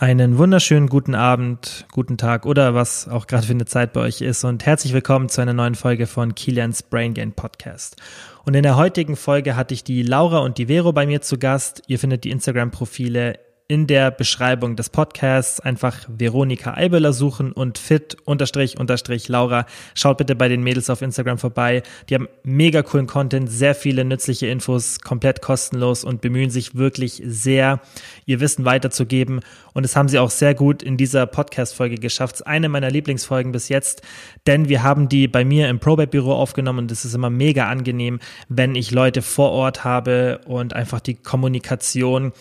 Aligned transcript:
Einen 0.00 0.38
wunderschönen 0.38 0.88
guten 0.88 1.14
Abend, 1.14 1.84
guten 1.92 2.16
Tag 2.16 2.46
oder 2.46 2.74
was 2.74 3.06
auch 3.06 3.26
gerade 3.26 3.46
für 3.46 3.52
eine 3.52 3.66
Zeit 3.66 3.92
bei 3.92 4.00
euch 4.00 4.22
ist 4.22 4.44
und 4.44 4.64
herzlich 4.64 4.94
willkommen 4.94 5.28
zu 5.28 5.42
einer 5.42 5.52
neuen 5.52 5.74
Folge 5.74 6.06
von 6.06 6.34
Kilians 6.34 6.82
Brain 6.82 7.12
Gain 7.12 7.32
Podcast. 7.32 7.96
Und 8.46 8.56
in 8.56 8.62
der 8.62 8.76
heutigen 8.76 9.14
Folge 9.14 9.56
hatte 9.56 9.74
ich 9.74 9.84
die 9.84 10.02
Laura 10.02 10.38
und 10.38 10.56
die 10.56 10.68
Vero 10.68 10.94
bei 10.94 11.04
mir 11.04 11.20
zu 11.20 11.36
Gast. 11.36 11.82
Ihr 11.86 11.98
findet 11.98 12.24
die 12.24 12.30
Instagram-Profile 12.30 13.40
in 13.70 13.86
der 13.86 14.10
Beschreibung 14.10 14.74
des 14.74 14.90
Podcasts 14.90 15.60
einfach 15.60 15.96
Veronika 16.08 16.74
Eibeler 16.74 17.12
suchen 17.12 17.52
und 17.52 17.78
fit 17.78 18.16
unterstrich 18.24 18.80
unterstrich 18.80 19.28
Laura. 19.28 19.64
Schaut 19.94 20.18
bitte 20.18 20.34
bei 20.34 20.48
den 20.48 20.64
Mädels 20.64 20.90
auf 20.90 21.02
Instagram 21.02 21.38
vorbei. 21.38 21.84
Die 22.08 22.16
haben 22.16 22.26
mega 22.42 22.82
coolen 22.82 23.06
Content, 23.06 23.48
sehr 23.48 23.76
viele 23.76 24.04
nützliche 24.04 24.48
Infos, 24.48 24.98
komplett 24.98 25.40
kostenlos 25.40 26.02
und 26.02 26.20
bemühen 26.20 26.50
sich 26.50 26.74
wirklich 26.74 27.22
sehr, 27.24 27.78
ihr 28.26 28.40
Wissen 28.40 28.64
weiterzugeben. 28.64 29.38
Und 29.72 29.84
das 29.84 29.94
haben 29.94 30.08
sie 30.08 30.18
auch 30.18 30.30
sehr 30.30 30.56
gut 30.56 30.82
in 30.82 30.96
dieser 30.96 31.26
Podcast-Folge 31.26 31.94
geschafft. 31.94 32.44
Eine 32.48 32.68
meiner 32.68 32.90
Lieblingsfolgen 32.90 33.52
bis 33.52 33.68
jetzt, 33.68 34.02
denn 34.48 34.68
wir 34.68 34.82
haben 34.82 35.08
die 35.08 35.28
bei 35.28 35.44
mir 35.44 35.68
im 35.68 35.78
Probate-Büro 35.78 36.32
aufgenommen 36.32 36.80
und 36.80 36.90
es 36.90 37.04
ist 37.04 37.14
immer 37.14 37.30
mega 37.30 37.68
angenehm, 37.68 38.18
wenn 38.48 38.74
ich 38.74 38.90
Leute 38.90 39.22
vor 39.22 39.52
Ort 39.52 39.84
habe 39.84 40.40
und 40.44 40.74
einfach 40.74 40.98
die 40.98 41.14
Kommunikation 41.14 42.32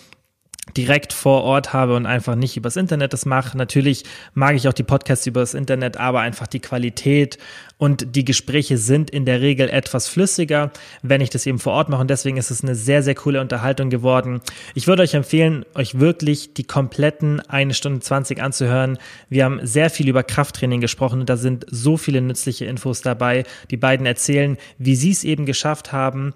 direkt 0.78 1.14
vor 1.14 1.44
Ort 1.44 1.73
habe 1.73 1.96
und 1.96 2.05
einfach 2.05 2.36
nicht 2.36 2.58
übers 2.58 2.76
Internet 2.76 3.14
das 3.14 3.26
mache. 3.26 3.58
Natürlich 3.58 4.04
mag 4.34 4.55
ich 4.55 4.68
auch 4.68 4.73
die 4.73 4.84
Podcasts 4.84 5.26
übers 5.28 5.54
Internet, 5.54 5.98
aber 5.98 6.22
einfach 6.22 6.48
die 6.48 6.59
Qualität 6.59 7.38
und 7.78 8.16
die 8.16 8.26
Gespräche 8.26 8.78
sind 8.78 9.09
in 9.09 9.26
der 9.26 9.40
Regel 9.42 9.70
etwas 9.70 10.09
flüssiger, 10.09 10.72
wenn 11.02 11.22
ich 11.22 11.30
das 11.30 11.45
eben 11.45 11.59
vor 11.59 11.73
Ort 11.73 11.90
mache. 11.90 12.02
Und 12.02 12.09
deswegen 12.09 12.38
ist 12.38 12.52
es 12.52 12.62
eine 12.62 12.76
sehr, 12.76 13.04
sehr 13.04 13.16
coole 13.16 13.40
Unterhaltung 13.40 13.90
geworden. 13.90 14.42
Ich 14.76 14.88
würde 14.88 15.04
euch 15.04 15.14
empfehlen, 15.14 15.66
euch 15.76 16.00
wirklich 16.00 16.54
die 16.54 16.66
kompletten 16.66 17.40
eine 17.42 17.73
Stunde 17.73 18.02
zwanzig 18.02 18.42
anzuhören. 18.42 18.98
Wir 19.30 19.45
haben 19.45 19.62
sehr 19.64 19.90
viel 19.90 20.09
über 20.09 20.23
Krafttraining 20.23 20.81
gesprochen 20.81 21.22
und 21.22 21.30
da 21.30 21.38
sind 21.38 21.66
so 21.70 21.95
viele 21.95 22.22
nützliche 22.22 22.66
Infos 22.66 23.02
dabei. 23.02 23.45
Die 23.72 23.78
beiden 23.78 24.06
erzählen, 24.06 24.58
wie 24.78 24.95
sie 24.95 25.11
es 25.11 25.23
eben 25.23 25.45
geschafft 25.45 25.94
haben, 25.94 26.33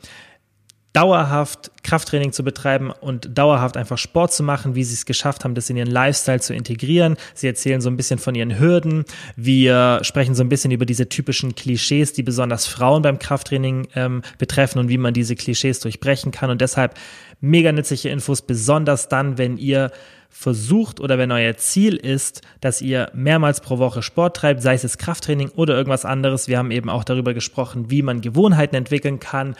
dauerhaft 0.94 1.72
Krafttraining 1.84 2.32
zu 2.32 2.44
betreiben 2.44 2.92
und 2.92 3.36
dauerhaft 3.38 3.78
einfach 3.78 3.98
Sport 3.98 4.32
zu 4.32 4.44
machen, 4.44 4.76
wie 4.76 4.84
sie 4.84 4.94
es 4.94 5.06
geschafft 5.06 5.44
haben, 5.44 5.56
das 5.56 5.70
in 5.70 5.76
ihren 5.76 5.90
Lifestyle 5.90 6.40
zu 6.40 6.54
integrieren. 6.54 7.18
Sie 7.34 7.48
erzählen 7.48 7.82
so 7.82 7.90
ein 7.90 7.98
bisschen 7.98 8.20
von 8.20 8.36
ihren 8.36 8.60
Hürden. 8.60 9.04
Wir 9.36 10.00
sprechen 10.04 10.36
so 10.36 10.44
ein 10.44 10.50
bisschen 10.50 10.72
über 10.72 10.86
diese 10.86 11.10
typischen 11.10 11.56
Klischees, 11.56 12.14
die 12.14 12.24
besonders 12.24 12.68
Frauen 12.68 13.02
beim 13.02 13.18
Krafttraining 13.18 13.88
ähm, 13.96 14.22
betreffen 14.38 14.80
und 14.80 14.90
wie 14.90 15.00
man 15.00 15.16
diese 15.16 15.36
Klischees 15.36 15.80
durchbrechen 15.80 16.32
kann. 16.32 16.52
Und 16.52 16.62
deshalb 16.62 16.94
mega 17.42 17.72
nützliche 17.72 18.10
Infos, 18.10 18.44
besonders 18.44 19.10
dann, 19.10 19.40
wenn 19.40 19.58
ihr 19.58 19.92
versucht 20.30 21.00
oder 21.00 21.18
wenn 21.18 21.32
euer 21.32 21.58
Ziel 21.58 21.96
ist, 21.96 22.42
dass 22.60 22.82
ihr 22.82 23.12
mehrmals 23.14 23.62
pro 23.62 23.78
Woche 23.78 24.02
Sport 24.02 24.38
treibt, 24.38 24.62
sei 24.62 24.74
es 24.74 24.98
Krafttraining 24.98 25.50
oder 25.50 25.76
irgendwas 25.76 26.06
anderes. 26.06 26.48
Wir 26.48 26.58
haben 26.58 26.72
eben 26.72 26.90
auch 26.90 27.04
darüber 27.04 27.34
gesprochen, 27.34 27.90
wie 27.90 28.02
man 28.02 28.22
Gewohnheiten 28.22 28.76
entwickeln 28.76 29.20
kann 29.20 29.56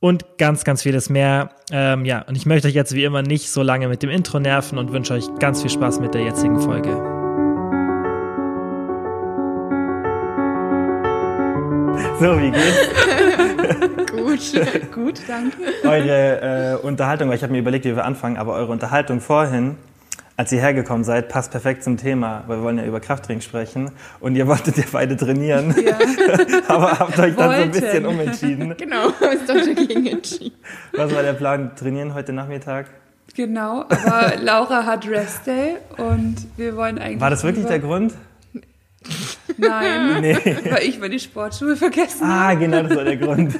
und 0.00 0.38
ganz, 0.38 0.64
ganz 0.64 0.82
vieles 0.82 1.10
mehr. 1.10 1.50
Ähm, 1.70 2.04
ja, 2.04 2.22
und 2.22 2.36
ich 2.36 2.46
möchte 2.46 2.68
euch 2.68 2.74
jetzt 2.74 2.94
wie 2.94 3.04
immer 3.04 3.22
nicht 3.22 3.50
so 3.50 3.62
lange 3.62 3.88
mit 3.88 4.02
dem 4.02 4.10
Intro 4.10 4.40
nerven 4.40 4.78
und 4.78 4.92
wünsche 4.92 5.14
euch 5.14 5.26
ganz 5.38 5.60
viel 5.60 5.70
Spaß 5.70 6.00
mit 6.00 6.14
der 6.14 6.22
jetzigen 6.22 6.58
Folge. 6.58 6.90
So, 12.18 12.38
wie 12.38 12.50
geht's? 12.50 12.90
gut, 14.10 14.92
gut, 14.92 15.20
danke. 15.28 15.56
Eure 15.84 16.78
äh, 16.80 16.86
Unterhaltung, 16.86 17.28
weil 17.28 17.36
ich 17.36 17.42
habe 17.42 17.52
mir 17.52 17.60
überlegt, 17.60 17.84
wie 17.84 17.94
wir 17.94 18.04
anfangen, 18.04 18.36
aber 18.36 18.54
eure 18.54 18.72
Unterhaltung 18.72 19.20
vorhin 19.20 19.76
als 20.40 20.50
ihr 20.52 20.60
hergekommen 20.62 21.04
seid, 21.04 21.28
passt 21.28 21.50
perfekt 21.50 21.84
zum 21.84 21.98
Thema, 21.98 22.44
weil 22.46 22.56
wir 22.60 22.62
wollen 22.62 22.78
ja 22.78 22.86
über 22.86 22.98
Krafttraining 22.98 23.42
sprechen. 23.42 23.90
Und 24.20 24.36
ihr 24.36 24.46
wolltet 24.46 24.74
ja 24.78 24.84
beide 24.90 25.14
trainieren, 25.14 25.74
ja. 25.86 25.98
aber 26.68 26.98
habt 26.98 27.18
euch 27.18 27.36
dann 27.36 27.56
so 27.56 27.62
ein 27.62 27.70
bisschen 27.70 28.06
umentschieden. 28.06 28.74
Genau, 28.78 29.08
ist 29.08 29.46
doch 29.46 29.54
dagegen 29.54 30.06
entschieden. 30.06 30.56
Was 30.94 31.14
war 31.14 31.22
der 31.22 31.34
Plan? 31.34 31.72
Trainieren 31.76 32.14
heute 32.14 32.32
Nachmittag? 32.32 32.86
Genau, 33.36 33.82
aber 33.82 34.36
Laura 34.40 34.86
hat 34.86 35.06
Rest 35.06 35.46
Day 35.46 35.76
und 35.98 36.36
wir 36.56 36.74
wollen 36.74 36.98
eigentlich. 36.98 37.20
War 37.20 37.28
das 37.28 37.44
wirklich 37.44 37.66
der 37.66 37.80
Grund? 37.80 38.14
Nein, 39.58 40.22
nee. 40.22 40.38
weil 40.70 40.84
ich 40.84 40.98
meine 40.98 41.18
Sportschuhe 41.18 41.76
vergessen 41.76 42.22
Ah, 42.24 42.48
habe. 42.48 42.60
genau, 42.60 42.82
das 42.82 42.96
war 42.96 43.04
der 43.04 43.16
Grund. 43.18 43.54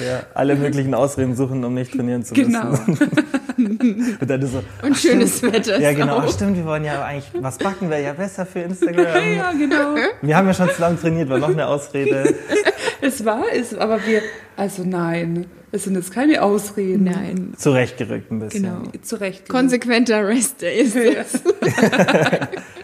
Ja, 0.00 0.22
alle 0.34 0.56
möglichen 0.56 0.94
Ausreden 0.94 1.34
suchen, 1.34 1.64
um 1.64 1.74
nicht 1.74 1.92
trainieren 1.92 2.24
zu 2.24 2.34
müssen. 2.34 2.52
Genau. 2.52 2.78
und 4.20 4.30
dann 4.30 4.46
so, 4.46 4.62
und 4.82 4.96
schönes 4.96 5.38
stimmt. 5.38 5.54
Wetter. 5.54 5.80
Ja, 5.80 5.92
genau. 5.92 6.18
Ach, 6.18 6.32
stimmt, 6.32 6.56
wir 6.56 6.64
wollen 6.64 6.84
ja 6.84 7.04
eigentlich, 7.04 7.30
was 7.42 7.58
backen 7.58 7.90
wäre 7.90 8.02
ja 8.02 8.12
besser 8.12 8.46
für 8.46 8.60
Instagram. 8.60 9.06
ja, 9.36 9.52
genau. 9.52 9.94
Wir 10.22 10.36
haben 10.36 10.46
ja 10.46 10.54
schon 10.54 10.70
zusammen 10.70 10.98
trainiert, 11.00 11.28
war 11.28 11.38
noch 11.38 11.48
eine 11.48 11.66
Ausrede. 11.66 12.34
es 13.00 13.24
war 13.24 13.42
es, 13.52 13.76
aber 13.76 14.04
wir, 14.06 14.22
also 14.56 14.84
nein, 14.84 15.46
es 15.72 15.84
sind 15.84 15.96
jetzt 15.96 16.12
keine 16.12 16.42
Ausreden. 16.42 17.04
Nein. 17.04 17.52
Zurechtgerückt 17.56 18.30
ein 18.30 18.38
bisschen. 18.38 18.62
Genau, 18.62 18.82
zurecht. 19.02 19.48
Konsequenter 19.48 20.26
Rest 20.26 20.62
Day 20.62 20.80
ist 20.80 20.96
es. 20.96 21.42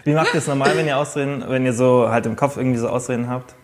Wie 0.03 0.13
macht 0.13 0.33
ihr 0.33 0.39
es 0.39 0.47
normal, 0.47 0.73
wenn 0.75 0.85
ihr 0.85 0.97
Ausreden, 0.97 1.43
wenn 1.47 1.65
ihr 1.65 1.73
so 1.73 2.09
halt 2.09 2.25
im 2.25 2.35
Kopf 2.35 2.57
irgendwie 2.57 2.77
so 2.77 2.89
Ausreden 2.89 3.29
habt? 3.29 3.55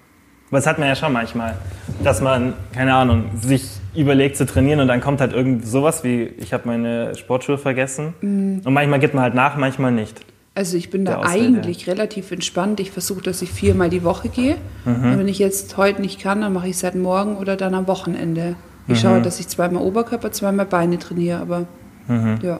Aber 0.51 0.57
das 0.57 0.67
hat 0.67 0.79
man 0.79 0.89
ja 0.89 0.95
schon 0.95 1.13
manchmal, 1.13 1.55
dass 2.03 2.19
man, 2.19 2.53
keine 2.73 2.93
Ahnung, 2.93 3.29
sich 3.41 3.69
überlegt 3.95 4.35
zu 4.35 4.45
trainieren 4.45 4.81
und 4.81 4.89
dann 4.89 4.99
kommt 4.99 5.21
halt 5.21 5.31
irgend 5.31 5.65
sowas 5.65 6.03
wie, 6.03 6.23
ich 6.23 6.51
habe 6.51 6.67
meine 6.67 7.15
Sportschuhe 7.15 7.57
vergessen. 7.57 8.13
Mhm. 8.21 8.61
Und 8.65 8.73
manchmal 8.73 8.99
gibt 8.99 9.13
man 9.13 9.23
halt 9.23 9.33
nach, 9.33 9.55
manchmal 9.55 9.93
nicht. 9.93 10.25
Also 10.53 10.75
ich 10.75 10.89
bin 10.89 11.05
da 11.05 11.21
eigentlich 11.21 11.87
relativ 11.87 12.31
entspannt. 12.31 12.81
Ich 12.81 12.91
versuche, 12.91 13.21
dass 13.21 13.41
ich 13.41 13.49
viermal 13.51 13.89
die 13.89 14.03
Woche 14.03 14.27
gehe. 14.27 14.57
Mhm. 14.83 14.93
Und 14.93 15.19
wenn 15.19 15.27
ich 15.29 15.39
jetzt 15.39 15.77
heute 15.77 16.01
nicht 16.01 16.19
kann, 16.19 16.41
dann 16.41 16.51
mache 16.51 16.67
ich 16.67 16.75
es 16.75 16.83
halt 16.83 16.95
morgen 16.95 17.37
oder 17.37 17.55
dann 17.55 17.73
am 17.73 17.87
Wochenende. 17.87 18.55
Ich 18.87 18.95
mhm. 18.95 19.07
schaue, 19.07 19.21
dass 19.21 19.39
ich 19.39 19.47
zweimal 19.47 19.81
Oberkörper, 19.81 20.31
zweimal 20.33 20.65
Beine 20.65 20.99
trainiere, 20.99 21.39
aber 21.39 21.65
mhm. 22.07 22.39
ja. 22.41 22.59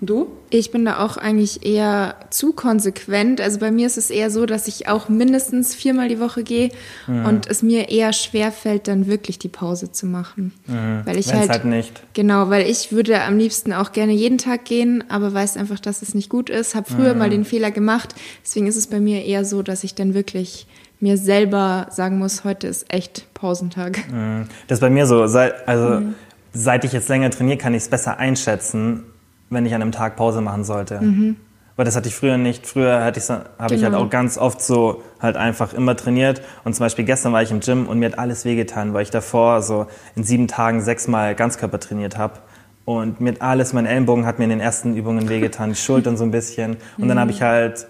Du? 0.00 0.28
Ich 0.50 0.70
bin 0.70 0.84
da 0.84 0.98
auch 0.98 1.16
eigentlich 1.16 1.64
eher 1.64 2.16
zu 2.28 2.52
konsequent. 2.52 3.40
Also 3.40 3.58
bei 3.58 3.70
mir 3.70 3.86
ist 3.86 3.96
es 3.96 4.10
eher 4.10 4.30
so, 4.30 4.44
dass 4.44 4.68
ich 4.68 4.88
auch 4.88 5.08
mindestens 5.08 5.74
viermal 5.74 6.08
die 6.08 6.20
Woche 6.20 6.42
gehe 6.42 6.70
mhm. 7.06 7.24
und 7.24 7.46
es 7.46 7.62
mir 7.62 7.88
eher 7.88 8.12
schwer 8.12 8.52
fällt, 8.52 8.88
dann 8.88 9.06
wirklich 9.06 9.38
die 9.38 9.48
Pause 9.48 9.92
zu 9.92 10.04
machen. 10.06 10.52
Mhm. 10.66 11.00
Weil 11.04 11.18
ich 11.18 11.32
halt, 11.32 11.48
halt 11.48 11.64
nicht. 11.64 12.02
Genau, 12.12 12.50
weil 12.50 12.68
ich 12.68 12.92
würde 12.92 13.22
am 13.22 13.38
liebsten 13.38 13.72
auch 13.72 13.92
gerne 13.92 14.12
jeden 14.12 14.36
Tag 14.36 14.66
gehen, 14.66 15.02
aber 15.08 15.32
weiß 15.32 15.56
einfach, 15.56 15.80
dass 15.80 16.02
es 16.02 16.14
nicht 16.14 16.28
gut 16.28 16.50
ist. 16.50 16.74
Habe 16.74 16.90
früher 16.90 17.14
mhm. 17.14 17.18
mal 17.18 17.30
den 17.30 17.46
Fehler 17.46 17.70
gemacht. 17.70 18.14
Deswegen 18.44 18.66
ist 18.66 18.76
es 18.76 18.88
bei 18.88 19.00
mir 19.00 19.24
eher 19.24 19.46
so, 19.46 19.62
dass 19.62 19.82
ich 19.82 19.94
dann 19.94 20.12
wirklich 20.12 20.66
mir 21.00 21.16
selber 21.16 21.86
sagen 21.90 22.18
muss, 22.18 22.44
heute 22.44 22.66
ist 22.66 22.92
echt 22.92 23.32
Pausentag. 23.32 23.98
Mhm. 24.12 24.46
Das 24.68 24.76
ist 24.76 24.80
bei 24.80 24.90
mir 24.90 25.06
so. 25.06 25.26
Seit, 25.26 25.66
also 25.66 26.00
mhm. 26.00 26.14
seit 26.52 26.84
ich 26.84 26.92
jetzt 26.92 27.08
länger 27.08 27.30
trainiere, 27.30 27.56
kann 27.56 27.72
ich 27.72 27.82
es 27.84 27.88
besser 27.88 28.18
einschätzen 28.18 29.04
wenn 29.50 29.66
ich 29.66 29.74
an 29.74 29.82
einem 29.82 29.92
Tag 29.92 30.16
Pause 30.16 30.40
machen 30.40 30.64
sollte. 30.64 31.00
Mhm. 31.00 31.36
Weil 31.76 31.84
das 31.84 31.94
hatte 31.94 32.08
ich 32.08 32.14
früher 32.14 32.38
nicht. 32.38 32.66
Früher 32.66 33.04
habe 33.04 33.18
ich 33.18 33.28
halt 33.28 33.52
genau. 33.70 34.04
auch 34.04 34.10
ganz 34.10 34.38
oft 34.38 34.62
so 34.62 35.02
halt 35.20 35.36
einfach 35.36 35.74
immer 35.74 35.94
trainiert. 35.94 36.40
Und 36.64 36.74
zum 36.74 36.84
Beispiel 36.84 37.04
gestern 37.04 37.34
war 37.34 37.42
ich 37.42 37.50
im 37.50 37.60
Gym 37.60 37.86
und 37.86 37.98
mir 37.98 38.06
hat 38.06 38.18
alles 38.18 38.46
wehgetan, 38.46 38.94
weil 38.94 39.02
ich 39.02 39.10
davor 39.10 39.60
so 39.60 39.86
in 40.14 40.24
sieben 40.24 40.48
Tagen 40.48 40.80
sechsmal 40.80 41.34
Ganzkörper 41.34 41.78
trainiert 41.78 42.16
habe. 42.16 42.40
Und 42.86 43.20
mir 43.20 43.32
hat 43.32 43.42
alles, 43.42 43.72
mein 43.74 43.84
Ellenbogen 43.84 44.24
hat 44.24 44.38
mir 44.38 44.44
in 44.44 44.50
den 44.50 44.60
ersten 44.60 44.96
Übungen 44.96 45.28
wehgetan, 45.28 45.70
die 45.70 45.76
Schultern 45.76 46.16
so 46.16 46.24
ein 46.24 46.30
bisschen. 46.30 46.78
Und 46.96 47.08
dann 47.08 47.18
habe 47.18 47.30
ich 47.30 47.42
halt 47.42 47.86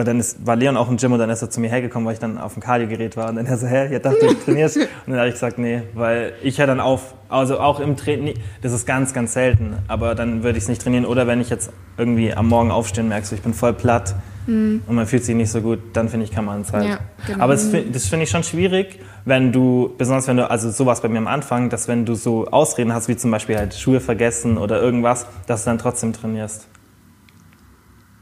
weil 0.00 0.06
dann 0.06 0.18
ist, 0.18 0.46
war 0.46 0.56
Leon 0.56 0.78
auch 0.78 0.88
im 0.88 0.96
Gym 0.96 1.12
und 1.12 1.18
dann 1.18 1.28
ist 1.28 1.42
er 1.42 1.50
zu 1.50 1.60
mir 1.60 1.68
hergekommen, 1.68 2.06
weil 2.06 2.14
ich 2.14 2.20
dann 2.20 2.38
auf 2.38 2.54
dem 2.54 2.62
Kardiogerät 2.62 3.18
war. 3.18 3.28
Und 3.28 3.36
dann 3.36 3.44
er 3.44 3.58
so, 3.58 3.66
hä, 3.66 3.94
ich 3.94 4.00
dachte, 4.00 4.28
du 4.28 4.32
trainierst. 4.46 4.78
Und 4.78 4.88
dann 5.08 5.18
habe 5.18 5.28
ich 5.28 5.34
gesagt, 5.34 5.58
nee, 5.58 5.82
weil 5.92 6.32
ich 6.42 6.56
ja 6.56 6.64
dann 6.64 6.80
auf, 6.80 7.14
also 7.28 7.60
auch 7.60 7.80
im 7.80 7.98
Training, 7.98 8.32
das 8.62 8.72
ist 8.72 8.86
ganz, 8.86 9.12
ganz 9.12 9.34
selten, 9.34 9.76
aber 9.88 10.14
dann 10.14 10.42
würde 10.42 10.56
ich 10.56 10.64
es 10.64 10.68
nicht 10.70 10.80
trainieren. 10.80 11.04
Oder 11.04 11.26
wenn 11.26 11.38
ich 11.38 11.50
jetzt 11.50 11.70
irgendwie 11.98 12.32
am 12.32 12.48
Morgen 12.48 12.70
aufstehen 12.70 13.08
merkst, 13.08 13.30
ich 13.34 13.42
bin 13.42 13.52
voll 13.52 13.74
platt 13.74 14.14
mhm. 14.46 14.80
und 14.86 14.94
man 14.94 15.06
fühlt 15.06 15.22
sich 15.22 15.34
nicht 15.34 15.50
so 15.50 15.60
gut, 15.60 15.80
dann 15.92 16.08
finde 16.08 16.24
ich, 16.24 16.32
kann 16.32 16.46
man 16.46 16.62
es 16.62 16.72
halt. 16.72 16.88
Ja, 16.88 16.98
genau. 17.26 17.44
Aber 17.44 17.52
das, 17.52 17.70
das 17.92 18.06
finde 18.06 18.24
ich 18.24 18.30
schon 18.30 18.42
schwierig, 18.42 19.00
wenn 19.26 19.52
du, 19.52 19.92
besonders 19.98 20.26
wenn 20.28 20.38
du, 20.38 20.50
also 20.50 20.70
sowas 20.70 21.02
bei 21.02 21.10
mir 21.10 21.18
am 21.18 21.26
Anfang, 21.26 21.68
dass 21.68 21.88
wenn 21.88 22.06
du 22.06 22.14
so 22.14 22.46
Ausreden 22.46 22.94
hast, 22.94 23.08
wie 23.08 23.18
zum 23.18 23.30
Beispiel 23.30 23.58
halt 23.58 23.74
Schuhe 23.74 24.00
vergessen 24.00 24.56
oder 24.56 24.80
irgendwas, 24.80 25.26
dass 25.46 25.64
du 25.64 25.68
dann 25.68 25.76
trotzdem 25.78 26.14
trainierst. 26.14 26.68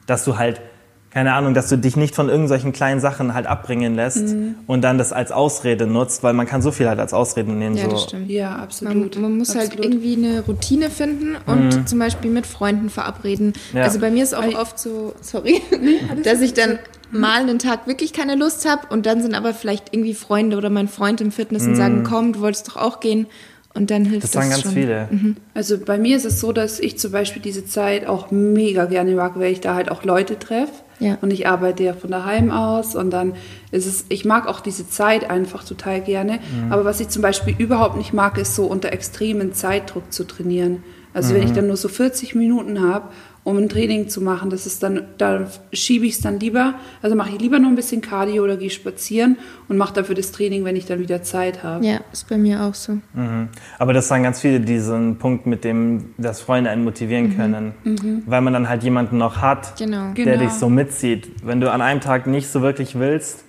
Dass 0.06 0.24
du 0.24 0.38
halt 0.38 0.60
keine 1.10 1.32
Ahnung, 1.32 1.54
dass 1.54 1.68
du 1.68 1.78
dich 1.78 1.96
nicht 1.96 2.14
von 2.14 2.28
irgendwelchen 2.28 2.72
kleinen 2.72 3.00
Sachen 3.00 3.32
halt 3.32 3.46
abbringen 3.46 3.94
lässt 3.94 4.28
mhm. 4.28 4.56
und 4.66 4.82
dann 4.82 4.98
das 4.98 5.12
als 5.12 5.32
Ausrede 5.32 5.86
nutzt, 5.86 6.22
weil 6.22 6.34
man 6.34 6.46
kann 6.46 6.60
so 6.60 6.70
viel 6.70 6.86
halt 6.86 7.00
als 7.00 7.14
Ausrede 7.14 7.50
nehmen. 7.50 7.76
Ja, 7.76 7.84
so. 7.84 7.90
das 7.90 8.02
stimmt. 8.04 8.30
Ja, 8.30 8.56
absolut. 8.56 9.14
Man, 9.14 9.22
man 9.22 9.38
muss 9.38 9.54
halt 9.54 9.68
absolut. 9.68 9.84
halt 9.84 9.94
irgendwie 9.94 10.26
eine 10.26 10.40
Routine 10.42 10.90
finden 10.90 11.36
und 11.46 11.76
mhm. 11.76 11.86
zum 11.86 11.98
Beispiel 11.98 12.30
mit 12.30 12.46
Freunden 12.46 12.90
verabreden. 12.90 13.54
Ja. 13.72 13.84
Also 13.84 14.00
bei 14.00 14.10
mir 14.10 14.22
ist 14.22 14.34
auch 14.34 14.42
weil 14.42 14.56
oft 14.56 14.78
so, 14.78 15.14
sorry, 15.22 15.62
dass 16.24 16.42
ich 16.42 16.52
dann 16.52 16.78
mhm. 17.10 17.20
mal 17.20 17.40
einen 17.40 17.58
Tag 17.58 17.86
wirklich 17.86 18.12
keine 18.12 18.34
Lust 18.34 18.68
habe 18.68 18.88
und 18.90 19.06
dann 19.06 19.22
sind 19.22 19.34
aber 19.34 19.54
vielleicht 19.54 19.94
irgendwie 19.94 20.14
Freunde 20.14 20.58
oder 20.58 20.68
mein 20.68 20.88
Freund 20.88 21.22
im 21.22 21.32
Fitness 21.32 21.66
und 21.66 21.74
sagen, 21.74 22.00
mhm. 22.00 22.04
komm, 22.04 22.32
du 22.34 22.40
wolltest 22.40 22.68
doch 22.68 22.76
auch 22.76 23.00
gehen 23.00 23.26
Und 23.72 23.90
dann 23.90 24.04
hilft 24.04 24.24
das. 24.24 24.32
Das 24.32 24.42
sagen 24.42 24.50
ganz 24.50 24.62
schon. 24.62 24.72
viele. 24.72 25.08
Mhm. 25.10 25.36
Also 25.54 25.78
bei 25.78 25.96
mir 25.96 26.18
ist 26.18 26.26
es 26.26 26.38
so, 26.38 26.52
dass 26.52 26.78
ich 26.80 26.98
zum 26.98 27.12
Beispiel 27.12 27.40
diese 27.40 27.64
Zeit 27.64 28.06
auch 28.06 28.30
mega 28.30 28.84
gerne 28.84 29.14
mag, 29.14 29.38
weil 29.38 29.52
ich 29.52 29.60
da 29.60 29.74
halt 29.74 29.90
auch 29.90 30.04
Leute 30.04 30.38
treffe. 30.38 30.72
Ja. 31.00 31.18
Und 31.20 31.32
ich 31.32 31.46
arbeite 31.46 31.84
ja 31.84 31.94
von 31.94 32.10
daheim 32.10 32.50
aus 32.50 32.94
und 32.94 33.10
dann 33.10 33.34
ist 33.70 33.86
es, 33.86 34.04
ich 34.08 34.24
mag 34.24 34.48
auch 34.48 34.60
diese 34.60 34.88
Zeit 34.88 35.30
einfach 35.30 35.64
total 35.64 36.00
gerne. 36.00 36.34
Mhm. 36.34 36.72
Aber 36.72 36.84
was 36.84 37.00
ich 37.00 37.08
zum 37.08 37.22
Beispiel 37.22 37.54
überhaupt 37.56 37.96
nicht 37.96 38.12
mag, 38.12 38.38
ist 38.38 38.54
so 38.54 38.66
unter 38.66 38.92
extremen 38.92 39.52
Zeitdruck 39.52 40.12
zu 40.12 40.24
trainieren. 40.24 40.82
Also 41.14 41.32
mhm. 41.32 41.36
wenn 41.36 41.42
ich 41.44 41.50
mhm. 41.50 41.56
dann 41.56 41.66
nur 41.68 41.76
so 41.76 41.88
40 41.88 42.34
Minuten 42.34 42.80
habe 42.80 43.08
um 43.48 43.56
ein 43.56 43.70
Training 43.70 44.10
zu 44.10 44.20
machen. 44.20 44.50
Das 44.50 44.66
ist 44.66 44.82
dann, 44.82 45.04
da 45.16 45.46
schiebe 45.72 46.04
ich 46.04 46.14
es 46.14 46.20
dann 46.20 46.38
lieber, 46.38 46.74
also 47.00 47.16
mache 47.16 47.30
ich 47.30 47.40
lieber 47.40 47.58
noch 47.58 47.70
ein 47.70 47.76
bisschen 47.76 48.02
Cardio 48.02 48.44
oder 48.44 48.58
gehe 48.58 48.68
spazieren 48.68 49.38
und 49.68 49.78
mache 49.78 49.94
dafür 49.94 50.14
das 50.14 50.32
Training, 50.32 50.64
wenn 50.64 50.76
ich 50.76 50.84
dann 50.84 50.98
wieder 50.98 51.22
Zeit 51.22 51.62
habe. 51.62 51.84
Ja, 51.86 52.00
ist 52.12 52.28
bei 52.28 52.36
mir 52.36 52.62
auch 52.62 52.74
so. 52.74 52.98
Mhm. 53.14 53.48
Aber 53.78 53.94
das 53.94 54.06
sagen 54.06 54.22
ganz 54.22 54.40
viele, 54.40 54.60
diesen 54.60 55.16
Punkt 55.16 55.46
mit 55.46 55.64
dem, 55.64 56.12
dass 56.18 56.42
Freunde 56.42 56.68
einen 56.68 56.84
motivieren 56.84 57.28
mhm. 57.28 57.36
können, 57.36 57.74
mhm. 57.84 58.22
weil 58.26 58.42
man 58.42 58.52
dann 58.52 58.68
halt 58.68 58.82
jemanden 58.82 59.16
noch 59.16 59.38
hat, 59.38 59.78
genau. 59.78 60.12
der 60.12 60.24
genau. 60.26 60.38
dich 60.40 60.50
so 60.50 60.68
mitzieht. 60.68 61.30
Wenn 61.42 61.62
du 61.62 61.72
an 61.72 61.80
einem 61.80 62.02
Tag 62.02 62.26
nicht 62.26 62.48
so 62.48 62.60
wirklich 62.60 62.98
willst, 62.98 63.44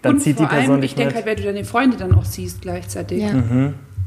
dann 0.00 0.14
und 0.14 0.20
zieht 0.20 0.38
die 0.38 0.46
Person 0.46 0.70
allem, 0.70 0.80
dich 0.80 0.92
ich 0.92 0.96
denke 0.96 1.16
halt, 1.16 1.26
wenn 1.26 1.36
du 1.36 1.42
deine 1.42 1.64
Freunde 1.64 1.98
dann 1.98 2.14
auch 2.14 2.24
siehst 2.24 2.62
gleichzeitig. 2.62 3.22
Ja. 3.22 3.32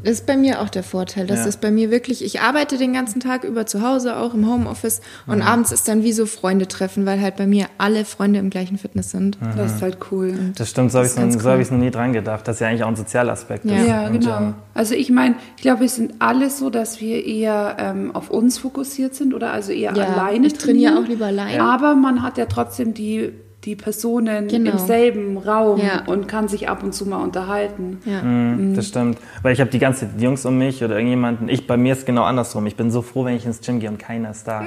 Das 0.03 0.13
ist 0.13 0.25
bei 0.25 0.37
mir 0.37 0.61
auch 0.61 0.69
der 0.69 0.83
Vorteil. 0.83 1.27
Das 1.27 1.39
ja. 1.39 1.45
ist 1.45 1.61
bei 1.61 1.71
mir 1.71 1.91
wirklich, 1.91 2.23
ich 2.23 2.41
arbeite 2.41 2.77
den 2.77 2.93
ganzen 2.93 3.19
Tag 3.19 3.43
über 3.43 3.65
zu 3.65 3.81
Hause, 3.81 4.17
auch 4.17 4.33
im 4.33 4.49
Homeoffice 4.49 5.01
und 5.25 5.37
mhm. 5.37 5.41
abends 5.43 5.71
ist 5.71 5.87
dann 5.87 6.03
wie 6.03 6.13
so 6.13 6.25
Freunde 6.25 6.67
treffen, 6.67 7.05
weil 7.05 7.21
halt 7.21 7.35
bei 7.35 7.47
mir 7.47 7.67
alle 7.77 8.05
Freunde 8.05 8.39
im 8.39 8.49
gleichen 8.49 8.77
Fitness 8.77 9.11
sind. 9.11 9.41
Mhm. 9.41 9.57
Das 9.57 9.73
ist 9.73 9.81
halt 9.81 9.97
cool. 10.11 10.29
Und 10.29 10.59
das 10.59 10.69
stimmt, 10.69 10.91
so 10.91 10.99
habe 10.99 11.07
ich 11.07 11.13
es 11.13 11.17
cool. 11.17 11.51
hab 11.51 11.71
noch 11.71 11.77
nie 11.77 11.91
dran 11.91 12.13
gedacht. 12.13 12.47
Das 12.47 12.57
ist 12.57 12.59
ja 12.59 12.67
eigentlich 12.67 12.83
auch 12.83 12.89
ein 12.89 12.95
Sozialaspekt. 12.95 13.65
Ja, 13.65 13.83
ja 13.83 14.09
genau. 14.09 14.37
Ähm, 14.37 14.53
also 14.73 14.93
ich 14.93 15.09
meine, 15.09 15.35
ich 15.55 15.61
glaube, 15.61 15.81
wir 15.81 15.89
sind 15.89 16.13
alle 16.19 16.49
so, 16.49 16.69
dass 16.69 17.01
wir 17.01 17.25
eher 17.25 17.77
ähm, 17.79 18.15
auf 18.15 18.29
uns 18.29 18.57
fokussiert 18.57 19.15
sind 19.15 19.33
oder 19.33 19.51
also 19.51 19.71
eher 19.71 19.93
ja, 19.93 20.05
alleine 20.05 20.47
ich 20.47 20.53
trainiere 20.53 20.99
auch 20.99 21.07
lieber 21.07 21.25
alleine. 21.27 21.63
Aber 21.63 21.95
man 21.95 22.21
hat 22.21 22.37
ja 22.37 22.45
trotzdem 22.45 22.93
die 22.93 23.33
die 23.67 23.75
Personen 23.75 24.47
genau. 24.47 24.71
im 24.71 24.77
selben 24.77 25.37
Raum 25.37 25.81
ja. 25.81 26.05
und 26.05 26.29
kann 26.29 26.47
sich 26.47 26.69
ab 26.69 26.83
und 26.83 26.93
zu 26.93 27.05
mal 27.05 27.21
unterhalten. 27.21 27.99
Ja. 28.05 28.21
Mhm, 28.21 28.75
das 28.75 28.87
stimmt. 28.87 29.17
Weil 29.41 29.51
ich 29.51 29.59
habe 29.59 29.69
die 29.69 29.77
ganze 29.77 30.05
die 30.05 30.23
Jungs 30.23 30.45
um 30.45 30.57
mich 30.57 30.81
oder 30.85 30.95
irgendjemanden, 30.95 31.49
ich 31.49 31.67
bei 31.67 31.75
mir 31.75 31.91
ist 31.91 32.05
genau 32.05 32.23
andersrum. 32.23 32.65
Ich 32.65 32.77
bin 32.77 32.91
so 32.91 33.01
froh, 33.01 33.25
wenn 33.25 33.35
ich 33.35 33.45
ins 33.45 33.59
Gym 33.59 33.81
gehe 33.81 33.89
und 33.89 33.99
keiner 33.99 34.31
ist 34.31 34.47
da. 34.47 34.63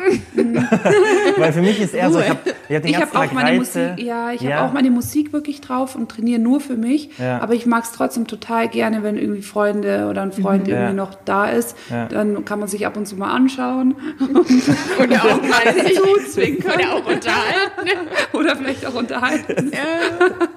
Weil 1.39 1.53
für 1.55 1.63
mich 1.63 1.81
ist 1.81 1.95
eher 1.95 2.11
so, 2.11 2.21
ich 2.21 2.29
habe 2.29 2.41
ich 2.69 2.77
hab 2.77 2.83
den 2.83 2.93
ganzen 2.93 3.15
hab 3.15 3.29
auch 3.29 3.33
meine 3.33 3.59
Musik, 3.59 3.83
Ja, 3.97 4.33
ich 4.33 4.43
ja. 4.43 4.57
habe 4.57 4.69
auch 4.69 4.73
meine 4.75 4.91
Musik 4.91 5.33
wirklich 5.33 5.63
drauf 5.63 5.97
und 5.97 6.11
trainiere 6.11 6.39
nur 6.39 6.61
für 6.61 6.77
mich. 6.77 7.19
Ja. 7.19 7.41
Aber 7.41 7.55
ich 7.55 7.65
mag 7.65 7.85
es 7.85 7.93
trotzdem 7.93 8.27
total 8.27 8.69
gerne, 8.69 9.03
wenn 9.03 9.17
irgendwie 9.17 9.43
Freunde 9.43 10.09
oder 10.11 10.21
ein 10.21 10.33
Freund 10.33 10.67
mhm. 10.67 10.75
irgendwie 10.75 10.95
noch 10.95 11.15
da 11.25 11.47
ist. 11.47 11.75
Dann 12.11 12.45
kann 12.45 12.59
man 12.59 12.69
sich 12.69 12.87
ab 12.87 12.99
und 12.99 13.07
zu 13.07 13.17
mal 13.17 13.31
anschauen. 13.31 13.95
und 14.21 15.21
auch 15.21 15.43
mal 15.43 15.75
zuzwinkern. 15.75 16.75
Oder 16.75 16.95
auch 16.95 17.07
unterhalten. 17.07 17.99
oder 18.33 18.57
vielleicht 18.57 18.87
auch 18.87 18.90
auch 18.91 18.99
unterhalten. 18.99 19.73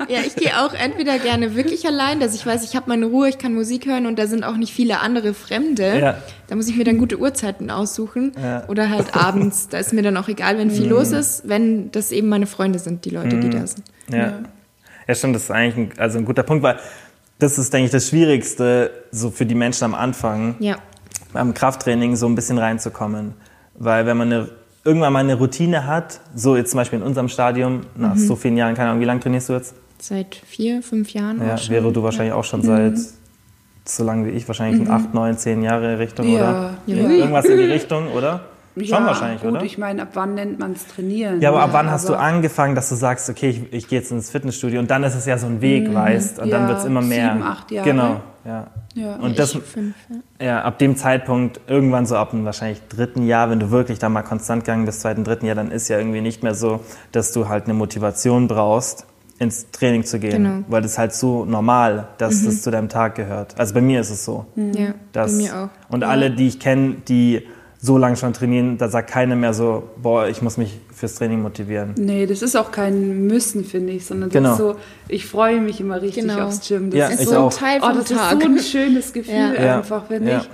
Ja, 0.09 0.19
ich 0.19 0.35
gehe 0.35 0.59
auch 0.59 0.74
entweder 0.74 1.18
gerne 1.18 1.56
wirklich 1.56 1.88
allein, 1.88 2.19
dass 2.19 2.35
ich 2.35 2.45
weiß, 2.45 2.63
ich 2.63 2.75
habe 2.75 2.89
meine 2.89 3.06
Ruhe, 3.06 3.30
ich 3.30 3.38
kann 3.38 3.53
Musik 3.53 3.85
hören 3.85 4.06
und 4.06 4.19
da 4.19 4.27
sind 4.27 4.44
auch 4.44 4.57
nicht 4.57 4.74
viele 4.74 5.00
andere 5.00 5.33
Fremde. 5.33 5.97
Ja. 5.97 6.18
Da 6.47 6.56
muss 6.56 6.68
ich 6.68 6.75
mir 6.75 6.83
dann 6.83 6.97
gute 6.97 7.18
Uhrzeiten 7.18 7.71
aussuchen. 7.71 8.33
Ja. 8.41 8.68
Oder 8.68 8.89
halt 8.89 9.15
abends. 9.15 9.69
Da 9.69 9.77
ist 9.77 9.94
mir 9.94 10.01
dann 10.01 10.18
auch 10.18 10.27
egal, 10.27 10.57
wenn 10.57 10.69
viel 10.69 10.85
mhm. 10.85 10.91
los 10.91 11.12
ist, 11.12 11.47
wenn 11.47 11.89
das 11.91 12.12
eben 12.12 12.27
meine 12.27 12.47
Freunde 12.47 12.80
sind, 12.80 13.06
die 13.06 13.12
Leute, 13.12 13.39
die 13.39 13.47
mhm. 13.47 13.51
da 13.51 13.68
sind. 13.68 13.83
Ja. 14.09 14.18
ja. 14.18 14.39
ja, 15.07 15.15
stimmt, 15.15 15.35
das 15.35 15.44
ist 15.44 15.51
eigentlich 15.51 15.91
ein, 15.94 16.00
also 16.00 16.18
ein 16.18 16.25
guter 16.25 16.44
Punkt, 16.44 16.63
weil 16.63 16.77
das 17.39 17.57
ist, 17.57 17.74
denke 17.74 17.85
ich, 17.85 17.91
das 17.91 18.09
Schwierigste 18.09 18.91
so 19.12 19.31
für 19.31 19.45
die 19.45 19.56
Menschen 19.56 19.85
am 19.85 19.95
Anfang, 19.95 20.56
ja. 20.59 20.77
beim 21.31 21.53
Krafttraining 21.53 22.15
so 22.15 22.27
ein 22.27 22.35
bisschen 22.35 22.57
reinzukommen. 22.57 23.33
Weil 23.75 24.06
wenn 24.06 24.18
man 24.18 24.31
eine 24.31 24.50
irgendwann 24.83 25.13
mal 25.13 25.19
eine 25.19 25.35
Routine 25.35 25.88
hat, 25.88 26.19
so 26.35 26.56
jetzt 26.56 26.71
zum 26.71 26.80
Beispiel 26.80 27.00
in 27.00 27.06
unserem 27.06 27.30
Stadium, 27.30 27.81
nach 27.95 28.15
mhm. 28.15 28.19
so 28.19 28.35
vielen 28.35 28.57
Jahren, 28.57 28.75
keine 28.75 28.89
Ahnung, 28.89 29.01
wie 29.01 29.06
lange 29.06 29.19
trainierst 29.19 29.50
du 29.50 29.53
jetzt? 29.53 29.75
Seit 30.00 30.35
vier, 30.35 30.81
fünf 30.81 31.13
Jahren. 31.13 31.39
Ja, 31.39 31.57
wäre 31.69 31.91
du 31.91 32.03
wahrscheinlich 32.03 32.33
ja. 32.33 32.35
auch 32.39 32.44
schon 32.44 32.62
seit 32.62 32.94
mhm. 32.94 33.07
so 33.85 34.03
lange 34.03 34.27
wie 34.27 34.31
ich, 34.31 34.47
wahrscheinlich 34.47 34.81
in 34.81 34.88
mhm. 34.88 34.94
acht, 34.94 35.13
neun, 35.13 35.38
zehn 35.38 35.63
Jahre 35.63 36.00
Richtung, 36.00 36.27
ja. 36.27 36.33
oder? 36.39 36.74
Ja. 36.88 37.09
Irgendwas 37.09 37.45
in 37.45 37.57
die 37.57 37.63
Richtung, 37.63 38.09
oder? 38.12 38.41
Schon 38.75 38.85
ja, 38.87 39.05
wahrscheinlich, 39.05 39.41
gut, 39.41 39.51
oder? 39.51 39.63
Ich 39.63 39.77
meine, 39.77 40.01
ab 40.01 40.09
wann 40.13 40.33
nennt 40.33 40.57
man 40.57 40.71
es 40.71 40.87
trainieren? 40.87 41.39
Ja, 41.41 41.49
aber 41.49 41.61
ab 41.61 41.69
wann 41.73 41.91
hast 41.91 42.09
du 42.09 42.15
angefangen, 42.15 42.73
dass 42.73 42.89
du 42.89 42.95
sagst, 42.95 43.29
okay, 43.29 43.49
ich, 43.49 43.73
ich 43.73 43.87
gehe 43.87 43.99
jetzt 43.99 44.11
ins 44.11 44.31
Fitnessstudio 44.31 44.79
und 44.79 44.89
dann 44.89 45.03
ist 45.03 45.13
es 45.13 45.27
ja 45.27 45.37
so 45.37 45.45
ein 45.45 45.61
Weg, 45.61 45.89
mhm. 45.89 45.93
weißt, 45.93 46.39
und 46.39 46.47
ja, 46.47 46.57
dann 46.57 46.67
wird 46.67 46.79
es 46.79 46.85
immer 46.85 47.01
mehr. 47.01 47.33
Sieben, 47.33 47.43
acht 47.43 47.71
Jahre. 47.71 47.89
Genau, 47.89 48.21
ja. 48.45 48.67
ja. 48.95 49.15
Und 49.17 49.37
das, 49.37 49.51
fünf, 49.51 49.95
ja. 50.39 50.45
ja. 50.45 50.61
ab 50.63 50.79
dem 50.79 50.95
Zeitpunkt, 50.95 51.61
irgendwann 51.67 52.07
so 52.07 52.15
ab 52.15 52.31
dem 52.31 52.45
wahrscheinlich 52.45 52.81
dritten 52.89 53.27
Jahr, 53.27 53.51
wenn 53.51 53.59
du 53.59 53.69
wirklich 53.69 53.99
da 53.99 54.09
mal 54.09 54.23
konstant 54.23 54.63
gegangen 54.63 54.85
bist, 54.85 55.01
zweiten, 55.01 55.23
dritten 55.23 55.45
Jahr, 55.45 55.55
dann 55.55 55.69
ist 55.69 55.87
ja 55.87 55.99
irgendwie 55.99 56.21
nicht 56.21 56.41
mehr 56.41 56.55
so, 56.55 56.79
dass 57.11 57.31
du 57.31 57.49
halt 57.49 57.65
eine 57.65 57.75
Motivation 57.75 58.47
brauchst, 58.47 59.05
ins 59.37 59.69
Training 59.71 60.03
zu 60.03 60.19
gehen, 60.19 60.43
genau. 60.43 60.65
weil 60.67 60.81
das 60.81 60.97
halt 60.97 61.13
so 61.13 61.45
normal, 61.45 62.07
dass 62.17 62.41
mhm. 62.41 62.45
das 62.45 62.61
zu 62.63 62.71
deinem 62.71 62.89
Tag 62.89 63.15
gehört. 63.15 63.59
Also 63.59 63.73
bei 63.75 63.81
mir 63.81 64.01
ist 64.01 64.09
es 64.09 64.25
so. 64.25 64.45
Ja, 64.55 64.95
dass, 65.11 65.31
bei 65.31 65.43
mir 65.43 65.55
auch. 65.55 65.93
Und 65.93 66.03
alle, 66.03 66.31
die 66.31 66.47
ich 66.47 66.59
kenne, 66.59 66.95
die 67.07 67.47
so 67.83 67.97
lange 67.97 68.15
schon 68.15 68.31
trainieren, 68.31 68.77
da 68.77 68.88
sagt 68.88 69.09
keiner 69.09 69.35
mehr 69.35 69.53
so, 69.53 69.89
boah, 70.01 70.30
ich 70.30 70.41
muss 70.41 70.56
mich 70.56 70.80
fürs 70.95 71.15
Training 71.15 71.41
motivieren. 71.41 71.94
Nee, 71.97 72.25
das 72.25 72.41
ist 72.41 72.56
auch 72.56 72.71
kein 72.71 73.27
Müssen, 73.27 73.65
finde 73.65 73.91
ich, 73.91 74.06
sondern 74.06 74.30
das 74.30 74.38
genau. 74.38 74.51
ist 74.53 74.57
so, 74.57 74.75
ich 75.09 75.25
freue 75.25 75.59
mich 75.59 75.81
immer 75.81 76.01
richtig 76.01 76.24
genau. 76.24 76.45
aufs 76.45 76.65
Gym. 76.65 76.91
Das 76.91 76.97
ja, 76.97 77.07
ist 77.09 77.27
so 77.27 77.44
ein 77.44 77.50
Teil 77.50 77.81
vom 77.81 77.91
oh, 77.91 77.95
das 77.95 78.06
Tag. 78.06 78.35
ist 78.35 78.41
so 78.41 78.47
ein 78.47 78.59
schönes 78.59 79.12
Gefühl 79.12 79.56
ja. 79.59 79.80
einfach, 79.80 80.07
finde 80.07 80.31
ja. 80.31 80.38
ich. 80.38 80.50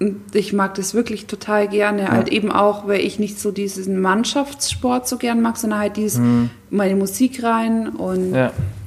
Und 0.00 0.34
ich 0.34 0.52
mag 0.52 0.74
das 0.74 0.94
wirklich 0.94 1.26
total 1.26 1.68
gerne. 1.68 2.02
Ja. 2.02 2.08
Halt 2.10 2.28
eben 2.30 2.50
auch, 2.50 2.88
weil 2.88 3.02
ich 3.02 3.20
nicht 3.20 3.38
so 3.38 3.52
diesen 3.52 4.00
Mannschaftssport 4.00 5.06
so 5.06 5.16
gern 5.16 5.40
mag, 5.42 5.56
sondern 5.56 5.78
halt 5.78 5.96
dieses 5.96 6.18
mhm. 6.18 6.50
meine 6.70 6.96
Musik 6.96 7.44
rein 7.44 7.90
und, 7.90 8.34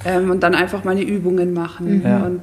ähm, 0.04 0.30
und 0.30 0.42
dann 0.42 0.54
einfach 0.54 0.84
meine 0.84 1.02
Übungen 1.02 1.54
machen. 1.54 2.00
Mhm. 2.00 2.22
Und 2.22 2.40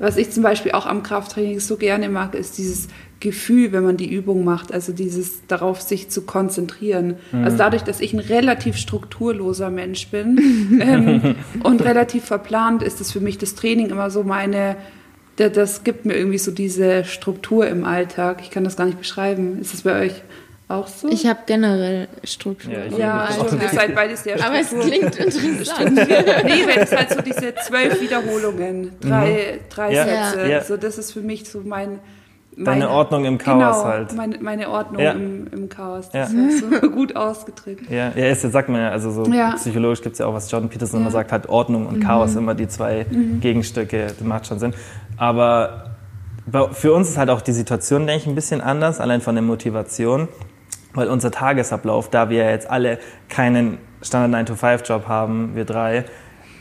was 0.00 0.16
ich 0.16 0.30
zum 0.30 0.42
Beispiel 0.42 0.72
auch 0.72 0.86
am 0.86 1.04
Krafttraining 1.04 1.60
so 1.60 1.76
gerne 1.76 2.08
mag, 2.08 2.34
ist 2.34 2.58
dieses 2.58 2.88
Gefühl, 3.20 3.72
wenn 3.72 3.82
man 3.82 3.96
die 3.96 4.12
Übung 4.12 4.44
macht, 4.44 4.72
also 4.72 4.92
dieses 4.92 5.46
darauf 5.48 5.80
sich 5.80 6.08
zu 6.08 6.22
konzentrieren. 6.22 7.16
Mhm. 7.32 7.44
Also 7.44 7.56
dadurch, 7.56 7.82
dass 7.82 8.00
ich 8.00 8.12
ein 8.12 8.20
relativ 8.20 8.76
strukturloser 8.76 9.70
Mensch 9.70 10.08
bin 10.08 10.80
ähm, 10.80 11.34
und 11.64 11.82
relativ 11.84 12.24
verplant, 12.24 12.82
ist 12.82 13.00
es 13.00 13.10
für 13.10 13.20
mich 13.20 13.38
das 13.38 13.54
Training 13.54 13.90
immer 13.90 14.10
so 14.10 14.22
meine, 14.22 14.76
das 15.36 15.84
gibt 15.84 16.04
mir 16.04 16.14
irgendwie 16.14 16.38
so 16.38 16.50
diese 16.50 17.04
Struktur 17.04 17.66
im 17.68 17.84
Alltag. 17.84 18.38
Ich 18.42 18.50
kann 18.50 18.64
das 18.64 18.76
gar 18.76 18.86
nicht 18.86 18.98
beschreiben. 18.98 19.60
Ist 19.60 19.72
das 19.72 19.82
bei 19.82 20.00
euch 20.00 20.22
auch 20.68 20.86
so? 20.86 21.08
Ich 21.08 21.26
habe 21.26 21.40
generell 21.46 22.08
Struktur. 22.24 22.72
Ja, 22.72 22.96
ja 22.96 23.24
also 23.24 23.56
ihr 23.56 23.68
seid 23.68 23.94
beide 23.94 24.16
sehr 24.16 24.44
Aber 24.44 24.60
es 24.60 24.70
klingt 24.70 25.16
interessant. 25.16 25.94
nee, 25.94 26.66
wenn 26.66 26.82
es 26.82 26.92
halt 26.92 27.10
so 27.10 27.20
diese 27.22 27.54
zwölf 27.66 28.00
Wiederholungen, 28.00 28.92
drei, 29.00 29.30
mhm. 29.30 29.60
drei 29.70 29.92
ja. 29.92 30.04
Sätze, 30.04 30.50
ja. 30.50 30.62
so 30.62 30.76
das 30.76 30.98
ist 30.98 31.12
für 31.12 31.20
mich 31.20 31.48
so 31.48 31.62
mein 31.64 32.00
Deine 32.64 32.86
meine, 32.86 32.90
Ordnung 32.90 33.24
im 33.24 33.38
Chaos 33.38 33.76
genau, 33.76 33.84
halt. 33.84 34.16
Meine, 34.16 34.38
meine 34.40 34.68
Ordnung 34.68 35.00
ja. 35.00 35.12
im, 35.12 35.46
im, 35.46 35.68
Chaos. 35.68 36.10
Das 36.10 36.32
ja. 36.32 36.40
ist 36.48 36.58
so 36.58 36.90
gut 36.90 37.14
ausgedrückt. 37.14 37.88
Ja, 37.88 38.10
ja 38.16 38.26
ist, 38.26 38.42
sagt 38.42 38.68
man 38.68 38.80
ja, 38.80 38.90
also 38.90 39.12
so 39.12 39.30
ja. 39.30 39.52
psychologisch 39.52 40.02
gibt 40.02 40.14
es 40.14 40.18
ja 40.18 40.26
auch, 40.26 40.34
was 40.34 40.50
Jordan 40.50 40.68
Peterson 40.68 41.00
immer 41.00 41.12
sagt, 41.12 41.30
halt 41.30 41.48
Ordnung 41.48 41.86
und 41.86 41.98
mhm. 41.98 42.02
Chaos 42.02 42.34
immer 42.34 42.56
die 42.56 42.66
zwei 42.66 43.06
mhm. 43.08 43.40
Gegenstücke, 43.40 44.06
das 44.08 44.20
macht 44.22 44.48
schon 44.48 44.58
Sinn. 44.58 44.74
Aber 45.16 45.84
für 46.72 46.92
uns 46.92 47.10
ist 47.10 47.18
halt 47.18 47.30
auch 47.30 47.42
die 47.42 47.52
Situation, 47.52 48.06
denke 48.06 48.22
ich, 48.22 48.26
ein 48.26 48.34
bisschen 48.34 48.60
anders, 48.60 49.00
allein 49.00 49.20
von 49.20 49.36
der 49.36 49.42
Motivation, 49.42 50.28
weil 50.94 51.08
unser 51.08 51.30
Tagesablauf, 51.30 52.10
da 52.10 52.28
wir 52.28 52.50
jetzt 52.50 52.68
alle 52.68 52.98
keinen 53.28 53.78
Standard 54.02 54.48
9-to-5-Job 54.48 55.06
haben, 55.06 55.54
wir 55.54 55.64
drei, 55.64 56.04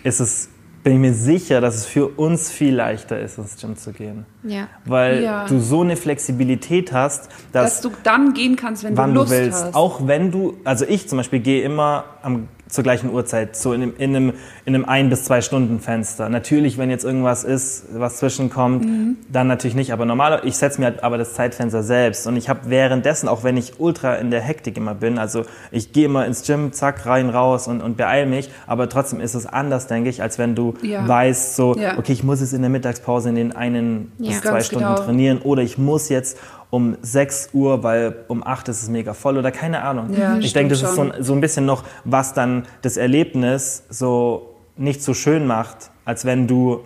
ist 0.04 0.20
es 0.20 0.50
bin 0.88 0.96
ich 0.96 1.02
mir 1.02 1.14
sicher, 1.14 1.60
dass 1.60 1.76
es 1.76 1.86
für 1.86 2.08
uns 2.08 2.50
viel 2.50 2.74
leichter 2.74 3.20
ist, 3.20 3.38
ins 3.38 3.58
Gym 3.60 3.76
zu 3.76 3.92
gehen. 3.92 4.26
Ja. 4.44 4.70
Weil 4.86 5.22
ja. 5.22 5.46
du 5.46 5.60
so 5.60 5.82
eine 5.82 5.98
Flexibilität 5.98 6.94
hast, 6.94 7.28
dass, 7.52 7.82
dass 7.82 7.82
du 7.82 7.92
dann 8.04 8.34
gehen 8.34 8.56
kannst, 8.56 8.86
wenn 8.86 8.96
du 8.96 9.04
Lust 9.04 9.34
du 9.34 9.36
willst. 9.36 9.66
Hast. 9.66 9.76
Auch 9.76 10.08
wenn 10.08 10.32
du, 10.32 10.56
also 10.64 10.86
ich 10.88 11.10
zum 11.10 11.18
Beispiel 11.18 11.42
gehe 11.42 11.62
immer 11.62 12.06
am 12.22 12.48
zur 12.70 12.84
gleichen 12.84 13.12
Uhrzeit, 13.12 13.56
so 13.56 13.74
in 13.74 13.82
einem, 13.82 13.94
in 13.98 14.16
einem, 14.16 14.34
in 14.66 14.76
einem 14.76 14.86
ein- 14.86 15.10
bis 15.10 15.24
zwei 15.24 15.42
Stunden 15.42 15.80
Fenster. 15.80 16.30
Natürlich, 16.30 16.78
wenn 16.78 16.90
jetzt 16.90 17.06
irgendwas 17.06 17.44
ist, 17.44 17.86
was 17.94 18.18
zwischenkommt, 18.18 18.86
mhm. 18.86 19.18
dann 19.32 19.48
natürlich 19.48 19.76
nicht. 19.76 19.94
Aber 19.94 20.06
normal, 20.06 20.42
ich 20.44 20.58
setze 20.58 20.80
mir 20.80 20.88
halt 20.88 21.04
aber 21.04 21.18
das 21.18 21.34
Zeitfenster 21.34 21.84
selbst. 21.84 22.28
Und 22.28 22.36
ich 22.36 22.50
habe 22.50 22.62
währenddessen, 22.66 23.28
auch 23.28 23.44
wenn 23.44 23.58
ich 23.58 23.80
ultra 23.80 24.16
in 24.16 24.32
der 24.32 24.42
Hektik 24.42 24.78
immer 24.78 24.96
bin, 24.96 25.18
also 25.18 25.44
ich 25.72 25.94
gehe 25.94 26.06
immer 26.06 26.26
ins 26.26 26.46
Gym, 26.46 26.74
zack, 26.74 27.06
rein, 27.06 27.30
raus 27.30 27.68
und, 27.68 27.82
und 27.82 27.98
beeil 27.98 28.26
mich, 28.26 28.50
aber 28.66 28.90
trotzdem 28.90 29.22
ist 29.22 29.36
es 29.36 29.46
anders, 29.46 29.88
denke 29.88 30.10
ich, 30.10 30.22
als 30.22 30.38
wenn 30.38 30.56
du 30.56 30.74
ja. 30.82 31.08
weißt, 31.08 31.56
so, 31.56 31.76
ja. 31.76 31.98
okay, 31.98 32.14
ich 32.14 32.24
muss 32.24 32.42
jetzt 32.42 32.54
in 32.54 32.62
der 32.62 32.70
Mittagspause 32.70 33.30
in 33.30 33.36
den 33.36 33.56
einen 33.56 34.12
ja. 34.18 34.32
bis 34.32 34.42
zwei 34.42 34.62
Stunden 34.62 34.86
genau. 34.86 34.98
trainieren 34.98 35.40
oder 35.40 35.62
ich 35.62 35.78
muss 35.78 36.10
jetzt 36.10 36.38
um 36.70 36.98
6 37.02 37.50
Uhr, 37.54 37.84
weil 37.84 38.26
um 38.28 38.46
8 38.46 38.68
ist 38.70 38.84
es 38.84 38.90
mega 38.90 39.14
voll 39.14 39.38
oder 39.38 39.52
keine 39.52 39.84
Ahnung. 39.84 40.14
Ja, 40.14 40.38
ich 40.38 40.54
denke, 40.54 40.72
das 40.74 40.82
ist 40.82 40.96
so, 40.96 41.12
so 41.20 41.34
ein 41.34 41.42
bisschen 41.42 41.66
noch, 41.66 41.84
was 42.04 42.34
dann 42.34 42.66
das 42.82 42.98
Erlebnis 42.98 43.84
so 43.90 44.56
nicht 44.76 45.02
so 45.02 45.14
schön 45.14 45.48
macht, 45.48 45.92
als 46.06 46.26
wenn 46.26 46.48
du 46.48 46.82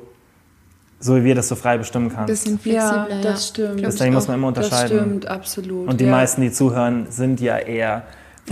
so 1.01 1.15
wie 1.15 1.23
wir 1.23 1.35
das 1.35 1.47
so 1.47 1.55
frei 1.55 1.79
bestimmen 1.79 2.11
kannst. 2.13 2.27
Bisschen 2.27 2.59
flexibler, 2.59 3.07
ja. 3.09 3.21
das 3.21 3.47
stimmt. 3.47 3.81
Deswegen 3.81 4.13
muss 4.13 4.27
man 4.27 4.37
immer 4.37 4.49
unterscheiden. 4.49 4.97
Das 4.97 5.05
stimmt, 5.05 5.27
absolut. 5.27 5.89
Und 5.89 5.99
die 5.99 6.05
ja. 6.05 6.11
meisten, 6.11 6.41
die 6.41 6.51
zuhören, 6.51 7.07
sind 7.09 7.41
ja 7.41 7.57
eher 7.57 8.03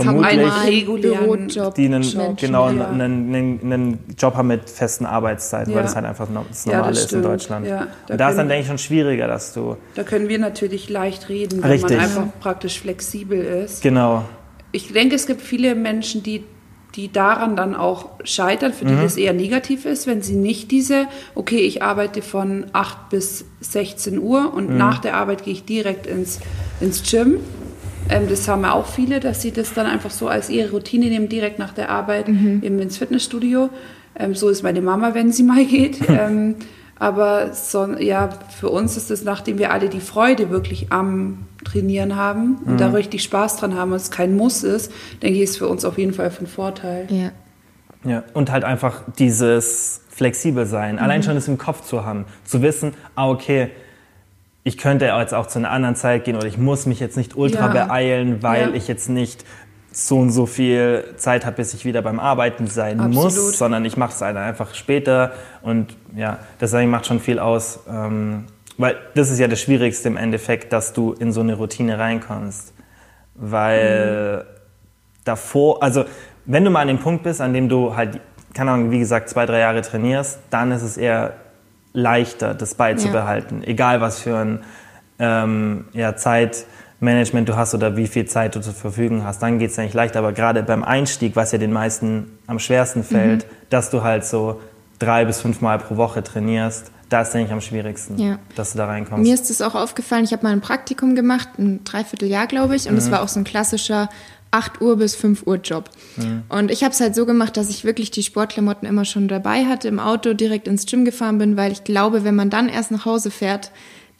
vermutlich 0.04 0.40
haben 0.40 0.50
einen 0.50 0.68
regulären 0.68 1.48
Job, 1.48 1.74
die 1.74 1.86
einen, 1.86 2.02
Job, 2.02 2.36
genau 2.36 2.70
ja. 2.70 2.88
einen, 2.88 3.34
einen, 3.34 3.72
einen, 3.72 3.98
Job 4.18 4.34
haben 4.34 4.48
mit 4.48 4.68
festen 4.68 5.06
Arbeitszeiten, 5.06 5.70
ja. 5.70 5.76
weil 5.76 5.84
das 5.84 5.96
halt 5.96 6.06
einfach 6.06 6.28
das 6.48 6.66
Normale 6.66 6.84
ja, 6.84 6.90
das 6.90 7.04
ist 7.04 7.12
in 7.12 7.22
Deutschland. 7.22 7.66
Ja, 7.66 7.88
da 8.06 8.14
Und 8.14 8.20
da 8.20 8.30
ist 8.30 8.36
dann, 8.36 8.48
denke 8.48 8.62
ich, 8.62 8.68
schon 8.68 8.78
schwieriger, 8.78 9.26
dass 9.26 9.52
du... 9.52 9.76
Da 9.94 10.02
können 10.02 10.28
wir 10.28 10.38
natürlich 10.38 10.88
leicht 10.88 11.28
reden, 11.28 11.62
wenn 11.62 11.80
man 11.80 11.92
einfach 11.92 12.26
praktisch 12.40 12.80
flexibel 12.80 13.40
ist. 13.40 13.82
Genau. 13.82 14.24
Ich 14.72 14.92
denke, 14.92 15.16
es 15.16 15.26
gibt 15.26 15.42
viele 15.42 15.74
Menschen, 15.74 16.22
die 16.22 16.44
die 16.96 17.12
daran 17.12 17.56
dann 17.56 17.74
auch 17.74 18.10
scheitern, 18.24 18.72
für 18.72 18.84
die 18.84 18.94
mhm. 18.94 19.02
das 19.02 19.16
eher 19.16 19.32
negativ 19.32 19.84
ist, 19.84 20.06
wenn 20.06 20.22
sie 20.22 20.34
nicht 20.34 20.70
diese, 20.70 21.06
okay, 21.34 21.58
ich 21.60 21.82
arbeite 21.82 22.22
von 22.22 22.66
8 22.72 23.10
bis 23.10 23.44
16 23.60 24.18
Uhr 24.18 24.52
und 24.52 24.70
mhm. 24.70 24.78
nach 24.78 24.98
der 24.98 25.14
Arbeit 25.14 25.44
gehe 25.44 25.52
ich 25.52 25.64
direkt 25.64 26.06
ins, 26.06 26.40
ins 26.80 27.08
Gym 27.08 27.38
ähm, 28.10 28.28
das 28.28 28.46
haben 28.48 28.64
auch 28.64 28.86
viele, 28.86 29.20
dass 29.20 29.42
sie 29.42 29.52
das 29.52 29.72
dann 29.74 29.86
einfach 29.86 30.10
so 30.10 30.28
als 30.28 30.50
ihre 30.50 30.70
Routine 30.70 31.06
nehmen, 31.06 31.28
direkt 31.28 31.58
nach 31.58 31.72
der 31.72 31.90
Arbeit 31.90 32.28
mhm. 32.28 32.60
eben 32.62 32.78
ins 32.78 32.98
Fitnessstudio. 32.98 33.70
Ähm, 34.16 34.34
so 34.34 34.48
ist 34.48 34.62
meine 34.62 34.82
Mama, 34.82 35.14
wenn 35.14 35.32
sie 35.32 35.42
mal 35.42 35.64
geht. 35.64 36.00
ähm, 36.08 36.56
aber 36.98 37.54
so, 37.54 37.86
ja, 37.98 38.28
für 38.58 38.68
uns 38.68 38.96
ist 38.96 39.10
es, 39.10 39.24
nachdem 39.24 39.58
wir 39.58 39.72
alle 39.72 39.88
die 39.88 40.00
Freude 40.00 40.50
wirklich 40.50 40.92
am 40.92 41.46
Trainieren 41.64 42.16
haben 42.16 42.56
und 42.64 42.74
mhm. 42.74 42.78
da 42.78 42.90
richtig 42.90 43.22
Spaß 43.22 43.56
dran 43.56 43.74
haben 43.74 43.92
und 43.92 43.96
es 43.96 44.10
kein 44.10 44.36
Muss 44.36 44.62
ist, 44.62 44.92
denke 45.22 45.38
ich, 45.38 45.44
ist 45.44 45.58
für 45.58 45.68
uns 45.68 45.84
auf 45.84 45.96
jeden 45.96 46.12
Fall 46.12 46.30
von 46.30 46.46
Vorteil. 46.46 47.06
Ja. 47.10 47.30
Ja, 48.02 48.24
und 48.32 48.50
halt 48.50 48.64
einfach 48.64 49.02
dieses 49.18 50.02
flexibel 50.08 50.66
sein, 50.66 50.96
mhm. 50.96 51.02
allein 51.02 51.22
schon 51.22 51.34
das 51.34 51.48
im 51.48 51.58
Kopf 51.58 51.82
zu 51.82 52.04
haben, 52.04 52.24
zu 52.44 52.62
wissen, 52.62 52.94
ah, 53.14 53.28
okay, 53.28 53.70
ich 54.62 54.76
könnte 54.76 55.06
jetzt 55.06 55.34
auch 55.34 55.46
zu 55.46 55.58
einer 55.58 55.70
anderen 55.70 55.96
Zeit 55.96 56.24
gehen 56.24 56.36
oder 56.36 56.46
ich 56.46 56.58
muss 56.58 56.86
mich 56.86 57.00
jetzt 57.00 57.16
nicht 57.16 57.36
ultra 57.36 57.74
ja. 57.74 57.86
beeilen, 57.86 58.42
weil 58.42 58.70
ja. 58.70 58.74
ich 58.74 58.88
jetzt 58.88 59.08
nicht 59.08 59.44
so 59.92 60.18
und 60.18 60.30
so 60.30 60.46
viel 60.46 61.04
Zeit 61.16 61.44
habe, 61.44 61.56
bis 61.56 61.74
ich 61.74 61.84
wieder 61.84 62.02
beim 62.02 62.20
Arbeiten 62.20 62.66
sein 62.66 63.00
Absolut. 63.00 63.24
muss, 63.24 63.58
sondern 63.58 63.84
ich 63.84 63.96
mache 63.96 64.12
es 64.12 64.20
halt 64.20 64.36
einfach 64.36 64.74
später 64.74 65.32
und 65.62 65.96
ja, 66.14 66.38
das 66.58 66.72
macht 66.72 67.06
schon 67.06 67.20
viel 67.20 67.38
aus, 67.38 67.80
ähm, 67.90 68.44
weil 68.78 68.96
das 69.14 69.30
ist 69.30 69.38
ja 69.38 69.48
das 69.48 69.60
Schwierigste 69.60 70.08
im 70.08 70.16
Endeffekt, 70.16 70.72
dass 70.72 70.92
du 70.92 71.12
in 71.14 71.32
so 71.32 71.40
eine 71.40 71.54
Routine 71.54 71.98
reinkommst, 71.98 72.72
weil 73.34 74.36
mhm. 74.36 74.42
davor, 75.24 75.82
also 75.82 76.04
wenn 76.44 76.64
du 76.64 76.70
mal 76.70 76.80
an 76.80 76.88
dem 76.88 76.98
Punkt 76.98 77.24
bist, 77.24 77.40
an 77.40 77.52
dem 77.52 77.68
du 77.68 77.96
halt, 77.96 78.20
keine 78.54 78.70
Ahnung, 78.70 78.90
wie 78.90 78.98
gesagt, 78.98 79.28
zwei, 79.28 79.44
drei 79.44 79.58
Jahre 79.58 79.82
trainierst, 79.82 80.38
dann 80.50 80.70
ist 80.70 80.82
es 80.82 80.96
eher 80.96 81.34
leichter, 81.92 82.54
das 82.54 82.74
beizubehalten. 82.74 83.62
Ja. 83.62 83.68
Egal, 83.68 84.00
was 84.00 84.20
für 84.20 84.36
ein 84.36 84.60
ähm, 85.18 85.84
ja, 85.92 86.16
Zeitmanagement 86.16 87.48
du 87.48 87.56
hast 87.56 87.74
oder 87.74 87.96
wie 87.96 88.06
viel 88.06 88.26
Zeit 88.26 88.54
du 88.54 88.60
zur 88.60 88.74
Verfügung 88.74 89.24
hast, 89.24 89.42
dann 89.42 89.58
geht 89.58 89.70
es 89.70 89.78
eigentlich 89.78 89.94
leichter. 89.94 90.20
Aber 90.20 90.32
gerade 90.32 90.62
beim 90.62 90.84
Einstieg, 90.84 91.36
was 91.36 91.52
ja 91.52 91.58
den 91.58 91.72
meisten 91.72 92.38
am 92.46 92.58
schwersten 92.58 93.04
fällt, 93.04 93.44
mhm. 93.44 93.50
dass 93.70 93.90
du 93.90 94.02
halt 94.02 94.24
so 94.24 94.60
drei 94.98 95.24
bis 95.24 95.40
fünf 95.40 95.60
Mal 95.60 95.78
pro 95.78 95.96
Woche 95.96 96.22
trainierst, 96.22 96.90
da 97.08 97.22
ist 97.22 97.34
eigentlich 97.34 97.50
am 97.50 97.60
schwierigsten, 97.60 98.18
ja. 98.18 98.38
dass 98.54 98.72
du 98.72 98.78
da 98.78 98.86
reinkommst. 98.86 99.22
Mir 99.26 99.34
ist 99.34 99.50
es 99.50 99.60
auch 99.62 99.74
aufgefallen, 99.74 100.24
ich 100.24 100.32
habe 100.32 100.44
mal 100.44 100.52
ein 100.52 100.60
Praktikum 100.60 101.16
gemacht, 101.16 101.48
ein 101.58 101.82
Dreivierteljahr, 101.82 102.46
glaube 102.46 102.76
ich, 102.76 102.88
und 102.88 102.96
es 102.96 103.08
mhm. 103.08 103.12
war 103.12 103.22
auch 103.22 103.28
so 103.28 103.40
ein 103.40 103.44
klassischer 103.44 104.08
8 104.50 104.80
Uhr 104.80 104.96
bis 104.96 105.14
5 105.14 105.46
Uhr 105.46 105.56
Job. 105.56 105.90
Mhm. 106.16 106.42
Und 106.48 106.70
ich 106.70 106.82
habe 106.82 106.92
es 106.92 107.00
halt 107.00 107.14
so 107.14 107.26
gemacht, 107.26 107.56
dass 107.56 107.70
ich 107.70 107.84
wirklich 107.84 108.10
die 108.10 108.22
Sportklamotten 108.22 108.88
immer 108.88 109.04
schon 109.04 109.28
dabei 109.28 109.66
hatte, 109.66 109.88
im 109.88 110.00
Auto 110.00 110.34
direkt 110.34 110.66
ins 110.66 110.86
Gym 110.86 111.04
gefahren 111.04 111.38
bin, 111.38 111.56
weil 111.56 111.72
ich 111.72 111.84
glaube, 111.84 112.24
wenn 112.24 112.34
man 112.34 112.50
dann 112.50 112.68
erst 112.68 112.90
nach 112.90 113.04
Hause 113.04 113.30
fährt, 113.30 113.70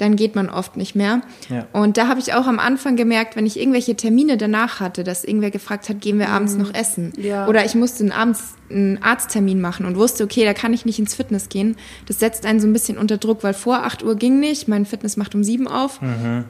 dann 0.01 0.17
geht 0.17 0.35
man 0.35 0.49
oft 0.49 0.77
nicht 0.77 0.95
mehr. 0.95 1.21
Ja. 1.51 1.67
Und 1.73 1.99
da 1.99 2.09
habe 2.09 2.21
ich 2.21 2.33
auch 2.33 2.47
am 2.47 2.59
Anfang 2.59 2.97
gemerkt, 2.97 3.37
wenn 3.37 3.45
ich 3.45 3.61
irgendwelche 3.61 3.97
Termine 3.97 4.39
danach 4.39 4.81
hatte, 4.81 5.05
dass 5.05 5.25
irgendwer 5.25 5.51
gefragt 5.51 5.89
hat, 5.91 6.01
gehen 6.01 6.19
wir 6.19 6.31
abends 6.31 6.55
mhm. 6.55 6.63
noch 6.63 6.75
essen? 6.75 7.13
Ja. 7.19 7.47
Oder 7.47 7.67
ich 7.67 7.75
musste 7.75 8.15
abends 8.15 8.55
einen 8.71 9.03
Arzttermin 9.03 9.61
machen 9.61 9.85
und 9.85 9.97
wusste, 9.97 10.25
okay, 10.25 10.45
da 10.45 10.55
kann 10.55 10.73
ich 10.73 10.87
nicht 10.87 10.99
ins 10.99 11.15
Fitness 11.15 11.51
gehen. 11.51 11.77
Das 12.07 12.19
setzt 12.19 12.47
einen 12.47 12.61
so 12.61 12.67
ein 12.67 12.73
bisschen 12.73 12.97
unter 12.97 13.19
Druck, 13.19 13.43
weil 13.43 13.53
vor 13.53 13.85
8 13.85 14.03
Uhr 14.03 14.15
ging 14.15 14.41
nicht, 14.41 14.69
mein 14.69 14.87
Fitness 14.87 15.19
macht 15.19 15.35
um 15.35 15.45
7 15.45 15.69
auf. 15.69 16.01
Mhm 16.01 16.45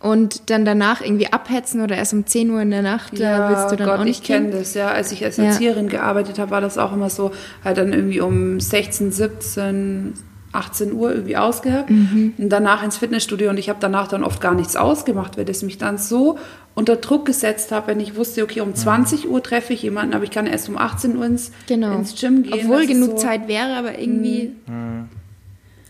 und 0.00 0.50
dann 0.50 0.64
danach 0.64 1.00
irgendwie 1.00 1.32
abhetzen 1.32 1.80
oder 1.80 1.96
erst 1.96 2.12
um 2.12 2.26
10 2.26 2.50
Uhr 2.50 2.60
in 2.60 2.70
der 2.70 2.82
Nacht, 2.82 3.18
ja, 3.18 3.38
da 3.38 3.48
willst 3.50 3.72
du 3.72 3.76
dann 3.76 3.88
Gott, 3.88 4.00
auch 4.00 4.04
nicht 4.04 4.20
ich 4.20 4.26
kenne 4.26 4.50
das, 4.50 4.74
ja. 4.74 4.88
Als 4.88 5.12
ich 5.12 5.24
als 5.24 5.38
Erzieherin 5.38 5.86
ja. 5.86 5.92
gearbeitet 5.92 6.38
habe, 6.38 6.50
war 6.50 6.60
das 6.60 6.78
auch 6.78 6.92
immer 6.92 7.10
so, 7.10 7.32
halt 7.64 7.78
dann 7.78 7.92
irgendwie 7.92 8.20
um 8.20 8.60
16, 8.60 9.12
17, 9.12 10.14
18 10.52 10.92
Uhr 10.92 11.12
irgendwie 11.12 11.36
ausgehabt 11.36 11.90
mhm. 11.90 12.34
und 12.38 12.48
danach 12.48 12.82
ins 12.82 12.96
Fitnessstudio 12.96 13.50
und 13.50 13.58
ich 13.58 13.68
habe 13.68 13.78
danach 13.80 14.08
dann 14.08 14.24
oft 14.24 14.40
gar 14.40 14.54
nichts 14.54 14.76
ausgemacht, 14.76 15.36
weil 15.36 15.44
das 15.44 15.62
mich 15.62 15.78
dann 15.78 15.98
so 15.98 16.38
unter 16.74 16.96
Druck 16.96 17.24
gesetzt 17.26 17.72
habe, 17.72 17.88
wenn 17.88 18.00
ich 18.00 18.16
wusste, 18.16 18.42
okay, 18.42 18.60
um 18.60 18.74
20 18.74 19.28
Uhr 19.28 19.42
treffe 19.42 19.72
ich 19.72 19.82
jemanden, 19.82 20.14
aber 20.14 20.24
ich 20.24 20.30
kann 20.30 20.46
erst 20.46 20.68
um 20.68 20.76
18 20.76 21.16
Uhr 21.16 21.24
ins, 21.26 21.52
genau. 21.66 21.94
ins 21.94 22.18
Gym 22.18 22.42
gehen. 22.42 22.54
Obwohl 22.54 22.86
genug 22.86 23.12
so, 23.12 23.16
Zeit 23.16 23.48
wäre, 23.48 23.76
aber 23.76 23.98
irgendwie... 23.98 24.52
Mhm. 24.66 25.08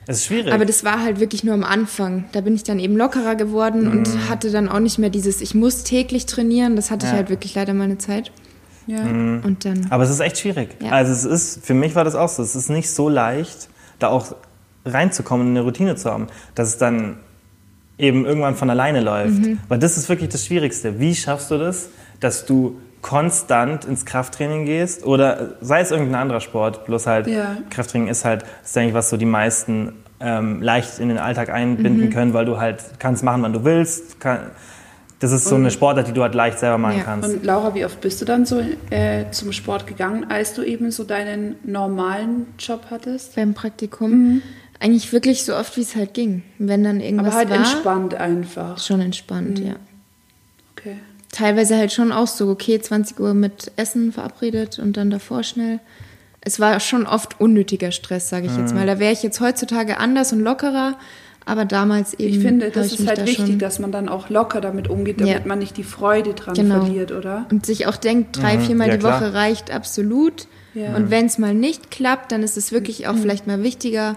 Es 0.06 0.18
ist 0.18 0.26
schwierig. 0.26 0.52
Aber 0.52 0.64
das 0.64 0.84
war 0.84 1.02
halt 1.02 1.18
wirklich 1.18 1.42
nur 1.42 1.54
am 1.54 1.64
Anfang. 1.64 2.24
Da 2.32 2.40
bin 2.40 2.54
ich 2.54 2.62
dann 2.62 2.78
eben 2.78 2.96
lockerer 2.96 3.34
geworden 3.34 3.86
mhm. 3.86 3.90
und 3.90 4.28
hatte 4.28 4.50
dann 4.52 4.68
auch 4.68 4.78
nicht 4.78 4.98
mehr 4.98 5.10
dieses, 5.10 5.40
ich 5.40 5.54
muss 5.54 5.82
täglich 5.82 6.26
trainieren. 6.26 6.76
Das 6.76 6.90
hatte 6.90 7.06
ja. 7.06 7.12
ich 7.12 7.18
halt 7.18 7.30
wirklich 7.30 7.54
leider 7.54 7.74
meine 7.74 7.98
Zeit. 7.98 8.30
Ja. 8.86 9.02
Mhm. 9.02 9.42
Und 9.44 9.64
dann. 9.64 9.88
Aber 9.90 10.04
es 10.04 10.10
ist 10.10 10.20
echt 10.20 10.38
schwierig. 10.38 10.76
Ja. 10.80 10.92
Also 10.92 11.12
es 11.12 11.24
ist, 11.24 11.66
für 11.66 11.74
mich 11.74 11.96
war 11.96 12.04
das 12.04 12.14
auch 12.14 12.28
so. 12.28 12.42
Es 12.42 12.54
ist 12.54 12.70
nicht 12.70 12.88
so 12.88 13.08
leicht, 13.08 13.68
da 13.98 14.08
auch 14.08 14.36
reinzukommen, 14.84 15.48
eine 15.48 15.62
Routine 15.62 15.96
zu 15.96 16.10
haben, 16.10 16.28
dass 16.54 16.68
es 16.68 16.78
dann 16.78 17.18
eben 17.98 18.24
irgendwann 18.24 18.54
von 18.54 18.70
alleine 18.70 19.00
läuft. 19.00 19.38
Mhm. 19.40 19.58
Weil 19.68 19.80
das 19.80 19.96
ist 19.96 20.08
wirklich 20.08 20.28
das 20.28 20.44
Schwierigste. 20.46 21.00
Wie 21.00 21.16
schaffst 21.16 21.50
du 21.50 21.58
das, 21.58 21.88
dass 22.20 22.46
du 22.46 22.78
konstant 23.02 23.84
ins 23.84 24.04
Krafttraining 24.04 24.64
gehst 24.64 25.04
oder 25.04 25.54
sei 25.60 25.80
es 25.80 25.90
irgendein 25.90 26.20
anderer 26.22 26.40
Sport, 26.40 26.84
bloß 26.86 27.06
halt 27.06 27.26
ja. 27.26 27.56
Krafttraining 27.70 28.08
ist 28.08 28.24
halt, 28.24 28.42
das 28.42 28.70
ist 28.70 28.76
eigentlich 28.76 28.94
was 28.94 29.10
so 29.10 29.16
die 29.16 29.26
meisten 29.26 29.92
ähm, 30.20 30.62
leicht 30.62 30.98
in 30.98 31.08
den 31.08 31.18
Alltag 31.18 31.50
einbinden 31.50 32.06
mhm. 32.06 32.10
können, 32.10 32.34
weil 32.34 32.46
du 32.46 32.58
halt 32.58 32.82
kannst 32.98 33.22
machen, 33.22 33.42
wann 33.42 33.52
du 33.52 33.64
willst. 33.64 34.18
Kann, 34.20 34.50
das 35.18 35.32
ist 35.32 35.44
so 35.44 35.54
eine 35.54 35.70
Sportart, 35.70 36.08
die 36.08 36.12
du 36.12 36.22
halt 36.22 36.34
leicht 36.34 36.58
selber 36.58 36.78
machen 36.78 36.98
ja. 36.98 37.04
kannst. 37.04 37.28
Und 37.28 37.44
Laura, 37.44 37.74
wie 37.74 37.84
oft 37.84 38.00
bist 38.00 38.20
du 38.20 38.24
dann 38.24 38.44
so 38.44 38.62
äh, 38.90 39.30
zum 39.30 39.52
Sport 39.52 39.86
gegangen, 39.86 40.26
als 40.28 40.54
du 40.54 40.62
eben 40.62 40.90
so 40.90 41.04
deinen 41.04 41.56
normalen 41.64 42.46
Job 42.58 42.86
hattest? 42.90 43.36
Beim 43.36 43.54
Praktikum? 43.54 44.10
Mhm. 44.10 44.42
Eigentlich 44.78 45.12
wirklich 45.12 45.44
so 45.44 45.56
oft, 45.56 45.76
wie 45.78 45.82
es 45.82 45.96
halt 45.96 46.12
ging. 46.12 46.42
Wenn 46.58 46.84
dann 46.84 47.00
irgendwas 47.00 47.28
Aber 47.28 47.36
halt 47.36 47.50
war, 47.50 47.56
entspannt 47.56 48.14
einfach. 48.14 48.78
Schon 48.78 49.00
entspannt, 49.00 49.60
mhm. 49.60 49.66
ja. 49.66 49.74
Okay 50.76 50.96
teilweise 51.36 51.76
halt 51.76 51.92
schon 51.92 52.12
auch 52.12 52.26
so, 52.26 52.48
okay, 52.48 52.80
20 52.80 53.20
Uhr 53.20 53.34
mit 53.34 53.70
Essen 53.76 54.12
verabredet 54.12 54.78
und 54.78 54.96
dann 54.96 55.10
davor 55.10 55.42
schnell. 55.42 55.80
Es 56.40 56.60
war 56.60 56.80
schon 56.80 57.06
oft 57.06 57.40
unnötiger 57.40 57.92
Stress, 57.92 58.28
sage 58.28 58.46
ich 58.46 58.52
mhm. 58.52 58.60
jetzt 58.60 58.74
mal. 58.74 58.86
Da 58.86 58.98
wäre 58.98 59.12
ich 59.12 59.22
jetzt 59.22 59.40
heutzutage 59.40 59.98
anders 59.98 60.32
und 60.32 60.40
lockerer, 60.40 60.96
aber 61.44 61.64
damals 61.64 62.14
eben. 62.14 62.34
Ich 62.34 62.40
finde, 62.40 62.70
das 62.70 62.92
ist 62.92 63.06
halt 63.06 63.18
da 63.18 63.26
wichtig, 63.26 63.58
dass 63.58 63.78
man 63.78 63.92
dann 63.92 64.08
auch 64.08 64.30
locker 64.30 64.60
damit 64.60 64.88
umgeht, 64.88 65.20
damit 65.20 65.34
ja. 65.34 65.40
man 65.44 65.58
nicht 65.58 65.76
die 65.76 65.84
Freude 65.84 66.32
dran 66.32 66.54
genau. 66.54 66.84
verliert, 66.84 67.12
oder? 67.12 67.46
Und 67.50 67.66
sich 67.66 67.86
auch 67.86 67.96
denkt, 67.96 68.38
drei, 68.38 68.56
mhm. 68.56 68.62
viermal 68.62 68.88
ja, 68.88 68.96
die 68.96 69.02
Woche 69.02 69.34
reicht 69.34 69.70
absolut. 69.70 70.46
Ja. 70.74 70.94
Und 70.96 71.10
wenn 71.10 71.26
es 71.26 71.36
mal 71.36 71.54
nicht 71.54 71.90
klappt, 71.90 72.32
dann 72.32 72.42
ist 72.42 72.56
es 72.56 72.72
wirklich 72.72 73.08
auch 73.08 73.14
mhm. 73.14 73.18
vielleicht 73.18 73.46
mal 73.46 73.62
wichtiger, 73.62 74.16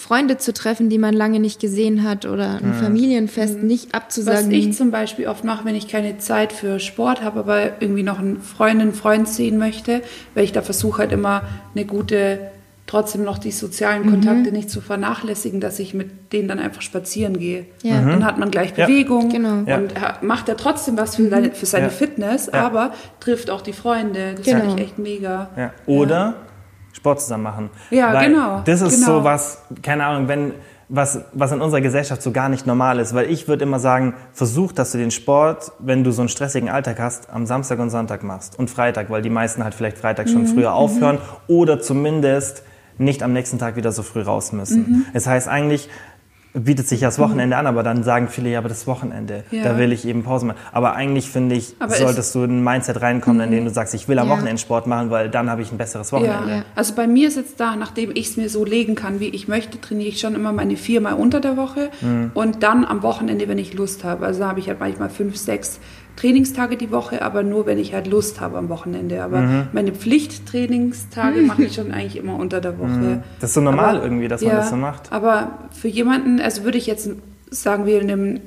Freunde 0.00 0.38
zu 0.38 0.54
treffen, 0.54 0.88
die 0.88 0.96
man 0.96 1.12
lange 1.12 1.40
nicht 1.40 1.60
gesehen 1.60 2.08
hat 2.08 2.24
oder 2.24 2.56
ein 2.56 2.70
mhm. 2.70 2.74
Familienfest 2.74 3.58
mhm. 3.58 3.66
nicht 3.66 3.94
abzusagen. 3.94 4.46
Was 4.46 4.52
ich 4.52 4.72
zum 4.72 4.90
Beispiel 4.90 5.28
oft 5.28 5.44
mache, 5.44 5.66
wenn 5.66 5.74
ich 5.74 5.88
keine 5.88 6.16
Zeit 6.16 6.54
für 6.54 6.80
Sport 6.80 7.22
habe, 7.22 7.40
aber 7.40 7.82
irgendwie 7.82 8.02
noch 8.02 8.18
einen 8.18 8.40
Freundin, 8.40 8.94
Freund 8.94 9.28
sehen 9.28 9.58
möchte, 9.58 10.00
weil 10.34 10.44
ich 10.44 10.52
da 10.52 10.62
versuche 10.62 11.00
halt 11.00 11.12
immer 11.12 11.42
eine 11.74 11.84
gute, 11.84 12.50
trotzdem 12.86 13.24
noch 13.24 13.36
die 13.36 13.50
sozialen 13.50 14.06
mhm. 14.06 14.10
Kontakte 14.10 14.52
nicht 14.52 14.70
zu 14.70 14.80
vernachlässigen, 14.80 15.60
dass 15.60 15.78
ich 15.78 15.92
mit 15.92 16.32
denen 16.32 16.48
dann 16.48 16.60
einfach 16.60 16.80
spazieren 16.80 17.38
gehe. 17.38 17.66
Ja. 17.82 18.00
Dann 18.00 18.24
hat 18.24 18.38
man 18.38 18.50
gleich 18.50 18.72
Bewegung 18.72 19.30
ja. 19.30 19.36
genau. 19.36 19.76
und 19.76 19.92
macht 20.22 20.48
ja 20.48 20.54
trotzdem 20.54 20.96
was 20.96 21.16
für, 21.16 21.28
seine, 21.28 21.50
für 21.52 21.66
seine 21.66 21.90
Fitness, 21.90 22.48
aber 22.48 22.94
trifft 23.20 23.50
auch 23.50 23.60
die 23.60 23.74
Freunde. 23.74 24.32
Das 24.34 24.46
genau. 24.46 24.60
finde 24.60 24.76
ich 24.76 24.88
echt 24.88 24.98
mega. 24.98 25.50
Oder 25.84 26.36
Sport 27.00 27.22
zusammen 27.22 27.44
machen. 27.44 27.70
Ja, 27.90 28.12
Weil 28.12 28.28
genau. 28.28 28.60
Das 28.64 28.82
ist 28.82 29.00
genau. 29.00 29.20
so 29.20 29.24
was, 29.24 29.62
keine 29.82 30.04
Ahnung, 30.04 30.28
wenn 30.28 30.52
was, 30.90 31.20
was 31.32 31.52
in 31.52 31.62
unserer 31.62 31.80
Gesellschaft 31.80 32.20
so 32.20 32.30
gar 32.30 32.50
nicht 32.50 32.66
normal 32.66 32.98
ist. 32.98 33.14
Weil 33.14 33.30
ich 33.30 33.48
würde 33.48 33.64
immer 33.64 33.78
sagen, 33.78 34.14
versuch, 34.34 34.72
dass 34.72 34.92
du 34.92 34.98
den 34.98 35.10
Sport, 35.10 35.72
wenn 35.78 36.04
du 36.04 36.10
so 36.10 36.20
einen 36.20 36.28
stressigen 36.28 36.68
Alltag 36.68 36.98
hast, 36.98 37.30
am 37.30 37.46
Samstag 37.46 37.78
und 37.78 37.88
Sonntag 37.88 38.22
machst. 38.22 38.58
Und 38.58 38.68
Freitag, 38.68 39.08
weil 39.08 39.22
die 39.22 39.30
meisten 39.30 39.64
halt 39.64 39.74
vielleicht 39.74 39.96
Freitag 39.96 40.28
schon 40.28 40.42
mhm. 40.42 40.48
früher 40.48 40.74
aufhören 40.74 41.16
mhm. 41.16 41.54
oder 41.54 41.80
zumindest 41.80 42.64
nicht 42.98 43.22
am 43.22 43.32
nächsten 43.32 43.58
Tag 43.58 43.76
wieder 43.76 43.92
so 43.92 44.02
früh 44.02 44.20
raus 44.20 44.52
müssen. 44.52 44.80
Mhm. 44.80 45.06
Das 45.14 45.26
heißt 45.26 45.48
eigentlich, 45.48 45.88
bietet 46.52 46.88
sich 46.88 47.02
ja 47.02 47.08
das 47.08 47.18
Wochenende 47.18 47.56
an, 47.56 47.66
aber 47.66 47.82
dann 47.82 48.02
sagen 48.02 48.28
viele, 48.28 48.50
ja, 48.50 48.58
aber 48.58 48.68
das 48.68 48.86
Wochenende, 48.86 49.44
ja. 49.50 49.62
da 49.62 49.78
will 49.78 49.92
ich 49.92 50.06
eben 50.06 50.24
Pause 50.24 50.46
machen. 50.46 50.58
Aber 50.72 50.94
eigentlich 50.94 51.30
finde 51.30 51.54
ich, 51.54 51.76
aber 51.78 51.94
solltest 51.94 52.34
du 52.34 52.42
in 52.42 52.58
ein 52.58 52.64
Mindset 52.64 53.00
reinkommen, 53.00 53.40
in 53.42 53.50
dem 53.52 53.64
du 53.64 53.70
sagst, 53.70 53.94
ich 53.94 54.08
will 54.08 54.18
am 54.18 54.28
ja. 54.28 54.34
Wochenende 54.34 54.60
Sport 54.60 54.86
machen, 54.86 55.10
weil 55.10 55.30
dann 55.30 55.48
habe 55.48 55.62
ich 55.62 55.70
ein 55.70 55.78
besseres 55.78 56.12
Wochenende. 56.12 56.50
Ja. 56.50 56.64
Also 56.74 56.94
bei 56.94 57.06
mir 57.06 57.28
ist 57.28 57.36
jetzt 57.36 57.60
da, 57.60 57.76
nachdem 57.76 58.10
ich 58.14 58.30
es 58.30 58.36
mir 58.36 58.48
so 58.48 58.64
legen 58.64 58.96
kann, 58.96 59.20
wie 59.20 59.28
ich 59.28 59.46
möchte, 59.46 59.80
trainiere 59.80 60.08
ich 60.08 60.20
schon 60.20 60.34
immer 60.34 60.52
meine 60.52 60.76
viermal 60.76 61.14
unter 61.14 61.40
der 61.40 61.56
Woche 61.56 61.90
mhm. 62.00 62.32
und 62.34 62.62
dann 62.62 62.84
am 62.84 63.02
Wochenende, 63.02 63.46
wenn 63.48 63.58
ich 63.58 63.74
Lust 63.74 64.02
habe. 64.02 64.26
Also 64.26 64.40
da 64.40 64.48
habe 64.48 64.60
ich 64.60 64.68
halt 64.68 64.80
manchmal 64.80 65.10
fünf, 65.10 65.36
sechs 65.36 65.78
Trainingstage 66.20 66.76
die 66.76 66.90
Woche, 66.90 67.22
aber 67.22 67.42
nur, 67.42 67.64
wenn 67.64 67.78
ich 67.78 67.94
halt 67.94 68.06
Lust 68.06 68.40
habe 68.40 68.58
am 68.58 68.68
Wochenende. 68.68 69.22
Aber 69.22 69.40
mhm. 69.40 69.68
meine 69.72 69.92
Pflichttrainingstage 69.92 71.40
mache 71.42 71.64
ich 71.64 71.74
schon 71.74 71.92
eigentlich 71.92 72.16
immer 72.16 72.36
unter 72.36 72.60
der 72.60 72.78
Woche. 72.78 72.88
Mhm. 72.88 73.22
Das 73.40 73.50
ist 73.50 73.54
so 73.54 73.60
normal 73.60 73.96
aber, 73.96 74.04
irgendwie, 74.04 74.28
dass 74.28 74.42
man 74.42 74.56
das 74.56 74.70
so 74.70 74.76
macht. 74.76 75.10
Aber 75.12 75.52
für 75.72 75.88
jemanden, 75.88 76.40
also 76.40 76.64
würde 76.64 76.76
ich 76.76 76.86
jetzt 76.86 77.08
sagen 77.50 77.86
wir 77.86 78.00
in 78.02 78.10
einem 78.10 78.40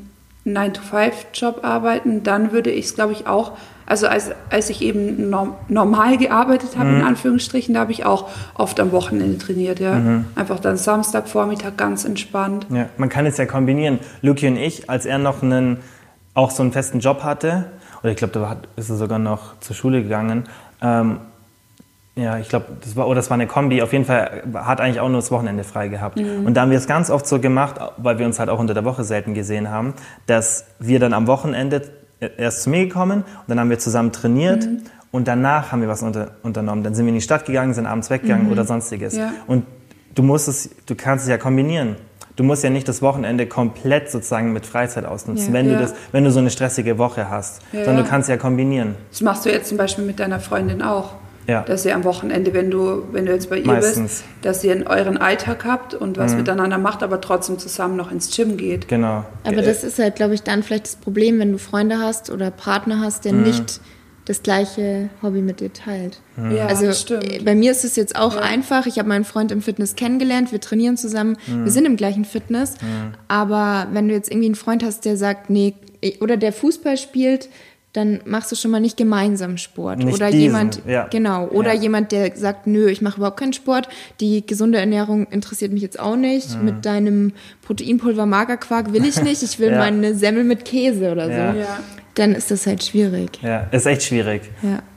9-to-5-Job 0.45 1.63
arbeiten, 1.63 2.21
dann 2.23 2.51
würde 2.51 2.69
ich 2.69 2.85
es, 2.85 2.95
glaube 2.95 3.13
ich, 3.13 3.27
auch, 3.27 3.53
also 3.85 4.07
als, 4.07 4.31
als 4.49 4.69
ich 4.69 4.81
eben 4.81 5.33
normal 5.67 6.17
gearbeitet 6.17 6.77
habe, 6.77 6.89
mhm. 6.89 6.99
in 6.99 7.05
Anführungsstrichen, 7.05 7.73
da 7.73 7.81
habe 7.81 7.91
ich 7.91 8.05
auch 8.05 8.29
oft 8.53 8.79
am 8.79 8.91
Wochenende 8.91 9.37
trainiert, 9.39 9.79
ja. 9.79 9.95
Mhm. 9.95 10.25
Einfach 10.35 10.59
dann 10.59 10.77
Samstag, 10.77 11.27
Vormittag 11.27 11.77
ganz 11.77 12.05
entspannt. 12.05 12.67
Ja, 12.69 12.89
man 12.97 13.09
kann 13.09 13.25
es 13.25 13.37
ja 13.37 13.45
kombinieren. 13.45 13.99
Luki 14.21 14.47
und 14.47 14.57
ich, 14.57 14.89
als 14.89 15.05
er 15.05 15.17
noch 15.17 15.41
einen 15.41 15.77
auch 16.33 16.51
so 16.51 16.63
einen 16.63 16.71
festen 16.71 16.99
Job 16.99 17.23
hatte, 17.23 17.65
oder 18.01 18.11
ich 18.11 18.17
glaube, 18.17 18.33
da 18.33 18.57
ist 18.75 18.89
er 18.89 18.97
sogar 18.97 19.19
noch 19.19 19.59
zur 19.59 19.75
Schule 19.75 20.03
gegangen. 20.03 20.43
Ähm, 20.81 21.19
ja, 22.15 22.37
ich 22.37 22.49
glaube, 22.49 22.65
das 22.81 22.95
war, 22.95 23.07
oder 23.07 23.15
das 23.15 23.29
war 23.29 23.35
eine 23.35 23.47
Kombi. 23.47 23.81
Auf 23.81 23.91
jeden 23.91 24.05
Fall 24.05 24.43
hat 24.53 24.81
eigentlich 24.81 24.99
auch 24.99 25.07
nur 25.07 25.17
das 25.17 25.31
Wochenende 25.31 25.63
frei 25.63 25.87
gehabt. 25.87 26.17
Mhm. 26.17 26.45
Und 26.45 26.53
da 26.53 26.61
haben 26.61 26.69
wir 26.69 26.77
es 26.77 26.85
ganz 26.85 27.09
oft 27.09 27.25
so 27.25 27.39
gemacht, 27.39 27.75
weil 27.97 28.19
wir 28.19 28.25
uns 28.25 28.39
halt 28.39 28.49
auch 28.49 28.59
unter 28.59 28.73
der 28.73 28.85
Woche 28.85 29.03
selten 29.03 29.33
gesehen 29.33 29.69
haben, 29.69 29.93
dass 30.27 30.65
wir 30.79 30.99
dann 30.99 31.13
am 31.13 31.25
Wochenende 31.27 31.81
erst 32.37 32.63
zu 32.63 32.69
mir 32.69 32.85
gekommen 32.85 33.23
und 33.23 33.47
dann 33.47 33.59
haben 33.59 33.69
wir 33.69 33.79
zusammen 33.79 34.11
trainiert 34.11 34.65
mhm. 34.65 34.83
und 35.11 35.27
danach 35.27 35.71
haben 35.71 35.81
wir 35.81 35.87
was 35.87 36.03
unter, 36.03 36.31
unternommen. 36.43 36.83
Dann 36.83 36.93
sind 36.93 37.05
wir 37.05 37.09
in 37.09 37.15
die 37.15 37.21
Stadt 37.21 37.45
gegangen, 37.45 37.73
sind 37.73 37.85
abends 37.85 38.09
weggegangen 38.09 38.45
mhm. 38.45 38.51
oder 38.51 38.65
sonstiges. 38.65 39.17
Ja. 39.17 39.31
Und 39.47 39.65
du 40.13 40.23
musst 40.23 40.47
es, 40.47 40.69
du 40.85 40.95
kannst 40.95 41.25
es 41.25 41.29
ja 41.29 41.37
kombinieren 41.37 41.95
du 42.35 42.43
musst 42.43 42.63
ja 42.63 42.69
nicht 42.69 42.87
das 42.87 43.01
Wochenende 43.01 43.47
komplett 43.47 44.09
sozusagen 44.09 44.53
mit 44.53 44.65
Freizeit 44.65 45.05
ausnutzen, 45.05 45.47
ja, 45.47 45.53
wenn, 45.53 45.69
ja. 45.69 45.75
Du 45.75 45.81
das, 45.81 45.93
wenn 46.11 46.23
du 46.23 46.31
so 46.31 46.39
eine 46.39 46.49
stressige 46.49 46.97
Woche 46.97 47.29
hast, 47.29 47.61
ja, 47.71 47.85
sondern 47.85 48.03
du 48.03 48.09
kannst 48.09 48.29
ja 48.29 48.37
kombinieren. 48.37 48.95
Das 49.11 49.21
machst 49.21 49.45
du 49.45 49.51
jetzt 49.51 49.69
zum 49.69 49.77
Beispiel 49.77 50.05
mit 50.05 50.19
deiner 50.19 50.39
Freundin 50.39 50.81
auch. 50.81 51.11
Ja. 51.45 51.63
Dass 51.63 51.85
ihr 51.85 51.93
am 51.93 52.05
Wochenende, 52.05 52.53
wenn 52.53 52.71
du, 52.71 53.03
wenn 53.11 53.25
du 53.25 53.33
jetzt 53.33 53.49
bei 53.49 53.57
ihr 53.57 53.67
Meistens. 53.67 54.21
bist, 54.21 54.23
dass 54.43 54.63
ihr 54.63 54.85
euren 54.87 55.17
Alltag 55.17 55.65
habt 55.65 55.93
und 55.93 56.17
was 56.17 56.31
mhm. 56.31 56.37
miteinander 56.37 56.77
macht, 56.77 57.03
aber 57.03 57.19
trotzdem 57.19 57.59
zusammen 57.59 57.97
noch 57.97 58.11
ins 58.11 58.33
Gym 58.33 58.55
geht. 58.55 58.87
Genau. 58.87 59.25
Aber 59.43 59.61
das 59.61 59.83
ist 59.83 59.99
halt, 59.99 60.15
glaube 60.15 60.35
ich, 60.35 60.43
dann 60.43 60.63
vielleicht 60.63 60.85
das 60.85 60.95
Problem, 60.95 61.39
wenn 61.39 61.51
du 61.51 61.57
Freunde 61.57 61.99
hast 61.99 62.29
oder 62.29 62.49
Partner 62.49 63.01
hast, 63.01 63.25
der 63.25 63.33
mhm. 63.33 63.43
nicht 63.43 63.81
das 64.25 64.41
gleiche 64.41 65.09
Hobby 65.21 65.41
mit 65.41 65.59
dir 65.59 65.73
teilt. 65.73 66.19
Mhm. 66.37 66.55
Ja, 66.55 66.67
also 66.67 66.91
stimmt. 66.93 67.43
bei 67.43 67.55
mir 67.55 67.71
ist 67.71 67.83
es 67.83 67.95
jetzt 67.95 68.15
auch 68.15 68.35
ja. 68.35 68.41
einfach. 68.41 68.85
Ich 68.85 68.97
habe 68.97 69.09
meinen 69.09 69.25
Freund 69.25 69.51
im 69.51 69.61
Fitness 69.61 69.95
kennengelernt, 69.95 70.51
wir 70.51 70.61
trainieren 70.61 70.97
zusammen, 70.97 71.37
mhm. 71.47 71.65
wir 71.65 71.71
sind 71.71 71.85
im 71.85 71.97
gleichen 71.97 72.25
Fitness. 72.25 72.75
Mhm. 72.81 73.13
Aber 73.27 73.87
wenn 73.91 74.07
du 74.07 74.13
jetzt 74.13 74.31
irgendwie 74.31 74.47
einen 74.47 74.55
Freund 74.55 74.83
hast, 74.83 75.05
der 75.05 75.17
sagt, 75.17 75.49
nee, 75.49 75.75
oder 76.19 76.37
der 76.37 76.53
Fußball 76.53 76.97
spielt, 76.97 77.49
dann 77.93 78.21
machst 78.25 78.51
du 78.51 78.55
schon 78.55 78.71
mal 78.71 78.79
nicht 78.79 78.97
gemeinsam 78.97 79.57
Sport. 79.57 79.99
Nicht 79.99 80.15
oder 80.15 80.31
diesen, 80.31 80.41
jemand, 80.41 80.81
ja. 80.87 81.07
genau, 81.09 81.47
oder 81.49 81.73
ja. 81.73 81.81
jemand, 81.81 82.11
der 82.11 82.35
sagt, 82.35 82.65
nö, 82.65 82.89
ich 82.89 83.03
mache 83.03 83.17
überhaupt 83.17 83.39
keinen 83.39 83.53
Sport. 83.53 83.87
Die 84.19 84.43
gesunde 84.45 84.79
Ernährung 84.79 85.27
interessiert 85.27 85.71
mich 85.71 85.83
jetzt 85.83 85.99
auch 85.99 86.15
nicht. 86.15 86.57
Mhm. 86.57 86.65
Mit 86.65 86.85
deinem 86.85 87.33
Proteinpulver 87.61 88.25
Magerquark 88.25 88.93
will 88.93 89.05
ich 89.05 89.21
nicht. 89.21 89.43
Ich 89.43 89.59
will 89.59 89.71
ja. 89.73 89.77
meine 89.77 90.15
Semmel 90.15 90.43
mit 90.43 90.65
Käse 90.65 91.11
oder 91.11 91.27
so. 91.27 91.59
Dann 92.15 92.35
ist 92.35 92.51
das 92.51 92.67
halt 92.67 92.83
schwierig. 92.83 93.39
Ja, 93.41 93.61
ist 93.71 93.85
echt 93.85 94.03
schwierig. 94.03 94.43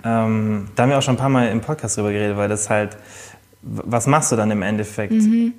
Ähm, 0.04 0.68
da 0.74 0.82
haben 0.82 0.90
wir 0.90 0.98
auch 0.98 1.02
schon 1.02 1.14
ein 1.14 1.18
paar 1.18 1.30
Mal 1.30 1.48
im 1.48 1.60
Podcast 1.60 1.96
drüber 1.96 2.12
geredet, 2.12 2.36
weil 2.36 2.48
das 2.48 2.68
halt, 2.68 2.96
was 3.62 4.06
machst 4.06 4.32
du 4.32 4.36
dann 4.36 4.50
im 4.50 4.62
Endeffekt? 4.62 5.12
Mhm 5.12 5.54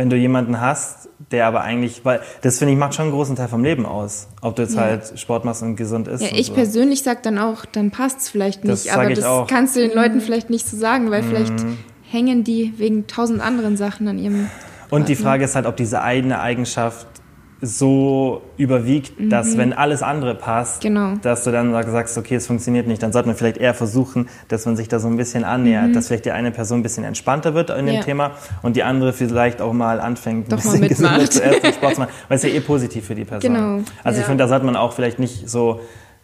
wenn 0.00 0.08
du 0.08 0.16
jemanden 0.16 0.60
hast, 0.60 1.10
der 1.30 1.46
aber 1.46 1.60
eigentlich, 1.60 2.04
weil 2.04 2.20
das 2.40 2.58
finde 2.58 2.72
ich 2.72 2.78
macht 2.78 2.94
schon 2.94 3.04
einen 3.04 3.12
großen 3.12 3.36
Teil 3.36 3.48
vom 3.48 3.62
Leben 3.62 3.84
aus, 3.84 4.28
ob 4.40 4.56
du 4.56 4.62
jetzt 4.62 4.74
ja. 4.74 4.82
halt 4.82 5.18
Sport 5.18 5.44
machst 5.44 5.62
und 5.62 5.76
gesund 5.76 6.08
isst. 6.08 6.22
Ja, 6.22 6.30
ich 6.32 6.46
so. 6.46 6.54
persönlich 6.54 7.02
sage 7.02 7.20
dann 7.22 7.38
auch, 7.38 7.66
dann 7.66 7.90
passt 7.90 8.20
es 8.20 8.28
vielleicht 8.30 8.64
nicht, 8.64 8.86
das 8.86 8.94
aber 8.94 9.10
das 9.10 9.24
auch. 9.24 9.46
kannst 9.46 9.76
du 9.76 9.80
den 9.80 9.94
Leuten 9.94 10.16
mhm. 10.16 10.20
vielleicht 10.22 10.48
nicht 10.48 10.66
so 10.66 10.76
sagen, 10.76 11.10
weil 11.10 11.22
mhm. 11.22 11.26
vielleicht 11.26 11.54
hängen 12.10 12.44
die 12.44 12.72
wegen 12.78 13.06
tausend 13.08 13.42
anderen 13.42 13.76
Sachen 13.76 14.08
an 14.08 14.18
ihrem. 14.18 14.48
Und 14.88 15.08
die 15.08 15.16
Frage 15.16 15.44
ist 15.44 15.54
halt, 15.54 15.66
ob 15.66 15.76
diese 15.76 16.00
eine 16.00 16.40
Eigenschaft 16.40 17.06
so 17.62 18.40
überwiegt, 18.56 19.20
mhm. 19.20 19.28
dass 19.28 19.58
wenn 19.58 19.72
alles 19.72 20.02
andere 20.02 20.34
passt, 20.34 20.80
genau. 20.80 21.14
dass 21.22 21.44
du 21.44 21.50
dann 21.50 21.72
sagst, 21.72 22.16
okay, 22.16 22.36
es 22.36 22.46
funktioniert 22.46 22.86
nicht, 22.86 23.02
dann 23.02 23.12
sollte 23.12 23.28
man 23.28 23.36
vielleicht 23.36 23.58
eher 23.58 23.74
versuchen, 23.74 24.28
dass 24.48 24.64
man 24.64 24.76
sich 24.76 24.88
da 24.88 24.98
so 24.98 25.08
ein 25.08 25.16
bisschen 25.16 25.44
annähert, 25.44 25.88
mhm. 25.88 25.92
dass 25.92 26.06
vielleicht 26.06 26.24
die 26.24 26.30
eine 26.30 26.52
Person 26.52 26.80
ein 26.80 26.82
bisschen 26.82 27.04
entspannter 27.04 27.54
wird 27.54 27.70
in 27.70 27.86
dem 27.86 27.96
ja. 27.96 28.02
Thema 28.02 28.32
und 28.62 28.76
die 28.76 28.82
andere 28.82 29.12
vielleicht 29.12 29.60
auch 29.60 29.74
mal 29.74 30.00
anfängt, 30.00 30.46
ein 30.46 30.50
Doch 30.50 30.56
bisschen 30.56 30.88
gesünder 30.88 31.28
zu 31.28 31.42
essen, 31.42 31.72
Sport 31.74 31.94
zu 31.96 32.00
machen, 32.00 32.12
weil 32.28 32.36
es 32.36 32.42
ja 32.42 32.48
eh 32.48 32.60
positiv 32.60 33.06
für 33.06 33.14
die 33.14 33.24
Person. 33.24 33.54
Genau. 33.54 33.80
Also 34.02 34.16
ja. 34.16 34.20
ich 34.20 34.26
finde, 34.26 34.42
da 34.42 34.48
sollte 34.48 34.64
man 34.64 34.76
auch 34.76 34.94
vielleicht 34.94 35.18
nicht 35.18 35.48
so 35.48 35.80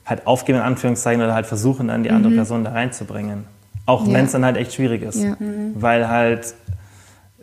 halt 0.06 0.26
aufgeben 0.26 0.58
in 0.58 0.64
Anführungszeichen 0.64 1.22
oder 1.22 1.34
halt 1.34 1.46
versuchen, 1.46 1.88
dann 1.88 2.02
die 2.02 2.10
andere 2.10 2.32
mhm. 2.32 2.36
Person 2.36 2.64
da 2.64 2.70
reinzubringen. 2.70 3.44
Auch 3.84 4.06
ja. 4.06 4.14
wenn 4.14 4.24
es 4.24 4.32
dann 4.32 4.44
halt 4.44 4.56
echt 4.56 4.74
schwierig 4.74 5.02
ist. 5.02 5.24
Weil 5.74 6.08
halt 6.08 6.54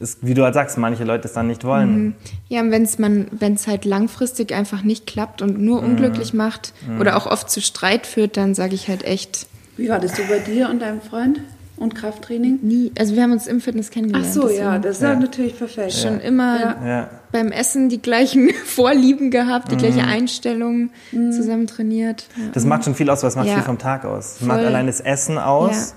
ist, 0.04 0.20
wie 0.22 0.36
du 0.36 0.44
halt 0.44 0.54
sagst, 0.54 0.78
manche 0.78 1.04
Leute 1.04 1.28
es 1.28 1.34
dann 1.34 1.48
nicht 1.48 1.63
wollen. 1.63 2.04
Mhm. 2.04 2.16
Ja, 2.50 2.62
und 2.62 2.70
wenn 2.70 2.84
es 2.84 3.00
man, 3.00 3.28
wenn 3.32 3.54
es 3.56 3.66
halt 3.66 3.86
langfristig 3.86 4.54
einfach 4.54 4.84
nicht 4.84 5.08
klappt 5.08 5.42
und 5.42 5.60
nur 5.60 5.82
mhm. 5.82 5.89
unglücklich 5.89 6.34
macht 6.34 6.74
mhm. 6.88 7.02
oder 7.02 7.18
auch 7.18 7.26
oft 7.26 7.50
zu 7.50 7.62
Streit 7.62 8.06
führt, 8.06 8.38
dann 8.38 8.54
sage 8.54 8.76
ich 8.76 8.88
halt 8.88 9.04
echt. 9.04 9.48
Wie 9.78 9.89
war 9.89 10.00
das 10.00 10.16
so 10.16 10.24
bei 10.30 10.38
dir 10.38 10.70
und 10.70 10.82
deinem 10.82 11.02
Freund? 11.02 11.39
Und 11.76 11.96
Krafttraining? 11.96 12.60
Nie. 12.62 12.92
Also 13.00 13.16
wir 13.16 13.24
haben 13.24 13.32
uns 13.32 13.48
im 13.48 13.60
Fitness 13.60 13.89
kennengelernt. 13.89 14.28
Ach 14.30 14.34
so, 14.34 14.50
ja, 14.50 14.78
das 14.78 14.98
ist 14.98 15.02
ja. 15.02 15.16
natürlich 15.16 15.58
perfekt. 15.58 15.94
Schon 15.94 16.20
immer 16.20 16.78
ja. 16.86 17.10
beim 17.32 17.52
Essen 17.52 17.89
die 17.89 18.00
gleichen 18.00 18.52
Vorlieben 18.66 19.32
gehabt, 19.32 19.72
die 19.72 19.76
mhm. 19.76 19.80
gleiche 19.80 20.04
Einstellung, 20.04 20.92
mhm. 21.12 21.32
zusammen 21.32 21.66
trainiert. 21.66 22.28
Das 22.54 22.63
macht 22.66 22.84
schon 22.84 22.94
viel 22.94 23.10
aus, 23.10 23.24
was 23.24 23.36
macht 23.36 23.50
viel 23.50 23.63
vom 23.63 23.80
Tag 23.80 24.06
aus. 24.06 24.38
Voll. 24.38 24.50
Macht 24.50 24.60
allein 24.60 24.86
das 24.86 25.02
Essen 25.02 25.39
aus 25.39 25.96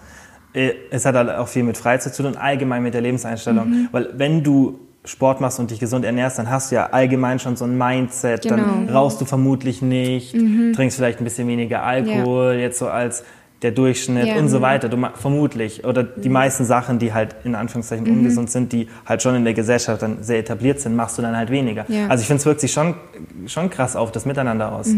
es 0.90 1.04
hat 1.04 1.14
halt 1.14 1.30
auch 1.30 1.48
viel 1.48 1.62
mit 1.62 1.76
Freizeit 1.76 2.14
zu 2.14 2.22
tun 2.22 2.32
und 2.32 2.38
allgemein 2.38 2.82
mit 2.82 2.94
der 2.94 3.02
Lebenseinstellung. 3.02 3.68
Mhm. 3.68 3.88
Weil 3.92 4.10
wenn 4.16 4.42
du 4.42 4.78
Sport 5.04 5.40
machst 5.40 5.60
und 5.60 5.70
dich 5.70 5.78
gesund 5.78 6.04
ernährst, 6.04 6.38
dann 6.38 6.50
hast 6.50 6.70
du 6.70 6.76
ja 6.76 6.86
allgemein 6.86 7.38
schon 7.38 7.56
so 7.56 7.64
ein 7.64 7.76
Mindset. 7.76 8.42
Genau. 8.42 8.56
Dann 8.56 8.88
rauchst 8.88 9.20
du 9.20 9.24
vermutlich 9.24 9.82
nicht, 9.82 10.34
mhm. 10.34 10.72
trinkst 10.74 10.96
vielleicht 10.96 11.20
ein 11.20 11.24
bisschen 11.24 11.46
weniger 11.46 11.82
Alkohol, 11.82 12.54
ja. 12.54 12.60
jetzt 12.60 12.78
so 12.78 12.88
als 12.88 13.22
der 13.62 13.70
Durchschnitt 13.70 14.26
ja. 14.26 14.36
und 14.36 14.48
so 14.48 14.60
weiter. 14.60 14.88
Du, 14.88 14.98
vermutlich. 15.14 15.84
Oder 15.84 16.02
die 16.02 16.28
mhm. 16.28 16.34
meisten 16.34 16.64
Sachen, 16.64 16.98
die 16.98 17.12
halt 17.12 17.36
in 17.44 17.54
Anführungszeichen 17.54 18.04
mhm. 18.06 18.18
ungesund 18.18 18.50
sind, 18.50 18.72
die 18.72 18.88
halt 19.06 19.22
schon 19.22 19.34
in 19.34 19.44
der 19.44 19.54
Gesellschaft 19.54 20.02
dann 20.02 20.22
sehr 20.22 20.38
etabliert 20.38 20.80
sind, 20.80 20.94
machst 20.96 21.16
du 21.16 21.22
dann 21.22 21.36
halt 21.36 21.50
weniger. 21.50 21.84
Ja. 21.88 22.08
Also 22.08 22.22
ich 22.22 22.26
finde, 22.26 22.40
es 22.40 22.46
wirkt 22.46 22.60
sich 22.60 22.72
schon, 22.72 22.94
schon 23.46 23.70
krass 23.70 23.96
auf 23.96 24.12
das 24.12 24.26
Miteinander 24.26 24.72
aus. 24.72 24.88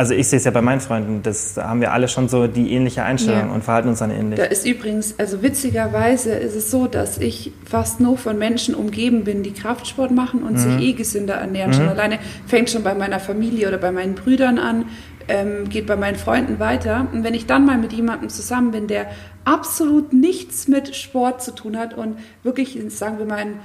Also 0.00 0.14
ich 0.14 0.28
sehe 0.28 0.38
es 0.38 0.46
ja 0.46 0.50
bei 0.50 0.62
meinen 0.62 0.80
Freunden, 0.80 1.22
das, 1.22 1.52
da 1.52 1.68
haben 1.68 1.82
wir 1.82 1.92
alle 1.92 2.08
schon 2.08 2.30
so 2.30 2.46
die 2.46 2.72
ähnliche 2.72 3.02
Einstellung 3.02 3.48
ja. 3.48 3.52
und 3.54 3.62
verhalten 3.62 3.90
uns 3.90 3.98
dann 3.98 4.10
ähnlich. 4.10 4.40
Da 4.40 4.46
ist 4.46 4.66
übrigens, 4.66 5.14
also 5.18 5.42
witzigerweise 5.42 6.32
ist 6.32 6.56
es 6.56 6.70
so, 6.70 6.86
dass 6.86 7.18
ich 7.18 7.52
fast 7.68 8.00
nur 8.00 8.16
von 8.16 8.38
Menschen 8.38 8.74
umgeben 8.74 9.24
bin, 9.24 9.42
die 9.42 9.52
Kraftsport 9.52 10.10
machen 10.10 10.42
und 10.42 10.54
mhm. 10.54 10.56
sich 10.56 10.80
eh 10.80 10.92
gesünder 10.94 11.34
ernähren. 11.34 11.72
Mhm. 11.72 11.74
Schon 11.74 11.88
alleine 11.90 12.18
fängt 12.46 12.70
schon 12.70 12.82
bei 12.82 12.94
meiner 12.94 13.20
Familie 13.20 13.68
oder 13.68 13.76
bei 13.76 13.92
meinen 13.92 14.14
Brüdern 14.14 14.58
an, 14.58 14.86
ähm, 15.28 15.68
geht 15.68 15.86
bei 15.86 15.96
meinen 15.96 16.16
Freunden 16.16 16.58
weiter. 16.58 17.06
Und 17.12 17.22
wenn 17.22 17.34
ich 17.34 17.44
dann 17.44 17.66
mal 17.66 17.76
mit 17.76 17.92
jemandem 17.92 18.30
zusammen 18.30 18.70
bin, 18.70 18.86
der 18.86 19.06
absolut 19.44 20.14
nichts 20.14 20.66
mit 20.66 20.96
Sport 20.96 21.42
zu 21.42 21.54
tun 21.54 21.78
hat 21.78 21.92
und 21.92 22.16
wirklich, 22.42 22.78
sagen 22.88 23.18
wir 23.18 23.26
mal, 23.26 23.36
ein 23.36 23.60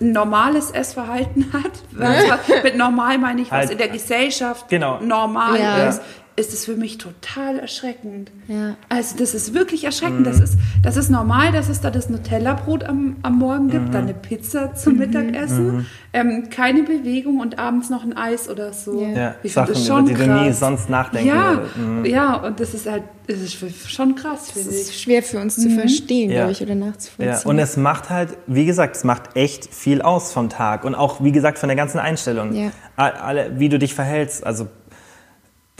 normales 0.00 0.70
Essverhalten 0.70 1.52
hat, 1.52 1.72
mit 2.64 2.76
normal 2.76 3.18
meine 3.18 3.42
ich, 3.42 3.50
was 3.50 3.58
halt, 3.58 3.70
in 3.70 3.78
der 3.78 3.88
Gesellschaft 3.88 4.68
genau. 4.68 5.00
normal 5.00 5.58
ja. 5.58 5.88
ist, 5.88 6.02
ist 6.40 6.54
es 6.54 6.64
für 6.64 6.74
mich 6.74 6.98
total 6.98 7.58
erschreckend. 7.58 8.32
Ja. 8.48 8.76
Also 8.88 9.16
das 9.18 9.34
ist 9.34 9.54
wirklich 9.54 9.84
erschreckend. 9.84 10.20
Mhm. 10.20 10.24
Das, 10.24 10.40
ist, 10.40 10.54
das 10.82 10.96
ist 10.96 11.10
normal, 11.10 11.52
dass 11.52 11.68
es 11.68 11.80
da 11.80 11.90
das 11.90 12.08
Nutella-Brot 12.08 12.84
am, 12.84 13.16
am 13.22 13.38
Morgen 13.38 13.68
gibt, 13.68 13.88
mhm. 13.88 13.92
dann 13.92 14.04
eine 14.04 14.14
Pizza 14.14 14.74
zum 14.74 14.94
mhm. 14.94 14.98
Mittagessen, 15.00 15.76
mhm. 15.76 15.86
ähm, 16.12 16.50
keine 16.50 16.82
Bewegung 16.82 17.40
und 17.40 17.58
abends 17.58 17.90
noch 17.90 18.02
ein 18.02 18.16
Eis 18.16 18.48
oder 18.48 18.72
so. 18.72 19.04
Ja, 19.04 19.34
ich 19.42 19.52
Sachen, 19.52 19.74
das 19.74 19.86
schon 19.86 20.06
über 20.06 20.08
die 20.08 20.14
krass. 20.14 20.40
du 20.40 20.44
nie 20.46 20.52
sonst 20.52 20.90
nachdenken 20.90 21.28
Ja, 21.28 21.62
mhm. 21.76 22.04
ja 22.06 22.34
und 22.36 22.58
das 22.58 22.74
ist 22.74 22.90
halt 22.90 23.04
das 23.26 23.38
ist 23.42 23.88
schon 23.88 24.16
krass, 24.16 24.50
finde 24.50 24.70
ich. 24.70 24.76
ist 24.76 25.00
schwer 25.00 25.22
für 25.22 25.38
uns 25.38 25.54
zu 25.54 25.70
verstehen, 25.70 26.30
ja. 26.30 26.38
glaube 26.38 26.52
ich, 26.52 26.62
oder 26.62 26.74
nachzuvollziehen. 26.74 27.40
Ja. 27.44 27.48
Und 27.48 27.60
es 27.60 27.76
macht 27.76 28.10
halt, 28.10 28.30
wie 28.48 28.64
gesagt, 28.64 28.96
es 28.96 29.04
macht 29.04 29.36
echt 29.36 29.72
viel 29.72 30.02
aus 30.02 30.32
vom 30.32 30.48
Tag 30.48 30.84
und 30.84 30.96
auch, 30.96 31.22
wie 31.22 31.30
gesagt, 31.30 31.58
von 31.58 31.68
der 31.68 31.76
ganzen 31.76 32.00
Einstellung. 32.00 32.52
Ja. 32.54 32.72
Alle, 32.96 33.52
wie 33.58 33.68
du 33.68 33.78
dich 33.78 33.94
verhältst, 33.94 34.44
also 34.44 34.66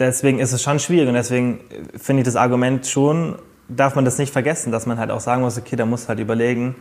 deswegen 0.01 0.41
ist 0.41 0.53
es 0.53 0.63
schon 0.63 0.79
schwierig 0.81 1.09
und 1.09 1.15
deswegen 1.15 1.61
finde 1.97 2.23
ich 2.23 2.25
das 2.25 2.37
Argument 2.37 2.87
schon, 2.87 3.37
darf 3.69 3.95
man 3.95 4.05
das 4.05 4.19
nicht 4.19 4.33
vergessen, 4.33 4.73
dass 4.73 4.87
man 4.87 4.99
halt 4.99 5.11
auch 5.11 5.21
sagen 5.21 5.43
muss, 5.43 5.57
okay, 5.57 5.77
da 5.77 5.87
muss 5.87 6.09
halt 6.09 6.19
überlegen, 6.19 6.75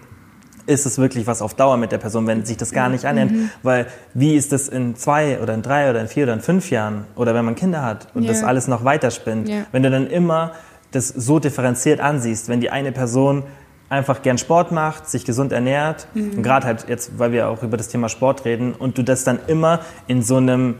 ist 0.66 0.86
es 0.86 0.98
wirklich 0.98 1.28
was 1.28 1.42
auf 1.42 1.54
Dauer 1.54 1.78
mit 1.78 1.92
der 1.92 1.98
Person, 1.98 2.28
wenn 2.28 2.46
sich 2.46 2.58
das 2.58 2.72
gar 2.72 2.90
nicht 2.90 3.06
annimmt? 3.06 3.32
Mhm. 3.32 3.50
Weil 3.64 3.88
wie 4.14 4.36
ist 4.36 4.52
das 4.52 4.68
in 4.68 4.96
zwei 4.96 5.40
oder 5.40 5.54
in 5.54 5.62
drei 5.62 5.90
oder 5.90 6.00
in 6.00 6.08
vier 6.08 6.24
oder 6.24 6.34
in 6.34 6.42
fünf 6.42 6.70
Jahren 6.70 7.06
oder 7.16 7.34
wenn 7.34 7.44
man 7.44 7.56
Kinder 7.56 7.84
hat 7.84 8.08
und 8.14 8.24
ja. 8.24 8.30
das 8.30 8.44
alles 8.44 8.68
noch 8.68 8.84
weiterspinnt? 8.84 9.50
Ja. 9.50 9.66
Wenn 9.72 9.84
du 9.84 9.90
dann 9.90 10.08
immer 10.08 10.54
das 10.92 11.08
so 11.08 11.40
differenziert 11.40 12.00
ansiehst, 12.00 12.50
wenn 12.50 12.62
die 12.62 12.70
eine 12.70 12.92
Person 12.92 13.44
einfach 13.90 14.22
gern 14.22 14.38
Sport 14.38 14.72
macht, 14.72 15.10
sich 15.10 15.26
gesund 15.26 15.52
ernährt 15.52 16.08
mhm. 16.14 16.44
gerade 16.44 16.68
halt 16.68 16.86
jetzt, 16.88 17.18
weil 17.18 17.32
wir 17.32 17.50
auch 17.50 17.64
über 17.64 17.76
das 17.76 17.88
Thema 17.88 18.08
Sport 18.08 18.46
reden 18.46 18.74
und 18.74 18.98
du 19.00 19.04
das 19.04 19.24
dann 19.24 19.40
immer 19.48 19.80
in 20.08 20.22
so 20.22 20.38
einem 20.38 20.76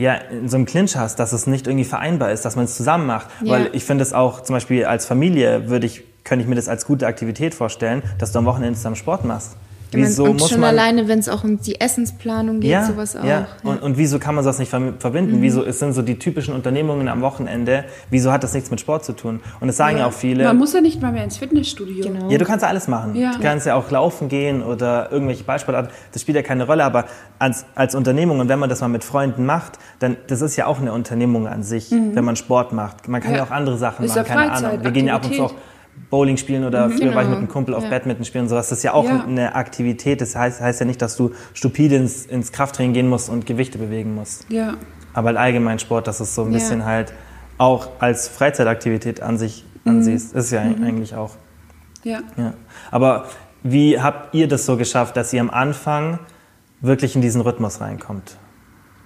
ja, 0.00 0.14
in 0.14 0.48
so 0.48 0.56
einem 0.56 0.64
Clinch 0.64 0.96
hast, 0.96 1.16
dass 1.16 1.34
es 1.34 1.46
nicht 1.46 1.66
irgendwie 1.66 1.84
vereinbar 1.84 2.32
ist, 2.32 2.46
dass 2.46 2.56
man 2.56 2.64
es 2.64 2.74
zusammen 2.74 3.06
macht. 3.06 3.28
Ja. 3.44 3.52
Weil 3.52 3.70
ich 3.72 3.84
finde 3.84 4.02
es 4.02 4.14
auch 4.14 4.42
zum 4.42 4.54
Beispiel 4.54 4.86
als 4.86 5.04
Familie 5.04 5.68
würde 5.68 5.86
ich, 5.86 6.02
könnte 6.24 6.42
ich 6.42 6.48
mir 6.48 6.54
das 6.54 6.68
als 6.68 6.86
gute 6.86 7.06
Aktivität 7.06 7.54
vorstellen, 7.54 8.02
dass 8.18 8.32
du 8.32 8.38
am 8.38 8.46
Wochenende 8.46 8.76
zusammen 8.76 8.96
Sport 8.96 9.26
machst. 9.26 9.56
Wieso 9.92 10.24
und 10.24 10.40
muss 10.40 10.50
schon 10.50 10.60
man, 10.60 10.70
alleine, 10.70 11.08
wenn 11.08 11.18
es 11.18 11.28
auch 11.28 11.44
um 11.44 11.60
die 11.60 11.80
Essensplanung 11.80 12.60
geht, 12.60 12.70
ja, 12.70 12.86
sowas 12.86 13.16
auch. 13.16 13.24
Ja. 13.24 13.30
ja. 13.30 13.46
Und, 13.62 13.82
und 13.82 13.98
wieso 13.98 14.18
kann 14.18 14.34
man 14.34 14.44
das 14.44 14.58
nicht 14.58 14.70
verbinden? 14.70 15.38
Mhm. 15.38 15.42
Wieso 15.42 15.70
sind 15.70 15.92
so 15.92 16.02
die 16.02 16.18
typischen 16.18 16.54
Unternehmungen 16.54 17.08
am 17.08 17.20
Wochenende? 17.22 17.84
Wieso 18.08 18.32
hat 18.32 18.44
das 18.44 18.54
nichts 18.54 18.70
mit 18.70 18.80
Sport 18.80 19.04
zu 19.04 19.12
tun? 19.12 19.40
Und 19.60 19.68
das 19.68 19.76
sagen 19.76 19.96
ja, 19.96 20.04
ja 20.04 20.08
auch 20.08 20.12
viele. 20.12 20.44
Man 20.44 20.58
muss 20.58 20.72
ja 20.72 20.80
nicht 20.80 21.00
mal 21.02 21.12
mehr 21.12 21.24
ins 21.24 21.38
Fitnessstudio. 21.38 22.04
Genau. 22.04 22.30
Ja, 22.30 22.38
du 22.38 22.44
kannst 22.44 22.62
ja 22.62 22.68
alles 22.68 22.88
machen. 22.88 23.14
Ja. 23.14 23.32
Du 23.32 23.40
kannst 23.40 23.66
ja 23.66 23.74
auch 23.74 23.90
laufen 23.90 24.28
gehen 24.28 24.62
oder 24.62 25.10
irgendwelche 25.10 25.44
Ballsportarten. 25.44 25.90
Das 26.12 26.22
spielt 26.22 26.36
ja 26.36 26.42
keine 26.42 26.66
Rolle. 26.66 26.84
Aber 26.84 27.06
als, 27.38 27.66
als 27.74 27.94
Unternehmung 27.94 28.40
und 28.40 28.48
wenn 28.48 28.58
man 28.58 28.68
das 28.68 28.80
mal 28.80 28.88
mit 28.88 29.04
Freunden 29.04 29.44
macht, 29.46 29.78
dann 29.98 30.16
das 30.26 30.40
ist 30.40 30.56
ja 30.56 30.66
auch 30.66 30.80
eine 30.80 30.92
Unternehmung 30.92 31.46
an 31.48 31.62
sich, 31.62 31.90
mhm. 31.90 32.14
wenn 32.14 32.24
man 32.24 32.36
Sport 32.36 32.72
macht. 32.72 33.08
Man 33.08 33.20
kann 33.20 33.34
ja, 33.34 33.44
auch 33.44 33.50
andere 33.50 33.76
Sachen 33.76 34.04
ist 34.04 34.14
machen. 34.14 34.26
Keine 34.26 34.50
Freizeit, 34.50 34.70
Ahnung. 34.70 34.84
Wir 34.84 34.90
gehen 34.90 35.06
ja 35.06 35.14
ab 35.16 35.24
und 35.24 35.34
zu 35.34 35.44
auch 35.44 35.54
Bowling 36.10 36.36
spielen 36.36 36.64
oder 36.64 36.88
mhm, 36.88 36.92
früher 36.92 37.00
genau. 37.00 37.14
war 37.14 37.22
ich 37.22 37.28
mit 37.28 37.38
einem 37.38 37.48
Kumpel 37.48 37.74
auf 37.74 37.84
ja. 37.84 37.90
Badminton 37.90 38.24
spielen 38.24 38.44
und 38.44 38.48
sowas. 38.50 38.68
Das 38.68 38.78
ist 38.78 38.84
ja 38.84 38.92
auch 38.92 39.04
ja. 39.04 39.24
eine 39.24 39.54
Aktivität. 39.54 40.20
Das 40.20 40.34
heißt, 40.34 40.60
heißt 40.60 40.80
ja 40.80 40.86
nicht, 40.86 41.00
dass 41.00 41.16
du 41.16 41.30
stupide 41.54 41.96
ins, 41.96 42.26
ins 42.26 42.52
Krafttraining 42.52 42.92
gehen 42.92 43.08
musst 43.08 43.30
und 43.30 43.46
Gewichte 43.46 43.78
bewegen 43.78 44.14
musst. 44.14 44.46
Ja. 44.50 44.74
Aber 45.12 45.28
halt 45.28 45.38
allgemein 45.38 45.78
Sport, 45.78 46.06
dass 46.06 46.20
es 46.20 46.34
so 46.34 46.44
ein 46.44 46.52
bisschen 46.52 46.84
halt 46.84 47.12
auch 47.58 47.88
als 48.00 48.28
Freizeitaktivität 48.28 49.22
an 49.22 49.38
sich 49.38 49.64
mhm. 49.84 49.92
ansiehst, 49.92 50.34
ist 50.34 50.50
ja 50.50 50.64
mhm. 50.64 50.82
eigentlich 50.82 51.14
auch. 51.14 51.36
Ja. 52.02 52.20
ja. 52.36 52.54
Aber 52.90 53.26
wie 53.62 54.00
habt 54.00 54.34
ihr 54.34 54.48
das 54.48 54.66
so 54.66 54.76
geschafft, 54.76 55.16
dass 55.16 55.32
ihr 55.32 55.40
am 55.40 55.50
Anfang 55.50 56.18
wirklich 56.80 57.14
in 57.14 57.22
diesen 57.22 57.40
Rhythmus 57.40 57.80
reinkommt? 57.80 58.36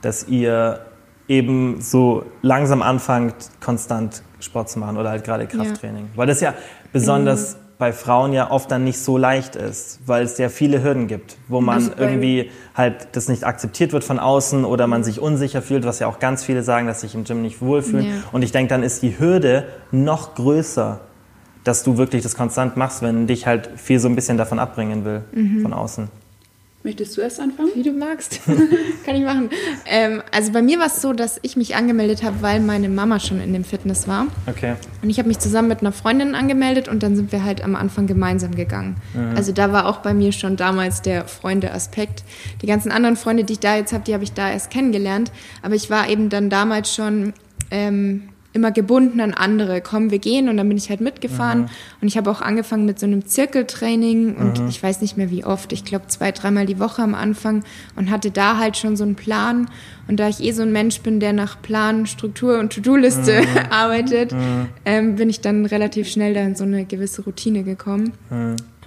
Dass 0.01 0.29
ihr 0.29 0.81
eben 1.29 1.81
so 1.81 2.25
langsam 2.43 2.83
anfangt, 2.83 3.35
konstant 3.61 4.23
Sport 4.45 4.71
zu 4.71 4.79
machen 4.79 4.97
oder 4.97 5.11
halt 5.11 5.25
gerade 5.25 5.47
Krafttraining. 5.47 6.05
Ja. 6.05 6.17
Weil 6.17 6.27
das 6.27 6.41
ja 6.41 6.55
besonders 6.93 7.55
mhm. 7.55 7.59
bei 7.79 7.93
Frauen 7.93 8.33
ja 8.33 8.51
oft 8.51 8.71
dann 8.71 8.85
nicht 8.85 8.99
so 8.99 9.19
leicht 9.19 9.57
ist, 9.57 10.01
weil 10.07 10.25
es 10.25 10.39
ja 10.39 10.49
viele 10.49 10.83
Hürden 10.83 11.07
gibt, 11.07 11.37
wo 11.49 11.61
man 11.61 11.93
irgendwie 11.99 12.51
halt 12.75 13.09
das 13.13 13.29
nicht 13.29 13.45
akzeptiert 13.45 13.93
wird 13.93 14.05
von 14.05 14.19
außen 14.19 14.65
oder 14.65 14.87
man 14.87 15.05
sich 15.05 15.21
unsicher 15.21 15.63
fühlt, 15.63 15.85
was 15.85 15.99
ja 15.99 16.07
auch 16.07 16.19
ganz 16.19 16.45
viele 16.45 16.63
sagen, 16.63 16.87
dass 16.87 17.01
sich 17.01 17.15
im 17.15 17.25
Gym 17.25 17.43
nicht 17.43 17.61
wohlfühlen. 17.61 18.07
Ja. 18.07 18.13
Und 18.33 18.43
ich 18.43 18.53
denke, 18.53 18.69
dann 18.71 18.83
ist 18.83 19.03
die 19.03 19.19
Hürde 19.19 19.67
noch 19.91 20.35
größer, 20.35 21.01
dass 21.65 21.83
du 21.83 21.97
wirklich 21.97 22.23
das 22.23 22.37
konstant 22.37 22.77
machst, 22.77 23.03
wenn 23.03 23.27
dich 23.27 23.47
halt 23.47 23.71
viel 23.77 23.99
so 23.99 24.09
ein 24.09 24.15
bisschen 24.15 24.37
davon 24.37 24.59
abbringen 24.59 25.05
will 25.05 25.23
mhm. 25.33 25.63
von 25.63 25.73
außen. 25.73 26.09
Möchtest 26.85 27.17
du 27.17 27.23
erst 27.23 27.41
anfangen? 27.41 27.71
Wie 27.75 27.83
du 27.83 27.93
magst. 27.93 28.41
Kann 29.07 29.17
ich 29.17 29.23
machen. 29.23 29.49
Ähm, 29.87 30.23
also 30.31 30.53
bei 30.53 30.61
mir 30.61 30.79
war 30.79 30.89
es 30.89 31.01
so, 31.01 31.15
dass 31.15 31.41
ich 31.41 31.57
mich 31.57 31.77
angemeldet 31.77 32.23
habe, 32.23 32.43
weil 32.43 32.61
meine 32.61 32.91
Mama 32.91 33.21
schon 33.21 33.41
in 33.41 33.55
dem 33.55 33.65
Fitness 33.65 34.07
war. 34.07 34.27
Okay. 34.47 34.75
Und 35.01 35.09
ich 35.09 35.19
habe 35.19 35.27
mich 35.29 35.39
zusammen 35.39 35.69
mit 35.69 35.81
einer 35.81 35.93
Freundin 35.93 36.35
angemeldet 36.35 36.89
und 36.89 37.03
dann 37.03 37.17
sind 37.17 37.33
wir 37.33 37.43
halt 37.43 37.65
am 37.65 37.75
Anfang 37.75 38.07
gemeinsam 38.07 38.55
gegangen. 38.55 38.97
Mhm. 39.15 39.35
Also 39.35 39.53
da 39.53 39.73
war 39.73 39.87
auch 39.87 40.01
bei 40.03 40.13
mir 40.13 40.31
schon 40.33 40.57
damals 40.57 41.01
der 41.01 41.27
Freunde-Aspekt. 41.27 42.23
Die 42.61 42.67
ganzen 42.67 42.93
anderen 42.93 43.17
Freunde, 43.17 43.45
die 43.45 43.55
ich 43.55 43.61
da 43.61 43.77
jetzt 43.77 43.95
habe, 43.95 44.05
die 44.05 44.13
habe 44.13 44.25
ich 44.25 44.35
da 44.35 44.51
erst 44.51 44.71
kennengelernt. 44.71 45.33
Aber 45.63 45.77
ich 45.77 45.89
war 45.89 46.11
eben 46.11 46.29
dann 46.29 46.51
damals 46.51 46.95
schon 46.95 47.33
ähm, 47.71 48.29
immer 48.55 48.71
gebunden 48.71 49.21
an 49.21 49.35
andere. 49.35 49.81
Komm, 49.81 50.11
wir 50.11 50.21
gehen 50.21 50.49
und 50.49 50.57
dann 50.57 50.69
bin 50.69 50.79
ich 50.79 50.89
halt 50.89 51.01
mitgefahren. 51.01 51.63
Mhm. 51.63 51.69
Und 52.01 52.09
ich 52.09 52.17
habe 52.17 52.31
auch 52.31 52.41
angefangen 52.41 52.87
mit 52.87 52.99
so 52.99 53.05
einem 53.05 53.27
Zirkeltraining 53.27 54.37
und 54.37 54.61
mhm. 54.61 54.69
ich 54.69 54.83
weiß 54.83 55.03
nicht 55.03 55.17
mehr 55.17 55.31
wie 55.31 55.45
oft, 55.45 55.73
ich 55.73 55.85
glaube 55.85 56.07
zwei, 56.07 56.31
dreimal 56.31 56.65
die 56.65 56.79
Woche 56.79 57.03
am 57.03 57.15
Anfang 57.15 57.65
und 57.97 58.11
hatte 58.11 58.31
da 58.31 58.57
halt 58.57 58.77
schon 58.77 58.97
so 58.97 59.05
einen 59.05 59.17
Plan. 59.17 59.69
Und 60.07 60.21
da 60.21 60.29
ich 60.29 60.43
eh 60.43 60.53
so 60.53 60.63
ein 60.63 60.71
Mensch 60.71 61.01
bin, 61.01 61.19
der 61.19 61.33
nach 61.33 61.61
Plan, 61.63 62.07
Struktur 62.07 62.59
und 62.61 62.73
To-Do-Liste 62.73 63.43
mhm. 63.43 63.47
arbeitet, 63.71 64.33
mhm. 64.33 64.69
ähm, 64.85 65.17
bin 65.17 65.29
ich 65.29 65.41
dann 65.41 65.67
relativ 65.67 66.09
schnell 66.09 66.35
da 66.35 66.41
in 66.41 66.55
so 66.55 66.65
eine 66.65 66.85
gewisse 66.85 67.23
Routine 67.23 67.65
gekommen. 67.65 68.13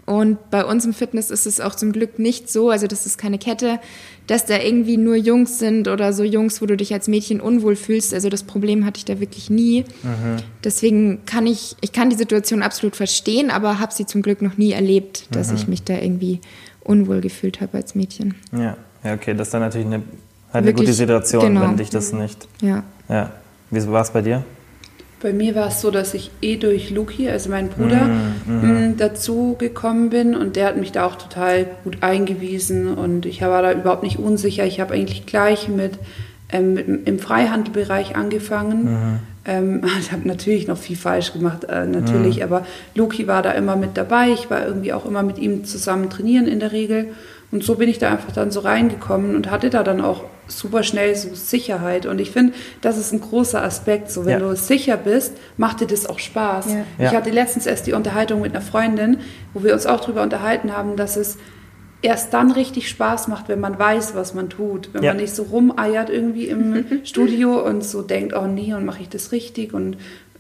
Mhm. 0.08 0.14
Und 0.14 0.50
bei 0.50 0.64
uns 0.66 0.86
im 0.86 0.94
Fitness 0.94 1.30
ist 1.30 1.46
es 1.46 1.60
auch 1.60 1.76
zum 1.76 1.92
Glück 1.92 2.20
nicht 2.20 2.50
so, 2.50 2.70
also 2.70 2.88
das 2.88 3.06
ist 3.06 3.18
keine 3.18 3.38
Kette, 3.38 3.80
dass 4.26 4.46
da 4.46 4.58
irgendwie 4.58 4.98
nur 4.98 5.16
Jungs 5.16 5.60
sind 5.60 5.88
oder 5.88 6.12
so 6.14 6.24
Jungs, 6.24 6.62
wo 6.62 6.66
du 6.66 6.76
dich 6.76 6.94
als 6.94 7.08
Mädchen 7.08 7.40
unwohl 7.40 7.76
fühlst. 7.76 8.14
Also 8.14 8.30
das 8.30 8.44
Problem 8.44 8.86
hatte 8.86 8.98
ich 8.98 9.06
da 9.06 9.20
wirklich 9.20 9.50
nie. 9.50 9.86
Mhm. 10.04 10.38
Deswegen 10.64 11.26
kann 11.26 11.48
ich, 11.48 11.76
ich 11.82 11.94
kann 11.94 12.10
die 12.10 12.16
Situation 12.16 12.62
absolut 12.62 12.96
verstehen, 12.96 13.52
aber 13.52 13.80
habe 13.80 13.94
sie 13.94 14.06
zum 14.06 14.22
Glück 14.22 14.42
noch 14.42 14.58
nie 14.58 14.72
erlebt, 14.72 15.28
dass 15.32 15.50
mhm. 15.50 15.56
ich 15.56 15.68
mich 15.68 15.84
da 15.84 15.98
irgendwie 15.98 16.42
unwohl 16.84 17.22
gefühlt 17.22 17.62
habe 17.62 17.78
als 17.78 17.96
Mädchen. 17.96 18.36
Ja, 18.52 18.78
ja 19.04 19.14
okay, 19.14 19.34
das 19.34 19.48
ist 19.48 19.54
dann 19.54 19.62
natürlich 19.62 19.88
eine, 19.88 20.04
halt 20.54 20.64
eine 20.64 20.74
gute 20.74 20.94
Situation, 20.94 21.42
genau. 21.44 21.62
wenn 21.62 21.78
dich 21.78 21.90
das 21.90 22.14
nicht. 22.14 22.48
Ja. 22.62 22.84
ja. 23.10 23.32
Wie 23.70 23.86
war 23.88 24.02
es 24.02 24.12
bei 24.12 24.22
dir? 24.22 24.44
Bei 25.20 25.34
mir 25.34 25.56
war 25.56 25.70
es 25.70 25.82
so, 25.82 25.90
dass 25.90 26.14
ich 26.14 26.30
eh 26.42 26.58
durch 26.58 26.92
Luki, 26.92 27.28
also 27.28 27.50
meinen 27.50 27.70
Bruder, 27.70 28.06
mm, 28.06 28.52
mm. 28.52 28.98
dazu 28.98 29.56
gekommen 29.58 30.12
bin 30.12 30.36
und 30.36 30.56
der 30.56 30.68
hat 30.68 30.78
mich 30.78 30.92
da 30.92 31.08
auch 31.08 31.16
total 31.16 31.66
gut 31.84 31.98
eingewiesen 32.02 32.94
und 32.94 33.26
ich 33.26 33.42
war 33.42 33.64
da 33.64 33.72
überhaupt 33.74 34.04
nicht 34.04 34.20
unsicher. 34.20 34.66
Ich 34.66 34.80
habe 34.80 34.94
eigentlich 34.94 35.26
gleich 35.26 35.70
mit, 35.70 35.94
ähm, 36.50 36.76
mit 36.76 37.08
im 37.08 37.18
Freihandelbereich 37.18 38.16
angefangen. 38.16 38.84
Mm. 38.84 39.20
Ähm, 39.46 39.82
ich 40.00 40.12
habe 40.12 40.28
natürlich 40.28 40.68
noch 40.68 40.78
viel 40.78 40.98
falsch 40.98 41.34
gemacht, 41.34 41.64
äh, 41.64 41.88
natürlich, 41.88 42.44
aber 42.44 42.66
Luki 42.94 43.28
war 43.28 43.42
da 43.42 43.52
immer 43.52 43.76
mit 43.76 43.98
dabei. 43.98 44.30
Ich 44.30 44.52
war 44.52 44.68
irgendwie 44.68 44.94
auch 44.94 45.06
immer 45.06 45.24
mit 45.24 45.40
ihm 45.40 45.66
zusammen 45.66 46.12
trainieren 46.12 46.46
in 46.46 46.60
der 46.60 46.74
Regel. 46.74 47.08
Und 47.52 47.64
so 47.64 47.76
bin 47.76 47.88
ich 47.88 47.98
da 47.98 48.12
einfach 48.12 48.32
dann 48.34 48.52
so 48.52 48.60
reingekommen 48.60 49.36
und 49.36 49.50
hatte 49.50 49.70
da 49.70 49.84
dann 49.84 50.02
auch 50.02 50.26
super 50.48 50.84
schnell 50.84 51.16
so 51.16 51.34
Sicherheit. 51.34 52.06
Und 52.06 52.20
ich 52.20 52.32
finde, 52.32 52.54
das 52.82 52.98
ist 52.98 53.14
ein 53.14 53.22
großer 53.22 53.64
Aspekt. 53.64 54.12
So, 54.12 54.26
wenn 54.26 54.34
ja. 54.34 54.40
du 54.40 54.56
sicher 54.56 54.98
bist, 54.98 55.34
macht 55.56 55.80
dir 55.80 55.88
das 55.88 56.08
auch 56.08 56.20
Spaß. 56.20 56.68
Ja. 56.68 56.84
Ich 57.08 57.16
hatte 57.16 57.30
letztens 57.30 57.66
erst 57.66 57.88
die 57.88 57.94
Unterhaltung 57.94 58.42
mit 58.42 58.54
einer 58.54 58.62
Freundin, 58.62 59.20
wo 59.54 59.64
wir 59.64 59.74
uns 59.74 59.86
auch 59.86 60.02
darüber 60.02 60.24
unterhalten 60.24 60.76
haben, 60.76 60.98
dass 60.98 61.16
es 61.16 61.38
erst 62.02 62.34
dann 62.34 62.52
richtig 62.52 62.90
Spaß 62.90 63.28
macht, 63.28 63.50
wenn 63.50 63.60
man 63.60 63.80
weiß, 63.80 64.14
was 64.14 64.34
man 64.34 64.50
tut. 64.50 64.90
Wenn 64.94 65.04
ja. 65.04 65.12
man 65.12 65.22
nicht 65.22 65.34
so 65.34 65.44
rumeiert 65.44 66.10
irgendwie 66.10 66.48
im 66.48 66.86
Studio 67.04 67.66
und 67.66 67.84
so 67.84 68.02
denkt, 68.02 68.36
oh 68.36 68.46
nee, 68.46 68.74
und 68.74 68.86
mache 68.86 69.02
ich 69.02 69.10
das 69.10 69.32
richtig 69.32 69.74
und 69.74 69.98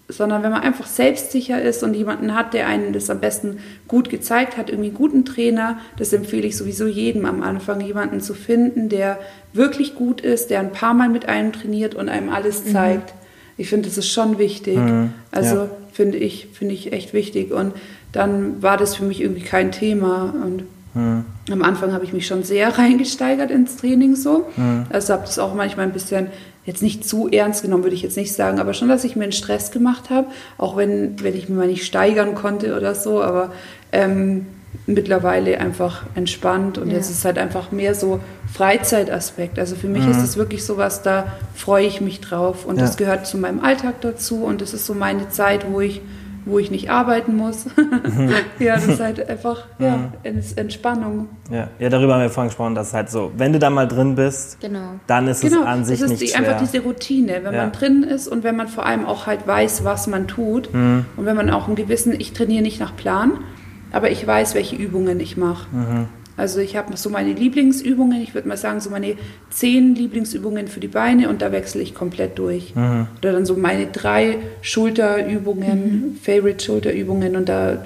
sondern 0.09 0.41
wenn 0.41 0.51
man 0.51 0.61
einfach 0.61 0.87
selbstsicher 0.87 1.61
ist 1.61 1.83
und 1.83 1.93
jemanden 1.93 2.33
hat, 2.33 2.53
der 2.53 2.67
einen 2.67 2.93
das 2.93 3.09
am 3.09 3.19
besten 3.19 3.59
gut 3.87 4.09
gezeigt 4.09 4.55
hat, 4.55 4.69
irgendwie 4.69 4.89
einen 4.89 4.97
guten 4.97 5.25
Trainer, 5.25 5.79
das 5.97 6.13
empfehle 6.13 6.47
ich 6.47 6.55
sowieso 6.55 6.87
jedem 6.87 7.25
am 7.25 7.43
Anfang, 7.43 7.81
jemanden 7.81 8.21
zu 8.21 8.33
finden, 8.33 8.87
der 8.87 9.19
wirklich 9.51 9.95
gut 9.95 10.21
ist, 10.21 10.49
der 10.49 10.61
ein 10.61 10.71
paar 10.71 10.93
Mal 10.93 11.09
mit 11.09 11.27
einem 11.27 11.51
trainiert 11.51 11.93
und 11.93 12.07
einem 12.07 12.29
alles 12.29 12.65
mhm. 12.65 12.71
zeigt. 12.71 13.13
Mhm. 13.13 13.19
Ich 13.57 13.69
finde, 13.69 13.89
das 13.89 13.97
ist 13.97 14.09
schon 14.09 14.37
wichtig. 14.37 14.77
Mhm. 14.77 15.13
Also 15.31 15.55
ja. 15.55 15.69
finde 15.91 16.19
ich, 16.19 16.49
finde 16.53 16.73
ich 16.73 16.93
echt 16.93 17.13
wichtig. 17.13 17.51
Und 17.51 17.73
dann 18.13 18.61
war 18.61 18.77
das 18.77 18.95
für 18.95 19.03
mich 19.03 19.19
irgendwie 19.19 19.41
kein 19.41 19.71
Thema. 19.71 20.33
Und 20.41 20.63
mhm. 20.93 21.25
am 21.51 21.63
Anfang 21.63 21.91
habe 21.91 22.05
ich 22.05 22.13
mich 22.13 22.27
schon 22.27 22.43
sehr 22.43 22.69
reingesteigert 22.77 23.51
ins 23.51 23.75
Training 23.75 24.15
so. 24.15 24.47
Mhm. 24.55 24.85
Also 24.89 25.13
habe 25.13 25.23
das 25.23 25.37
auch 25.39 25.53
manchmal 25.53 25.85
ein 25.85 25.93
bisschen 25.93 26.27
jetzt 26.67 26.83
nicht 26.83 27.07
zu 27.07 27.29
ernst 27.29 27.61
genommen, 27.61 27.83
würde 27.83 27.95
ich 27.95 28.01
jetzt 28.01 28.17
nicht 28.17 28.33
sagen, 28.33 28.59
aber 28.59 28.73
schon, 28.73 28.89
dass 28.89 29.05
ich 29.05 29.15
mir 29.15 29.23
einen 29.23 29.31
Stress 29.31 29.71
gemacht 29.71 30.09
habe, 30.09 30.27
auch 30.57 30.75
wenn, 30.75 31.23
wenn 31.23 31.33
ich 31.33 31.47
mir 31.47 31.55
mal 31.55 31.67
nicht 31.67 31.85
steigern 31.85 32.35
konnte 32.35 32.75
oder 32.75 32.93
so, 32.93 33.23
aber 33.23 33.53
ähm, 33.93 34.45
mittlerweile 34.85 35.59
einfach 35.61 36.03
entspannt 36.15 36.77
und 36.77 36.89
ja. 36.89 36.95
jetzt 36.95 37.09
ist 37.09 37.19
es 37.19 37.25
halt 37.25 37.37
einfach 37.37 37.71
mehr 37.71 37.95
so 37.95 38.19
Freizeitaspekt. 38.53 39.57
Also 39.59 39.77
für 39.77 39.87
mich 39.87 40.03
mhm. 40.03 40.11
ist 40.11 40.21
es 40.21 40.35
wirklich 40.35 40.65
so 40.65 40.77
was, 40.77 41.01
da 41.01 41.31
freue 41.55 41.85
ich 41.85 42.01
mich 42.01 42.19
drauf 42.19 42.65
und 42.65 42.75
ja. 42.75 42.81
das 42.81 42.97
gehört 42.97 43.25
zu 43.25 43.37
meinem 43.37 43.61
Alltag 43.61 44.01
dazu 44.01 44.43
und 44.43 44.61
das 44.61 44.73
ist 44.73 44.85
so 44.85 44.93
meine 44.93 45.29
Zeit, 45.29 45.71
wo 45.71 45.79
ich 45.79 46.01
wo 46.47 46.59
ich 46.59 46.71
nicht 46.71 46.89
arbeiten 46.89 47.35
muss. 47.35 47.65
ja, 48.59 48.75
das 48.75 48.87
ist 48.87 48.99
halt 48.99 49.29
einfach 49.29 49.65
ja, 49.79 50.11
Entspannung. 50.23 51.29
Ja. 51.51 51.67
ja, 51.79 51.89
darüber 51.89 52.15
haben 52.15 52.21
wir 52.21 52.29
vorhin 52.29 52.49
gesprochen, 52.49 52.75
dass 52.75 52.87
es 52.89 52.93
halt 52.93 53.09
so, 53.09 53.31
wenn 53.37 53.53
du 53.53 53.59
da 53.59 53.69
mal 53.69 53.87
drin 53.87 54.15
bist, 54.15 54.59
genau. 54.59 54.99
dann 55.07 55.27
ist 55.27 55.41
genau. 55.41 55.61
es 55.61 55.67
an 55.67 55.85
sich 55.85 55.99
das 55.99 56.05
ist 56.05 56.09
nicht 56.11 56.21
die, 56.21 56.37
schwer. 56.37 56.49
einfach 56.49 56.59
diese 56.59 56.81
Routine, 56.81 57.39
wenn 57.43 57.53
ja. 57.53 57.63
man 57.63 57.71
drin 57.71 58.03
ist 58.03 58.27
und 58.27 58.43
wenn 58.43 58.55
man 58.55 58.67
vor 58.67 58.85
allem 58.85 59.05
auch 59.05 59.27
halt 59.27 59.47
weiß, 59.47 59.83
was 59.83 60.07
man 60.07 60.27
tut 60.27 60.73
mhm. 60.73 61.05
und 61.15 61.25
wenn 61.25 61.35
man 61.35 61.49
auch 61.49 61.67
einen 61.67 61.75
gewissen, 61.75 62.13
ich 62.17 62.33
trainiere 62.33 62.61
nicht 62.61 62.79
nach 62.79 62.95
Plan, 62.95 63.33
aber 63.91 64.11
ich 64.11 64.25
weiß, 64.25 64.55
welche 64.55 64.75
Übungen 64.75 65.19
ich 65.19 65.37
mache. 65.37 65.67
Mhm. 65.71 66.07
Also 66.37 66.59
ich 66.59 66.77
habe 66.77 66.95
so 66.95 67.09
meine 67.09 67.33
Lieblingsübungen, 67.33 68.21
ich 68.21 68.35
würde 68.35 68.47
mal 68.47 68.57
sagen, 68.57 68.79
so 68.79 68.91
meine 68.91 69.15
zehn 69.49 69.95
Lieblingsübungen 69.95 70.67
für 70.67 70.79
die 70.79 70.87
Beine 70.87 71.29
und 71.29 71.41
da 71.41 71.51
wechsle 71.51 71.81
ich 71.81 71.95
komplett 71.95 72.37
durch. 72.37 72.75
Mhm. 72.75 73.07
Oder 73.17 73.33
dann 73.33 73.45
so 73.45 73.57
meine 73.57 73.87
drei 73.87 74.37
Schulterübungen, 74.61 76.11
mhm. 76.11 76.17
Favorite 76.21 76.63
Schulterübungen 76.63 77.35
und 77.35 77.49
da 77.49 77.83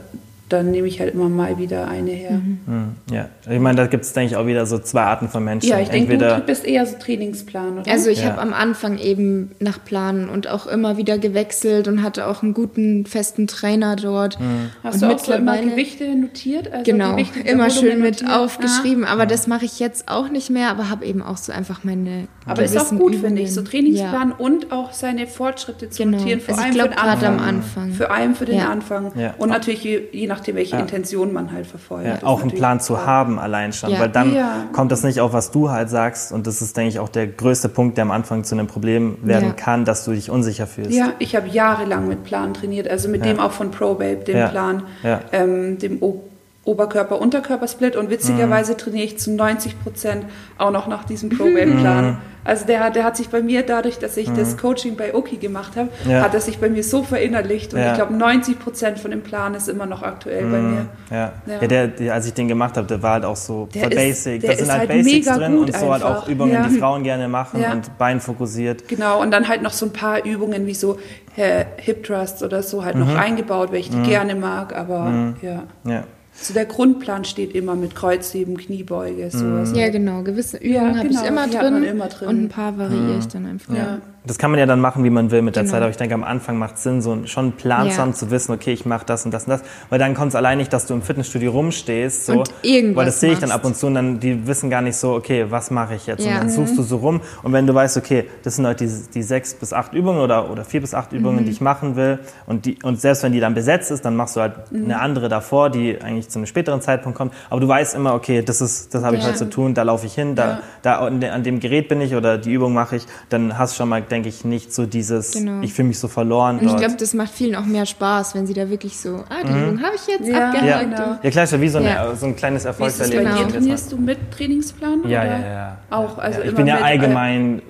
dann 0.51 0.71
nehme 0.71 0.87
ich 0.87 0.99
halt 0.99 1.13
immer 1.13 1.29
mal 1.29 1.57
wieder 1.57 1.87
eine 1.87 2.11
her. 2.11 2.31
Mhm. 2.31 2.59
mhm. 2.65 2.95
Ja, 3.11 3.29
ich 3.49 3.59
meine, 3.59 3.77
da 3.77 3.87
gibt 3.87 4.03
es, 4.03 4.13
denke 4.13 4.31
ich, 4.31 4.37
auch 4.37 4.45
wieder 4.45 4.65
so 4.65 4.79
zwei 4.79 5.01
Arten 5.01 5.29
von 5.29 5.43
Menschen. 5.43 5.69
Ja, 5.69 5.79
ich 5.79 5.89
denke, 5.89 6.17
du 6.17 6.39
bist 6.45 6.65
eher 6.65 6.85
so 6.85 6.97
Trainingsplan, 6.97 7.79
oder? 7.79 7.91
Also 7.91 8.09
ich 8.09 8.21
ja. 8.21 8.29
habe 8.29 8.41
am 8.41 8.53
Anfang 8.53 8.97
eben 8.97 9.51
nach 9.59 9.83
Planen 9.83 10.29
und 10.29 10.47
auch 10.47 10.67
immer 10.67 10.97
wieder 10.97 11.17
gewechselt 11.17 11.87
und 11.87 12.03
hatte 12.03 12.27
auch 12.27 12.43
einen 12.43 12.53
guten, 12.53 13.05
festen 13.05 13.47
Trainer 13.47 13.95
dort. 13.95 14.39
Mhm. 14.39 14.69
Hast 14.83 15.01
und 15.01 15.09
du 15.09 15.15
auch 15.15 15.19
so 15.19 15.33
immer 15.33 15.57
Gewichte 15.57 16.15
notiert? 16.15 16.71
Also 16.71 16.83
genau, 16.83 17.11
Gewichte 17.11 17.39
immer 17.41 17.69
schön 17.69 18.01
mit 18.01 18.21
notiert? 18.21 18.31
aufgeschrieben, 18.31 19.05
ah. 19.05 19.13
aber 19.13 19.25
das 19.25 19.47
mache 19.47 19.65
ich 19.65 19.79
jetzt 19.79 20.07
auch 20.07 20.29
nicht 20.29 20.49
mehr, 20.49 20.69
aber 20.69 20.89
habe 20.89 21.05
eben 21.05 21.21
auch 21.21 21.37
so 21.37 21.51
einfach 21.51 21.83
meine 21.83 22.27
Aber 22.45 22.63
ist 22.63 22.77
auch 22.77 22.89
gut, 22.89 23.15
finde 23.15 23.41
ich, 23.41 23.53
so 23.53 23.61
Trainingsplan 23.61 24.29
ja. 24.29 24.35
und 24.37 24.71
auch 24.71 24.91
seine 24.91 25.27
Fortschritte 25.27 25.89
zu 25.89 26.03
genau. 26.03 26.17
notieren, 26.17 26.41
vor 26.41 26.55
also 26.55 26.61
allem 26.61 26.71
ich 26.71 26.77
glaub, 26.77 26.89
für 26.89 26.95
den 26.95 27.09
Anfang. 27.09 27.39
am 27.39 27.39
Anfang. 27.39 27.91
Für 27.93 28.11
allem 28.11 28.35
für 28.35 28.45
den 28.45 28.61
Anfang. 28.61 29.11
Und 29.37 29.49
natürlich 29.49 29.83
je, 29.83 30.01
je 30.11 30.27
nach 30.27 30.40
nachdem, 30.41 30.55
welche 30.55 30.75
ja. 30.75 30.81
Intention 30.81 31.31
man 31.31 31.51
halt 31.51 31.67
verfolgt. 31.67 32.07
Ja, 32.07 32.19
auch 32.23 32.41
einen 32.41 32.51
Plan 32.51 32.79
zu 32.79 33.05
haben 33.05 33.39
allein 33.39 33.73
schon, 33.73 33.91
weil 33.91 34.09
dann 34.09 34.35
kommt 34.73 34.91
das 34.91 35.03
nicht 35.03 35.19
auf, 35.19 35.33
was 35.33 35.51
du 35.51 35.69
halt 35.69 35.89
sagst 35.89 36.31
und 36.31 36.47
das 36.47 36.61
ist, 36.61 36.75
denke 36.75 36.89
ich, 36.89 36.99
auch 36.99 37.09
der 37.09 37.27
größte 37.27 37.69
Punkt, 37.69 37.97
der 37.97 38.03
am 38.03 38.11
Anfang 38.11 38.43
zu 38.43 38.55
einem 38.55 38.67
Problem 38.67 39.17
werden 39.21 39.55
kann, 39.55 39.85
dass 39.85 40.05
du 40.05 40.11
dich 40.11 40.29
unsicher 40.29 40.67
fühlst. 40.67 40.91
Ja, 40.91 41.13
ich 41.19 41.35
habe 41.35 41.47
jahrelang 41.47 42.07
mit 42.07 42.23
Plan 42.23 42.53
trainiert, 42.53 42.87
also 42.87 43.09
mit 43.09 43.23
dem 43.23 43.39
auch 43.39 43.51
von 43.51 43.71
ProBabe, 43.71 44.23
dem 44.25 44.49
Plan, 44.49 44.83
ähm, 45.31 45.77
dem 45.77 46.01
o 46.01 46.23
Oberkörper-Unterkörper-Split 46.63 47.95
und 47.95 48.09
witzigerweise 48.11 48.73
mhm. 48.73 48.77
trainiere 48.77 49.05
ich 49.05 49.17
zu 49.17 49.31
90 49.31 49.81
Prozent 49.81 50.25
auch 50.59 50.71
noch 50.71 50.87
nach 50.87 51.03
diesem 51.05 51.29
ProBabe-Plan. 51.29 52.05
Mhm. 52.05 52.17
Also 52.43 52.65
der, 52.65 52.89
der 52.89 53.03
hat 53.03 53.17
sich 53.17 53.29
bei 53.29 53.41
mir, 53.41 53.63
dadurch, 53.63 53.99
dass 53.99 54.17
ich 54.17 54.27
mhm. 54.27 54.35
das 54.35 54.57
Coaching 54.57 54.95
bei 54.95 55.13
Oki 55.13 55.37
gemacht 55.37 55.75
habe, 55.75 55.89
ja. 56.07 56.21
hat 56.21 56.33
er 56.33 56.41
sich 56.41 56.59
bei 56.59 56.69
mir 56.69 56.83
so 56.83 57.03
verinnerlicht. 57.03 57.73
Und 57.73 57.79
ja. 57.79 57.91
ich 57.91 57.93
glaube, 57.95 58.13
90 58.13 58.59
Prozent 58.59 58.99
von 58.99 59.11
dem 59.11 59.21
Plan 59.21 59.53
ist 59.53 59.69
immer 59.69 59.85
noch 59.85 60.01
aktuell 60.03 60.45
mhm. 60.45 60.51
bei 60.51 60.57
mir. 60.59 60.85
Ja, 61.09 61.33
ja. 61.45 61.67
Der, 61.67 61.87
der, 61.87 62.13
als 62.13 62.27
ich 62.27 62.33
den 62.33 62.47
gemacht 62.47 62.77
habe, 62.77 62.87
der 62.87 63.01
war 63.01 63.13
halt 63.13 63.25
auch 63.25 63.35
so 63.35 63.67
der 63.73 63.89
basic. 63.89 64.41
Da 64.41 64.55
sind 64.55 64.71
halt, 64.71 64.79
halt 64.81 64.89
Basics 64.89 65.27
drin 65.27 65.57
und 65.57 65.75
so 65.75 65.91
halt 65.91 66.03
auch 66.03 66.27
Übungen, 66.27 66.67
die 66.69 66.79
Frauen 66.79 67.03
gerne 67.03 67.27
machen 67.27 67.63
und 67.63 67.97
beinfokussiert. 67.97 68.87
Genau, 68.87 69.21
und 69.21 69.31
dann 69.31 69.47
halt 69.47 69.61
noch 69.61 69.73
so 69.73 69.87
ein 69.87 69.93
paar 69.93 70.25
Übungen 70.25 70.65
wie 70.65 70.73
so 70.73 70.99
äh, 71.35 71.65
Hip 71.77 72.03
Thrusts 72.03 72.43
oder 72.43 72.63
so 72.63 72.83
halt 72.83 72.95
mhm. 72.95 73.01
noch 73.01 73.15
eingebaut, 73.15 73.71
weil 73.71 73.79
ich 73.79 73.89
die 73.89 73.97
mhm. 73.97 74.03
gerne 74.03 74.35
mag. 74.35 74.75
Aber 74.75 75.05
mhm. 75.05 75.35
ja. 75.41 76.03
Ja. 76.41 76.45
So 76.45 76.53
der 76.53 76.65
Grundplan 76.65 77.25
steht 77.25 77.53
immer 77.53 77.75
mit 77.75 77.95
Kreuzheben, 77.95 78.57
Kniebeuge, 78.57 79.29
sowas. 79.31 79.71
Ja, 79.75 79.89
genau. 79.89 80.23
Gewisse 80.23 80.57
Übungen 80.57 80.73
ja, 80.73 80.97
habe 80.97 81.07
genau, 81.07 81.21
ich 81.21 81.27
immer 81.27 81.47
drin, 81.47 81.83
immer 81.83 82.07
drin, 82.07 82.27
und 82.27 82.43
ein 82.43 82.49
paar 82.49 82.77
variiere 82.77 83.19
ich 83.19 83.27
dann 83.27 83.45
einfach. 83.45 83.75
Ja 83.75 83.99
das 84.23 84.37
kann 84.37 84.51
man 84.51 84.59
ja 84.59 84.67
dann 84.67 84.79
machen, 84.79 85.03
wie 85.03 85.09
man 85.09 85.31
will 85.31 85.41
mit 85.41 85.55
der 85.55 85.63
genau. 85.63 85.73
Zeit. 85.73 85.81
Aber 85.81 85.89
ich 85.89 85.97
denke, 85.97 86.13
am 86.13 86.23
Anfang 86.23 86.59
macht 86.59 86.75
es 86.75 86.83
Sinn, 86.83 87.01
so 87.01 87.25
schon 87.25 87.53
Plan 87.53 87.89
zu 87.89 87.97
haben, 87.97 88.13
zu 88.13 88.29
wissen, 88.29 88.51
okay, 88.51 88.71
ich 88.71 88.85
mache 88.85 89.03
das 89.03 89.25
und 89.25 89.33
das 89.33 89.45
und 89.45 89.49
das. 89.49 89.61
Weil 89.89 89.97
dann 89.97 90.13
kommt 90.13 90.29
es 90.29 90.35
allein 90.35 90.59
nicht, 90.59 90.71
dass 90.71 90.85
du 90.85 90.93
im 90.93 91.01
Fitnessstudio 91.01 91.51
rumstehst. 91.51 92.27
So, 92.27 92.33
und 92.33 92.53
irgendwas 92.61 92.97
weil 92.97 93.05
das 93.05 93.19
sehe 93.19 93.33
ich 93.33 93.39
dann 93.39 93.49
ab 93.49 93.65
und 93.65 93.75
zu 93.75 93.87
und 93.87 93.95
dann, 93.95 94.19
die 94.19 94.45
wissen 94.45 94.69
gar 94.69 94.83
nicht 94.83 94.95
so, 94.95 95.13
okay, 95.13 95.47
was 95.49 95.71
mache 95.71 95.95
ich 95.95 96.05
jetzt? 96.05 96.23
Ja. 96.23 96.33
Und 96.33 96.37
dann 96.37 96.49
suchst 96.51 96.77
du 96.77 96.83
so 96.83 96.97
rum. 96.97 97.21
Und 97.41 97.53
wenn 97.53 97.65
du 97.65 97.73
weißt, 97.73 97.97
okay, 97.97 98.25
das 98.43 98.57
sind 98.57 98.67
heute 98.67 98.85
die, 98.85 98.93
die 99.11 99.23
sechs 99.23 99.55
bis 99.55 99.73
acht 99.73 99.93
Übungen 99.93 100.19
oder, 100.19 100.51
oder 100.51 100.65
vier 100.65 100.81
bis 100.81 100.93
acht 100.93 101.13
Übungen, 101.13 101.41
mhm. 101.41 101.45
die 101.45 101.51
ich 101.51 101.61
machen 101.61 101.95
will. 101.95 102.19
Und, 102.45 102.65
die, 102.65 102.77
und 102.83 103.01
selbst 103.01 103.23
wenn 103.23 103.31
die 103.31 103.39
dann 103.39 103.55
besetzt 103.55 103.89
ist, 103.89 104.05
dann 104.05 104.15
machst 104.15 104.35
du 104.35 104.41
halt 104.41 104.71
mhm. 104.71 104.85
eine 104.85 104.99
andere 104.99 105.29
davor, 105.29 105.71
die 105.71 105.99
eigentlich 105.99 106.29
zu 106.31 106.39
einem 106.39 106.45
späteren 106.45 106.81
Zeitpunkt 106.81 107.17
kommt. 107.17 107.33
Aber 107.49 107.59
du 107.59 107.67
weißt 107.67 107.95
immer, 107.95 108.13
okay, 108.13 108.41
das 108.41 108.61
ist, 108.61 108.93
das 108.93 109.03
habe 109.03 109.15
ich 109.15 109.21
ja. 109.21 109.29
heute 109.29 109.37
zu 109.37 109.49
tun, 109.49 109.73
da 109.73 109.83
laufe 109.83 110.05
ich 110.05 110.13
hin, 110.13 110.35
da, 110.35 110.49
ja. 110.49 110.61
da 110.81 110.99
an 110.99 111.43
dem 111.43 111.59
Gerät 111.59 111.87
bin 111.87 112.01
ich 112.01 112.15
oder 112.15 112.37
die 112.37 112.51
Übung 112.51 112.73
mache 112.73 112.95
ich. 112.95 113.05
Dann 113.29 113.57
hast 113.57 113.73
du 113.73 113.77
schon 113.77 113.89
mal, 113.89 114.01
denke 114.01 114.29
ich, 114.29 114.45
nicht 114.45 114.73
so 114.73 114.85
dieses, 114.85 115.33
genau. 115.33 115.61
ich 115.61 115.73
fühle 115.73 115.89
mich 115.89 115.99
so 115.99 116.07
verloren. 116.07 116.59
Und 116.59 116.67
ich 116.67 116.77
glaube, 116.77 116.95
das 116.97 117.13
macht 117.13 117.31
vielen 117.31 117.55
auch 117.55 117.65
mehr 117.65 117.85
Spaß, 117.85 118.35
wenn 118.35 118.47
sie 118.47 118.53
da 118.53 118.69
wirklich 118.69 118.97
so, 118.97 119.23
ah, 119.29 119.43
die 119.45 119.51
mhm. 119.51 119.63
Übung 119.63 119.83
habe 119.83 119.95
ich 119.95 120.07
jetzt 120.07 120.27
ja. 120.27 120.47
abgehakt. 120.47 120.67
Ja, 120.67 120.83
genau. 120.83 121.19
ja 121.21 121.29
klar, 121.29 121.43
ist 121.43 121.51
ja 121.51 121.61
wie 121.61 121.69
so, 121.69 121.77
eine, 121.77 121.89
ja. 121.89 122.15
so 122.15 122.25
ein 122.25 122.35
kleines 122.35 122.65
Erfolgserlebnis. 122.65 123.35
Genau. 123.35 123.49
Trainierst 123.49 123.91
du 123.91 123.97
mit 123.97 124.31
Trainingsplan? 124.31 125.01
Ja, 125.07 125.23
ja, 125.23 125.39
ja. 125.39 125.77
Auch, 125.89 126.17
also 126.17 126.41
Ich 126.41 126.55
bin 126.55 126.67
ja 126.67 126.77
allgemein 126.77 127.61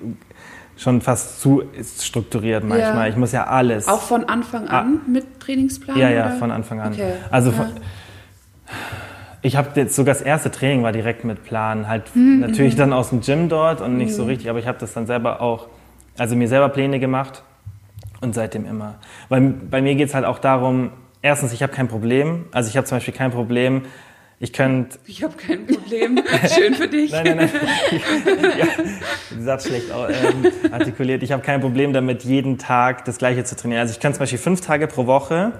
schon 0.76 1.00
fast 1.00 1.40
zu 1.40 1.62
strukturiert 1.82 2.64
manchmal. 2.64 3.10
Ich 3.10 3.16
muss 3.16 3.32
ja 3.32 3.46
alles. 3.46 3.88
Auch 3.88 4.00
von 4.00 4.24
Anfang 4.24 4.68
an 4.68 5.00
ah. 5.00 5.08
mit 5.08 5.40
Trainingsplan? 5.40 5.96
Ja, 5.98 6.10
ja, 6.10 6.26
oder? 6.26 6.36
von 6.36 6.50
Anfang 6.50 6.80
an. 6.80 6.92
Okay. 6.92 7.12
Also 7.30 7.52
von, 7.52 7.66
ich 9.42 9.56
habe 9.56 9.68
jetzt 9.74 9.96
sogar 9.96 10.14
das 10.14 10.22
erste 10.22 10.50
Training 10.50 10.82
war 10.82 10.92
direkt 10.92 11.24
mit 11.24 11.44
Plan, 11.44 11.88
halt 11.88 12.14
mhm. 12.14 12.40
natürlich 12.40 12.76
dann 12.76 12.92
aus 12.92 13.10
dem 13.10 13.20
Gym 13.20 13.48
dort 13.48 13.80
und 13.80 13.96
nicht 13.96 14.10
mhm. 14.10 14.14
so 14.14 14.24
richtig, 14.24 14.48
aber 14.50 14.58
ich 14.58 14.66
habe 14.66 14.78
das 14.78 14.92
dann 14.92 15.06
selber 15.06 15.40
auch 15.40 15.68
also 16.18 16.36
mir 16.36 16.48
selber 16.48 16.68
Pläne 16.68 17.00
gemacht 17.00 17.42
und 18.20 18.34
seitdem 18.34 18.66
immer. 18.66 18.96
Weil 19.28 19.40
bei 19.40 19.82
mir 19.82 19.94
geht 19.94 20.08
es 20.08 20.14
halt 20.14 20.24
auch 20.24 20.38
darum, 20.38 20.90
erstens, 21.22 21.52
ich 21.52 21.62
habe 21.62 21.72
kein 21.72 21.88
Problem. 21.88 22.46
Also 22.52 22.68
ich 22.68 22.76
habe 22.76 22.86
zum 22.86 22.96
Beispiel 22.96 23.14
kein 23.14 23.30
Problem, 23.30 23.82
ich 24.38 24.52
könnte. 24.52 24.98
Ich 25.06 25.22
habe 25.22 25.34
kein 25.36 25.66
Problem. 25.66 26.20
Schön 26.52 26.74
für 26.74 26.88
dich. 26.88 27.12
nein, 27.12 27.36
nein, 27.36 27.36
nein. 27.36 27.50
ja, 28.58 28.66
Satz 29.40 29.68
schlecht 29.68 29.86
ähm, 29.90 30.72
artikuliert. 30.72 31.22
Ich 31.22 31.30
habe 31.30 31.42
kein 31.42 31.60
Problem 31.60 31.92
damit, 31.92 32.24
jeden 32.24 32.58
Tag 32.58 33.04
das 33.04 33.18
Gleiche 33.18 33.44
zu 33.44 33.56
trainieren. 33.56 33.80
Also 33.80 33.92
ich 33.92 34.00
könnte 34.00 34.16
zum 34.16 34.22
Beispiel 34.24 34.40
fünf 34.40 34.60
Tage 34.60 34.88
pro 34.88 35.06
Woche 35.06 35.52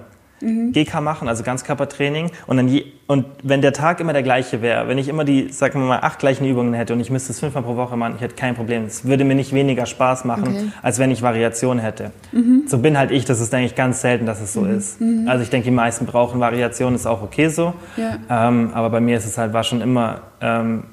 mhm. 0.43 0.73
GK 0.73 1.01
machen, 1.01 1.29
also 1.29 1.43
Ganzkörpertraining. 1.43 2.31
Und, 2.47 2.57
dann 2.57 2.69
je, 2.69 2.85
und 3.07 3.27
wenn 3.43 3.63
der 3.63 3.73
Tag 3.73 4.01
immer 4.01 4.13
der 4.13 4.23
gleiche 4.23 4.63
wäre, 4.63 4.89
wenn 4.89 4.99
ich 4.99 5.09
immer 5.09 5.25
die, 5.25 5.51
sagen 5.51 5.81
wir 5.81 5.87
mal, 5.87 6.01
acht 6.01 6.19
gleichen 6.19 6.45
Übungen 6.45 6.75
hätte 6.75 6.93
und 6.93 7.01
ich 7.01 7.11
müsste 7.11 7.33
es 7.33 7.41
fünfmal 7.41 7.63
pro 7.63 7.77
Woche 7.77 7.97
machen, 7.97 8.15
ich 8.17 8.23
hätte 8.23 8.35
kein 8.35 8.55
Problem. 8.55 8.85
Es 8.85 9.05
würde 9.05 9.25
mir 9.25 9.35
nicht 9.35 9.53
weniger 9.53 9.87
Spaß 9.87 10.25
machen, 10.25 10.49
okay. 10.49 10.73
als 10.83 10.99
wenn 10.99 11.11
ich 11.11 11.23
Variation 11.23 11.79
hätte. 11.79 12.11
Mhm. 12.33 12.65
So 12.67 12.79
bin 12.79 12.99
halt 12.99 13.11
ich, 13.11 13.25
das 13.25 13.41
ist 13.41 13.55
eigentlich 13.55 13.75
ganz 13.75 14.01
selten, 14.01 14.27
dass 14.27 14.41
es 14.41 14.53
so 14.53 14.63
mhm. 14.63 14.77
ist. 14.77 15.01
Mhm. 15.01 15.29
Also 15.29 15.43
ich 15.43 15.51
denke, 15.51 15.65
die 15.65 15.75
meisten 15.75 16.07
brauchen 16.07 16.41
Variation, 16.41 16.95
ist 16.95 17.07
auch 17.07 17.23
okay 17.23 17.49
so. 17.49 17.75
Ja. 17.97 18.49
Ähm, 18.49 18.71
aber 18.75 18.91
bei 18.91 19.01
mir 19.01 19.17
ist 19.17 19.27
es 19.27 19.39
halt, 19.39 19.53
war 19.53 19.65
schon 19.65 19.81
immer 19.81 20.23
ähm, 20.41 20.85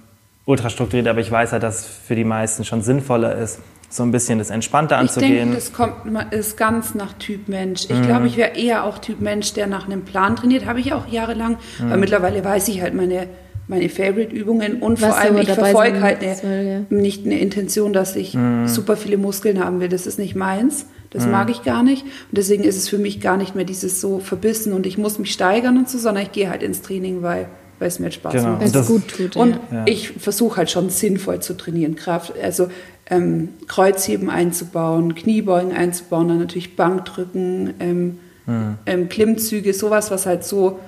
ultra 0.46 0.70
strukturiert, 0.70 1.08
aber 1.08 1.20
ich 1.20 1.32
weiß 1.32 1.52
halt, 1.52 1.64
dass 1.64 1.80
es 1.80 1.86
für 1.86 2.16
die 2.16 2.24
meisten 2.24 2.66
schon 2.66 2.82
sinnvoller 2.82 3.36
ist, 3.36 3.60
so 3.90 4.04
ein 4.04 4.12
bisschen 4.12 4.38
das 4.38 4.52
Entspannte 4.52 4.96
anzugehen. 4.98 5.32
Ich 5.32 5.40
denke, 5.40 5.56
das 5.56 5.74
kommt, 5.74 6.34
ist 6.34 6.58
ganz 6.58 6.94
nach 6.94 7.14
Typ 7.14 7.48
Mensch. 7.48 7.86
Ich 7.86 7.98
mhm. 7.98 8.04
glaube, 8.04 8.28
ich 8.28 8.38
wäre 8.38 8.56
eher 8.56 8.84
auch 8.84 9.00
Typ 9.00 9.20
Mensch, 9.20 9.54
der 9.54 9.68
nach 9.68 9.86
einem 9.86 10.04
Plan 10.04 10.36
trainiert. 10.36 10.66
Habe 10.68 10.80
ich 10.80 10.94
auch 10.94 11.08
jahrelang. 11.08 11.58
Mhm. 11.80 11.90
Weil 11.90 11.98
mittlerweile 11.98 12.44
weiß 12.44 12.68
ich 12.68 12.82
halt 12.82 12.94
meine, 12.94 13.28
meine 13.68 13.90
Favorite-Übungen 13.90 14.82
und 14.82 15.02
Was 15.02 15.10
vor 15.10 15.18
allem, 15.18 15.38
ich 15.38 15.52
verfolge 15.52 16.02
halt 16.02 16.22
eine, 16.22 16.36
soll, 16.36 16.86
ja. 16.90 16.96
nicht 16.96 17.26
eine 17.26 17.40
Intention, 17.40 17.92
dass 17.92 18.16
ich 18.16 18.36
mhm. 18.36 18.68
super 18.68 18.96
viele 18.96 19.18
Muskeln 19.18 19.64
haben 19.64 19.80
will. 19.80 19.90
Das 19.90 20.06
ist 20.06 20.20
nicht 20.20 20.36
meins. 20.36 20.86
Das 21.10 21.26
mhm. 21.26 21.32
mag 21.32 21.50
ich 21.50 21.64
gar 21.64 21.82
nicht. 21.82 22.04
Und 22.04 22.38
deswegen 22.38 22.64
ist 22.64 22.78
es 22.78 22.88
für 22.88 23.00
mich 23.00 23.20
gar 23.20 23.38
nicht 23.38 23.56
mehr 23.56 23.66
dieses 23.66 24.00
so 24.00 24.20
verbissen 24.20 24.74
und 24.74 24.86
ich 24.86 25.00
muss 25.00 25.18
mich 25.18 25.32
steigern 25.32 25.78
und 25.80 25.90
so, 25.90 25.98
sondern 25.98 26.24
ich 26.24 26.32
gehe 26.32 26.52
halt 26.52 26.62
ins 26.62 26.84
Training, 26.84 27.24
weil 27.24 27.48
weil 27.80 27.88
es 27.88 28.00
mir 28.00 28.12
Spaß 28.12 28.34
genau. 28.34 28.50
macht. 28.50 28.74
Weil 28.74 28.82
es 28.82 28.88
gut 28.88 29.08
tut. 29.08 29.36
Und 29.36 29.60
ja. 29.72 29.84
ich 29.86 30.10
versuche 30.10 30.58
halt 30.58 30.70
schon 30.70 30.90
sinnvoll 30.90 31.40
zu 31.40 31.56
trainieren. 31.56 31.96
Kraft, 31.96 32.34
also 32.42 32.68
ähm, 33.10 33.50
Kreuzheben 33.68 34.30
einzubauen, 34.30 35.16
Kniebeugen 35.16 35.72
einzubauen, 35.72 36.28
dann 36.28 36.40
natürlich 36.40 36.76
Bankdrücken, 36.76 37.74
ähm, 37.80 38.20
mhm. 38.46 38.78
ähm, 38.86 39.10
Klimmzüge, 39.10 39.74
sowas, 39.74 40.12
was 40.12 40.26
halt 40.26 40.44
so 40.44 40.80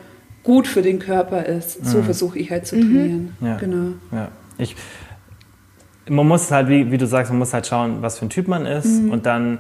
gut 0.44 0.68
für 0.68 0.82
den 0.82 1.00
Körper 1.00 1.46
ist. 1.46 1.86
So 1.86 2.00
mhm. 2.00 2.04
versuche 2.04 2.40
ich 2.40 2.52
halt 2.52 2.68
zu 2.68 2.76
mhm. 2.76 2.82
trainieren. 2.82 3.38
Ja. 3.42 3.58
Genau. 3.58 3.94
Ja. 4.12 4.28
Ich, 4.58 4.76
man 6.10 6.28
muss 6.28 6.52
halt, 6.52 6.68
wie, 6.68 6.92
wie, 6.92 6.98
du 6.98 7.08
sagst, 7.08 7.32
man 7.32 7.40
muss 7.40 7.54
halt 7.54 7.68
schauen, 7.68 8.02
was 8.02 8.20
für 8.20 8.26
ein 8.26 8.30
Typ 8.30 8.48
man 8.48 8.66
ist 8.66 9.02
mhm. 9.02 9.12
und 9.12 9.26
dann 9.26 9.60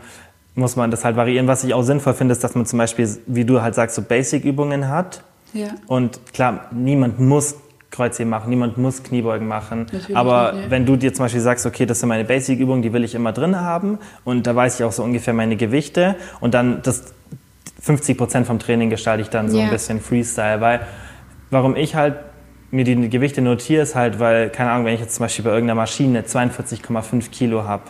muss 0.54 0.76
man 0.76 0.92
das 0.92 1.06
halt 1.06 1.16
variieren. 1.16 1.48
Was 1.48 1.64
ich 1.64 1.74
auch 1.74 1.84
sinnvoll 1.84 2.14
finde, 2.14 2.34
ist, 2.34 2.44
dass 2.44 2.56
man 2.56 2.66
zum 2.66 2.78
Beispiel, 2.78 3.10
wie 3.26 3.46
du 3.46 3.62
halt 3.62 3.76
sagst, 3.76 3.96
so 3.96 4.02
Basic-Übungen 4.02 4.88
hat. 4.90 5.24
Ja. 5.54 5.68
Und 5.88 6.20
klar, 6.34 6.70
niemand 6.72 7.20
muss 7.20 7.56
Kreuzheben 7.92 8.30
machen, 8.30 8.50
niemand 8.50 8.78
muss 8.78 9.04
Kniebeugen 9.04 9.48
machen. 9.48 9.88
Natürlich 9.92 10.16
aber 10.16 10.54
nicht, 10.54 10.64
ja. 10.64 10.72
wenn 10.72 10.86
du 10.86 10.96
dir 10.96 11.14
zum 11.14 11.26
Beispiel 11.26 11.42
sagst, 11.42 11.66
okay, 11.66 11.86
das 11.86 12.00
sind 12.00 12.10
meine 12.10 12.24
Basic-Übungen, 12.24 12.82
die 12.82 12.94
will 12.94 13.04
ich 13.04 13.14
immer 13.14 13.34
drin 13.34 13.60
haben 13.60 14.00
und 14.24 14.48
da 14.48 14.56
weiß 14.56 14.80
ich 14.80 14.86
auch 14.86 14.94
so 14.94 15.04
ungefähr 15.04 15.34
meine 15.34 15.58
Gewichte 15.58 16.16
und 16.40 16.54
dann 16.54 16.82
das 16.82 17.14
50 17.82 18.18
Prozent 18.18 18.48
vom 18.48 18.60
Training 18.60 18.90
gestalte 18.90 19.22
ich 19.22 19.30
dann 19.30 19.50
so 19.50 19.58
yeah. 19.58 19.66
ein 19.66 19.72
bisschen 19.72 20.00
Freestyle, 20.00 20.62
weil 20.62 20.82
warum 21.50 21.76
ich 21.76 21.96
halt 21.96 22.16
mir 22.72 22.86
die 22.86 23.10
Gewichte 23.10 23.42
notiere, 23.42 23.84
ist 23.84 23.96
halt, 23.96 24.20
weil, 24.20 24.50
keine 24.50 24.72
Ahnung, 24.72 24.86
wenn 24.86 24.94
ich 24.94 25.02
jetzt 25.02 25.16
zum 25.16 25.26
Beispiel 25.26 25.44
bei 25.44 25.52
irgendeiner 25.52 25.82
Maschine 25.82 26.22
42,5 26.22 27.30
Kilo 27.30 27.66
habe 27.66 27.84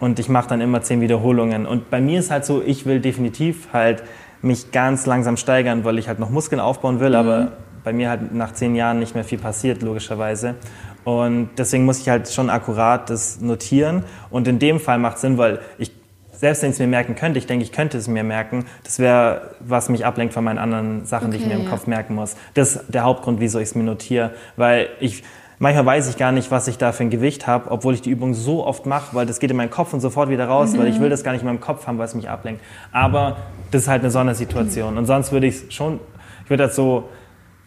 und 0.00 0.18
ich 0.18 0.30
mache 0.30 0.48
dann 0.48 0.62
immer 0.62 0.80
10 0.80 1.02
Wiederholungen 1.02 1.66
und 1.66 1.90
bei 1.90 2.00
mir 2.00 2.20
ist 2.20 2.30
halt 2.30 2.46
so, 2.46 2.62
ich 2.64 2.86
will 2.86 3.00
definitiv 3.00 3.68
halt 3.74 4.02
mich 4.40 4.70
ganz 4.72 5.04
langsam 5.04 5.36
steigern, 5.36 5.84
weil 5.84 5.98
ich 5.98 6.08
halt 6.08 6.18
noch 6.18 6.30
Muskeln 6.30 6.60
aufbauen 6.60 7.00
will, 7.00 7.10
mhm. 7.10 7.16
aber 7.16 7.52
bei 7.88 7.94
mir 7.94 8.10
halt 8.10 8.34
nach 8.34 8.52
zehn 8.52 8.74
Jahren 8.74 8.98
nicht 8.98 9.14
mehr 9.14 9.24
viel 9.24 9.38
passiert, 9.38 9.80
logischerweise. 9.80 10.56
Und 11.04 11.48
deswegen 11.56 11.86
muss 11.86 12.00
ich 12.00 12.10
halt 12.10 12.28
schon 12.28 12.50
akkurat 12.50 13.08
das 13.08 13.40
notieren. 13.40 14.04
Und 14.28 14.46
in 14.46 14.58
dem 14.58 14.78
Fall 14.78 14.98
macht 14.98 15.14
es 15.14 15.22
Sinn, 15.22 15.38
weil 15.38 15.60
ich, 15.78 15.90
selbst 16.32 16.62
wenn 16.62 16.68
ich 16.68 16.74
es 16.74 16.80
mir 16.80 16.86
merken 16.86 17.14
könnte, 17.14 17.38
ich 17.38 17.46
denke, 17.46 17.64
ich 17.64 17.72
könnte 17.72 17.96
es 17.96 18.06
mir 18.06 18.24
merken, 18.24 18.66
das 18.84 18.98
wäre, 18.98 19.54
was 19.60 19.88
mich 19.88 20.04
ablenkt 20.04 20.34
von 20.34 20.44
meinen 20.44 20.58
anderen 20.58 21.06
Sachen, 21.06 21.28
okay, 21.28 21.38
die 21.38 21.44
ich 21.44 21.48
mir 21.48 21.54
im 21.54 21.64
ja. 21.64 21.70
Kopf 21.70 21.86
merken 21.86 22.14
muss. 22.14 22.36
Das 22.52 22.76
ist 22.76 22.84
der 22.88 23.04
Hauptgrund, 23.04 23.40
wieso 23.40 23.58
ich 23.58 23.70
es 23.70 23.74
mir 23.74 23.84
notiere. 23.84 24.32
Weil 24.56 24.90
ich, 25.00 25.22
manchmal 25.58 25.86
weiß 25.86 26.10
ich 26.10 26.18
gar 26.18 26.30
nicht, 26.30 26.50
was 26.50 26.68
ich 26.68 26.76
da 26.76 26.92
für 26.92 27.04
ein 27.04 27.10
Gewicht 27.10 27.46
habe, 27.46 27.70
obwohl 27.70 27.94
ich 27.94 28.02
die 28.02 28.10
Übung 28.10 28.34
so 28.34 28.66
oft 28.66 28.84
mache, 28.84 29.16
weil 29.16 29.24
das 29.24 29.40
geht 29.40 29.50
in 29.50 29.56
meinen 29.56 29.70
Kopf 29.70 29.94
und 29.94 30.00
sofort 30.00 30.28
wieder 30.28 30.44
raus, 30.44 30.74
mhm. 30.74 30.80
weil 30.80 30.88
ich 30.88 31.00
will 31.00 31.08
das 31.08 31.24
gar 31.24 31.32
nicht 31.32 31.40
in 31.40 31.46
meinem 31.46 31.60
Kopf 31.60 31.86
haben, 31.86 31.96
weil 31.96 32.04
es 32.04 32.14
mich 32.14 32.28
ablenkt. 32.28 32.60
Aber 32.92 33.38
das 33.70 33.82
ist 33.82 33.88
halt 33.88 34.02
eine 34.02 34.10
Sondersituation. 34.10 34.98
Und 34.98 35.06
sonst 35.06 35.32
würde 35.32 35.46
ich 35.46 35.54
es 35.54 35.72
schon 35.72 36.00
Ich 36.44 36.50
würde 36.50 36.64
das 36.64 36.76
so 36.76 37.08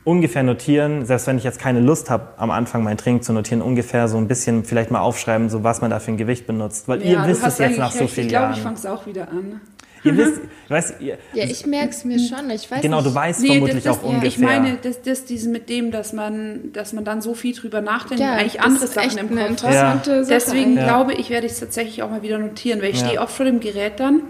ungefähr 0.03 0.43
notieren, 0.43 1.05
selbst 1.05 1.27
wenn 1.27 1.37
ich 1.37 1.43
jetzt 1.43 1.59
keine 1.59 1.79
Lust 1.79 2.09
habe, 2.09 2.29
am 2.37 2.51
Anfang 2.51 2.83
mein 2.83 2.97
Training 2.97 3.21
zu 3.21 3.33
notieren, 3.33 3.61
ungefähr 3.61 4.07
so 4.07 4.17
ein 4.17 4.27
bisschen 4.27 4.63
vielleicht 4.63 4.91
mal 4.91 5.01
aufschreiben, 5.01 5.49
so 5.49 5.63
was 5.63 5.81
man 5.81 5.91
da 5.91 5.99
für 5.99 6.11
ein 6.11 6.17
Gewicht 6.17 6.47
benutzt. 6.47 6.87
Weil 6.87 7.05
ja, 7.05 7.23
ihr 7.23 7.27
wisst 7.27 7.45
es 7.45 7.57
jetzt 7.59 7.77
nach 7.77 7.91
so 7.91 8.07
vielen 8.07 8.27
ich 8.27 8.33
Jahren. 8.33 8.53
Ich 8.53 8.61
glaube, 8.61 8.75
ich 8.75 8.81
fange 8.81 8.95
es 8.95 9.01
auch 9.01 9.05
wieder 9.05 9.29
an. 9.29 9.61
Ihr 10.03 10.17
wisst, 10.17 10.41
weißt, 10.67 10.95
ihr, 10.99 11.19
ja, 11.33 11.43
ich 11.43 11.67
merke 11.67 11.89
es 11.89 12.03
mir 12.03 12.17
schon. 12.17 12.49
Ich 12.49 12.69
weiß 12.71 12.81
genau, 12.81 12.97
nicht. 12.97 13.11
du 13.11 13.15
weißt 13.15 13.41
nee, 13.41 13.47
vermutlich 13.49 13.83
das, 13.83 13.95
das, 13.95 13.97
auch 13.97 14.03
ja. 14.03 14.09
ungefähr. 14.09 14.29
Ich 14.29 14.37
meine, 14.39 14.77
das, 14.81 15.01
das 15.03 15.25
diesen 15.25 15.51
mit 15.51 15.69
dem, 15.69 15.91
dass 15.91 16.13
man, 16.13 16.73
dass 16.73 16.93
man 16.93 17.05
dann 17.05 17.21
so 17.21 17.35
viel 17.35 17.53
drüber 17.53 17.81
nachdenkt, 17.81 18.19
ja, 18.19 18.33
eigentlich 18.33 18.61
andere 18.61 18.87
Sachen 18.87 19.17
im 19.19 19.29
Kopf 19.29 19.61
hat. 19.63 20.07
Ja. 20.07 20.23
Deswegen 20.23 20.75
glaube 20.75 21.13
ich, 21.13 21.29
werde 21.29 21.45
ich 21.45 21.53
es 21.53 21.59
tatsächlich 21.59 22.01
auch 22.01 22.09
mal 22.09 22.23
wieder 22.23 22.39
notieren, 22.39 22.81
weil 22.81 22.89
ich 22.89 22.99
stehe 22.99 23.21
oft 23.21 23.35
vor 23.35 23.45
dem 23.45 23.59
Gerät 23.59 23.99
dann 23.99 24.23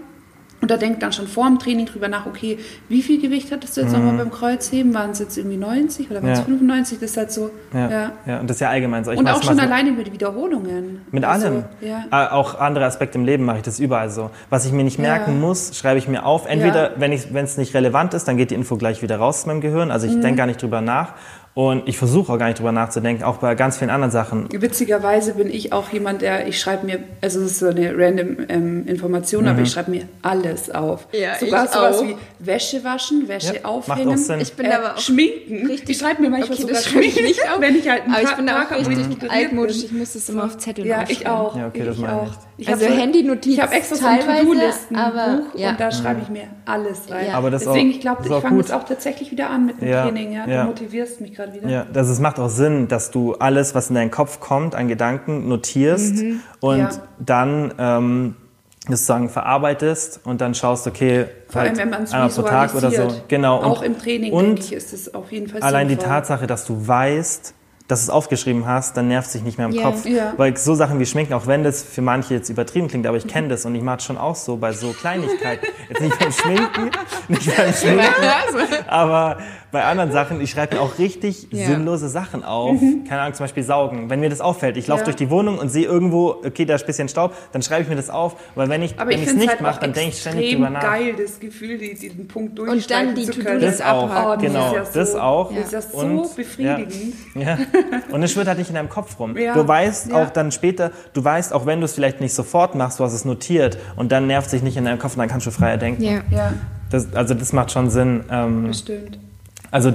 und 0.62 0.70
da 0.70 0.76
denkt 0.76 1.02
dann 1.02 1.12
schon 1.12 1.26
vor 1.26 1.46
dem 1.46 1.58
Training 1.58 1.86
drüber 1.86 2.08
nach, 2.08 2.24
okay, 2.26 2.58
wie 2.88 3.02
viel 3.02 3.20
Gewicht 3.20 3.52
hattest 3.52 3.76
du 3.76 3.82
jetzt 3.82 3.92
mhm. 3.92 3.98
nochmal 3.98 4.24
beim 4.24 4.30
Kreuzheben? 4.30 4.94
Waren 4.94 5.10
es 5.10 5.18
jetzt 5.18 5.36
irgendwie 5.36 5.58
90 5.58 6.10
oder 6.10 6.22
waren 6.22 6.30
es 6.30 6.38
ja. 6.38 6.44
95? 6.44 7.00
Das 7.00 7.10
ist 7.10 7.16
halt 7.16 7.32
so. 7.32 7.50
Ja, 7.74 7.90
ja. 7.90 8.12
ja. 8.26 8.40
und 8.40 8.48
das 8.48 8.56
ist 8.56 8.60
ja 8.60 8.70
allgemein 8.70 9.04
so. 9.04 9.10
Ich 9.10 9.18
und 9.18 9.28
auch 9.28 9.42
schon 9.42 9.58
alleine 9.58 9.92
mit 9.92 10.12
Wiederholungen. 10.12 11.02
Mit 11.10 11.24
also, 11.24 11.46
allem. 11.48 11.64
Ja. 11.80 12.04
Äh, 12.10 12.30
auch 12.30 12.58
andere 12.58 12.84
Aspekte 12.84 13.18
im 13.18 13.24
Leben 13.24 13.44
mache 13.44 13.58
ich 13.58 13.62
das 13.64 13.80
überall 13.80 14.08
so. 14.08 14.30
Was 14.50 14.64
ich 14.64 14.72
mir 14.72 14.84
nicht 14.84 14.98
merken 14.98 15.40
muss, 15.40 15.76
schreibe 15.76 15.98
ich 15.98 16.06
mir 16.06 16.24
auf. 16.24 16.46
Entweder, 16.46 16.92
wenn 16.96 17.12
es 17.12 17.56
nicht 17.58 17.74
relevant 17.74 18.14
ist, 18.14 18.28
dann 18.28 18.36
geht 18.36 18.50
die 18.50 18.54
Info 18.54 18.76
gleich 18.76 19.02
wieder 19.02 19.16
raus 19.16 19.32
aus 19.42 19.46
meinem 19.46 19.60
Gehirn. 19.60 19.90
Also 19.90 20.06
ich 20.06 20.14
mhm. 20.14 20.20
denke 20.20 20.38
gar 20.38 20.46
nicht 20.46 20.62
drüber 20.62 20.80
nach. 20.80 21.14
Und 21.54 21.86
ich 21.86 21.98
versuche 21.98 22.32
auch 22.32 22.38
gar 22.38 22.46
nicht 22.46 22.58
drüber 22.58 22.72
nachzudenken, 22.72 23.24
auch 23.24 23.36
bei 23.36 23.54
ganz 23.54 23.76
vielen 23.76 23.90
anderen 23.90 24.10
Sachen. 24.10 24.48
Witzigerweise 24.50 25.34
bin 25.34 25.50
ich 25.50 25.72
auch 25.72 25.90
jemand, 25.90 26.22
der, 26.22 26.48
ich 26.48 26.58
schreibe 26.58 26.86
mir, 26.86 27.00
also 27.20 27.40
es 27.40 27.52
ist 27.52 27.58
so 27.58 27.66
eine 27.66 27.92
random 27.94 28.38
ähm, 28.48 28.86
Information, 28.86 29.44
mhm. 29.44 29.50
aber 29.50 29.60
ich 29.60 29.70
schreibe 29.70 29.90
mir 29.90 30.08
alles 30.22 30.70
auf. 30.70 31.08
Ja, 31.12 31.38
Sogar 31.38 31.68
sowas 31.68 31.98
auch. 31.98 32.04
wie 32.04 32.16
Wäsche 32.38 32.82
waschen, 32.84 33.28
Wäsche 33.28 33.56
ja, 33.56 33.64
aufhängen, 33.66 34.08
macht 34.08 34.18
auch 34.18 34.22
Sinn. 34.22 34.40
Ich 34.40 34.54
bin 34.54 34.66
äh, 34.66 34.72
aber 34.72 34.94
auch 34.94 34.98
schminken. 34.98 35.66
Richtig, 35.66 35.90
ich 35.90 35.98
schreibe 35.98 36.22
mir 36.22 36.30
manchmal 36.30 36.56
okay, 36.56 36.62
sogar 36.62 36.80
schminken, 36.80 37.24
nicht 37.24 37.42
auf, 37.42 37.60
wenn 37.60 37.76
ich 37.76 37.88
halt 37.88 38.04
einen 38.04 38.14
Aber 38.14 38.22
ich 38.22 38.32
bin 38.32 38.46
da 38.46 38.62
auch 38.62 38.70
richtig 38.70 39.30
altmodisch, 39.30 39.84
ich 39.84 39.92
muss 39.92 40.14
das 40.14 40.28
immer 40.30 40.44
auf 40.44 40.56
Zettel 40.56 40.86
Ja, 40.86 41.04
ich 41.06 41.26
auch. 41.26 41.54
Ja, 41.54 41.66
okay, 41.66 41.84
das 41.84 41.98
ich 41.98 42.06
auch. 42.06 42.30
Ich 42.62 42.68
also 42.68 42.86
Handy-Notizen. 42.86 43.52
Ich 43.52 43.60
habe 43.60 43.72
extra 43.74 43.96
so 43.96 44.06
ein 44.06 44.20
To-Do-Listen 44.20 44.94
Buch 44.94 45.54
und 45.54 45.80
da 45.80 45.90
schreibe 45.90 46.20
ich 46.22 46.28
mir 46.28 46.44
alles 46.64 47.10
rein. 47.10 47.34
Aber 47.34 47.50
das 47.50 47.64
Deswegen, 47.64 47.90
ich 47.90 48.00
glaube, 48.00 48.22
ich 48.24 48.32
fange 48.32 48.58
jetzt 48.58 48.72
auch 48.72 48.84
tatsächlich 48.84 49.30
wieder 49.30 49.50
an 49.50 49.66
mit 49.66 49.80
dem 49.80 49.90
Training. 49.90 50.32
Ja, 50.32 50.46
Du 50.46 50.68
motivierst 50.68 51.20
mich 51.20 51.34
gerade 51.34 51.54
wieder. 51.54 51.68
Ja, 51.68 51.86
das 51.92 52.08
ist 52.08 52.20
macht 52.20 52.38
auch 52.38 52.48
Sinn, 52.48 52.88
dass 52.88 53.10
du 53.10 53.34
alles, 53.34 53.74
was 53.74 53.88
in 53.88 53.96
deinen 53.96 54.10
Kopf 54.10 54.40
kommt, 54.40 54.74
an 54.74 54.88
Gedanken 54.88 55.48
notierst 55.48 56.16
mhm. 56.16 56.40
und 56.60 56.78
ja. 56.78 56.90
dann 57.18 57.74
ähm, 57.78 58.36
sozusagen 58.88 59.28
verarbeitest 59.28 60.20
und 60.24 60.40
dann 60.40 60.54
schaust, 60.54 60.86
okay, 60.86 61.26
vor 61.48 61.60
halt 61.60 61.70
allem 61.70 61.78
wenn 61.78 61.90
man 61.90 62.02
es 62.04 62.12
einmal 62.12 62.30
pro 62.30 62.42
Tag 62.42 62.74
oder 62.74 62.90
so. 62.90 63.08
Genau. 63.28 63.58
Und, 63.58 63.64
auch 63.64 63.82
im 63.82 63.98
Training, 63.98 64.32
und 64.32 64.46
denke 64.46 64.60
ich, 64.60 64.72
ist 64.72 64.92
es 64.92 65.14
auf 65.14 65.30
jeden 65.30 65.48
Fall 65.48 65.62
Allein 65.62 65.88
sinnvoll. 65.88 66.04
die 66.04 66.10
Tatsache, 66.10 66.46
dass 66.46 66.64
du 66.64 66.86
weißt, 66.86 67.54
dass 67.88 68.00
du 68.00 68.04
es 68.04 68.10
aufgeschrieben 68.10 68.66
hast, 68.66 68.96
dann 68.96 69.08
nervt 69.08 69.30
sich 69.30 69.42
nicht 69.42 69.58
mehr 69.58 69.66
im 69.66 69.74
yeah. 69.74 69.82
Kopf. 69.84 70.06
Yeah. 70.06 70.34
Weil 70.36 70.56
so 70.56 70.74
Sachen 70.74 70.98
wie 70.98 71.06
Schminken, 71.06 71.34
auch 71.34 71.46
wenn 71.46 71.64
das 71.64 71.82
für 71.82 72.02
manche 72.02 72.34
jetzt 72.34 72.48
übertrieben 72.48 72.88
klingt, 72.88 73.06
aber 73.06 73.16
ich 73.16 73.26
kenne 73.26 73.48
das 73.48 73.64
und 73.64 73.74
ich 73.74 73.82
mache 73.82 73.98
es 73.98 74.04
schon 74.04 74.18
auch 74.18 74.36
so 74.36 74.56
bei 74.56 74.72
so 74.72 74.92
Kleinigkeiten. 74.92 75.66
Jetzt 75.88 76.00
nicht 76.00 76.18
beim 76.18 76.32
Schminken, 76.32 76.90
nicht 77.28 77.56
beim 77.56 77.72
Schminken, 77.72 78.88
aber 78.88 79.38
bei 79.72 79.84
anderen 79.84 80.12
Sachen, 80.12 80.40
ich 80.42 80.50
schreibe 80.50 80.76
mir 80.76 80.82
auch 80.82 80.98
richtig 80.98 81.48
ja. 81.50 81.66
sinnlose 81.66 82.10
Sachen 82.10 82.44
auf. 82.44 82.78
Mhm. 82.78 83.04
Keine 83.08 83.22
Ahnung, 83.22 83.34
zum 83.34 83.44
Beispiel 83.44 83.62
saugen. 83.62 84.10
Wenn 84.10 84.20
mir 84.20 84.28
das 84.28 84.42
auffällt, 84.42 84.76
ich 84.76 84.86
laufe 84.86 85.00
ja. 85.00 85.04
durch 85.06 85.16
die 85.16 85.30
Wohnung 85.30 85.58
und 85.58 85.70
sehe 85.70 85.86
irgendwo, 85.86 86.42
okay, 86.44 86.66
da 86.66 86.74
ist 86.74 86.82
ein 86.82 86.86
bisschen 86.86 87.08
Staub, 87.08 87.34
dann 87.52 87.62
schreibe 87.62 87.82
ich 87.82 87.88
mir 87.88 87.96
das 87.96 88.10
auf. 88.10 88.36
Weil 88.54 88.68
wenn 88.68 88.82
ich 88.82 88.94
es 88.98 89.34
nicht 89.34 89.48
halt 89.48 89.62
mache, 89.62 89.80
dann 89.80 89.94
denke 89.94 90.10
ich 90.10 90.20
ständig 90.20 90.52
drüber 90.52 90.68
nach. 90.68 90.82
geil, 90.82 91.14
das 91.16 91.40
Gefühl, 91.40 91.78
diesen 91.78 92.28
Punkt 92.28 92.60
Und 92.60 92.90
dann 92.90 93.14
die 93.14 93.24
To-Do-List 93.24 93.80
abhaken. 93.80 94.44
Oh, 94.44 94.46
genau, 94.46 94.74
das, 94.74 94.94
ja 94.94 95.06
so, 95.06 95.20
auch. 95.20 95.54
Das 95.54 95.64
ist 95.64 95.72
ja 95.72 95.80
so 95.80 95.96
und, 95.96 96.36
befriedigend. 96.36 97.14
Ja. 97.34 97.58
Und 98.10 98.22
es 98.22 98.32
schwirrt 98.32 98.48
halt 98.48 98.58
nicht 98.58 98.68
in 98.68 98.74
deinem 98.74 98.90
Kopf 98.90 99.18
rum. 99.18 99.34
Du 99.34 99.66
weißt 99.66 100.12
auch 100.12 100.28
dann 100.28 100.52
später, 100.52 100.90
du 101.14 101.24
weißt, 101.24 101.54
auch 101.54 101.64
wenn 101.64 101.80
du 101.80 101.86
es 101.86 101.94
vielleicht 101.94 102.20
nicht 102.20 102.34
sofort 102.34 102.74
machst, 102.74 103.00
du 103.00 103.04
hast 103.04 103.14
es 103.14 103.24
notiert 103.24 103.78
und 103.96 104.12
dann 104.12 104.26
nervt 104.26 104.50
sich 104.50 104.62
nicht 104.62 104.76
in 104.76 104.84
deinem 104.84 104.98
Kopf 104.98 105.14
und 105.14 105.20
dann 105.20 105.28
kannst 105.28 105.46
du 105.46 105.50
freier 105.50 105.78
denken. 105.78 106.02
Ja. 106.02 106.52
Das, 106.90 107.14
also 107.14 107.32
das 107.32 107.54
macht 107.54 107.70
schon 107.70 107.88
Sinn. 107.88 108.24
Ähm, 108.30 108.66
Bestimmt. 108.66 109.18
Also 109.72 109.92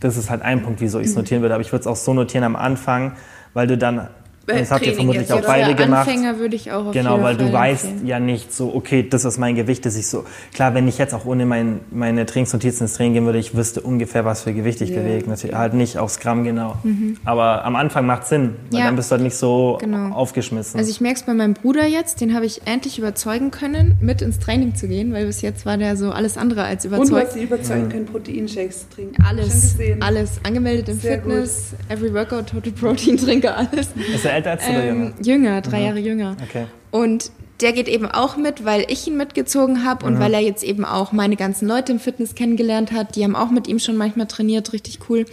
das 0.00 0.16
ist 0.16 0.30
halt 0.30 0.40
ein 0.40 0.62
Punkt, 0.62 0.80
wieso 0.80 1.00
ich 1.00 1.08
es 1.08 1.16
notieren 1.16 1.42
würde. 1.42 1.54
Aber 1.54 1.60
ich 1.60 1.72
würde 1.72 1.80
es 1.80 1.86
auch 1.86 1.96
so 1.96 2.14
notieren 2.14 2.44
am 2.44 2.56
Anfang, 2.56 3.12
weil 3.52 3.66
du 3.66 3.76
dann 3.76 4.08
das 4.46 4.70
habt 4.70 4.86
ihr 4.86 4.94
vermutlich 4.94 5.32
auch 5.32 5.40
beide 5.40 5.74
gemacht. 5.74 6.08
Anfänger 6.08 6.38
würde 6.38 6.56
ich 6.56 6.72
auch 6.72 6.86
auf 6.86 6.92
Genau, 6.92 7.22
weil 7.22 7.36
Fall 7.36 7.46
du 7.46 7.52
weißt 7.52 7.84
empfehlen. 7.84 8.06
ja 8.06 8.20
nicht 8.20 8.52
so, 8.52 8.74
okay, 8.74 9.06
das 9.08 9.24
ist 9.24 9.38
mein 9.38 9.54
Gewicht, 9.54 9.84
das 9.84 9.96
ich 9.96 10.06
so. 10.06 10.24
Klar, 10.54 10.74
wenn 10.74 10.86
ich 10.88 10.98
jetzt 10.98 11.14
auch 11.14 11.24
ohne 11.24 11.46
mein, 11.46 11.80
meine 11.90 12.26
Trainingsnotizen 12.26 12.86
ins 12.86 12.94
Training 12.94 13.14
gehen 13.14 13.26
würde, 13.26 13.38
ich 13.38 13.56
wüsste 13.56 13.80
ungefähr, 13.80 14.24
was 14.24 14.42
für 14.42 14.52
Gewicht 14.52 14.80
ich 14.80 14.90
ja. 14.90 15.00
bewege. 15.00 15.28
Natürlich 15.28 15.56
halt 15.56 15.74
nicht 15.74 15.98
aufs 15.98 16.20
Gramm 16.20 16.44
genau. 16.44 16.76
Mhm. 16.82 17.16
Aber 17.24 17.64
am 17.64 17.76
Anfang 17.76 18.06
macht 18.06 18.26
Sinn, 18.26 18.56
weil 18.70 18.80
ja. 18.80 18.86
dann 18.86 18.96
bist 18.96 19.10
du 19.10 19.14
halt 19.14 19.22
nicht 19.22 19.36
so 19.36 19.78
genau. 19.80 20.14
aufgeschmissen. 20.14 20.78
Also 20.78 20.90
ich 20.90 21.00
merke 21.00 21.20
es 21.20 21.26
bei 21.26 21.34
meinem 21.34 21.54
Bruder 21.54 21.86
jetzt, 21.86 22.20
den 22.20 22.34
habe 22.34 22.46
ich 22.46 22.62
endlich 22.66 22.98
überzeugen 22.98 23.50
können, 23.50 23.96
mit 24.00 24.22
ins 24.22 24.38
Training 24.38 24.74
zu 24.74 24.88
gehen, 24.88 25.12
weil 25.12 25.26
bis 25.26 25.42
jetzt 25.42 25.66
war 25.66 25.76
der 25.76 25.96
so 25.96 26.10
alles 26.10 26.36
andere 26.36 26.64
als 26.64 26.84
überzeugt. 26.84 27.10
Und 27.10 27.18
du 27.18 27.24
hast 27.24 27.32
sie 27.34 27.42
überzeugen 27.42 27.88
können, 27.88 28.06
Proteinshakes 28.06 28.88
zu 28.88 28.94
trinken. 28.94 29.22
Alles, 29.22 29.76
alles. 30.00 30.40
Angemeldet 30.42 30.88
im 30.88 31.00
Sehr 31.00 31.16
Fitness, 31.16 31.70
gut. 31.70 31.96
Every 31.96 32.14
Workout, 32.14 32.48
Total 32.48 32.72
Protein 32.72 33.16
Trinker, 33.16 33.56
alles. 33.56 33.88
Er 34.36 34.44
älter 34.44 34.50
als 34.50 34.66
du 34.66 34.70
ähm, 34.70 34.76
oder 34.76 34.86
jünger? 34.86 35.12
Jünger, 35.22 35.60
drei 35.62 35.78
mhm. 35.78 35.86
Jahre 35.86 35.98
jünger. 35.98 36.36
Okay. 36.42 36.66
Und 36.90 37.30
der 37.62 37.72
geht 37.72 37.88
eben 37.88 38.06
auch 38.06 38.36
mit, 38.36 38.66
weil 38.66 38.84
ich 38.88 39.06
ihn 39.06 39.16
mitgezogen 39.16 39.82
habe 39.82 40.04
und 40.04 40.14
mhm. 40.14 40.18
weil 40.18 40.34
er 40.34 40.40
jetzt 40.40 40.62
eben 40.62 40.84
auch 40.84 41.12
meine 41.12 41.36
ganzen 41.36 41.66
Leute 41.66 41.92
im 41.92 41.98
Fitness 41.98 42.34
kennengelernt 42.34 42.92
hat. 42.92 43.16
Die 43.16 43.24
haben 43.24 43.34
auch 43.34 43.50
mit 43.50 43.66
ihm 43.66 43.78
schon 43.78 43.96
manchmal 43.96 44.26
trainiert, 44.26 44.74
richtig 44.74 44.98
cool. 45.08 45.24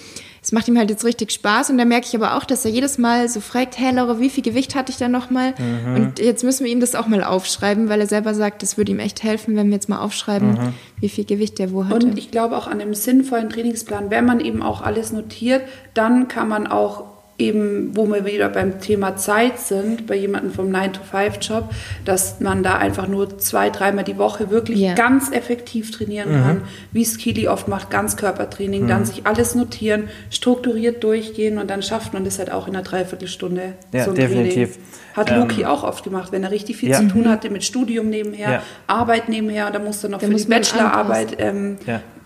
Es 0.42 0.54
macht 0.54 0.70
ihm 0.70 0.78
halt 0.78 0.90
jetzt 0.90 1.04
richtig 1.04 1.32
Spaß 1.32 1.70
und 1.70 1.78
da 1.78 1.86
merke 1.86 2.08
ich 2.08 2.16
aber 2.16 2.38
auch, 2.38 2.46
dass 2.46 2.64
er 2.64 2.72
jedes 2.72 2.98
Mal 2.98 3.28
so 3.28 3.42
fragt, 3.42 3.78
hey 3.78 3.94
Laura, 3.94 4.20
wie 4.20 4.30
viel 4.30 4.44
Gewicht 4.44 4.74
hatte 4.74 4.92
ich 4.92 4.98
da 4.98 5.10
nochmal? 5.10 5.54
Mhm. 5.58 5.96
Und 5.96 6.20
jetzt 6.20 6.46
müssen 6.46 6.64
wir 6.64 6.72
ihm 6.72 6.80
das 6.80 6.96
auch 6.96 7.08
mal 7.08 7.24
aufschreiben, 7.26 7.90
weil 7.90 8.00
er 8.00 8.08
selber 8.08 8.34
sagt, 8.34 8.62
das 8.62 8.78
würde 8.78 8.94
ihm 8.94 9.00
echt 9.00 9.24
helfen, 9.24 9.58
wenn 9.58 9.68
wir 9.68 9.76
jetzt 9.76 9.90
mal 9.90 10.00
aufschreiben, 10.00 10.52
mhm. 10.52 10.74
wie 11.02 11.10
viel 11.10 11.26
Gewicht 11.26 11.60
der 11.60 11.74
wo 11.74 11.86
hatte. 11.86 12.06
Und 12.06 12.18
ich 12.18 12.32
glaube 12.32 12.58
auch 12.58 12.68
an 12.68 12.80
einem 12.80 12.94
sinnvollen 12.94 13.50
Trainingsplan, 13.50 14.10
wenn 14.10 14.24
man 14.24 14.40
eben 14.40 14.62
auch 14.64 14.82
alles 14.82 15.12
notiert, 15.12 15.64
dann 15.94 16.30
kann 16.30 16.48
man 16.48 16.68
auch 16.68 17.13
eben, 17.44 17.96
wo 17.96 18.06
wir 18.08 18.26
wieder 18.26 18.50
beim 18.50 18.80
Thema 18.80 19.16
Zeit 19.16 19.60
sind, 19.60 20.08
bei 20.08 20.16
jemandem 20.16 20.52
vom 20.52 20.72
9-to-5-Job, 20.72 21.70
dass 22.06 22.40
man 22.40 22.64
da 22.64 22.78
einfach 22.78 23.08
nur 23.08 23.38
zwei, 23.38 23.70
dreimal 23.70 24.04
die 24.04 24.18
Woche 24.18 24.50
wirklich 24.50 24.80
yeah. 24.80 24.96
ganz 24.96 25.32
effektiv 25.32 25.92
trainieren 25.92 26.30
mhm. 26.30 26.44
kann, 26.44 26.62
wie 26.92 27.02
es 27.02 27.18
Kili 27.18 27.48
oft 27.48 27.68
macht, 27.68 27.90
Ganzkörpertraining, 27.90 28.84
mhm. 28.84 28.88
dann 28.88 29.06
sich 29.06 29.26
alles 29.26 29.56
notieren, 29.56 30.10
strukturiert 30.30 31.04
durchgehen 31.04 31.58
und 31.58 31.70
dann 31.70 31.84
schafft 31.84 32.14
man 32.14 32.24
das 32.24 32.40
halt 32.40 32.52
auch 32.52 32.68
in 32.68 32.76
einer 32.76 32.84
Dreiviertelstunde. 32.84 33.74
Ja, 33.92 34.06
so 34.06 34.12
ein 34.12 34.16
definitiv. 34.16 34.74
Training. 34.74 34.94
Hat 35.16 35.32
ähm, 35.32 35.40
Loki 35.40 35.66
auch 35.66 35.84
oft 35.84 36.04
gemacht, 36.04 36.32
wenn 36.32 36.44
er 36.44 36.52
richtig 36.52 36.78
viel 36.78 36.90
ja. 36.90 36.98
zu 36.98 37.08
tun 37.08 37.30
hatte 37.30 37.50
mit 37.50 37.64
Studium 37.64 38.10
nebenher, 38.10 38.52
ja. 38.52 38.64
Arbeit 38.88 39.30
nebenher 39.30 39.68
und 39.68 39.76
dann 39.76 39.84
musste 39.84 40.08
er 40.08 40.12
noch 40.12 40.20
der 40.20 40.30
für 40.30 40.36
die 40.36 40.46
Bachelorarbeit 40.46 41.36
ähm, 41.40 41.78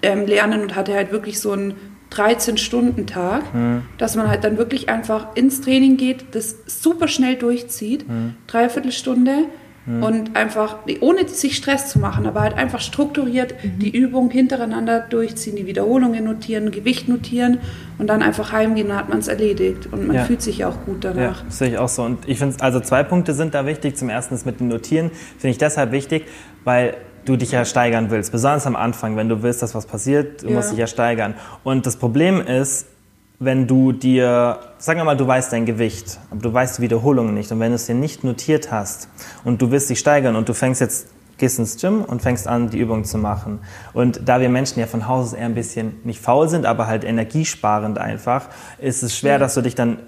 ähm, 0.02 0.26
lernen 0.26 0.62
und 0.62 0.76
hatte 0.76 0.94
halt 0.94 1.12
wirklich 1.12 1.40
so 1.40 1.54
ein 1.54 1.74
13-Stunden-Tag, 2.12 3.54
mhm. 3.54 3.84
dass 3.98 4.16
man 4.16 4.28
halt 4.30 4.44
dann 4.44 4.58
wirklich 4.58 4.90
einfach 4.90 5.36
ins 5.36 5.62
Training 5.62 5.98
geht, 5.98 6.26
das 6.32 6.56
super 6.66 7.08
schnell 7.08 7.36
durchzieht, 7.36 8.08
mhm. 8.08 8.36
dreiviertel 8.48 8.92
Stunde 8.92 9.46
mhm. 9.86 10.04
und 10.04 10.36
einfach, 10.36 10.78
ohne 11.02 11.28
sich 11.28 11.58
Stress 11.58 11.90
zu 11.90 12.00
machen, 12.00 12.26
aber 12.26 12.42
halt 12.42 12.54
einfach 12.54 12.80
strukturiert 12.80 13.56
mhm. 13.64 13.80
die 13.80 13.90
Übung 13.90 14.30
hintereinander 14.30 15.02
durchziehen, 15.02 15.56
die 15.56 15.66
Wiederholungen 15.66 16.24
notieren, 16.24 16.72
Gewicht 16.72 17.10
notieren 17.10 17.60
und 17.98 18.08
dann 18.08 18.22
einfach 18.22 18.52
heimgehen, 18.52 18.90
dann 18.90 18.98
hat 18.98 19.10
man 19.10 19.20
es 19.20 19.28
erledigt 19.28 19.90
und 19.92 20.08
man 20.08 20.16
ja. 20.16 20.24
fühlt 20.24 20.42
sich 20.42 20.66
auch 20.66 20.86
gut 20.86 21.04
danach. 21.04 21.40
Ja, 21.40 21.46
das 21.46 21.58
sehe 21.58 21.70
ich 21.70 21.78
auch 21.78 21.90
so. 21.90 22.04
Und 22.04 22.28
ich 22.28 22.40
finde, 22.40 22.56
also 22.62 22.80
zwei 22.80 23.04
Punkte 23.04 23.34
sind 23.34 23.54
da 23.54 23.66
wichtig. 23.66 23.98
Zum 23.98 24.10
ersten 24.10 24.36
ist 24.36 24.46
mit 24.46 24.60
dem 24.60 24.68
Notieren, 24.70 25.12
finde 25.38 25.52
ich 25.52 25.58
deshalb 25.58 25.92
wichtig, 25.92 26.26
weil 26.64 26.96
du 27.28 27.36
dich 27.36 27.52
ja 27.52 27.66
steigern 27.66 28.10
willst. 28.10 28.32
Besonders 28.32 28.66
am 28.66 28.76
Anfang, 28.76 29.16
wenn 29.18 29.30
du 29.30 29.44
willst, 29.44 29.62
dass 29.62 29.76
was 29.76 29.86
passiert, 29.86 30.44
du 30.44 30.50
ja. 30.50 30.56
musst 30.56 30.72
dich 30.72 30.80
ja 30.80 30.88
steigern. 30.88 31.36
Und 31.64 31.86
das 31.86 31.98
Problem 31.98 32.42
ist, 32.42 32.88
wenn 33.40 33.68
du 33.68 33.92
dir, 33.92 34.60
sagen 34.80 35.00
wir 35.00 35.04
mal, 35.04 35.18
du 35.18 35.28
weißt 35.28 35.54
dein 35.54 35.66
Gewicht, 35.66 36.20
aber 36.32 36.42
du 36.42 36.54
weißt 36.54 36.80
die 36.80 36.82
Wiederholungen 36.82 37.34
nicht. 37.34 37.52
Und 37.52 37.60
wenn 37.60 37.70
du 37.70 37.76
es 37.76 37.86
dir 37.86 37.96
nicht 37.96 38.24
notiert 38.24 38.72
hast 38.72 39.10
und 39.44 39.62
du 39.62 39.70
willst 39.70 39.90
dich 39.90 40.00
steigern 40.00 40.36
und 40.36 40.50
du 40.50 40.54
fängst 40.54 40.82
jetzt, 40.82 41.10
gehst 41.38 41.60
ins 41.60 41.80
Gym 41.80 42.04
und 42.04 42.22
fängst 42.22 42.48
an, 42.48 42.72
die 42.72 42.80
Übung 42.80 43.04
zu 43.04 43.20
machen. 43.20 43.60
Und 43.94 44.22
da 44.28 44.40
wir 44.40 44.50
Menschen 44.50 44.80
ja 44.80 44.88
von 44.88 45.08
Haus 45.08 45.28
aus 45.28 45.34
eher 45.34 45.46
ein 45.46 45.54
bisschen 45.54 46.00
nicht 46.04 46.20
faul 46.20 46.50
sind, 46.50 46.66
aber 46.66 46.88
halt 46.88 47.04
energiesparend 47.04 48.00
einfach, 48.00 48.48
ist 48.80 49.04
es 49.04 49.16
schwer, 49.16 49.34
ja. 49.34 49.38
dass 49.38 49.54
du 49.54 49.62
dich 49.62 49.76
dann 49.76 50.00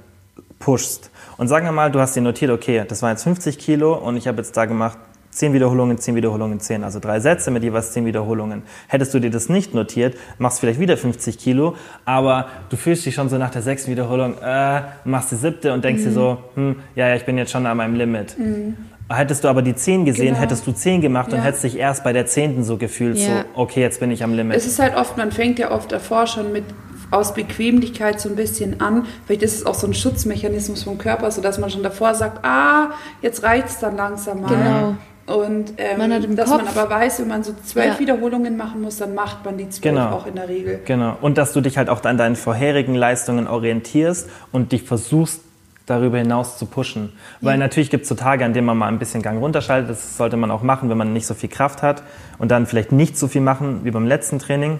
pushst. 0.57 1.11
Und 1.37 1.49
sagen 1.49 1.65
wir 1.65 1.71
mal, 1.71 1.91
du 1.91 1.99
hast 1.99 2.15
dir 2.15 2.21
notiert, 2.21 2.49
okay, 2.49 2.83
das 2.87 3.03
waren 3.03 3.11
jetzt 3.11 3.23
50 3.23 3.59
Kilo 3.59 3.93
und 3.93 4.17
ich 4.17 4.27
habe 4.27 4.37
jetzt 4.37 4.57
da 4.57 4.65
gemacht 4.65 4.97
10 5.31 5.53
Wiederholungen, 5.53 5.97
10 5.97 6.15
Wiederholungen, 6.15 6.59
10, 6.59 6.83
also 6.83 6.99
drei 6.99 7.19
Sätze 7.19 7.51
mit 7.51 7.63
jeweils 7.63 7.91
10 7.91 8.05
Wiederholungen. 8.05 8.63
Hättest 8.87 9.13
du 9.13 9.19
dir 9.19 9.29
das 9.29 9.49
nicht 9.49 9.73
notiert, 9.73 10.15
machst 10.37 10.57
du 10.57 10.61
vielleicht 10.61 10.79
wieder 10.79 10.97
50 10.97 11.37
Kilo, 11.37 11.75
aber 12.05 12.47
du 12.69 12.77
fühlst 12.77 13.05
dich 13.05 13.15
schon 13.15 13.29
so 13.29 13.37
nach 13.37 13.51
der 13.51 13.61
sechsten 13.61 13.91
Wiederholung, 13.91 14.35
äh, 14.43 14.81
machst 15.05 15.31
die 15.31 15.35
siebte 15.35 15.73
und 15.73 15.83
denkst 15.83 16.01
mhm. 16.01 16.07
dir 16.07 16.11
so, 16.11 16.37
hm, 16.55 16.75
ja, 16.95 17.07
ja, 17.09 17.15
ich 17.15 17.25
bin 17.25 17.37
jetzt 17.37 17.51
schon 17.51 17.65
an 17.65 17.77
meinem 17.77 17.95
Limit. 17.95 18.37
Mhm. 18.37 18.75
Hättest 19.11 19.43
du 19.43 19.47
aber 19.47 19.63
die 19.63 19.75
10 19.75 20.05
gesehen, 20.05 20.27
genau. 20.27 20.39
hättest 20.39 20.67
du 20.67 20.71
10 20.71 21.01
gemacht 21.01 21.31
ja. 21.31 21.37
und 21.37 21.43
hättest 21.43 21.63
dich 21.63 21.77
erst 21.77 22.03
bei 22.03 22.13
der 22.13 22.27
10. 22.27 22.63
so 22.63 22.77
gefühlt, 22.77 23.17
ja. 23.17 23.27
so, 23.27 23.61
okay, 23.61 23.81
jetzt 23.81 23.99
bin 23.99 24.11
ich 24.11 24.23
am 24.23 24.33
Limit. 24.33 24.55
Es 24.55 24.67
ist 24.67 24.77
halt 24.77 24.95
oft, 24.95 25.17
man 25.17 25.31
fängt 25.31 25.57
ja 25.57 25.71
oft 25.71 25.91
davor 25.91 26.27
schon 26.27 26.51
mit 26.51 26.63
aus 27.11 27.33
Bequemlichkeit 27.33 28.21
so 28.21 28.29
ein 28.29 28.35
bisschen 28.35 28.81
an. 28.81 29.07
Vielleicht 29.25 29.41
ist 29.41 29.55
es 29.55 29.65
auch 29.65 29.73
so 29.73 29.87
ein 29.87 29.93
Schutzmechanismus 29.93 30.83
vom 30.83 30.97
Körper, 30.97 31.31
sodass 31.31 31.57
man 31.57 31.69
schon 31.69 31.83
davor 31.83 32.13
sagt, 32.13 32.45
ah, 32.45 32.91
jetzt 33.21 33.43
reicht 33.43 33.69
es 33.69 33.79
dann 33.79 33.95
langsam 33.95 34.41
mal. 34.41 34.49
Genau. 34.49 34.95
Und 35.29 35.73
ähm, 35.77 35.99
man 35.99 36.35
dass 36.35 36.49
Kopf. 36.49 36.63
man 36.63 36.67
aber 36.75 36.89
weiß, 36.89 37.19
wenn 37.19 37.27
man 37.27 37.43
so 37.43 37.53
zwölf 37.63 37.93
ja. 37.93 37.99
Wiederholungen 37.99 38.57
machen 38.57 38.81
muss, 38.81 38.97
dann 38.97 39.13
macht 39.13 39.45
man 39.45 39.57
die 39.57 39.69
zwölf 39.69 39.95
genau. 39.95 40.09
auch 40.09 40.25
in 40.25 40.33
der 40.33 40.49
Regel. 40.49 40.79
Genau. 40.85 41.17
Und 41.21 41.37
dass 41.37 41.53
du 41.53 41.61
dich 41.61 41.77
halt 41.77 41.87
auch 41.87 42.03
an 42.03 42.17
deinen 42.17 42.35
vorherigen 42.35 42.95
Leistungen 42.95 43.47
orientierst 43.47 44.27
und 44.51 44.71
dich 44.71 44.83
versuchst, 44.83 45.41
darüber 45.85 46.17
hinaus 46.17 46.57
zu 46.57 46.65
pushen. 46.65 47.13
Weil 47.41 47.53
ja. 47.53 47.57
natürlich 47.57 47.89
gibt 47.89 48.03
es 48.03 48.09
so 48.09 48.15
Tage, 48.15 48.43
an 48.43 48.53
denen 48.53 48.65
man 48.65 48.77
mal 48.77 48.87
ein 48.87 48.99
bisschen 48.99 49.21
Gang 49.21 49.39
runterschaltet. 49.39 49.89
Das 49.89 50.17
sollte 50.17 50.37
man 50.37 50.49
auch 50.51 50.63
machen, 50.63 50.89
wenn 50.89 50.97
man 50.97 51.13
nicht 51.13 51.25
so 51.25 51.33
viel 51.33 51.49
Kraft 51.49 51.83
hat. 51.83 52.03
Und 52.37 52.49
dann 52.49 52.65
vielleicht 52.65 52.91
nicht 52.91 53.17
so 53.17 53.27
viel 53.27 53.41
machen 53.41 53.81
wie 53.83 53.91
beim 53.91 54.07
letzten 54.07 54.39
Training. 54.39 54.79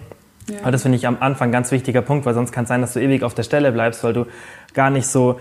Ja. 0.50 0.58
Aber 0.62 0.72
das 0.72 0.82
finde 0.84 0.97
ich 0.97 1.08
am 1.08 1.18
Anfang 1.20 1.50
ein 1.50 1.52
ganz 1.52 1.72
wichtiger 1.72 2.02
Punkt, 2.02 2.26
weil 2.26 2.34
sonst 2.34 2.52
kann 2.52 2.64
es 2.64 2.70
sein, 2.70 2.82
dass 2.82 2.93
du 2.93 3.00
ewig 3.00 3.24
auf 3.24 3.34
der 3.34 3.43
Stelle 3.43 3.72
bleibst, 3.72 4.04
weil 4.04 4.14
du 4.14 4.26
gar 4.74 4.89
nicht 4.89 5.08
so, 5.08 5.39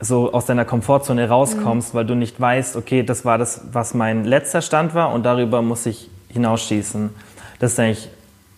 so 0.00 0.32
aus 0.32 0.46
deiner 0.46 0.64
Komfortzone 0.64 1.28
rauskommst, 1.28 1.94
mhm. 1.94 1.98
weil 1.98 2.04
du 2.04 2.14
nicht 2.14 2.40
weißt, 2.40 2.76
okay, 2.76 3.02
das 3.02 3.24
war 3.24 3.38
das, 3.38 3.62
was 3.72 3.94
mein 3.94 4.24
letzter 4.24 4.62
Stand 4.62 4.94
war 4.94 5.12
und 5.12 5.24
darüber 5.24 5.62
muss 5.62 5.86
ich 5.86 6.10
hinausschießen. 6.28 7.10
Das 7.58 7.72
ist 7.72 7.80
eigentlich 7.80 8.08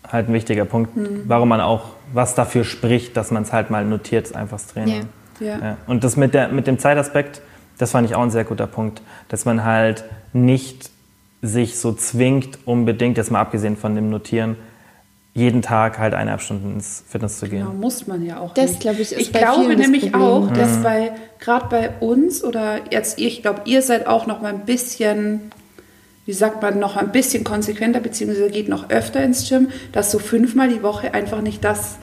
halt 0.06 0.28
ein 0.28 0.32
wichtiger 0.32 0.64
Punkt, 0.64 0.96
mhm. 0.96 1.24
warum 1.26 1.48
man 1.48 1.60
auch 1.60 1.82
was 2.12 2.34
dafür 2.34 2.64
spricht, 2.64 3.16
dass 3.16 3.30
man 3.30 3.42
es 3.42 3.52
halt 3.52 3.70
mal 3.70 3.84
notiert, 3.84 4.34
einfach 4.34 4.56
das 4.56 4.68
Training. 4.68 5.06
Ja. 5.40 5.46
Ja. 5.46 5.58
Ja. 5.58 5.76
Und 5.86 6.04
das 6.04 6.16
mit, 6.16 6.34
der, 6.34 6.48
mit 6.48 6.66
dem 6.66 6.78
Zeitaspekt, 6.78 7.42
das 7.78 7.92
fand 7.92 8.08
ich 8.08 8.16
auch 8.16 8.22
ein 8.22 8.30
sehr 8.30 8.44
guter 8.44 8.66
Punkt, 8.66 9.02
dass 9.28 9.44
man 9.44 9.64
halt 9.64 10.04
nicht 10.32 10.90
sich 11.42 11.78
so 11.78 11.92
zwingt, 11.92 12.58
unbedingt, 12.64 13.16
jetzt 13.16 13.30
mal 13.30 13.40
abgesehen 13.40 13.76
von 13.76 13.94
dem 13.94 14.10
Notieren, 14.10 14.56
jeden 15.38 15.62
Tag 15.62 15.98
halt 15.98 16.14
eineinhalb 16.14 16.42
Stunden 16.42 16.74
ins 16.74 17.04
Fitness 17.08 17.38
zu 17.38 17.48
gehen. 17.48 17.60
Genau, 17.60 17.72
muss 17.72 18.06
man 18.06 18.24
ja 18.24 18.40
auch. 18.40 18.54
Das 18.54 18.78
glaube 18.78 19.00
ich 19.00 19.12
ist 19.12 19.20
Ich 19.20 19.32
glaube 19.32 19.74
nämlich 19.76 20.14
auch, 20.14 20.50
dass 20.52 20.78
mhm. 20.78 20.82
bei 20.82 21.12
gerade 21.38 21.66
bei 21.70 21.90
uns 22.00 22.44
oder 22.44 22.80
jetzt 22.90 23.18
ich 23.18 23.42
glaube, 23.42 23.62
ihr 23.64 23.82
seid 23.82 24.06
auch 24.06 24.26
noch 24.26 24.40
mal 24.42 24.52
ein 24.52 24.64
bisschen 24.66 25.52
wie 26.28 26.34
sagt 26.34 26.60
man, 26.60 26.78
noch 26.78 26.98
ein 26.98 27.10
bisschen 27.10 27.42
konsequenter, 27.42 28.00
beziehungsweise 28.00 28.50
geht 28.50 28.68
noch 28.68 28.90
öfter 28.90 29.22
ins 29.24 29.48
Gym, 29.48 29.68
dass 29.92 30.10
so 30.10 30.18
fünfmal 30.18 30.68
die 30.68 30.82
Woche 30.82 31.14
einfach 31.14 31.40
nicht 31.40 31.64
das 31.64 31.96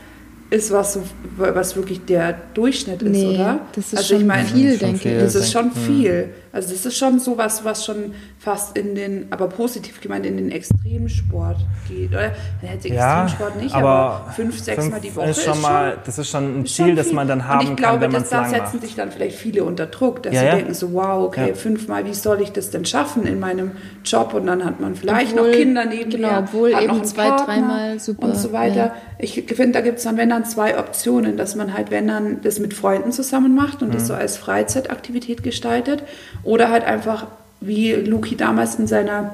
ist, 0.49 0.71
was, 0.71 0.93
so, 0.93 1.03
was 1.37 1.75
wirklich 1.75 2.05
der 2.05 2.35
Durchschnitt 2.55 3.03
ist, 3.03 3.11
nee, 3.11 3.35
oder? 3.35 3.59
Das 3.73 3.93
ist 3.93 3.97
also 3.97 4.13
schon 4.13 4.21
ich 4.21 4.27
mein, 4.27 4.45
viel, 4.47 4.77
denke 4.79 5.11
ich. 5.11 5.19
Das 5.19 5.35
ist 5.35 5.51
schon 5.51 5.71
viel. 5.71 6.29
Also 6.55 6.71
das 6.71 6.85
ist 6.85 6.97
schon 6.97 7.19
sowas, 7.19 7.65
was 7.65 7.83
schon 7.83 8.13
fast 8.39 8.77
in 8.77 8.95
den, 8.95 9.27
aber 9.29 9.49
positiv 9.49 9.99
gemeint, 9.99 10.25
in 10.25 10.37
den 10.37 10.51
Extremsport 10.51 11.57
geht. 11.89 12.11
Oder 12.11 12.31
hätte 12.61 12.87
Extremsport 12.87 13.55
ja, 13.57 13.61
nicht, 13.61 13.75
aber, 13.75 13.89
aber 13.89 14.31
fünf, 14.31 14.57
sechs 14.57 14.81
fünf 14.81 14.93
Mal 14.93 15.01
die 15.01 15.13
Woche 15.13 15.31
ist 15.31 15.43
schon, 15.43 15.53
ist 15.53 15.61
mal, 15.61 15.97
das 16.05 16.17
ist 16.17 16.29
schon 16.29 16.61
ein 16.61 16.65
Ziel, 16.65 16.95
das 16.95 17.11
man 17.11 17.27
dann 17.27 17.45
haben 17.45 17.59
kann, 17.59 17.67
Und 17.67 17.73
ich 17.73 17.77
glaube, 17.77 17.99
kann, 17.99 18.13
wenn 18.13 18.21
dass 18.21 18.29
da 18.29 18.45
setzen 18.45 18.79
sich 18.79 18.95
dann 18.95 19.11
vielleicht 19.11 19.35
viele 19.35 19.65
unter 19.65 19.87
Druck, 19.87 20.23
dass 20.23 20.33
ja, 20.33 20.39
sie 20.39 20.45
ja. 20.45 20.55
denken 20.55 20.73
so, 20.73 20.93
wow, 20.93 21.25
okay, 21.25 21.49
ja. 21.49 21.55
fünfmal, 21.55 22.05
wie 22.05 22.13
soll 22.13 22.39
ich 22.39 22.53
das 22.53 22.69
denn 22.69 22.85
schaffen 22.85 23.27
in 23.27 23.37
meinem 23.37 23.71
Job? 24.05 24.33
Und 24.33 24.47
dann 24.47 24.63
hat 24.63 24.79
man 24.79 24.95
vielleicht 24.95 25.33
obwohl, 25.33 25.49
noch 25.49 25.57
Kinder 25.57 25.83
nebenher. 25.83 26.29
Genau, 26.29 26.39
obwohl 26.39 26.69
eben 26.69 27.03
zwei, 27.03 27.31
dreimal 27.31 27.99
super. 27.99 28.27
Und 28.27 28.37
so 28.37 28.53
weiter. 28.53 28.93
Ich 29.19 29.33
finde, 29.33 29.73
da 29.73 29.81
gibt 29.81 29.97
es 29.97 30.05
dann, 30.05 30.15
wenn 30.15 30.29
dann 30.29 30.45
zwei 30.45 30.79
Optionen, 30.79 31.35
dass 31.35 31.55
man 31.55 31.73
halt, 31.73 31.91
wenn 31.91 32.07
dann 32.07 32.39
das 32.43 32.59
mit 32.59 32.73
Freunden 32.73 33.11
zusammen 33.11 33.55
macht 33.55 33.81
und 33.81 33.89
mhm. 33.89 33.93
das 33.93 34.07
so 34.07 34.13
als 34.13 34.37
Freizeitaktivität 34.37 35.43
gestaltet 35.43 36.03
oder 36.45 36.69
halt 36.69 36.85
einfach, 36.85 37.27
wie 37.59 37.93
Luki 37.93 38.37
damals 38.37 38.75
in 38.75 38.87
seiner 38.87 39.33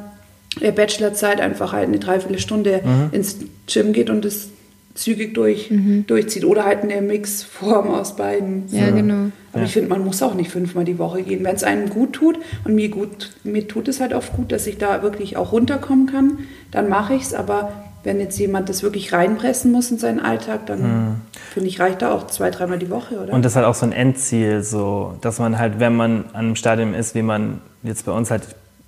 äh, 0.60 0.72
Bachelorzeit 0.72 1.40
einfach 1.40 1.74
halt 1.74 1.88
eine 1.88 2.00
Dreiviertelstunde 2.00 2.82
mhm. 2.84 3.10
ins 3.12 3.38
Gym 3.68 3.94
geht 3.94 4.10
und 4.10 4.26
das 4.26 4.50
zügig 4.96 5.34
durch, 5.34 5.72
mhm. 5.72 6.06
durchzieht. 6.08 6.46
Oder 6.46 6.66
halt 6.66 6.84
eine 6.84 7.02
Mixform 7.02 7.90
aus 7.90 8.16
beiden. 8.16 8.64
Ja, 8.72 8.90
so. 8.90 8.96
genau. 8.96 9.32
Aber 9.52 9.62
ja. 9.62 9.66
ich 9.66 9.72
finde, 9.72 9.90
man 9.90 10.04
muss 10.04 10.22
auch 10.22 10.34
nicht 10.34 10.52
fünfmal 10.52 10.86
die 10.86 10.98
Woche 10.98 11.24
gehen. 11.24 11.44
Wenn 11.44 11.56
es 11.56 11.64
einem 11.64 11.90
gut 11.90 12.14
tut 12.14 12.38
und 12.64 12.76
mir 12.76 12.90
gut, 12.90 13.32
mir 13.44 13.68
tut 13.68 13.88
es 13.88 14.00
halt 14.00 14.14
oft 14.14 14.34
gut, 14.34 14.52
dass 14.52 14.68
ich 14.68 14.78
da 14.78 15.04
wirklich 15.04 15.38
auch 15.38 15.52
runterkommen 15.52 16.08
kann, 16.08 16.40
dann 16.72 16.90
mache 16.90 17.14
ich 17.14 17.24
es. 17.24 17.34
Aber 17.34 17.91
wenn 18.04 18.20
jetzt 18.20 18.38
jemand 18.40 18.70
das 18.70 18.84
wirklich 18.84 19.14
reinpressen 19.14 19.72
muss 19.72 19.92
in 19.92 19.98
seinen 19.98 20.20
Alltag, 20.20 20.66
dann 20.66 20.80
hm. 20.80 21.16
finde 21.54 21.70
ich, 21.70 21.80
reicht 21.80 22.02
da 22.02 22.12
auch 22.12 22.28
zwei, 22.28 22.50
dreimal 22.50 22.80
die 22.80 22.90
Woche, 22.90 23.20
oder? 23.20 23.34
Und 23.34 23.46
das 23.46 23.54
ist 23.54 23.56
halt 23.58 23.66
auch 23.66 23.76
so 23.76 23.86
ein 23.86 23.92
Endziel, 23.92 24.64
so, 24.64 25.18
dass 25.22 25.40
man 25.40 25.58
halt, 25.60 25.80
wenn 25.80 25.96
man 25.96 26.26
an 26.34 26.46
einem 26.46 26.56
Stadium 26.56 26.94
ist, 26.94 27.16
wie 27.16 27.22
man 27.22 27.62
jetzt 27.84 28.06
bei 28.06 28.12
uns 28.12 28.32
halt 28.32 28.44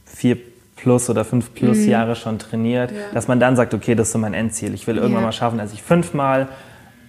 vier 0.06 0.38
plus 0.76 1.10
oder 1.10 1.24
fünf 1.24 1.54
plus 1.54 1.78
mhm. 1.78 1.90
Jahre 1.90 2.16
schon 2.16 2.40
trainiert, 2.40 2.92
ja. 2.92 2.98
dass 3.14 3.28
man 3.28 3.40
dann 3.40 3.56
sagt, 3.56 3.74
okay, 3.74 3.96
das 3.96 4.08
ist 4.08 4.14
so 4.14 4.20
mein 4.20 4.34
Endziel. 4.34 4.74
Ich 4.74 4.88
will 4.88 4.98
irgendwann 4.98 5.22
ja. 5.22 5.28
mal 5.28 5.32
schaffen, 5.32 5.58
dass 5.58 5.74
ich 5.74 5.82
fünfmal 5.82 6.50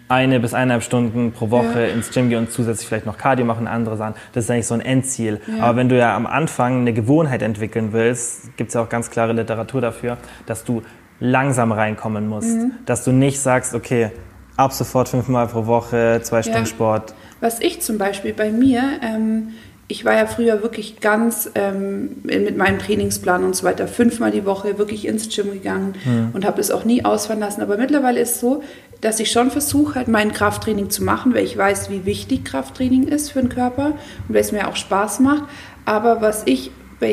eine 0.06 0.38
bis 0.38 0.52
eineinhalb 0.54 0.82
Stunden 0.82 1.32
pro 1.32 1.50
Woche 1.50 1.88
ja. 1.88 1.94
ins 1.94 2.10
Gym 2.10 2.28
gehe 2.28 2.38
und 2.38 2.52
zusätzlich 2.52 2.86
vielleicht 2.86 3.06
noch 3.06 3.16
Cardio 3.16 3.46
machen, 3.46 3.66
andere 3.66 3.96
Sachen. 3.96 4.14
Das 4.32 4.44
ist 4.44 4.50
eigentlich 4.50 4.66
so 4.66 4.74
ein 4.74 4.80
Endziel. 4.80 5.40
Aber 5.60 5.76
wenn 5.76 5.88
du 5.88 5.96
ja 5.96 6.14
am 6.14 6.26
Anfang 6.26 6.80
eine 6.80 6.92
Gewohnheit 6.92 7.42
entwickeln 7.42 7.92
willst, 7.92 8.56
gibt 8.56 8.68
es 8.68 8.74
ja 8.74 8.82
auch 8.82 8.88
ganz 8.88 9.10
klare 9.10 9.32
Literatur 9.32 9.80
dafür, 9.80 10.18
dass 10.46 10.64
du 10.64 10.82
langsam 11.20 11.72
reinkommen 11.72 12.28
musst. 12.28 12.56
Mhm. 12.56 12.72
Dass 12.86 13.04
du 13.04 13.12
nicht 13.12 13.40
sagst, 13.40 13.74
okay, 13.74 14.10
ab 14.56 14.72
sofort 14.72 15.08
fünfmal 15.08 15.46
pro 15.46 15.66
Woche, 15.66 16.20
zwei 16.22 16.42
Stunden 16.42 16.60
ja. 16.60 16.66
Sport. 16.66 17.14
Was 17.40 17.60
ich 17.60 17.80
zum 17.80 17.98
Beispiel 17.98 18.32
bei 18.32 18.50
mir, 18.50 18.82
ähm, 19.02 19.48
ich 19.86 20.04
war 20.04 20.14
ja 20.14 20.26
früher 20.26 20.62
wirklich 20.62 21.00
ganz 21.00 21.50
ähm, 21.54 22.16
mit 22.22 22.56
meinem 22.56 22.78
Trainingsplan 22.78 23.44
und 23.44 23.54
so 23.54 23.64
weiter 23.64 23.86
fünfmal 23.86 24.30
die 24.30 24.46
Woche 24.46 24.78
wirklich 24.78 25.06
ins 25.06 25.28
Gym 25.34 25.52
gegangen 25.52 25.94
mhm. 26.04 26.30
und 26.32 26.46
habe 26.46 26.56
das 26.56 26.70
auch 26.70 26.84
nie 26.84 27.04
ausfallen 27.04 27.40
lassen. 27.40 27.60
Aber 27.60 27.76
mittlerweile 27.76 28.20
ist 28.20 28.36
es 28.36 28.40
so, 28.40 28.62
dass 29.02 29.20
ich 29.20 29.30
schon 29.30 29.50
versuche, 29.50 29.96
halt 29.96 30.08
mein 30.08 30.32
Krafttraining 30.32 30.88
zu 30.88 31.04
machen, 31.04 31.34
weil 31.34 31.44
ich 31.44 31.56
weiß, 31.56 31.90
wie 31.90 32.06
wichtig 32.06 32.44
Krafttraining 32.44 33.06
ist 33.08 33.32
für 33.32 33.40
den 33.40 33.50
Körper 33.50 33.88
und 34.28 34.34
weil 34.34 34.40
es 34.40 34.52
mir 34.52 34.68
auch 34.68 34.76
Spaß 34.76 35.20
macht. 35.20 35.44
Aber 35.84 36.22
was 36.22 36.42
ich 36.46 36.70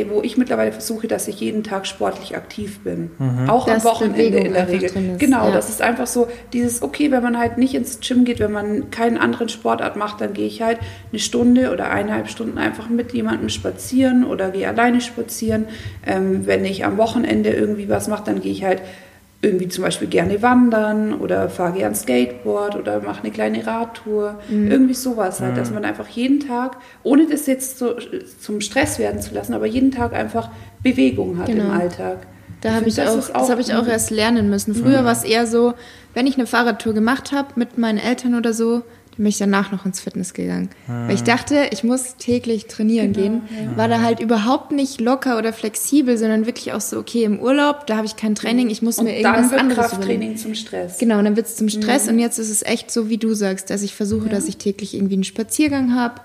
wo 0.10 0.22
ich 0.22 0.38
mittlerweile 0.38 0.72
versuche, 0.72 1.08
dass 1.08 1.28
ich 1.28 1.40
jeden 1.40 1.64
Tag 1.64 1.86
sportlich 1.86 2.36
aktiv 2.36 2.80
bin. 2.80 3.12
Mhm. 3.18 3.50
Auch 3.50 3.66
dass 3.66 3.86
am 3.86 3.92
Wochenende 3.92 4.40
in 4.40 4.54
der 4.54 4.68
Regel. 4.68 5.18
Genau, 5.18 5.48
ja. 5.48 5.52
das 5.52 5.70
ist 5.70 5.82
einfach 5.82 6.08
so 6.08 6.28
dieses, 6.54 6.82
okay, 6.82 7.12
wenn 7.12 7.24
man 7.24 7.38
halt 7.38 7.58
nicht 7.58 7.74
ins 7.74 8.00
Gym 8.00 8.26
geht, 8.26 8.40
wenn 8.40 8.52
man 8.52 8.90
keinen 8.92 9.18
anderen 9.18 9.50
Sportart 9.50 9.96
macht, 9.96 10.22
dann 10.22 10.34
gehe 10.34 10.48
ich 10.48 10.62
halt 10.62 10.80
eine 11.12 11.20
Stunde 11.20 11.72
oder 11.72 11.92
eineinhalb 11.92 12.30
Stunden 12.30 12.58
einfach 12.58 12.90
mit 12.90 13.14
jemandem 13.14 13.50
spazieren 13.50 14.26
oder 14.26 14.50
gehe 14.50 14.68
alleine 14.68 15.02
spazieren. 15.02 15.66
Ähm, 16.06 16.48
wenn 16.48 16.66
ich 16.66 16.86
am 16.86 16.98
Wochenende 16.98 17.52
irgendwie 17.52 17.90
was 17.90 18.08
mache, 18.08 18.24
dann 18.26 18.42
gehe 18.42 18.52
ich 18.52 18.64
halt 18.64 18.82
irgendwie 19.42 19.68
zum 19.68 19.84
Beispiel 19.84 20.08
gerne 20.08 20.42
wandern 20.42 21.16
oder 21.16 21.50
fahre 21.50 21.74
gerne 21.74 21.96
Skateboard 21.96 22.76
oder 22.76 23.02
mache 23.02 23.24
eine 23.24 23.32
kleine 23.32 23.66
Radtour. 23.66 24.40
Mhm. 24.50 24.70
Irgendwie 24.70 24.94
sowas 24.94 25.42
halt, 25.42 25.58
dass 25.58 25.70
mhm. 25.70 25.76
man 25.76 25.86
einfach 25.86 26.08
jeden 26.08 26.40
Tag, 26.40 26.78
ohne 27.04 27.26
das 27.26 27.48
jetzt 27.48 27.80
so 27.80 27.96
zum 28.40 28.62
Stress 28.62 29.00
werden 29.00 29.20
zu 29.20 29.34
lassen, 29.34 29.54
aber 29.54 29.66
jeden 29.66 29.92
Tag 29.92 30.14
einfach 30.14 30.50
Bewegung 30.84 31.40
hat 31.40 31.48
genau. 31.48 31.66
im 31.66 31.72
Alltag. 31.72 32.28
Da 32.62 32.74
habe 32.74 32.88
ich 32.88 33.02
auch, 33.02 33.18
auch, 33.18 33.34
das 33.34 33.50
habe 33.50 33.62
ich 33.62 33.74
auch 33.74 33.88
erst 33.88 34.12
lernen 34.12 34.52
müssen. 34.52 34.76
Früher 34.76 35.02
mhm. 35.02 35.06
war 35.06 35.14
es 35.14 35.24
eher 35.24 35.48
so, 35.48 35.74
wenn 36.14 36.28
ich 36.28 36.36
eine 36.36 36.46
Fahrradtour 36.46 36.94
gemacht 36.94 37.32
habe 37.32 37.48
mit 37.56 37.80
meinen 37.80 37.98
Eltern 37.98 38.36
oder 38.36 38.54
so, 38.54 38.84
bin 39.22 39.30
ich 39.30 39.38
danach 39.38 39.72
noch 39.72 39.86
ins 39.86 40.00
Fitness 40.00 40.34
gegangen. 40.34 40.70
Ah. 40.88 41.08
Weil 41.08 41.16
ich 41.16 41.24
dachte, 41.24 41.70
ich 41.72 41.84
muss 41.84 42.16
täglich 42.18 42.66
trainieren 42.66 43.14
genau, 43.14 43.24
gehen. 43.24 43.42
Ja. 43.66 43.78
War 43.78 43.88
da 43.88 44.02
halt 44.02 44.20
überhaupt 44.20 44.72
nicht 44.72 45.00
locker 45.00 45.38
oder 45.38 45.54
flexibel, 45.54 46.18
sondern 46.18 46.46
wirklich 46.46 46.74
auch 46.74 46.82
so, 46.82 46.98
okay, 46.98 47.24
im 47.24 47.40
Urlaub, 47.40 47.86
da 47.86 47.98
habe 47.98 48.08
ich 48.08 48.16
kein 48.16 48.34
Training, 48.36 48.70
ich 48.70 48.82
muss 48.82 48.98
und 48.98 49.06
mir 49.06 49.18
irgendwas 49.18 49.42
dann 49.42 49.52
wird 49.52 49.62
anderes 49.62 49.90
Krafttraining 49.92 50.38
zum 50.38 50.56
Stress. 50.56 50.98
Genau, 50.98 51.20
und 51.20 51.26
dann 51.26 51.36
wird 51.36 51.46
es 51.46 51.56
zum 51.56 51.70
Stress 51.70 52.06
mhm. 52.08 52.14
und 52.14 52.20
jetzt 52.20 52.40
ist 52.40 52.50
es 52.50 52.64
echt 52.64 52.90
so, 52.90 53.10
wie 53.10 53.18
du 53.18 53.34
sagst, 53.34 53.70
dass 53.70 53.84
ich 53.84 53.94
versuche, 53.94 54.26
ja. 54.26 54.32
dass 54.32 54.48
ich 54.48 54.58
täglich 54.58 54.96
irgendwie 54.96 55.16
einen 55.16 55.24
Spaziergang 55.24 55.96
habe. 55.96 56.16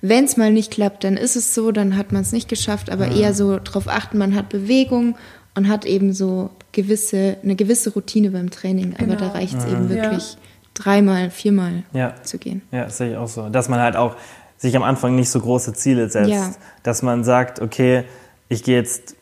Wenn 0.00 0.24
es 0.24 0.36
mal 0.36 0.52
nicht 0.52 0.70
klappt, 0.70 1.04
dann 1.04 1.16
ist 1.16 1.36
es 1.36 1.54
so, 1.54 1.72
dann 1.72 1.96
hat 1.96 2.12
man 2.12 2.22
es 2.22 2.32
nicht 2.32 2.48
geschafft, 2.48 2.90
aber 2.90 3.08
ja. 3.08 3.16
eher 3.16 3.34
so 3.34 3.58
darauf 3.58 3.88
achten, 3.88 4.18
man 4.18 4.34
hat 4.34 4.48
Bewegung 4.48 5.16
und 5.54 5.68
hat 5.68 5.84
eben 5.84 6.12
so 6.12 6.50
gewisse, 6.72 7.36
eine 7.42 7.56
gewisse 7.56 7.90
Routine 7.90 8.30
beim 8.30 8.50
Training. 8.50 8.94
Genau. 8.96 9.12
Aber 9.12 9.16
da 9.16 9.28
reicht 9.28 9.56
es 9.58 9.64
eben 9.64 9.88
wirklich 9.88 10.36
dreimal, 10.76 11.30
viermal 11.30 11.82
ja. 11.92 12.14
zu 12.22 12.38
gehen. 12.38 12.62
Ja, 12.70 12.84
das 12.84 12.98
sehe 12.98 13.12
ich 13.12 13.16
auch 13.16 13.28
so. 13.28 13.48
Dass 13.48 13.68
man 13.68 13.80
halt 13.80 13.96
auch 13.96 14.16
sich 14.58 14.76
am 14.76 14.82
Anfang 14.82 15.14
nicht 15.16 15.30
so 15.30 15.40
große 15.40 15.74
Ziele 15.74 16.08
setzt. 16.08 16.30
Ja. 16.30 16.52
Dass 16.82 17.02
man 17.02 17.24
sagt, 17.24 17.60
okay, 17.60 18.04
ich 18.48 18.62
gehe 18.62 18.76
jetzt 18.76 19.16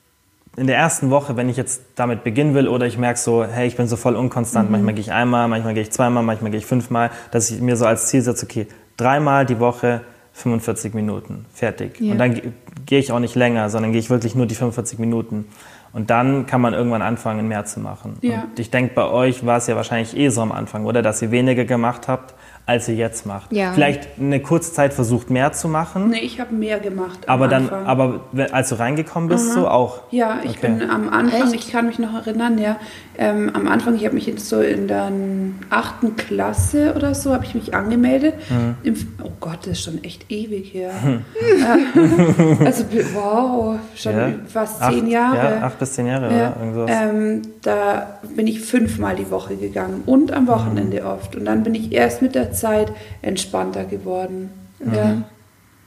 in 0.56 0.66
der 0.66 0.76
ersten 0.76 1.10
Woche, 1.10 1.36
wenn 1.36 1.48
ich 1.48 1.56
jetzt 1.56 1.82
damit 1.96 2.22
beginnen 2.22 2.54
will 2.54 2.68
oder 2.68 2.86
ich 2.86 2.96
merke 2.96 3.18
so, 3.18 3.44
hey, 3.44 3.66
ich 3.66 3.76
bin 3.76 3.88
so 3.88 3.96
voll 3.96 4.14
unkonstant, 4.14 4.68
mhm. 4.68 4.72
manchmal 4.72 4.94
gehe 4.94 5.02
ich 5.02 5.12
einmal, 5.12 5.48
manchmal 5.48 5.74
gehe 5.74 5.82
ich 5.82 5.90
zweimal, 5.90 6.22
manchmal 6.22 6.50
gehe 6.50 6.58
ich 6.58 6.66
fünfmal, 6.66 7.10
dass 7.32 7.50
ich 7.50 7.60
mir 7.60 7.76
so 7.76 7.86
als 7.86 8.06
Ziel 8.06 8.22
setze, 8.22 8.46
okay, 8.46 8.68
dreimal 8.96 9.46
die 9.46 9.58
Woche 9.58 10.02
45 10.34 10.94
Minuten, 10.94 11.46
fertig. 11.52 12.00
Ja. 12.00 12.12
Und 12.12 12.18
dann 12.18 12.40
gehe 12.86 12.98
ich 12.98 13.12
auch 13.12 13.18
nicht 13.18 13.34
länger, 13.34 13.70
sondern 13.70 13.92
gehe 13.92 14.00
ich 14.00 14.10
wirklich 14.10 14.34
nur 14.34 14.46
die 14.46 14.54
45 14.54 14.98
Minuten. 14.98 15.46
Und 15.94 16.10
dann 16.10 16.46
kann 16.46 16.60
man 16.60 16.74
irgendwann 16.74 17.02
anfangen, 17.02 17.46
mehr 17.46 17.64
zu 17.64 17.78
machen. 17.78 18.18
Ja. 18.20 18.42
Und 18.42 18.58
ich 18.58 18.70
denke, 18.70 18.94
bei 18.94 19.06
euch 19.06 19.46
war 19.46 19.58
es 19.58 19.68
ja 19.68 19.76
wahrscheinlich 19.76 20.16
eh 20.16 20.28
so 20.28 20.42
am 20.42 20.50
Anfang, 20.50 20.84
oder? 20.86 21.02
Dass 21.02 21.22
ihr 21.22 21.30
weniger 21.30 21.64
gemacht 21.64 22.08
habt, 22.08 22.34
als 22.66 22.88
ihr 22.88 22.94
jetzt 22.94 23.26
macht. 23.26 23.52
Ja. 23.52 23.72
Vielleicht 23.72 24.08
eine 24.18 24.40
kurze 24.40 24.72
Zeit 24.72 24.94
versucht, 24.94 25.28
mehr 25.28 25.52
zu 25.52 25.68
machen. 25.68 26.08
Nee, 26.08 26.20
ich 26.20 26.40
habe 26.40 26.54
mehr 26.54 26.80
gemacht. 26.80 27.28
Aber 27.28 27.46
dann, 27.46 27.64
Anfang. 27.64 27.86
aber 27.86 28.20
als 28.52 28.70
du 28.70 28.78
reingekommen 28.78 29.28
bist, 29.28 29.50
Aha. 29.50 29.54
so 29.54 29.68
auch. 29.68 30.00
Ja, 30.10 30.38
ich 30.44 30.56
okay. 30.56 30.68
bin 30.68 30.88
am 30.88 31.10
Anfang, 31.10 31.52
Echt? 31.52 31.54
ich 31.54 31.70
kann 31.70 31.86
mich 31.86 31.98
noch 31.98 32.14
erinnern, 32.14 32.56
ja, 32.56 32.76
ähm, 33.18 33.50
am 33.52 33.68
Anfang, 33.68 33.94
ich 33.96 34.04
habe 34.06 34.14
mich 34.14 34.26
jetzt 34.26 34.48
so 34.48 34.60
in 34.60 34.88
der 34.88 35.12
achten 35.68 36.16
Klasse 36.16 36.94
oder 36.96 37.14
so, 37.14 37.34
habe 37.34 37.44
ich 37.44 37.54
mich 37.54 37.74
angemeldet. 37.74 38.34
Mhm. 38.48 38.76
Im, 38.82 38.94
oh 39.22 39.32
Gott, 39.40 39.58
das 39.62 39.72
ist 39.72 39.82
schon 39.82 40.02
echt 40.02 40.32
ewig 40.32 40.72
her. 40.72 40.90
Mhm. 41.04 41.22
also, 42.64 42.84
wow, 43.12 43.78
schon 43.94 44.12
ja. 44.16 44.28
fast 44.46 44.78
zehn 44.78 45.04
acht, 45.04 45.12
Jahre. 45.12 45.36
Ja, 45.36 45.66
acht 45.66 45.78
bis 45.78 45.92
zehn 45.92 46.06
Jahre, 46.06 46.34
ja. 46.34 46.56
oder? 46.72 46.88
Ähm, 46.88 47.42
da 47.60 48.20
bin 48.34 48.46
ich 48.46 48.60
fünfmal 48.60 49.16
die 49.16 49.30
Woche 49.30 49.56
gegangen 49.56 50.02
und 50.06 50.32
am 50.32 50.46
Wochenende 50.46 51.02
mhm. 51.02 51.06
oft. 51.06 51.36
Und 51.36 51.44
dann 51.44 51.62
bin 51.62 51.74
ich 51.74 51.92
erst 51.92 52.22
mit 52.22 52.34
der 52.34 52.53
Zeit 52.54 52.92
entspannter 53.22 53.84
geworden. 53.84 54.50
Mhm. 54.78 54.94
Ja. 54.94 55.22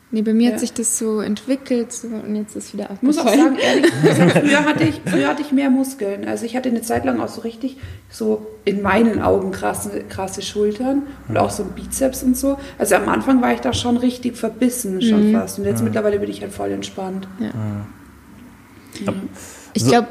Nee, 0.09 0.22
bei 0.22 0.34
mir 0.34 0.47
ja. 0.47 0.53
hat 0.53 0.61
sich 0.61 0.72
das 0.72 0.97
so 0.97 1.20
entwickelt 1.20 1.91
so, 1.91 2.07
und 2.07 2.34
jetzt 2.38 2.55
ist 2.55 2.74
wieder 2.74 2.89
abgefallen. 2.89 3.01
Ich 3.01 3.18
muss 3.18 3.18
auch 3.18 3.36
sagen, 3.36 3.57
ehrlich 3.57 3.91
früher 4.32 4.63
hatte, 4.63 4.84
ich, 4.86 5.01
früher 5.05 5.28
hatte 5.28 5.41
ich 5.41 5.51
mehr 5.51 5.70
Muskeln. 5.70 6.26
Also 6.26 6.45
ich 6.45 6.55
hatte 6.55 6.70
eine 6.70 6.82
Zeit 6.82 7.03
lang 7.03 7.20
auch 7.20 7.28
so 7.28 7.41
richtig, 7.41 7.76
so 8.09 8.47
in 8.63 8.82
meinen 8.82 9.22
Augen 9.22 9.51
krasse, 9.51 10.05
krasse 10.07 10.41
Schultern 10.41 11.03
und 11.28 11.34
mhm. 11.34 11.38
auch 11.38 11.49
so 11.49 11.63
ein 11.63 11.72
Bizeps 11.72 12.24
und 12.24 12.38
so. 12.38 12.57
Also 12.78 12.95
am 12.95 13.09
Anfang 13.09 13.41
war 13.41 13.53
ich 13.53 13.59
da 13.59 13.74
schon 13.74 13.97
richtig 13.97 14.38
verbissen, 14.38 15.01
schon 15.01 15.32
mhm. 15.32 15.34
fast. 15.34 15.59
Und 15.59 15.65
jetzt 15.65 15.80
mhm. 15.80 15.86
mittlerweile 15.86 16.20
bin 16.20 16.30
ich 16.30 16.41
halt 16.41 16.53
voll 16.53 16.72
entspannt. 16.72 17.28
Ja. 17.39 17.47
Mhm. 17.47 19.30
Ich 19.74 19.86
glaube, 19.86 20.07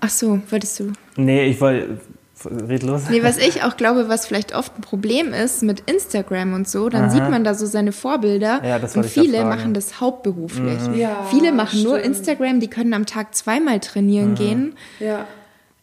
ach 0.00 0.10
so, 0.10 0.40
wolltest 0.50 0.80
du? 0.80 0.92
Nee, 1.16 1.46
ich 1.46 1.60
wollte 1.60 2.00
Red 2.44 2.82
los. 2.82 3.08
Nee, 3.08 3.22
was 3.22 3.38
ich 3.38 3.62
auch 3.62 3.76
glaube, 3.76 4.08
was 4.08 4.26
vielleicht 4.26 4.54
oft 4.54 4.76
ein 4.78 4.82
Problem 4.82 5.32
ist 5.32 5.62
mit 5.62 5.88
Instagram 5.90 6.52
und 6.52 6.68
so, 6.68 6.88
dann 6.90 7.04
Aha. 7.04 7.10
sieht 7.10 7.30
man 7.30 7.44
da 7.44 7.54
so 7.54 7.64
seine 7.64 7.92
Vorbilder 7.92 8.62
ja, 8.62 8.76
und 8.76 9.06
viele 9.06 9.44
machen 9.44 9.72
das 9.72 10.00
hauptberuflich. 10.00 10.80
Mhm. 10.88 10.94
Ja, 10.94 11.26
viele 11.30 11.52
machen 11.52 11.78
stimmt. 11.78 11.84
nur 11.84 12.00
Instagram, 12.00 12.60
die 12.60 12.68
können 12.68 12.92
am 12.92 13.06
Tag 13.06 13.34
zweimal 13.34 13.80
trainieren 13.80 14.30
mhm. 14.30 14.34
gehen. 14.34 14.74
Ja. 15.00 15.26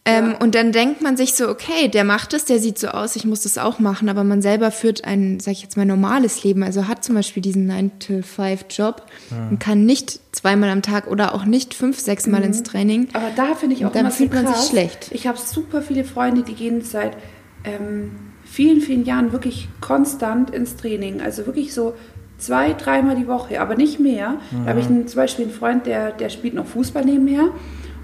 Ähm, 0.06 0.32
ja. 0.32 0.36
Und 0.38 0.54
dann 0.54 0.70
denkt 0.70 1.00
man 1.00 1.16
sich 1.16 1.34
so, 1.34 1.48
okay, 1.48 1.88
der 1.88 2.04
macht 2.04 2.34
es, 2.34 2.44
der 2.44 2.58
sieht 2.58 2.78
so 2.78 2.88
aus, 2.88 3.16
ich 3.16 3.24
muss 3.24 3.42
das 3.42 3.56
auch 3.56 3.78
machen, 3.78 4.10
aber 4.10 4.22
man 4.22 4.42
selber 4.42 4.70
führt 4.70 5.04
ein, 5.04 5.40
sag 5.40 5.52
ich 5.52 5.62
jetzt 5.62 5.78
mal, 5.78 5.86
normales 5.86 6.44
Leben. 6.44 6.62
Also 6.62 6.88
hat 6.88 7.02
zum 7.02 7.14
Beispiel 7.14 7.42
diesen 7.42 7.70
9-to-5-Job 7.70 9.06
ja. 9.30 9.48
und 9.48 9.60
kann 9.60 9.86
nicht 9.86 10.20
zweimal 10.32 10.68
am 10.68 10.82
Tag 10.82 11.06
oder 11.06 11.34
auch 11.34 11.46
nicht 11.46 11.72
fünf, 11.72 11.98
sechs 11.98 12.26
Mal 12.26 12.40
mhm. 12.40 12.46
ins 12.46 12.62
Training. 12.64 13.08
Aber 13.14 13.30
da 13.34 13.54
finde 13.54 13.76
ich 13.76 13.86
auch 13.86 13.92
dann 13.92 14.10
fühlt 14.10 14.34
man 14.34 14.46
sich 14.46 14.68
schlecht. 14.68 15.08
Ich 15.10 15.26
habe 15.26 15.38
super 15.38 15.80
viele 15.80 16.04
Freunde, 16.04 16.42
die 16.42 16.54
gehen 16.54 16.82
seit 16.82 17.16
ähm, 17.64 18.10
vielen, 18.44 18.82
vielen 18.82 19.06
Jahren 19.06 19.32
wirklich 19.32 19.68
konstant 19.80 20.50
ins 20.50 20.76
Training. 20.76 21.22
Also 21.22 21.46
wirklich 21.46 21.72
so 21.72 21.94
zwei, 22.36 22.74
dreimal 22.74 23.16
die 23.16 23.26
Woche, 23.26 23.58
aber 23.58 23.74
nicht 23.74 24.00
mehr. 24.00 24.32
Mhm. 24.50 24.64
Da 24.64 24.70
habe 24.70 24.80
ich 24.80 24.86
einen, 24.86 25.08
zum 25.08 25.16
Beispiel 25.16 25.46
einen 25.46 25.54
Freund, 25.54 25.86
der, 25.86 26.12
der 26.12 26.28
spielt 26.28 26.52
noch 26.52 26.66
Fußball 26.66 27.06
nebenher. 27.06 27.48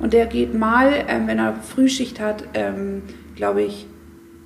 Und 0.00 0.12
der 0.12 0.26
geht 0.26 0.54
mal, 0.54 0.92
ähm, 1.08 1.26
wenn 1.26 1.38
er 1.38 1.54
Frühschicht 1.54 2.20
hat, 2.20 2.44
ähm, 2.54 3.02
glaube 3.36 3.62
ich, 3.62 3.86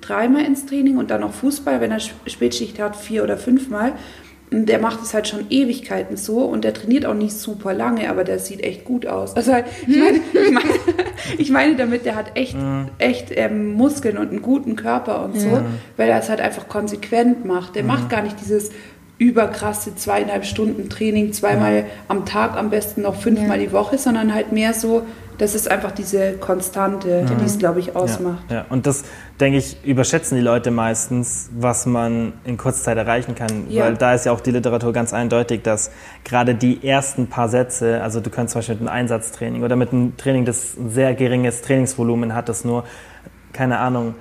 dreimal 0.01 0.45
ins 0.45 0.65
Training 0.65 0.97
und 0.97 1.09
dann 1.09 1.21
noch 1.21 1.33
Fußball, 1.33 1.81
wenn 1.81 1.91
er 1.91 1.99
Spätschicht 1.99 2.79
hat, 2.79 2.95
vier 2.95 3.23
oder 3.23 3.37
fünfmal. 3.37 3.93
Und 4.51 4.67
der 4.67 4.79
macht 4.79 5.01
es 5.01 5.13
halt 5.13 5.27
schon 5.27 5.47
Ewigkeiten 5.49 6.17
so 6.17 6.41
und 6.41 6.63
der 6.63 6.73
trainiert 6.73 7.05
auch 7.05 7.15
nicht 7.15 7.33
super 7.33 7.73
lange, 7.73 8.09
aber 8.09 8.23
der 8.23 8.37
sieht 8.37 8.63
echt 8.63 8.85
gut 8.85 9.07
aus. 9.07 9.35
Also 9.35 9.53
ich 9.87 9.97
meine, 9.97 10.19
ich 10.33 10.51
meine, 10.51 10.69
ich 11.39 11.49
meine 11.49 11.75
damit, 11.75 12.05
der 12.05 12.15
hat 12.15 12.37
echt, 12.37 12.55
mhm. 12.55 12.89
echt 12.99 13.29
ähm, 13.31 13.73
Muskeln 13.73 14.17
und 14.17 14.29
einen 14.29 14.43
guten 14.43 14.75
Körper 14.75 15.25
und 15.25 15.39
so, 15.39 15.49
ja. 15.49 15.65
weil 15.97 16.09
er 16.09 16.19
es 16.19 16.29
halt 16.29 16.41
einfach 16.41 16.67
konsequent 16.67 17.43
macht. 17.43 17.75
Der 17.75 17.81
mhm. 17.81 17.87
macht 17.89 18.09
gar 18.09 18.21
nicht 18.21 18.39
dieses 18.39 18.69
überkrasse 19.17 19.95
zweieinhalb 19.95 20.45
Stunden 20.45 20.89
Training, 20.89 21.33
zweimal 21.33 21.77
ja. 21.77 21.83
am 22.07 22.25
Tag, 22.25 22.55
am 22.55 22.69
besten 22.69 23.01
noch 23.01 23.15
fünfmal 23.15 23.59
ja. 23.59 23.67
die 23.67 23.71
Woche, 23.71 23.97
sondern 23.97 24.33
halt 24.33 24.51
mehr 24.51 24.73
so, 24.73 25.03
das 25.37 25.55
ist 25.55 25.69
einfach 25.69 25.91
diese 25.91 26.33
Konstante, 26.33 27.23
mhm. 27.23 27.37
die 27.39 27.45
es, 27.45 27.57
glaube 27.57 27.79
ich, 27.79 27.95
ausmacht. 27.95 28.43
Ja, 28.49 28.55
ja, 28.55 28.65
und 28.69 28.85
das, 28.85 29.03
denke 29.39 29.57
ich, 29.57 29.83
überschätzen 29.85 30.37
die 30.37 30.43
Leute 30.43 30.71
meistens, 30.71 31.49
was 31.57 31.85
man 31.85 32.33
in 32.43 32.57
kurzer 32.57 32.83
Zeit 32.83 32.97
erreichen 32.97 33.35
kann. 33.35 33.69
Ja. 33.69 33.85
Weil 33.85 33.95
da 33.95 34.13
ist 34.13 34.25
ja 34.25 34.31
auch 34.31 34.41
die 34.41 34.51
Literatur 34.51 34.93
ganz 34.93 35.13
eindeutig, 35.13 35.61
dass 35.63 35.91
gerade 36.23 36.55
die 36.55 36.87
ersten 36.87 37.27
paar 37.27 37.49
Sätze, 37.49 38.01
also 38.01 38.19
du 38.19 38.29
kannst 38.29 38.53
zum 38.53 38.59
Beispiel 38.59 38.75
mit 38.75 38.87
einem 38.87 38.97
Einsatztraining 38.97 39.63
oder 39.63 39.75
mit 39.75 39.91
einem 39.91 40.17
Training, 40.17 40.45
das 40.45 40.77
ein 40.77 40.89
sehr 40.89 41.13
geringes 41.15 41.61
Trainingsvolumen 41.61 42.33
hat, 42.33 42.49
das 42.49 42.65
nur, 42.65 42.83
keine 43.53 43.79
Ahnung, 43.79 44.15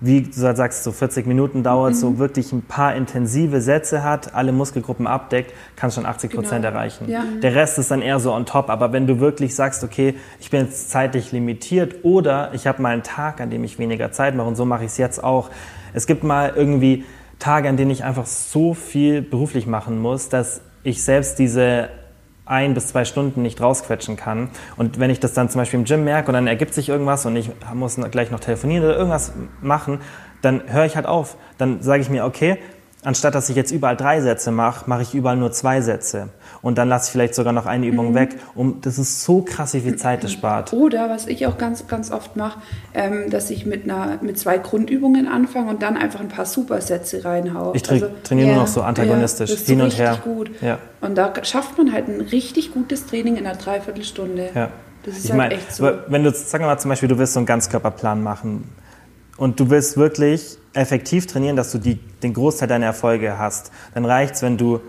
wie 0.00 0.22
du 0.22 0.32
sagst, 0.32 0.82
so 0.82 0.92
40 0.92 1.26
Minuten 1.26 1.62
dauert, 1.62 1.92
mhm. 1.92 1.96
so 1.96 2.18
wirklich 2.18 2.52
ein 2.52 2.62
paar 2.62 2.94
intensive 2.94 3.60
Sätze 3.60 4.02
hat, 4.02 4.34
alle 4.34 4.50
Muskelgruppen 4.52 5.06
abdeckt, 5.06 5.52
kannst 5.76 5.96
schon 5.96 6.06
80 6.06 6.32
Prozent 6.32 6.64
genau. 6.64 6.74
erreichen. 6.74 7.08
Ja. 7.08 7.24
Der 7.42 7.54
Rest 7.54 7.78
ist 7.78 7.90
dann 7.90 8.00
eher 8.00 8.18
so 8.18 8.32
on 8.32 8.46
top. 8.46 8.70
Aber 8.70 8.92
wenn 8.92 9.06
du 9.06 9.20
wirklich 9.20 9.54
sagst, 9.54 9.84
okay, 9.84 10.14
ich 10.40 10.50
bin 10.50 10.64
jetzt 10.64 10.90
zeitlich 10.90 11.32
limitiert 11.32 11.96
oder 12.02 12.50
ich 12.54 12.66
habe 12.66 12.80
mal 12.80 12.92
einen 12.92 13.02
Tag, 13.02 13.40
an 13.40 13.50
dem 13.50 13.62
ich 13.62 13.78
weniger 13.78 14.10
Zeit 14.10 14.34
mache 14.34 14.48
und 14.48 14.56
so 14.56 14.64
mache 14.64 14.84
ich 14.84 14.90
es 14.90 14.96
jetzt 14.96 15.22
auch. 15.22 15.50
Es 15.92 16.06
gibt 16.06 16.24
mal 16.24 16.52
irgendwie 16.56 17.04
Tage, 17.38 17.68
an 17.68 17.76
denen 17.76 17.90
ich 17.90 18.04
einfach 18.04 18.26
so 18.26 18.74
viel 18.74 19.20
beruflich 19.20 19.66
machen 19.66 19.98
muss, 19.98 20.28
dass 20.28 20.62
ich 20.82 21.02
selbst 21.02 21.38
diese 21.38 21.90
ein 22.50 22.74
bis 22.74 22.88
zwei 22.88 23.04
Stunden 23.04 23.42
nicht 23.42 23.60
rausquetschen 23.60 24.16
kann. 24.16 24.50
Und 24.76 24.98
wenn 24.98 25.10
ich 25.10 25.20
das 25.20 25.32
dann 25.32 25.48
zum 25.48 25.60
Beispiel 25.60 25.78
im 25.78 25.84
Gym 25.84 26.04
merke 26.04 26.28
und 26.28 26.34
dann 26.34 26.46
ergibt 26.46 26.74
sich 26.74 26.88
irgendwas 26.88 27.24
und 27.24 27.36
ich 27.36 27.50
muss 27.72 27.96
gleich 28.10 28.30
noch 28.30 28.40
telefonieren 28.40 28.84
oder 28.84 28.96
irgendwas 28.96 29.32
machen, 29.62 30.00
dann 30.42 30.62
höre 30.66 30.84
ich 30.84 30.96
halt 30.96 31.06
auf. 31.06 31.36
Dann 31.58 31.82
sage 31.82 32.02
ich 32.02 32.10
mir, 32.10 32.24
okay, 32.24 32.58
anstatt 33.04 33.34
dass 33.34 33.48
ich 33.48 33.56
jetzt 33.56 33.70
überall 33.70 33.96
drei 33.96 34.20
Sätze 34.20 34.50
mache, 34.50 34.88
mache 34.90 35.02
ich 35.02 35.14
überall 35.14 35.36
nur 35.36 35.52
zwei 35.52 35.80
Sätze. 35.80 36.30
Und 36.62 36.76
dann 36.76 36.88
lasse 36.88 37.06
ich 37.06 37.12
vielleicht 37.12 37.34
sogar 37.34 37.52
noch 37.52 37.66
eine 37.66 37.86
Übung 37.86 38.10
mhm. 38.10 38.14
weg. 38.14 38.36
Um, 38.54 38.80
das 38.82 38.98
ist 38.98 39.24
so 39.24 39.42
krass, 39.42 39.74
wie 39.74 39.80
viel 39.80 39.96
Zeit 39.96 40.22
das 40.24 40.32
spart. 40.32 40.72
Oder 40.72 41.08
was 41.08 41.26
ich 41.26 41.46
auch 41.46 41.56
ganz, 41.56 41.86
ganz 41.86 42.10
oft 42.10 42.36
mache, 42.36 42.60
ähm, 42.94 43.30
dass 43.30 43.50
ich 43.50 43.64
mit, 43.64 43.84
einer, 43.84 44.18
mit 44.20 44.38
zwei 44.38 44.58
Grundübungen 44.58 45.26
anfange 45.26 45.70
und 45.70 45.82
dann 45.82 45.96
einfach 45.96 46.20
ein 46.20 46.28
paar 46.28 46.46
Supersätze 46.46 47.24
reinhaue. 47.24 47.74
Ich 47.74 47.82
tra 47.82 47.94
also, 47.94 48.10
trainiere 48.22 48.48
ja, 48.48 48.54
nur 48.54 48.62
noch 48.64 48.68
so 48.68 48.82
antagonistisch, 48.82 49.50
ja, 49.50 49.56
hin 49.56 49.78
so 49.78 49.84
und 49.84 49.98
her. 49.98 50.18
Gut. 50.22 50.50
Ja. 50.60 50.78
Und 51.00 51.16
da 51.16 51.32
schafft 51.44 51.78
man 51.78 51.92
halt 51.92 52.08
ein 52.08 52.20
richtig 52.20 52.72
gutes 52.72 53.06
Training 53.06 53.36
in 53.36 53.46
einer 53.46 53.56
Dreiviertelstunde. 53.56 54.50
Ja. 54.54 54.70
Das 55.02 55.16
ist 55.16 55.24
ich 55.24 55.30
halt 55.30 55.38
mein, 55.38 55.50
echt 55.52 55.74
so. 55.74 55.90
Wenn 56.08 56.24
du, 56.24 56.30
sagen 56.30 56.64
wir 56.64 56.68
mal 56.68 56.78
zum 56.78 56.90
Beispiel, 56.90 57.08
du 57.08 57.18
willst 57.18 57.32
so 57.32 57.40
einen 57.40 57.46
Ganzkörperplan 57.46 58.22
machen 58.22 58.68
und 59.38 59.58
du 59.58 59.70
willst 59.70 59.96
wirklich 59.96 60.58
effektiv 60.74 61.26
trainieren, 61.26 61.56
dass 61.56 61.72
du 61.72 61.78
die, 61.78 61.94
den 62.22 62.34
Großteil 62.34 62.68
deiner 62.68 62.86
Erfolge 62.86 63.38
hast, 63.38 63.72
dann 63.94 64.04
reicht 64.04 64.34
es, 64.34 64.42
wenn 64.42 64.58
du 64.58 64.80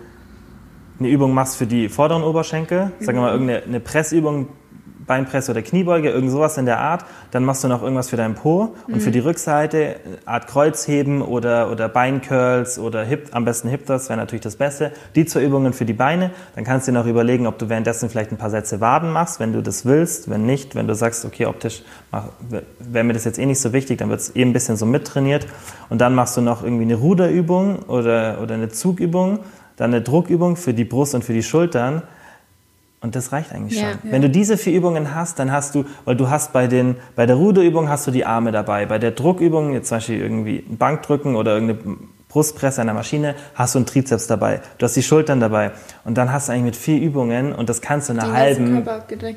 eine 1.01 1.09
Übung 1.09 1.33
machst 1.33 1.57
für 1.57 1.65
die 1.65 1.89
vorderen 1.89 2.23
Oberschenkel, 2.23 2.91
sagen 2.99 3.17
wir 3.17 3.21
mal 3.23 3.39
mhm. 3.39 3.49
irgendeine 3.49 3.79
Pressübung, 3.79 4.49
Beinpresse 5.07 5.51
oder 5.51 5.63
Kniebeuge, 5.63 6.09
irgend 6.11 6.31
sowas 6.31 6.57
in 6.57 6.65
der 6.65 6.79
Art. 6.79 7.05
Dann 7.31 7.43
machst 7.43 7.63
du 7.63 7.67
noch 7.67 7.81
irgendwas 7.81 8.09
für 8.11 8.17
deinen 8.17 8.35
Po 8.35 8.75
und 8.87 8.95
mhm. 8.95 8.99
für 9.01 9.11
die 9.11 9.19
Rückseite, 9.19 9.95
Art 10.25 10.47
Kreuzheben 10.47 11.23
oder, 11.23 11.71
oder 11.71 11.89
Beincurls 11.89 12.77
oder 12.77 13.03
Hip, 13.03 13.29
am 13.31 13.43
besten 13.43 13.67
Hip 13.67 13.87
Thrust 13.87 14.09
wäre 14.09 14.17
natürlich 14.17 14.43
das 14.43 14.55
Beste. 14.55 14.91
Die 15.15 15.25
zwei 15.25 15.43
Übungen 15.43 15.73
für 15.73 15.85
die 15.85 15.93
Beine. 15.93 16.29
Dann 16.55 16.63
kannst 16.63 16.87
du 16.87 16.91
dir 16.91 16.99
noch 16.99 17.07
überlegen, 17.07 17.47
ob 17.47 17.57
du 17.57 17.67
währenddessen 17.67 18.09
vielleicht 18.09 18.31
ein 18.31 18.37
paar 18.37 18.51
Sätze 18.51 18.79
Waden 18.79 19.11
machst, 19.11 19.39
wenn 19.39 19.53
du 19.53 19.61
das 19.61 19.85
willst. 19.85 20.29
Wenn 20.29 20.45
nicht, 20.45 20.75
wenn 20.75 20.87
du 20.87 20.93
sagst, 20.93 21.25
okay, 21.25 21.47
optisch 21.47 21.81
wäre 22.79 23.03
mir 23.03 23.13
das 23.13 23.25
jetzt 23.25 23.39
eh 23.39 23.45
nicht 23.47 23.59
so 23.59 23.73
wichtig, 23.73 23.97
dann 23.97 24.09
wird 24.09 24.19
es 24.19 24.35
eben 24.35 24.51
ein 24.51 24.53
bisschen 24.53 24.77
so 24.77 24.85
mittrainiert. 24.85 25.47
Und 25.89 25.99
dann 25.99 26.13
machst 26.13 26.37
du 26.37 26.41
noch 26.41 26.63
irgendwie 26.63 26.83
eine 26.83 26.95
Ruderübung 26.95 27.79
oder, 27.87 28.39
oder 28.41 28.53
eine 28.53 28.69
Zugübung 28.69 29.39
dann 29.81 29.95
eine 29.95 30.03
Druckübung 30.03 30.57
für 30.57 30.75
die 30.75 30.85
Brust 30.85 31.15
und 31.15 31.23
für 31.23 31.33
die 31.33 31.41
Schultern. 31.41 32.03
Und 33.01 33.15
das 33.15 33.31
reicht 33.31 33.51
eigentlich 33.51 33.81
ja, 33.81 33.93
schon. 33.93 33.99
Ja. 34.03 34.11
Wenn 34.11 34.21
du 34.21 34.29
diese 34.29 34.57
vier 34.57 34.73
Übungen 34.73 35.15
hast, 35.15 35.39
dann 35.39 35.51
hast 35.51 35.73
du, 35.73 35.85
weil 36.05 36.15
du 36.15 36.29
hast 36.29 36.53
bei, 36.53 36.67
den, 36.67 36.97
bei 37.15 37.25
der 37.25 37.35
Ruderübung 37.35 37.89
hast 37.89 38.05
du 38.05 38.11
die 38.11 38.23
Arme 38.23 38.51
dabei. 38.51 38.85
Bei 38.85 38.99
der 38.99 39.09
Druckübung, 39.09 39.73
jetzt 39.73 39.87
zum 39.87 39.97
Beispiel 39.97 40.21
irgendwie 40.21 40.63
ein 40.69 40.77
Bankdrücken 40.77 41.35
oder 41.35 41.55
irgendeine 41.55 41.97
Brustpresse 42.29 42.81
an 42.81 42.87
der 42.87 42.93
Maschine, 42.93 43.33
hast 43.55 43.73
du 43.73 43.79
einen 43.79 43.87
Trizeps 43.87 44.27
dabei. 44.27 44.61
Du 44.77 44.83
hast 44.85 44.95
die 44.95 45.01
Schultern 45.01 45.39
dabei. 45.39 45.71
Und 46.05 46.19
dann 46.19 46.31
hast 46.31 46.47
du 46.47 46.53
eigentlich 46.53 46.65
mit 46.65 46.75
vier 46.75 47.01
Übungen, 47.01 47.51
und 47.51 47.67
das 47.67 47.81
kannst 47.81 48.09
du 48.09 48.13
in 48.13 48.19
einer 48.19 48.33
halben 48.33 48.85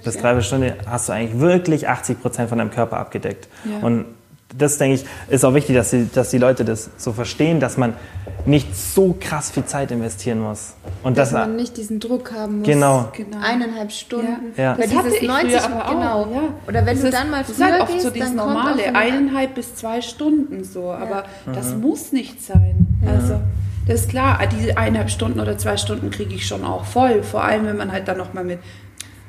bis 0.04 0.18
drei 0.18 0.38
Stunde, 0.42 0.76
hast 0.86 1.08
du 1.08 1.14
eigentlich 1.14 1.40
wirklich 1.40 1.88
80 1.88 2.20
Prozent 2.20 2.50
von 2.50 2.58
deinem 2.58 2.70
Körper 2.70 2.98
abgedeckt. 2.98 3.48
Ja. 3.64 3.78
Und 3.86 4.04
das 4.56 4.78
denke 4.78 4.96
ich, 4.96 5.04
ist 5.32 5.44
auch 5.44 5.54
wichtig, 5.54 5.76
dass 5.76 5.90
die, 5.90 6.08
dass 6.12 6.30
die 6.30 6.38
Leute 6.38 6.64
das 6.64 6.90
so 6.96 7.12
verstehen, 7.12 7.60
dass 7.60 7.76
man 7.76 7.94
nicht 8.46 8.76
so 8.76 9.16
krass 9.18 9.50
viel 9.50 9.64
Zeit 9.64 9.90
investieren 9.90 10.40
muss. 10.40 10.74
Und 11.02 11.16
dass, 11.16 11.30
dass 11.30 11.46
man 11.46 11.56
nicht 11.56 11.76
diesen 11.76 11.98
Druck 11.98 12.32
haben 12.32 12.58
muss. 12.58 12.66
Genau. 12.66 13.08
genau. 13.16 13.38
Eineinhalb 13.42 13.90
Stunden. 13.90 14.52
Ja. 14.56 14.62
ja. 14.62 14.78
Weil 14.78 14.88
das 14.88 15.04
dieses 15.04 15.22
90, 15.22 15.62
genau. 15.62 16.28
Ja. 16.32 16.42
Oder 16.68 16.86
wenn 16.86 16.94
das 16.94 17.00
du 17.00 17.08
ist, 17.08 17.14
dann 17.14 17.30
mal 17.30 17.44
früher 17.44 17.56
Das 17.58 17.66
ist 17.66 17.72
halt 17.72 17.82
oft 17.82 18.00
so 18.00 18.10
dieses 18.10 18.32
normale, 18.32 18.94
eineinhalb 18.94 19.54
bis 19.54 19.74
zwei 19.74 20.00
Stunden 20.00 20.62
so. 20.64 20.90
Aber 20.90 21.24
ja. 21.46 21.52
das 21.52 21.74
mhm. 21.74 21.80
muss 21.80 22.12
nicht 22.12 22.42
sein. 22.42 22.86
Also, 23.06 23.40
das 23.86 24.02
ist 24.02 24.10
klar, 24.10 24.38
diese 24.46 24.76
eineinhalb 24.78 25.10
Stunden 25.10 25.40
oder 25.40 25.58
zwei 25.58 25.76
Stunden 25.76 26.10
kriege 26.10 26.34
ich 26.34 26.46
schon 26.46 26.64
auch 26.64 26.84
voll. 26.84 27.22
Vor 27.22 27.44
allem, 27.44 27.66
wenn 27.66 27.76
man 27.76 27.92
halt 27.92 28.08
dann 28.08 28.18
nochmal 28.18 28.44
mit 28.44 28.58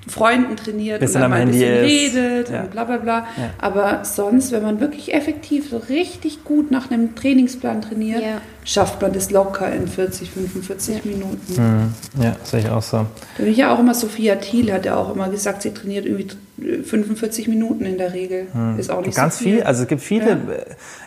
Freunden 0.07 0.55
trainiert 0.55 0.99
bisschen 0.99 1.15
und 1.15 1.21
dann 1.21 1.31
mal 1.31 1.41
ein 1.41 1.47
bisschen 1.47 1.83
redet 1.83 2.49
ja. 2.49 2.61
und 2.61 2.71
bla 2.71 2.83
bla 2.83 2.97
bla. 2.97 3.17
Ja. 3.37 3.49
Aber 3.57 4.05
sonst, 4.05 4.51
wenn 4.51 4.63
man 4.63 4.79
wirklich 4.79 5.13
effektiv 5.13 5.69
so 5.69 5.77
richtig 5.77 6.43
gut 6.43 6.71
nach 6.71 6.91
einem 6.91 7.15
Trainingsplan 7.15 7.81
trainiert, 7.81 8.21
ja. 8.21 8.41
Schafft 8.65 9.01
man 9.01 9.13
das 9.13 9.31
locker 9.31 9.71
in 9.71 9.87
40, 9.87 10.31
45 10.31 10.95
ja. 10.95 11.01
Minuten. 11.05 11.53
Mhm. 11.55 12.23
Ja, 12.23 12.35
sehe 12.43 12.61
ich 12.61 12.69
auch 12.69 12.81
so. 12.81 12.97
Da 12.97 13.07
bin 13.37 13.47
ich 13.47 13.57
ja 13.57 13.73
auch 13.73 13.79
immer, 13.79 13.93
Sophia 13.93 14.35
Thiel 14.35 14.73
hat 14.73 14.85
ja 14.85 14.97
auch 14.97 15.13
immer 15.13 15.29
gesagt, 15.29 15.61
sie 15.61 15.73
trainiert 15.73 16.05
irgendwie 16.05 16.35
45 16.57 17.49
Minuten 17.49 17.85
in 17.85 17.97
der 17.97 18.13
Regel. 18.13 18.47
Hm. 18.53 18.79
Ist 18.79 18.89
auch 18.89 19.05
nicht 19.05 19.15
Ganz 19.15 19.37
so 19.37 19.43
viel. 19.43 19.55
viel. 19.55 19.63
Also 19.63 19.83
es 19.83 19.89
gibt 19.89 20.01
viele, 20.01 20.29
ja. 20.29 20.37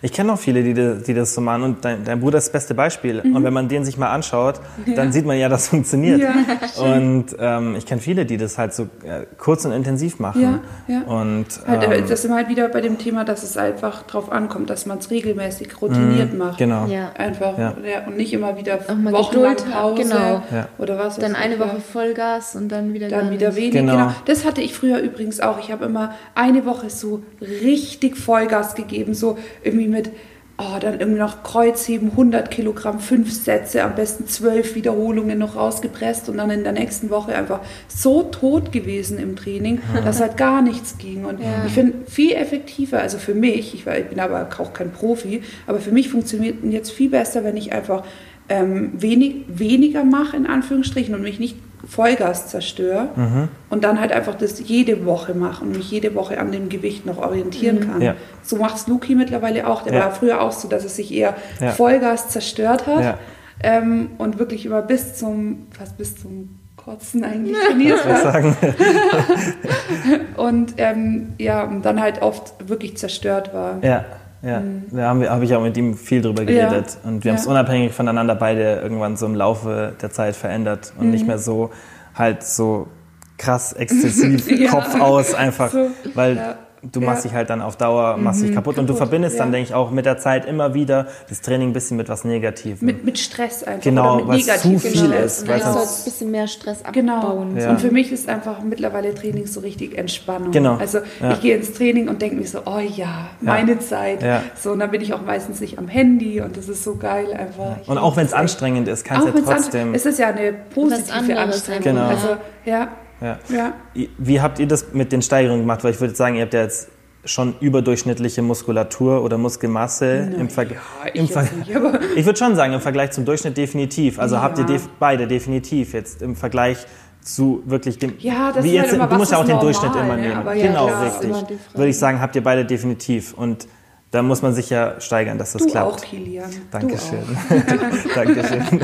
ich 0.02 0.12
kenne 0.12 0.34
auch 0.34 0.38
viele, 0.38 0.62
die, 0.62 0.74
die 0.74 1.14
das 1.14 1.34
so 1.34 1.40
machen 1.40 1.62
und 1.62 1.84
dein, 1.84 2.04
dein 2.04 2.20
Bruder 2.20 2.36
ist 2.36 2.48
das 2.48 2.52
beste 2.52 2.74
Beispiel. 2.74 3.22
Mhm. 3.24 3.34
Und 3.34 3.44
wenn 3.44 3.54
man 3.54 3.68
den 3.68 3.84
sich 3.84 3.96
mal 3.96 4.10
anschaut, 4.10 4.60
dann 4.84 5.06
ja. 5.06 5.12
sieht 5.12 5.24
man 5.24 5.38
ja, 5.38 5.48
das 5.48 5.68
funktioniert. 5.68 6.20
Ja, 6.20 6.34
und 6.82 7.26
ähm, 7.38 7.76
ich 7.76 7.86
kenne 7.86 8.00
viele, 8.02 8.26
die 8.26 8.36
das 8.36 8.58
halt 8.58 8.74
so 8.74 8.84
äh, 9.04 9.24
kurz 9.38 9.64
und 9.64 9.72
intensiv 9.72 10.18
machen. 10.18 10.42
Ja, 10.42 10.60
ja. 10.86 11.02
Und, 11.02 11.46
halt, 11.66 11.82
äh, 11.82 11.98
ähm, 11.98 12.04
das 12.06 12.22
sind 12.22 12.30
wir 12.30 12.36
halt 12.36 12.50
wieder 12.50 12.68
bei 12.68 12.82
dem 12.82 12.98
Thema, 12.98 13.24
dass 13.24 13.42
es 13.42 13.56
einfach 13.56 14.02
darauf 14.02 14.30
ankommt, 14.30 14.68
dass 14.68 14.84
man 14.84 14.98
es 14.98 15.10
regelmäßig 15.10 15.80
routiniert 15.80 16.32
mhm. 16.32 16.38
macht. 16.38 16.58
Genau. 16.58 16.86
Ja. 16.86 17.12
Einfach 17.50 17.84
ja. 17.84 18.06
und 18.06 18.16
nicht 18.16 18.32
immer 18.32 18.56
wieder 18.56 18.80
wochenlang 18.88 19.56
Pause 19.56 20.02
genau. 20.02 20.42
oder 20.78 20.98
was. 20.98 21.16
Dann 21.16 21.36
eine 21.36 21.58
Woche 21.58 21.80
Vollgas 21.80 22.56
und 22.56 22.70
dann 22.70 22.92
wieder 22.92 23.08
Dann 23.08 23.30
wieder 23.30 23.54
weniger. 23.54 23.80
Genau. 23.80 23.92
genau. 23.92 24.14
Das 24.24 24.44
hatte 24.44 24.60
ich 24.60 24.74
früher 24.74 24.98
übrigens 24.98 25.18
übrigens 25.28 25.40
auch. 25.40 25.58
Ich 25.58 25.70
habe 25.70 25.84
immer 25.84 26.14
eine 26.34 26.64
Woche 26.64 26.90
so 26.90 27.22
richtig 27.40 28.16
Vollgas 28.16 28.74
gegeben, 28.74 29.14
so 29.14 29.38
irgendwie 29.62 29.88
mit, 29.88 30.10
oh, 30.58 30.78
dann 30.80 30.98
irgendwie 30.98 31.20
noch 31.20 31.44
Kreuzheben, 31.44 32.10
100 32.10 32.50
Kilogramm, 32.50 32.98
fünf 32.98 33.32
Sätze, 33.32 33.84
am 33.84 33.94
besten 33.94 34.26
zwölf 34.26 34.74
Wiederholungen 34.74 35.38
noch 35.38 35.54
rausgepresst 35.54 36.28
und 36.28 36.38
dann 36.38 36.50
in 36.50 36.64
der 36.64 36.72
nächsten 36.72 37.10
Woche 37.10 37.34
einfach 37.34 37.60
so 37.86 38.24
tot 38.24 38.72
gewesen 38.72 39.18
im 39.18 39.36
Training, 39.36 39.80
ja. 39.94 40.00
dass 40.00 40.20
halt 40.20 40.36
gar 40.36 40.60
nichts 40.60 40.98
ging. 40.98 41.24
Und 41.24 41.40
ja. 41.40 41.64
ich 41.64 41.72
finde 41.72 42.10
viel 42.10 42.32
effektiver, 42.32 43.00
also 43.00 43.18
für 43.18 43.34
mich, 43.34 43.72
ich, 43.74 43.86
ich 43.86 44.06
bin 44.06 44.18
aber 44.18 44.48
auch 44.58 44.72
kein 44.72 44.90
Profi, 44.90 45.42
aber 45.66 45.78
für 45.78 45.92
mich 45.92 46.08
funktioniert 46.08 46.56
jetzt 46.64 46.90
viel 46.90 47.10
besser, 47.10 47.44
wenn 47.44 47.56
ich 47.56 47.72
einfach 47.72 48.02
ähm, 48.48 48.92
wenig, 48.94 49.44
weniger 49.46 50.02
mache, 50.02 50.36
in 50.36 50.46
Anführungsstrichen, 50.46 51.14
und 51.14 51.22
mich 51.22 51.38
nicht 51.38 51.56
Vollgas 51.88 52.48
zerstöre 52.48 53.08
mhm. 53.16 53.48
und 53.70 53.82
dann 53.82 53.98
halt 53.98 54.12
einfach 54.12 54.34
das 54.34 54.60
jede 54.60 55.06
Woche 55.06 55.34
mache 55.34 55.64
und 55.64 55.72
mich 55.72 55.90
jede 55.90 56.14
Woche 56.14 56.38
an 56.38 56.52
dem 56.52 56.68
Gewicht 56.68 57.06
noch 57.06 57.16
orientieren 57.18 57.80
mhm. 57.80 57.90
kann. 57.90 58.02
Ja. 58.02 58.14
So 58.42 58.56
macht 58.56 58.76
es 58.76 58.86
Luki 58.86 59.14
mittlerweile 59.14 59.66
auch. 59.66 59.82
Der 59.82 59.94
ja. 59.94 60.00
war 60.00 60.10
früher 60.12 60.42
auch 60.42 60.52
so, 60.52 60.68
dass 60.68 60.84
es 60.84 60.96
sich 60.96 61.12
eher 61.12 61.34
ja. 61.60 61.70
Vollgas 61.70 62.28
zerstört 62.28 62.86
hat 62.86 63.18
ähm, 63.62 64.10
und 64.18 64.38
wirklich 64.38 64.66
immer 64.66 64.82
bis 64.82 65.14
zum, 65.14 65.66
fast 65.70 65.96
bis 65.96 66.16
zum 66.16 66.58
Kotzen 66.76 67.24
eigentlich 67.24 67.56
trainiert 67.66 68.04
hat. 68.04 68.44
und 70.36 70.74
ähm, 70.76 71.34
ja, 71.38 71.66
dann 71.82 72.00
halt 72.00 72.20
oft 72.20 72.68
wirklich 72.68 72.96
zerstört 72.98 73.54
war. 73.54 73.82
Ja. 73.82 74.04
Ja, 74.42 74.60
mhm. 74.60 74.84
da 74.92 75.08
habe 75.08 75.30
hab 75.30 75.42
ich 75.42 75.54
auch 75.54 75.62
mit 75.62 75.76
ihm 75.76 75.94
viel 75.94 76.22
drüber 76.22 76.44
geredet. 76.44 76.98
Ja. 77.02 77.08
Und 77.08 77.24
wir 77.24 77.32
haben 77.32 77.38
es 77.38 77.46
unabhängig 77.46 77.92
voneinander 77.92 78.34
beide 78.34 78.76
irgendwann 78.76 79.16
so 79.16 79.26
im 79.26 79.34
Laufe 79.34 79.94
der 80.00 80.10
Zeit 80.10 80.36
verändert 80.36 80.92
und 80.98 81.06
mhm. 81.06 81.12
nicht 81.12 81.26
mehr 81.26 81.38
so 81.38 81.70
halt 82.14 82.44
so 82.44 82.88
krass 83.36 83.72
exzessiv 83.72 84.50
ja. 84.58 84.70
Kopf 84.70 85.00
aus 85.00 85.34
einfach, 85.34 85.70
so, 85.70 85.90
weil 86.14 86.36
ja 86.36 86.58
du 86.82 87.00
machst 87.00 87.24
ja. 87.24 87.30
dich 87.30 87.36
halt 87.36 87.50
dann 87.50 87.60
auf 87.60 87.76
Dauer 87.76 88.16
machst 88.16 88.42
dich 88.42 88.50
mhm. 88.50 88.54
kaputt. 88.54 88.76
kaputt. 88.76 88.78
Und 88.78 88.88
du 88.88 88.94
verbindest 88.94 89.36
ja. 89.36 89.44
dann, 89.44 89.52
denke 89.52 89.68
ich, 89.68 89.74
auch 89.74 89.90
mit 89.90 90.06
der 90.06 90.18
Zeit 90.18 90.46
immer 90.46 90.74
wieder 90.74 91.06
das 91.28 91.40
Training 91.40 91.70
ein 91.70 91.72
bisschen 91.72 91.96
mit 91.96 92.08
was 92.08 92.24
Negativem. 92.24 92.86
Mit, 92.86 93.04
mit 93.04 93.18
Stress 93.18 93.64
einfach. 93.64 93.82
Genau, 93.82 94.26
weil 94.26 94.40
es 94.40 94.62
zu 94.62 94.78
viel 94.78 95.08
genau. 95.08 95.16
ist. 95.16 95.46
Weil 95.48 95.58
genau. 95.58 95.80
ein 95.80 96.04
bisschen 96.04 96.30
mehr 96.30 96.46
Stress 96.46 96.82
genau. 96.92 97.18
abbauen. 97.18 97.54
Genau. 97.54 97.64
Ja. 97.64 97.70
Und 97.70 97.80
für 97.80 97.90
mich 97.90 98.12
ist 98.12 98.28
einfach 98.28 98.62
mittlerweile 98.62 99.14
Training 99.14 99.46
so 99.46 99.60
richtig 99.60 99.96
Entspannung. 99.96 100.52
Genau. 100.52 100.76
Also 100.76 100.98
ich 101.32 101.40
gehe 101.40 101.56
ins 101.56 101.72
Training 101.72 102.08
und 102.08 102.22
denke 102.22 102.36
mir 102.36 102.46
so, 102.46 102.60
oh 102.64 102.78
ja, 102.78 103.30
meine 103.40 103.78
Zeit. 103.78 104.24
So, 104.60 104.72
und 104.72 104.80
dann 104.80 104.90
bin 104.90 105.00
ich 105.00 105.14
auch 105.14 105.22
meistens 105.22 105.60
nicht 105.60 105.78
am 105.78 105.88
Handy 105.88 106.40
und 106.40 106.56
das 106.56 106.68
ist 106.68 106.84
so 106.84 106.96
geil 106.96 107.32
einfach. 107.32 107.76
Und 107.86 107.98
auch 107.98 108.16
wenn 108.16 108.26
es 108.26 108.32
anstrengend 108.32 108.88
ist, 108.88 109.04
kann 109.04 109.20
es 109.20 109.34
ja 109.34 109.40
trotzdem... 109.44 109.94
Es 109.94 110.06
ist 110.06 110.18
ja 110.18 110.28
eine 110.28 110.52
positive 110.52 111.38
Anstrengung. 111.38 111.82
Genau. 111.82 112.08
Also, 112.08 112.36
ja. 112.64 112.88
Ja. 113.20 113.38
ja. 113.48 113.72
Wie 114.18 114.40
habt 114.40 114.58
ihr 114.58 114.66
das 114.66 114.92
mit 114.92 115.12
den 115.12 115.22
Steigerungen 115.22 115.62
gemacht? 115.62 115.84
Weil 115.84 115.92
ich 115.92 116.00
würde 116.00 116.14
sagen, 116.14 116.36
ihr 116.36 116.42
habt 116.42 116.54
ja 116.54 116.62
jetzt 116.62 116.88
schon 117.24 117.54
überdurchschnittliche 117.60 118.42
Muskulatur 118.42 119.22
oder 119.22 119.38
Muskelmasse 119.38 120.28
Na, 120.30 120.38
im 120.38 120.48
Vergleich. 120.48 120.78
Ja, 121.04 121.10
ich, 121.12 121.30
ich 122.16 122.26
würde 122.26 122.38
schon 122.38 122.56
sagen, 122.56 122.72
im 122.72 122.80
Vergleich 122.80 123.10
zum 123.10 123.24
Durchschnitt 123.24 123.56
definitiv. 123.56 124.18
Also 124.18 124.36
ja. 124.36 124.42
habt 124.42 124.58
ihr 124.58 124.64
def 124.64 124.88
beide 124.98 125.26
definitiv 125.26 125.92
jetzt 125.94 126.22
im 126.22 126.36
Vergleich 126.36 126.78
zu 127.20 127.62
wirklich 127.66 127.98
dem. 127.98 128.14
Ja, 128.18 128.52
das 128.52 128.64
wie 128.64 128.68
ist 128.68 128.74
jetzt, 128.74 128.84
halt 128.86 128.94
immer, 128.94 129.06
Du 129.08 129.16
musst 129.16 129.32
ja 129.32 129.38
auch 129.38 129.44
den 129.44 129.60
Durchschnitt 129.60 129.92
normal, 129.92 130.04
immer 130.04 130.16
ne? 130.16 130.22
nehmen. 130.22 130.36
Aber 130.40 130.54
genau, 130.54 130.86
klar, 130.86 131.04
richtig. 131.04 131.58
Würde 131.74 131.88
ich 131.88 131.98
sagen, 131.98 132.20
habt 132.20 132.36
ihr 132.36 132.42
beide 132.42 132.64
definitiv. 132.64 133.34
Und 133.34 133.66
da 134.10 134.22
muss 134.22 134.40
man 134.40 134.54
sich 134.54 134.70
ja 134.70 135.00
steigern, 135.00 135.36
dass 135.36 135.52
das 135.52 135.62
du 135.62 135.68
klappt. 135.68 135.92
Auch, 135.92 136.00
Kilian. 136.00 136.50
Dankeschön. 136.70 137.24
Dankeschön. 138.14 138.62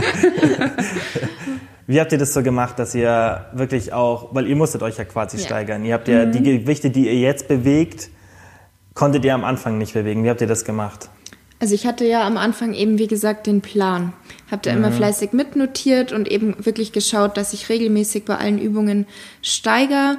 Wie 1.87 2.01
habt 2.01 2.13
ihr 2.13 2.19
das 2.19 2.33
so 2.33 2.43
gemacht, 2.43 2.79
dass 2.79 2.95
ihr 2.95 3.47
wirklich 3.53 3.93
auch, 3.93 4.35
weil 4.35 4.47
ihr 4.47 4.57
musstet 4.57 4.83
euch 4.83 4.97
ja 4.97 5.05
quasi 5.05 5.37
ja. 5.37 5.45
steigern. 5.45 5.85
Ihr 5.85 5.95
habt 5.95 6.09
ja 6.09 6.25
mhm. 6.25 6.33
die 6.33 6.43
Gewichte, 6.43 6.91
die 6.91 7.07
ihr 7.07 7.19
jetzt 7.19 7.47
bewegt, 7.49 8.09
konntet 8.95 9.25
ihr 9.25 9.35
am 9.35 9.45
Anfang 9.45 9.77
nicht 9.77 9.93
bewegen. 9.93 10.25
Wie 10.25 10.31
habt 10.31 10.41
ihr 10.41 10.47
das 10.47 10.65
gemacht? 10.65 11.11
Also 11.61 11.75
ich 11.75 11.87
hatte 11.87 12.05
ja 12.05 12.27
am 12.27 12.37
Anfang 12.37 12.75
eben, 12.75 12.99
wie 12.99 13.07
gesagt, 13.07 13.47
den 13.47 13.61
Plan. 13.61 14.13
Habe 14.51 14.63
da 14.63 14.73
mhm. 14.73 14.79
immer 14.79 14.93
fleißig 14.93 15.33
mitnotiert 15.33 16.13
und 16.13 16.29
eben 16.29 16.57
wirklich 16.65 16.93
geschaut, 16.93 17.37
dass 17.37 17.53
ich 17.53 17.69
regelmäßig 17.69 18.25
bei 18.25 18.37
allen 18.37 18.59
Übungen 18.59 19.07
steigere. 19.43 20.17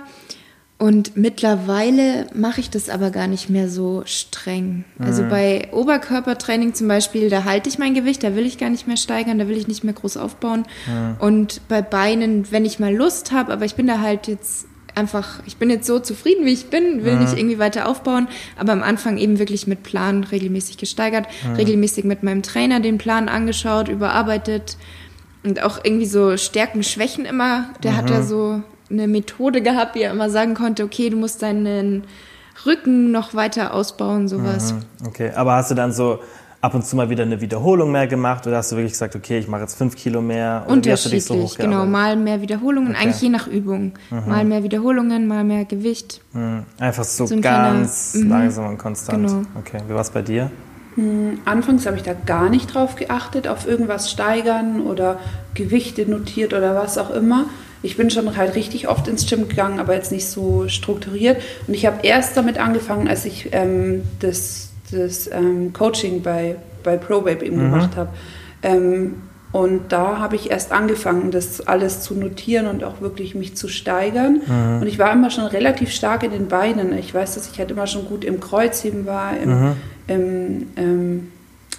Und 0.77 1.15
mittlerweile 1.15 2.27
mache 2.33 2.59
ich 2.59 2.69
das 2.69 2.89
aber 2.89 3.09
gar 3.09 3.27
nicht 3.27 3.49
mehr 3.49 3.69
so 3.69 4.03
streng. 4.05 4.83
Also 4.99 5.23
mhm. 5.23 5.29
Bei 5.29 5.69
Oberkörpertraining 5.71 6.73
zum 6.73 6.89
Beispiel, 6.89 7.29
da 7.29 7.45
halte 7.45 7.69
ich 7.69 7.79
mein 7.79 7.93
Gewicht, 7.93 8.23
da 8.23 8.35
will 8.35 8.45
ich 8.45 8.57
gar 8.57 8.69
nicht 8.69 8.85
mehr 8.85 8.97
steigern, 8.97 9.39
da 9.39 9.47
will 9.47 9.55
ich 9.55 9.69
nicht 9.69 9.85
mehr 9.85 9.93
groß 9.93 10.17
aufbauen. 10.17 10.65
Mhm. 10.87 11.15
Und 11.19 11.61
bei 11.69 11.81
Beinen, 11.81 12.51
wenn 12.51 12.65
ich 12.65 12.79
mal 12.79 12.93
Lust 12.93 13.31
habe, 13.31 13.53
aber 13.53 13.63
ich 13.63 13.75
bin 13.75 13.87
da 13.87 14.01
halt 14.01 14.27
jetzt 14.27 14.67
einfach, 14.95 15.41
ich 15.45 15.55
bin 15.55 15.69
jetzt 15.69 15.87
so 15.87 15.99
zufrieden, 15.99 16.45
wie 16.45 16.53
ich 16.53 16.65
bin, 16.65 17.05
will 17.05 17.15
mhm. 17.15 17.21
nicht 17.21 17.37
irgendwie 17.37 17.59
weiter 17.59 17.87
aufbauen, 17.87 18.27
aber 18.57 18.73
am 18.73 18.83
Anfang 18.83 19.17
eben 19.17 19.39
wirklich 19.39 19.67
mit 19.67 19.81
Plan 19.81 20.25
regelmäßig 20.25 20.77
gesteigert, 20.77 21.27
mhm. 21.47 21.55
regelmäßig 21.55 22.03
mit 22.03 22.21
meinem 22.21 22.43
Trainer 22.43 22.81
den 22.81 22.97
Plan 22.97 23.29
angeschaut, 23.29 23.87
überarbeitet 23.87 24.75
und 25.43 25.63
auch 25.63 25.79
irgendwie 25.83 26.05
so 26.05 26.35
Stärken, 26.35 26.83
Schwächen 26.83 27.25
immer. 27.25 27.69
Der 27.81 27.91
mhm. 27.91 27.95
hat 27.97 28.09
da 28.09 28.23
so 28.23 28.61
eine 28.89 29.07
Methode 29.07 29.61
gehabt, 29.61 29.95
wie 29.95 30.01
er 30.01 30.11
immer 30.11 30.29
sagen 30.29 30.53
konnte, 30.53 30.83
okay, 30.83 31.09
du 31.09 31.17
musst 31.17 31.41
deinen 31.41 32.03
Rücken 32.65 33.11
noch 33.11 33.33
weiter 33.33 33.73
ausbauen, 33.73 34.27
sowas. 34.27 34.73
Mhm, 34.73 35.07
okay, 35.07 35.31
aber 35.35 35.55
hast 35.55 35.71
du 35.71 35.75
dann 35.75 35.91
so 35.91 36.19
ab 36.61 36.73
und 36.73 36.85
zu 36.85 36.95
mal 36.95 37.09
wieder 37.09 37.23
eine 37.23 37.41
Wiederholung 37.41 37.91
mehr 37.91 38.07
gemacht 38.07 38.47
oder 38.47 38.57
hast 38.57 38.71
du 38.71 38.75
wirklich 38.75 38.93
gesagt, 38.93 39.15
okay, 39.15 39.37
ich 39.37 39.47
mache 39.47 39.61
jetzt 39.61 39.77
fünf 39.77 39.95
Kilo 39.95 40.21
mehr? 40.21 40.63
Oder 40.65 40.73
Unterschiedlich, 40.73 41.25
so 41.25 41.51
genau. 41.57 41.85
Mal 41.85 42.15
mehr 42.15 42.41
Wiederholungen, 42.41 42.91
okay. 42.91 43.03
eigentlich 43.03 43.21
je 43.21 43.29
nach 43.29 43.47
Übung. 43.47 43.93
Mhm. 44.09 44.27
Mal 44.27 44.45
mehr 44.45 44.63
Wiederholungen, 44.63 45.27
mal 45.27 45.43
mehr 45.43 45.65
Gewicht. 45.65 46.21
Mhm. 46.33 46.63
Einfach 46.79 47.03
so, 47.03 47.27
so 47.27 47.39
ganz 47.39 48.11
kleiner, 48.13 48.25
mhm. 48.25 48.31
langsam 48.31 48.67
und 48.67 48.77
konstant. 48.77 49.27
Genau. 49.27 49.41
Okay, 49.59 49.79
wie 49.87 49.93
war 49.93 50.01
es 50.01 50.09
bei 50.09 50.23
dir? 50.23 50.49
Hm, 50.95 51.39
anfangs 51.45 51.85
habe 51.85 51.97
ich 51.97 52.03
da 52.03 52.13
gar 52.13 52.49
nicht 52.49 52.73
drauf 52.73 52.95
geachtet, 52.95 53.47
auf 53.47 53.67
irgendwas 53.67 54.09
steigern 54.09 54.81
oder 54.81 55.19
Gewichte 55.53 56.09
notiert 56.09 56.53
oder 56.53 56.73
was 56.75 56.97
auch 56.97 57.11
immer. 57.11 57.45
Ich 57.85 57.97
bin 57.97 58.09
schon 58.09 58.35
halt 58.35 58.55
richtig 58.55 58.87
oft 58.87 59.07
ins 59.07 59.29
Gym 59.29 59.47
gegangen, 59.47 59.79
aber 59.79 59.93
jetzt 59.93 60.11
nicht 60.11 60.27
so 60.27 60.67
strukturiert. 60.67 61.41
Und 61.67 61.73
ich 61.75 61.85
habe 61.85 61.99
erst 62.01 62.35
damit 62.35 62.57
angefangen, 62.57 63.07
als 63.07 63.25
ich 63.25 63.49
ähm, 63.51 64.03
das, 64.19 64.71
das 64.91 65.29
ähm, 65.31 65.71
Coaching 65.71 66.23
bei, 66.23 66.55
bei 66.83 66.97
ProVape 66.97 67.45
eben 67.45 67.57
mhm. 67.57 67.71
gemacht 67.71 67.95
habe. 67.95 68.09
Ähm, 68.63 69.21
und 69.51 69.93
da 69.93 70.17
habe 70.17 70.35
ich 70.35 70.51
erst 70.51 70.71
angefangen, 70.71 71.31
das 71.31 71.65
alles 71.65 72.01
zu 72.01 72.15
notieren 72.15 72.67
und 72.67 72.83
auch 72.83 72.99
wirklich 73.01 73.35
mich 73.35 73.55
zu 73.55 73.67
steigern. 73.67 74.41
Mhm. 74.45 74.81
Und 74.81 74.87
ich 74.87 74.99
war 74.99 75.13
immer 75.13 75.29
schon 75.29 75.45
relativ 75.45 75.91
stark 75.91 76.23
in 76.23 76.31
den 76.31 76.47
Beinen. 76.47 76.97
Ich 76.97 77.13
weiß, 77.13 77.35
dass 77.35 77.49
ich 77.49 77.59
halt 77.59 77.71
immer 77.71 77.87
schon 77.87 78.05
gut 78.05 78.25
im 78.25 78.39
Kreuzheben 78.39 79.05
war, 79.05 79.37
im, 79.37 79.49
mhm. 79.49 79.71
im, 80.07 80.67
im 80.75 81.31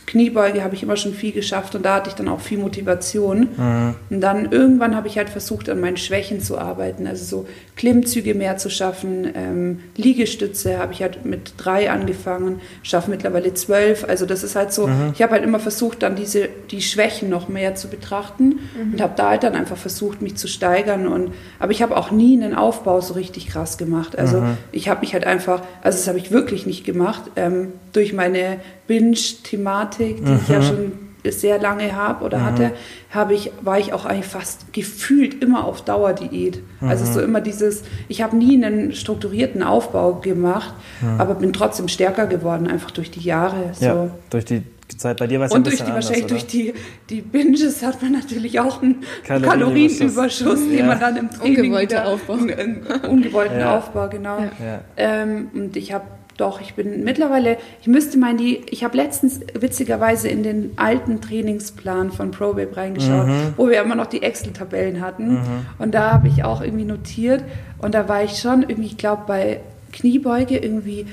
Kniebeuge 0.06 0.62
habe 0.62 0.74
ich 0.76 0.84
immer 0.84 0.96
schon 0.96 1.14
viel 1.14 1.32
geschafft 1.32 1.74
und 1.74 1.84
da 1.84 1.96
hatte 1.96 2.10
ich 2.10 2.14
dann 2.14 2.28
auch 2.28 2.40
viel 2.40 2.58
Motivation. 2.58 3.48
Mhm. 3.56 3.94
Und 4.08 4.20
dann 4.20 4.52
irgendwann 4.52 4.94
habe 4.94 5.08
ich 5.08 5.18
halt 5.18 5.28
versucht, 5.28 5.68
an 5.68 5.80
meinen 5.80 5.96
Schwächen 5.96 6.40
zu 6.40 6.58
arbeiten, 6.58 7.06
also 7.08 7.24
so 7.24 7.48
Klimmzüge 7.74 8.34
mehr 8.34 8.56
zu 8.56 8.70
schaffen. 8.70 9.28
Ähm, 9.34 9.80
Liegestütze 9.96 10.78
habe 10.78 10.92
ich 10.92 11.02
halt 11.02 11.24
mit 11.24 11.54
drei 11.56 11.90
angefangen, 11.90 12.60
schaffe 12.84 13.10
mittlerweile 13.10 13.52
zwölf. 13.54 14.04
Also 14.08 14.26
das 14.26 14.44
ist 14.44 14.54
halt 14.54 14.72
so, 14.72 14.86
mhm. 14.86 15.10
ich 15.12 15.22
habe 15.22 15.32
halt 15.32 15.42
immer 15.42 15.58
versucht, 15.58 16.04
dann 16.04 16.14
diese, 16.14 16.48
die 16.70 16.82
Schwächen 16.82 17.28
noch 17.28 17.48
mehr 17.48 17.74
zu 17.74 17.88
betrachten 17.88 18.60
mhm. 18.76 18.92
und 18.92 19.00
habe 19.00 19.14
da 19.16 19.30
halt 19.30 19.42
dann 19.42 19.56
einfach 19.56 19.76
versucht, 19.76 20.22
mich 20.22 20.36
zu 20.36 20.46
steigern. 20.46 21.08
Und, 21.08 21.32
aber 21.58 21.72
ich 21.72 21.82
habe 21.82 21.96
auch 21.96 22.12
nie 22.12 22.40
einen 22.40 22.54
Aufbau 22.54 23.00
so 23.00 23.14
richtig 23.14 23.48
krass 23.48 23.76
gemacht. 23.76 24.16
Also 24.16 24.40
mhm. 24.40 24.56
ich 24.70 24.88
habe 24.88 25.00
mich 25.00 25.14
halt 25.14 25.26
einfach, 25.26 25.62
also 25.82 25.98
das 25.98 26.06
habe 26.06 26.18
ich 26.18 26.30
wirklich 26.30 26.64
nicht 26.64 26.84
gemacht, 26.84 27.22
ähm, 27.34 27.72
durch 27.92 28.12
meine 28.12 28.58
Binge-Thematik, 28.86 30.24
die 30.24 30.30
mhm. 30.30 30.40
ich 30.42 30.48
ja 30.48 30.58
mhm. 30.60 30.62
schon 30.62 30.92
sehr 31.28 31.58
lange 31.58 31.94
habe 31.94 32.24
oder 32.24 32.38
mhm. 32.38 32.44
hatte, 32.44 32.72
habe 33.10 33.34
ich, 33.34 33.50
war 33.62 33.78
ich 33.78 33.92
auch 33.92 34.04
eigentlich 34.04 34.26
fast 34.26 34.72
gefühlt 34.72 35.42
immer 35.42 35.64
auf 35.64 35.82
Dauerdiät. 35.82 36.62
Mhm. 36.80 36.88
Also 36.88 37.04
so 37.04 37.20
immer 37.20 37.40
dieses, 37.40 37.82
ich 38.08 38.22
habe 38.22 38.36
nie 38.36 38.62
einen 38.62 38.92
strukturierten 38.92 39.62
Aufbau 39.62 40.14
gemacht, 40.14 40.74
mhm. 41.00 41.20
aber 41.20 41.34
bin 41.34 41.52
trotzdem 41.52 41.88
stärker 41.88 42.26
geworden, 42.26 42.68
einfach 42.68 42.90
durch 42.90 43.10
die 43.10 43.20
Jahre. 43.20 43.72
So. 43.74 43.84
Ja, 43.84 44.10
durch 44.30 44.44
die 44.44 44.62
Zeit. 44.96 45.16
Bei 45.18 45.26
dir 45.26 45.40
war 45.40 45.46
es 45.46 45.52
bisschen 45.52 45.64
durch 45.64 45.76
die, 45.76 45.82
anders, 45.82 45.94
wahrscheinlich 45.94 46.24
oder? 46.24 46.34
durch 46.34 46.46
die, 46.46 46.74
die 47.10 47.20
Binges 47.20 47.82
hat 47.82 48.02
man 48.02 48.12
natürlich 48.12 48.60
auch 48.60 48.82
einen 48.82 49.02
Kalorienüberschuss, 49.24 49.48
Kalorienüberschuss 49.50 50.60
ja. 50.70 50.76
den 50.76 50.86
man 50.86 51.00
dann 51.00 51.16
im 51.16 51.30
Training 51.30 51.56
Ungewollte 51.58 52.04
Aufbau. 52.04 52.34
Einen 52.34 52.86
ungewollten 53.08 53.60
ja. 53.60 53.78
Aufbau, 53.78 54.08
genau. 54.08 54.38
Ja. 54.38 54.80
Ähm, 54.96 55.48
und 55.54 55.76
ich 55.76 55.92
habe 55.92 56.04
doch, 56.36 56.60
ich 56.60 56.74
bin 56.74 57.04
mittlerweile, 57.04 57.58
ich 57.80 57.86
müsste 57.86 58.18
mal 58.18 58.32
in 58.32 58.36
die, 58.36 58.62
ich 58.70 58.84
habe 58.84 58.96
letztens 58.96 59.40
witzigerweise 59.54 60.28
in 60.28 60.42
den 60.42 60.72
alten 60.76 61.20
Trainingsplan 61.20 62.12
von 62.12 62.30
ProBabe 62.30 62.76
reingeschaut, 62.76 63.26
mhm. 63.26 63.54
wo 63.56 63.68
wir 63.68 63.80
immer 63.80 63.94
noch 63.94 64.06
die 64.06 64.22
Excel-Tabellen 64.22 65.00
hatten. 65.00 65.34
Mhm. 65.34 65.66
Und 65.78 65.94
da 65.94 66.12
habe 66.12 66.28
ich 66.28 66.44
auch 66.44 66.60
irgendwie 66.60 66.84
notiert 66.84 67.42
und 67.78 67.94
da 67.94 68.08
war 68.08 68.22
ich 68.22 68.38
schon 68.38 68.62
irgendwie, 68.62 68.86
ich 68.86 68.96
glaube, 68.96 69.22
bei 69.26 69.60
Kniebeuge 69.92 70.58
irgendwie 70.58 71.06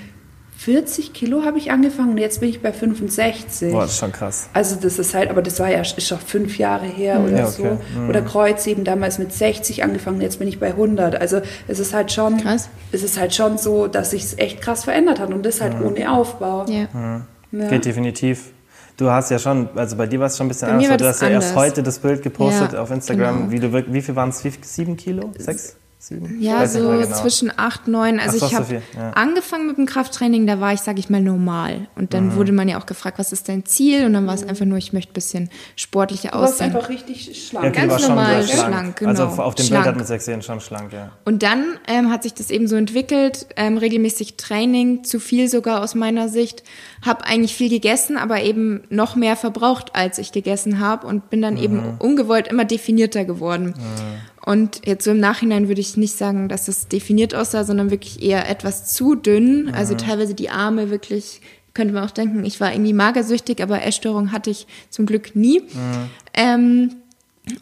40 0.64 1.12
Kilo 1.12 1.44
habe 1.44 1.58
ich 1.58 1.72
angefangen 1.72 2.12
und 2.12 2.18
jetzt 2.20 2.40
bin 2.40 2.48
ich 2.48 2.62
bei 2.62 2.72
65. 2.72 3.74
Boah, 3.74 3.82
das 3.82 3.92
ist 3.92 4.00
schon 4.00 4.14
krass. 4.14 4.48
Also 4.54 4.78
das 4.78 4.98
ist 4.98 5.14
halt, 5.14 5.30
aber 5.30 5.42
das 5.42 5.60
war 5.60 5.70
ja 5.70 5.82
ist 5.82 6.08
schon 6.08 6.20
fünf 6.20 6.58
Jahre 6.58 6.86
her 6.86 7.20
mhm. 7.20 7.26
oder 7.26 7.38
ja, 7.38 7.48
okay. 7.48 7.78
so. 7.94 8.00
Mhm. 8.00 8.10
Oder 8.10 8.22
Kreuz 8.22 8.66
eben 8.66 8.86
damals 8.86 9.20
mit 9.20 9.34
60 9.34 9.84
angefangen, 9.84 10.22
jetzt 10.22 10.40
bin 10.40 10.48
ich 10.48 10.62
bei 10.62 10.68
100. 10.68 11.20
Also 11.20 11.42
es 11.68 11.80
ist 11.80 11.94
halt 11.94 12.14
schon, 12.14 12.38
krass. 12.38 12.70
es 12.94 13.04
ist 13.04 13.20
halt 13.20 13.36
schon 13.36 13.58
so, 13.58 13.88
dass 13.88 14.12
sich 14.12 14.24
es 14.24 14.38
echt 14.38 14.62
krass 14.62 14.86
verändert 14.86 15.20
hat 15.20 15.34
und 15.34 15.46
das 15.46 15.60
halt 15.60 15.78
mhm. 15.78 15.86
ohne 15.86 16.14
Aufbau. 16.14 16.66
Ja. 16.70 16.88
Mhm. 16.94 17.24
ja. 17.52 17.68
Geht 17.68 17.84
definitiv. 17.84 18.52
Du 18.96 19.10
hast 19.10 19.32
ja 19.32 19.40
schon, 19.40 19.68
also 19.76 19.98
bei 19.98 20.08
dir 20.08 20.22
war 20.22 20.28
es 20.28 20.38
schon 20.38 20.46
ein 20.46 20.50
bisschen 20.50 20.70
anders. 20.70 20.98
Du 20.98 21.06
hast 21.06 21.22
ja 21.22 21.28
erst 21.28 21.56
heute 21.56 21.84
das 21.84 22.00
Bild 22.00 22.24
gepostet 22.24 22.72
ja, 22.72 22.82
auf 22.82 22.90
Instagram, 22.90 23.50
genau. 23.50 23.52
wie 23.52 23.60
du 23.60 23.94
wie 23.94 24.02
viel 24.02 24.16
waren 24.16 24.30
es? 24.30 24.42
Sieben 24.62 24.96
Kilo? 24.96 25.32
Sechs? 25.38 25.76
Sieben? 26.08 26.42
Ja, 26.42 26.68
so 26.68 26.80
genau. 26.80 27.06
zwischen 27.08 27.52
acht, 27.56 27.88
neun. 27.88 28.20
Also 28.20 28.40
so, 28.40 28.46
ich 28.46 28.56
habe 28.56 28.66
so 28.66 28.74
ja. 28.74 29.12
angefangen 29.12 29.68
mit 29.68 29.78
dem 29.78 29.86
Krafttraining, 29.86 30.46
da 30.46 30.60
war 30.60 30.74
ich, 30.74 30.82
sage 30.82 31.00
ich 31.00 31.10
mal, 31.10 31.22
normal. 31.22 31.88
Und 31.96 32.14
dann 32.14 32.28
mhm. 32.28 32.36
wurde 32.36 32.52
man 32.52 32.68
ja 32.68 32.80
auch 32.80 32.86
gefragt, 32.86 33.20
was 33.20 33.32
ist 33.32 33.50
dein 33.50 33.66
Ziel? 33.66 34.06
Und 34.06 34.14
dann 34.14 34.28
war 34.28 34.34
es 34.34 34.44
einfach 34.44 34.66
nur, 34.66 34.78
ich 34.78 34.94
möchte 34.94 35.12
ein 35.12 35.14
bisschen 35.14 35.50
sportlicher 35.76 36.36
aussehen. 36.36 36.70
Du 36.70 36.76
warst 36.76 36.90
einfach 36.90 36.90
richtig 36.90 37.48
schlank. 37.48 37.66
Ja, 37.66 37.86
Ganz 37.86 38.08
normal 38.08 38.44
schlank, 38.44 38.70
schlank, 38.70 38.96
genau. 38.98 39.10
Also 39.10 39.24
auf 39.24 39.56
dem 39.56 39.66
schlank. 39.66 39.84
Bild 39.84 39.96
hat 39.96 39.96
man 39.96 40.04
es 40.04 40.26
gesehen, 40.26 40.42
schon 40.42 40.60
schlank, 40.60 40.94
ja. 40.94 41.12
Und 41.26 41.44
dann 41.44 41.78
ähm, 41.88 42.12
hat 42.12 42.24
sich 42.24 42.34
das 42.34 42.50
eben 42.50 42.68
so 42.68 42.76
entwickelt, 42.76 43.48
ähm, 43.56 43.78
regelmäßig 43.78 44.36
Training, 44.36 45.04
zu 45.04 45.20
viel 45.20 45.50
sogar 45.50 45.82
aus 45.82 45.96
meiner 45.96 46.30
Sicht. 46.30 46.64
Habe 47.06 47.26
eigentlich 47.26 47.56
viel 47.56 47.70
gegessen, 47.70 48.18
aber 48.18 48.42
eben 48.42 48.84
noch 48.90 49.16
mehr 49.16 49.36
verbraucht, 49.36 49.96
als 49.96 50.18
ich 50.18 50.32
gegessen 50.32 50.80
habe 50.80 51.08
und 51.08 51.30
bin 51.30 51.42
dann 51.42 51.56
mhm. 51.56 51.64
eben 51.64 51.84
ungewollt 52.00 52.48
immer 52.48 52.66
definierter 52.66 53.26
geworden. 53.26 53.74
Mhm. 53.78 54.33
Und 54.46 54.86
jetzt 54.86 55.06
so 55.06 55.12
im 55.12 55.20
Nachhinein 55.20 55.70
würde 55.70 55.80
ich 55.80 55.96
nicht 55.96 56.18
sagen, 56.18 56.50
dass 56.50 56.68
es 56.68 56.90
definiert 56.90 57.34
aussah, 57.34 57.64
sondern 57.64 57.92
wirklich 57.92 58.22
eher 58.22 58.50
etwas 58.50 58.94
zu 58.94 59.16
dünn. 59.16 59.66
Mhm. 59.66 59.74
Also 59.74 59.96
teilweise 59.96 60.34
die 60.34 60.50
Arme 60.50 60.90
wirklich, 60.90 61.42
könnte 61.74 61.94
man 61.94 62.04
auch 62.04 62.12
denken, 62.12 62.44
ich 62.44 62.60
war 62.60 62.74
irgendwie 62.74 62.94
magersüchtig, 62.94 63.64
aber 63.64 63.84
Essstörung 63.84 64.32
hatte 64.34 64.50
ich 64.50 64.68
zum 64.90 65.06
Glück 65.06 65.36
nie. 65.36 65.62
Mhm. 65.62 66.10
Ähm, 66.34 66.96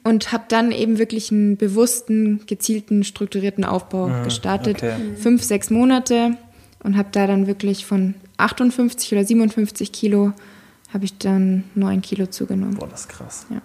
und 0.04 0.32
habe 0.32 0.44
dann 0.48 0.72
eben 0.72 1.00
wirklich 1.00 1.32
einen 1.32 1.58
bewussten, 1.58 2.42
gezielten, 2.46 3.04
strukturierten 3.04 3.64
Aufbau 3.64 4.08
mhm. 4.08 4.24
gestartet. 4.24 4.78
Okay. 4.78 4.96
Fünf, 5.18 5.44
sechs 5.44 5.70
Monate 5.70 6.38
und 6.84 6.98
habe 6.98 7.10
da 7.12 7.28
dann 7.28 7.48
wirklich 7.48 7.86
von 7.86 8.16
58 8.38 9.12
oder 9.12 9.24
57 9.24 9.92
Kilo 9.92 10.34
habe 10.94 11.06
ich 11.06 11.18
dann 11.18 11.64
neun 11.74 12.02
Kilo 12.02 12.28
zugenommen. 12.28 12.76
Boah, 12.76 12.88
das 12.88 13.02
ist 13.02 13.10
krass. 13.10 13.46
Ja. 13.50 13.62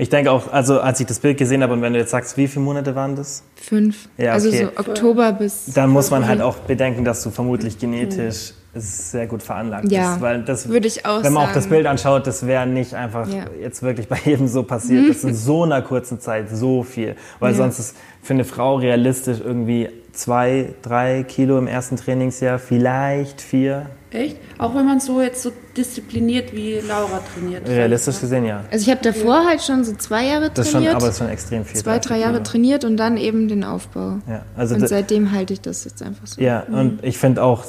Ich 0.00 0.08
denke 0.08 0.30
auch, 0.30 0.52
also 0.52 0.80
als 0.80 1.00
ich 1.00 1.06
das 1.06 1.18
Bild 1.18 1.38
gesehen 1.38 1.62
habe 1.62 1.72
und 1.72 1.82
wenn 1.82 1.92
du 1.92 1.98
jetzt 1.98 2.12
sagst, 2.12 2.36
wie 2.36 2.46
viele 2.46 2.64
Monate 2.64 2.94
waren 2.94 3.16
das? 3.16 3.42
Fünf. 3.56 4.08
Ja, 4.16 4.32
also 4.32 4.48
okay. 4.48 4.68
Also 4.76 4.82
so 4.84 4.90
Oktober 4.90 5.32
bis. 5.32 5.66
Dann 5.74 5.90
muss 5.90 6.10
man 6.10 6.26
halt 6.26 6.40
auch 6.40 6.56
bedenken, 6.58 7.04
dass 7.04 7.22
du 7.24 7.30
vermutlich 7.30 7.78
genetisch 7.78 8.52
mhm. 8.74 8.80
sehr 8.80 9.26
gut 9.26 9.42
veranlagt 9.42 9.90
ja, 9.90 10.10
bist. 10.10 10.20
Weil 10.20 10.42
das, 10.44 10.68
würde 10.68 10.86
ich 10.86 11.04
auch 11.04 11.24
Wenn 11.24 11.32
man 11.32 11.42
sagen. 11.42 11.50
auch 11.50 11.54
das 11.54 11.66
Bild 11.66 11.86
anschaut, 11.86 12.28
das 12.28 12.46
wäre 12.46 12.66
nicht 12.66 12.94
einfach 12.94 13.28
ja. 13.28 13.46
jetzt 13.60 13.82
wirklich 13.82 14.06
bei 14.06 14.18
jedem 14.24 14.46
so 14.46 14.62
passiert. 14.62 15.08
Das 15.08 15.16
ist 15.16 15.24
in 15.24 15.34
so 15.34 15.64
einer 15.64 15.82
kurzen 15.82 16.20
Zeit 16.20 16.48
so 16.48 16.84
viel. 16.84 17.16
Weil 17.40 17.50
ja. 17.52 17.56
sonst 17.56 17.80
ist 17.80 17.96
für 18.22 18.34
eine 18.34 18.44
Frau 18.44 18.76
realistisch 18.76 19.38
irgendwie 19.44 19.88
zwei, 20.12 20.74
drei 20.82 21.24
Kilo 21.24 21.58
im 21.58 21.66
ersten 21.66 21.96
Trainingsjahr, 21.96 22.60
vielleicht 22.60 23.40
vier. 23.40 23.86
Echt? 24.10 24.38
Auch 24.56 24.74
wenn 24.74 24.86
man 24.86 25.00
so 25.00 25.20
jetzt 25.20 25.42
so 25.42 25.52
diszipliniert 25.76 26.54
wie 26.54 26.80
Laura 26.80 27.20
trainiert. 27.34 27.68
Realistisch 27.68 28.20
gesehen, 28.20 28.46
ja. 28.46 28.64
Also 28.70 28.84
ich 28.84 28.90
habe 28.90 29.02
davor 29.02 29.44
halt 29.46 29.62
schon 29.62 29.84
so 29.84 29.94
zwei 29.96 30.26
Jahre 30.26 30.50
das 30.50 30.70
trainiert. 30.70 30.92
Schon, 30.92 30.96
aber 30.96 31.06
das 31.06 31.14
ist 31.14 31.18
schon 31.18 31.28
extrem 31.28 31.64
viel. 31.64 31.80
Zwei, 31.80 31.98
drei 31.98 32.18
Jahre 32.18 32.42
trainiert 32.42 32.84
und 32.84 32.96
dann 32.96 33.18
eben 33.18 33.48
den 33.48 33.64
Aufbau. 33.64 34.18
Ja, 34.26 34.42
also 34.56 34.76
und 34.76 34.88
seitdem 34.88 35.32
halte 35.32 35.52
ich 35.52 35.60
das 35.60 35.84
jetzt 35.84 36.02
einfach 36.02 36.26
so. 36.26 36.40
Ja, 36.40 36.64
mhm. 36.68 36.74
und 36.74 37.04
ich 37.04 37.18
finde 37.18 37.42
auch, 37.42 37.64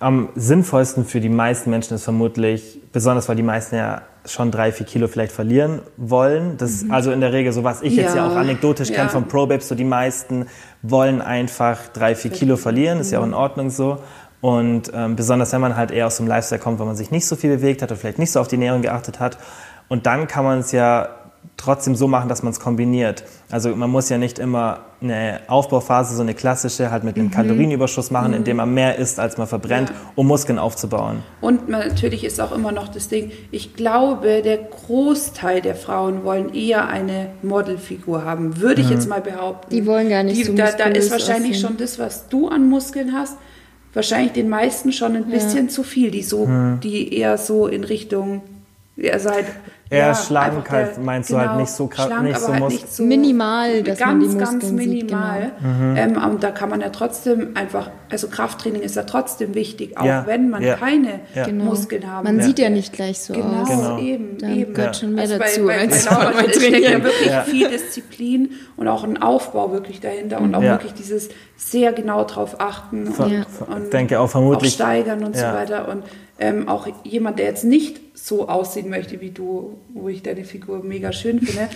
am 0.00 0.30
sinnvollsten 0.34 1.04
für 1.04 1.20
die 1.20 1.28
meisten 1.28 1.70
Menschen 1.70 1.94
ist 1.94 2.02
vermutlich, 2.02 2.80
besonders 2.92 3.28
weil 3.28 3.36
die 3.36 3.44
meisten 3.44 3.76
ja 3.76 4.02
schon 4.26 4.50
drei, 4.50 4.72
vier 4.72 4.86
Kilo 4.86 5.08
vielleicht 5.08 5.32
verlieren 5.32 5.80
wollen. 5.96 6.56
Das 6.56 6.82
mhm. 6.82 6.90
also 6.90 7.12
in 7.12 7.20
der 7.20 7.32
Regel 7.32 7.52
so, 7.52 7.62
was 7.64 7.82
ich 7.82 7.94
ja. 7.94 8.02
jetzt 8.02 8.16
ja 8.16 8.26
auch 8.26 8.36
anekdotisch 8.36 8.90
ja. 8.90 8.96
kenne 8.96 9.08
von 9.10 9.28
Probabs, 9.28 9.68
so 9.68 9.74
die 9.74 9.84
meisten 9.84 10.46
wollen 10.82 11.20
einfach 11.20 11.88
drei, 11.92 12.14
vier 12.14 12.32
Kilo 12.32 12.56
verlieren, 12.56 12.98
ist 12.98 13.12
ja 13.12 13.20
auch 13.20 13.24
in 13.24 13.34
Ordnung 13.34 13.70
so. 13.70 13.98
Und 14.42 14.90
ähm, 14.92 15.14
besonders 15.14 15.52
wenn 15.52 15.60
man 15.60 15.76
halt 15.76 15.92
eher 15.92 16.08
aus 16.08 16.16
dem 16.16 16.26
Lifestyle 16.26 16.60
kommt, 16.60 16.80
wo 16.80 16.84
man 16.84 16.96
sich 16.96 17.12
nicht 17.12 17.26
so 17.26 17.36
viel 17.36 17.56
bewegt 17.56 17.80
hat 17.80 17.92
und 17.92 17.96
vielleicht 17.96 18.18
nicht 18.18 18.32
so 18.32 18.40
auf 18.40 18.48
die 18.48 18.56
Ernährung 18.56 18.82
geachtet 18.82 19.20
hat. 19.20 19.38
Und 19.88 20.04
dann 20.04 20.26
kann 20.26 20.44
man 20.44 20.58
es 20.58 20.72
ja 20.72 21.08
trotzdem 21.56 21.94
so 21.94 22.08
machen, 22.08 22.28
dass 22.28 22.42
man 22.42 22.52
es 22.52 22.58
kombiniert. 22.58 23.22
Also 23.50 23.74
man 23.76 23.88
muss 23.88 24.08
ja 24.08 24.18
nicht 24.18 24.40
immer 24.40 24.80
eine 25.00 25.40
Aufbauphase, 25.46 26.16
so 26.16 26.22
eine 26.22 26.34
klassische, 26.34 26.90
halt 26.90 27.04
mit 27.04 27.16
einem 27.16 27.26
mhm. 27.26 27.30
Kalorienüberschuss 27.30 28.10
machen, 28.10 28.32
mhm. 28.32 28.38
indem 28.38 28.56
man 28.56 28.74
mehr 28.74 28.98
isst, 28.98 29.20
als 29.20 29.38
man 29.38 29.46
verbrennt, 29.46 29.90
ja. 29.90 29.94
um 30.16 30.26
Muskeln 30.26 30.58
aufzubauen. 30.58 31.22
Und 31.40 31.68
natürlich 31.68 32.24
ist 32.24 32.40
auch 32.40 32.52
immer 32.52 32.72
noch 32.72 32.88
das 32.88 33.08
Ding, 33.08 33.30
ich 33.52 33.74
glaube, 33.74 34.42
der 34.42 34.58
Großteil 34.58 35.60
der 35.60 35.76
Frauen 35.76 36.24
wollen 36.24 36.52
eher 36.52 36.88
eine 36.88 37.28
Modelfigur 37.42 38.24
haben, 38.24 38.60
würde 38.60 38.80
ich 38.80 38.88
mhm. 38.88 38.94
jetzt 38.94 39.08
mal 39.08 39.20
behaupten. 39.20 39.70
Die 39.70 39.86
wollen 39.86 40.08
gar 40.08 40.24
nicht 40.24 40.38
Die, 40.38 40.44
so 40.44 40.54
da, 40.54 40.72
da 40.72 40.86
ist 40.86 41.12
wahrscheinlich 41.12 41.52
aussehen. 41.52 41.68
schon 41.68 41.76
das, 41.76 41.98
was 41.98 42.28
du 42.28 42.48
an 42.48 42.68
Muskeln 42.68 43.12
hast, 43.12 43.36
wahrscheinlich 43.92 44.32
den 44.32 44.48
meisten 44.48 44.92
schon 44.92 45.16
ein 45.16 45.26
bisschen 45.26 45.66
ja. 45.66 45.70
zu 45.70 45.82
viel, 45.82 46.10
die 46.10 46.22
so, 46.22 46.46
hm. 46.46 46.80
die 46.80 47.14
eher 47.14 47.38
so 47.38 47.66
in 47.66 47.84
Richtung, 47.84 48.42
also 49.10 49.30
halt 49.30 49.46
ja, 49.98 50.14
schlank 50.14 50.70
halt, 50.70 51.02
meinst 51.02 51.28
genau, 51.28 51.38
du 51.38 51.42
halt 51.42 51.50
genau, 51.52 51.60
nicht 51.62 51.72
so 51.72 51.86
krass, 51.86 52.22
nicht, 52.22 52.38
so 52.38 52.52
halt 52.52 52.68
nicht 52.68 52.92
so 52.92 53.02
minimal, 53.02 53.82
dass 53.82 53.98
ganz, 53.98 54.10
man 54.10 54.20
die 54.20 54.26
Muskeln 54.26 54.60
ganz 54.60 54.70
minimal. 54.70 55.42
Sieht, 55.42 55.58
genau. 55.58 55.74
mhm. 55.74 55.96
ähm, 55.96 56.32
und 56.32 56.42
da 56.42 56.50
kann 56.50 56.70
man 56.70 56.80
ja 56.80 56.88
trotzdem 56.88 57.50
einfach, 57.54 57.90
also 58.10 58.28
Krafttraining 58.28 58.82
ist 58.82 58.96
ja 58.96 59.02
trotzdem 59.02 59.54
wichtig, 59.54 59.98
auch 59.98 60.04
ja. 60.04 60.26
wenn 60.26 60.50
man 60.50 60.62
ja. 60.62 60.74
keine 60.74 61.20
genau. 61.34 61.64
Muskeln 61.64 62.10
haben. 62.10 62.24
Man 62.24 62.40
sieht 62.40 62.58
ja 62.58 62.70
nicht 62.70 62.92
gleich 62.92 63.20
so 63.20 63.34
genau, 63.34 63.62
aus. 63.62 63.68
Genau, 63.68 63.98
eben, 63.98 64.38
da 64.38 64.48
eben. 64.48 64.74
gehört 64.74 64.96
schon 64.96 65.14
mehr 65.14 65.22
also 65.22 65.38
dazu. 65.38 65.60
Bei, 65.66 65.66
bei, 65.66 65.80
als 65.80 66.04
bei 66.06 66.14
Laura 66.14 66.32
steckt 66.50 66.88
ja 66.88 67.04
wirklich 67.04 67.32
viel 67.46 67.68
Disziplin 67.68 68.50
und 68.76 68.88
auch 68.88 69.04
ein 69.04 69.20
Aufbau 69.20 69.72
wirklich 69.72 70.00
dahinter 70.00 70.40
und 70.40 70.54
auch 70.54 70.62
wirklich 70.62 70.94
dieses 70.94 71.28
sehr 71.56 71.92
genau 71.92 72.24
drauf 72.24 72.56
achten 72.58 73.12
Ver 73.12 73.26
und, 73.26 73.46
und 73.68 73.92
denke 73.92 74.18
auch 74.18 74.28
vermutlich 74.28 74.72
auch 74.72 74.76
steigern 74.76 75.24
und 75.24 75.36
so 75.36 75.44
weiter 75.44 75.88
und 75.88 76.02
ähm, 76.42 76.68
auch 76.68 76.88
jemand, 77.04 77.38
der 77.38 77.46
jetzt 77.46 77.64
nicht 77.64 78.00
so 78.14 78.48
aussehen 78.48 78.90
möchte 78.90 79.20
wie 79.20 79.30
du, 79.30 79.78
wo 79.94 80.08
ich 80.08 80.22
deine 80.22 80.44
Figur 80.44 80.82
mega 80.84 81.12
schön 81.12 81.40
finde, 81.40 81.68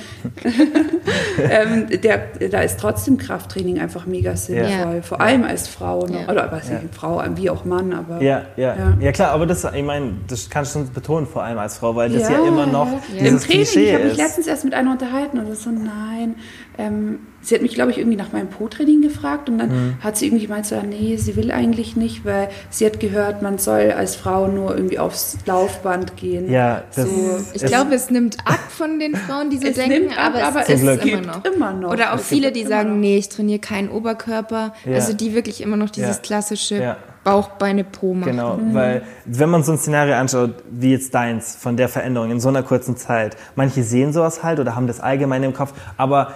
ähm, 1.51 1.87
der, 2.03 2.49
da 2.51 2.61
ist 2.61 2.79
trotzdem 2.79 3.17
Krafttraining 3.17 3.79
einfach 3.79 4.07
mega 4.07 4.37
sinnvoll. 4.37 4.97
Ja. 4.97 5.03
Vor 5.03 5.21
allem 5.21 5.45
als 5.45 5.67
Frau, 5.67 6.07
ne? 6.07 6.23
ja. 6.23 6.33
oder 6.33 6.51
was 6.53 6.69
ja. 6.69 6.81
Frau, 6.93 7.23
wie 7.37 7.49
auch 7.49 7.65
Mann, 7.65 7.93
aber. 7.93 8.21
Ja, 8.21 8.43
ja, 8.57 8.77
ja. 8.77 8.97
ja 9.01 9.13
klar, 9.13 9.31
aber 9.31 9.47
das, 9.47 9.65
ich 9.65 9.83
meine, 9.83 10.15
das 10.29 10.51
kannst 10.51 10.75
du 10.75 10.85
betonen, 10.85 11.27
vor 11.27 11.43
allem 11.43 11.59
als 11.59 11.79
Frau, 11.79 11.95
weil 11.97 12.11
das 12.11 12.29
ja, 12.29 12.47
immer 12.47 12.67
noch 12.67 12.89
Im 13.13 13.19
Training, 13.19 13.39
Klischee 13.39 13.89
ich 13.89 13.95
habe 13.95 14.05
mich 14.05 14.17
letztens 14.17 14.47
erst 14.47 14.65
mit 14.65 14.75
einer 14.75 14.91
unterhalten 14.91 15.39
und 15.39 15.49
das 15.49 15.63
so, 15.63 15.71
nein, 15.71 16.37
ähm, 16.79 17.21
sie 17.41 17.55
hat 17.55 17.63
mich, 17.63 17.75
glaube 17.75 17.91
ich, 17.91 17.99
irgendwie 17.99 18.17
nach 18.17 18.33
meinem 18.33 18.49
Po-Training 18.49 19.01
gefragt 19.03 19.49
und 19.49 19.59
dann 19.59 19.69
mhm. 19.69 19.95
hat 20.01 20.17
sie 20.17 20.27
irgendwie 20.27 20.47
gemeint, 20.47 20.67
so, 20.67 20.81
nee, 20.83 21.17
sie 21.17 21.37
will 21.37 21.51
eigentlich 21.51 21.97
nicht, 21.97 22.25
weil 22.25 22.49
sie 22.71 22.85
hat 22.87 23.01
gehört, 23.01 23.43
man 23.43 23.59
soll 23.59 23.93
als 23.93 24.17
Frau 24.17 24.49
nur 24.49 24.75
irgendwie 24.75 24.99
aufs 24.99 25.39
Laufband 25.47 26.17
gehen. 26.17 26.51
Ja, 26.51 26.83
das 26.95 27.09
so, 27.09 27.39
ich 27.55 27.65
glaube, 27.65 27.95
es 27.95 28.11
nimmt 28.11 28.39
ab 28.45 28.61
von 28.69 28.99
den 28.99 29.15
Frauen, 29.15 29.51
die 29.51 29.59
so 29.59 29.73
denken, 29.73 30.13
ab, 30.13 30.35
aber, 30.35 30.45
aber, 30.45 30.61
es 30.63 30.69
ist 30.69 30.83
immer 30.83 31.21
noch. 31.21 31.45
immer 31.45 31.73
noch. 31.73 31.93
Oder 31.93 32.13
auch 32.13 32.19
es 32.19 32.27
viele, 32.27 32.53
die 32.53 32.65
sagen, 32.65 32.91
noch. 32.91 32.97
nee, 32.97 33.17
ich 33.17 33.29
trainiere 33.29 33.61
keinen 33.61 33.89
Oberkörper. 33.89 34.75
Ja. 34.85 34.95
Also 34.95 35.13
die 35.13 35.35
wirklich 35.35 35.61
immer 35.63 35.77
noch 35.77 35.91
dieses 35.91 36.17
ja. 36.17 36.23
klassische 36.23 36.83
ja. 36.83 36.97
Bauch, 37.27 37.49
Beine, 37.51 37.83
Po 37.83 38.15
machen. 38.15 38.33
Genau, 38.33 38.57
mhm. 38.57 38.75
weil 38.75 39.03
wenn 39.25 39.51
man 39.51 39.65
so 39.65 39.73
ein 39.73 39.79
Szenario 39.79 40.15
anschaut, 40.15 40.63
wie 40.71 40.93
jetzt 40.93 41.13
deins, 41.13 41.57
von 41.57 41.77
der 41.77 41.89
Veränderung 41.89 42.31
in 42.31 42.39
so 42.39 42.49
einer 42.49 42.63
kurzen 42.63 42.97
Zeit, 42.97 43.37
manche 43.57 43.83
sehen 43.83 44.13
sowas 44.13 44.45
halt 44.45 44.61
oder 44.61 44.77
haben 44.77 44.87
das 44.87 45.01
allgemein 45.01 45.43
im 45.43 45.53
Kopf, 45.53 45.73
aber 45.97 46.35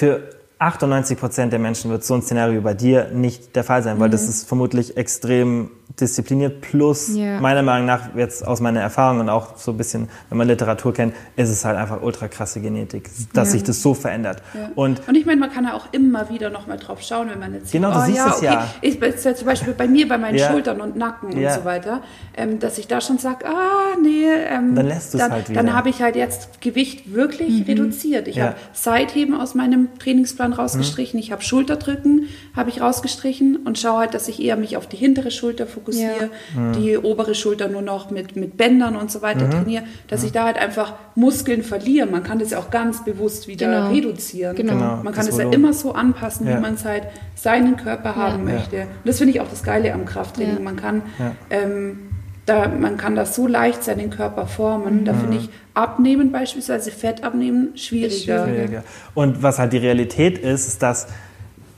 für 0.00 0.22
98 0.58 1.18
Prozent 1.18 1.52
der 1.52 1.58
Menschen 1.58 1.90
wird 1.90 2.04
so 2.04 2.14
ein 2.14 2.22
Szenario 2.22 2.62
bei 2.62 2.72
dir 2.72 3.10
nicht 3.12 3.54
der 3.54 3.64
Fall 3.64 3.82
sein, 3.82 4.00
weil 4.00 4.08
mhm. 4.08 4.12
das 4.12 4.28
ist 4.30 4.48
vermutlich 4.48 4.96
extrem 4.96 5.70
diszipliniert. 6.00 6.60
Plus, 6.60 7.10
yeah. 7.10 7.40
meiner 7.40 7.62
Meinung 7.62 7.86
nach, 7.86 8.14
jetzt 8.14 8.46
aus 8.46 8.60
meiner 8.60 8.80
Erfahrung 8.80 9.20
und 9.20 9.28
auch 9.28 9.56
so 9.56 9.72
ein 9.72 9.76
bisschen, 9.76 10.08
wenn 10.28 10.38
man 10.38 10.48
Literatur 10.48 10.92
kennt, 10.92 11.14
ist 11.36 11.48
es 11.48 11.64
halt 11.64 11.76
einfach 11.76 12.02
ultra 12.02 12.28
krasse 12.28 12.60
Genetik, 12.60 13.10
dass 13.32 13.48
ja. 13.48 13.52
sich 13.52 13.62
das 13.62 13.82
so 13.82 13.94
verändert. 13.94 14.42
Ja. 14.54 14.70
Und, 14.74 15.06
und 15.08 15.14
ich 15.14 15.26
meine, 15.26 15.40
man 15.40 15.52
kann 15.52 15.64
ja 15.64 15.74
auch 15.74 15.92
immer 15.92 16.30
wieder 16.30 16.50
nochmal 16.50 16.78
drauf 16.78 17.02
schauen, 17.02 17.30
wenn 17.30 17.38
man 17.38 17.54
jetzt 17.54 17.72
Genau, 17.72 17.90
du 17.92 17.98
oh, 17.98 18.04
siehst 18.04 18.16
ja, 18.18 18.28
es 18.28 18.36
okay. 18.36 18.44
ja. 18.44 18.74
Ich, 18.80 19.00
ja. 19.00 19.34
Zum 19.34 19.46
Beispiel 19.46 19.72
bei 19.74 19.88
mir, 19.88 20.08
bei 20.08 20.18
meinen 20.18 20.38
Schultern 20.38 20.80
und 20.80 20.96
Nacken 20.96 21.32
und 21.32 21.50
so 21.50 21.64
weiter, 21.64 22.02
ähm, 22.36 22.58
dass 22.58 22.78
ich 22.78 22.86
da 22.86 23.00
schon 23.00 23.18
sage, 23.18 23.46
ah, 23.46 23.96
nee. 24.02 24.26
Ähm, 24.26 24.74
dann 24.74 24.86
lässt 24.86 25.14
du 25.14 25.18
es 25.18 25.30
halt 25.30 25.48
wieder. 25.48 25.62
Dann 25.62 25.74
habe 25.74 25.88
ich 25.88 26.02
halt 26.02 26.16
jetzt 26.16 26.60
Gewicht 26.60 27.14
wirklich 27.14 27.60
mhm. 27.60 27.64
reduziert. 27.64 28.28
Ich 28.28 28.40
habe 28.40 28.54
Seitheben 28.72 29.34
aus 29.34 29.54
meinem 29.54 29.88
Trainingsplan 29.98 30.52
rausgestrichen, 30.52 31.18
mhm. 31.18 31.24
ich 31.24 31.32
habe 31.32 31.42
Schulterdrücken 31.42 32.28
habe 32.54 32.70
ich 32.70 32.80
rausgestrichen 32.80 33.58
und 33.64 33.78
schaue 33.78 34.00
halt, 34.00 34.14
dass 34.14 34.28
ich 34.28 34.42
eher 34.42 34.56
mich 34.56 34.76
auf 34.76 34.86
die 34.86 34.96
hintere 34.96 35.30
Schulter 35.30 35.66
fokussiere, 35.66 35.89
ja. 35.98 36.28
mhm. 36.54 36.72
die 36.72 36.98
obere 36.98 37.34
Schulter 37.34 37.68
nur 37.68 37.82
noch 37.82 38.10
mit, 38.10 38.36
mit 38.36 38.56
Bändern 38.56 38.96
und 38.96 39.10
so 39.10 39.22
weiter 39.22 39.46
mhm. 39.46 39.50
trainiere, 39.50 39.84
dass 40.08 40.20
mhm. 40.20 40.26
ich 40.26 40.32
da 40.32 40.44
halt 40.44 40.58
einfach 40.58 40.94
Muskeln 41.14 41.62
verliere. 41.62 42.06
Man 42.06 42.22
kann 42.22 42.38
das 42.38 42.50
ja 42.50 42.58
auch 42.58 42.70
ganz 42.70 43.04
bewusst 43.04 43.48
wieder 43.48 43.66
genau. 43.66 43.90
reduzieren. 43.90 44.56
Genau. 44.56 44.72
genau. 44.74 44.96
Man 45.02 45.14
kann 45.14 45.26
es 45.26 45.36
ja 45.38 45.50
immer 45.50 45.72
so 45.72 45.92
anpassen, 45.92 46.46
ja. 46.46 46.56
wie 46.56 46.60
man 46.60 46.74
es 46.74 46.84
halt 46.84 47.04
seinen 47.34 47.76
Körper 47.76 48.16
haben 48.16 48.46
ja. 48.48 48.54
möchte. 48.54 48.80
Und 48.82 49.06
das 49.06 49.18
finde 49.18 49.34
ich 49.34 49.40
auch 49.40 49.48
das 49.48 49.62
Geile 49.62 49.92
am 49.92 50.04
Krafttraining. 50.04 50.62
Man 50.62 50.76
kann 50.76 51.02
ähm, 51.50 52.10
da, 52.46 52.68
man 52.68 52.96
kann 52.96 53.14
das 53.14 53.36
so 53.36 53.46
leicht 53.46 53.84
seinen 53.84 54.10
Körper 54.10 54.46
formen. 54.46 55.04
Da 55.04 55.14
finde 55.14 55.36
mhm. 55.36 55.44
ich 55.44 55.50
Abnehmen 55.74 56.32
beispielsweise, 56.32 56.90
Fett 56.90 57.22
abnehmen, 57.22 57.76
schwieriger. 57.76 58.46
schwieriger. 58.46 58.84
Und 59.14 59.42
was 59.42 59.58
halt 59.58 59.72
die 59.72 59.78
Realität 59.78 60.38
ist, 60.38 60.66
ist, 60.66 60.82
dass 60.82 61.06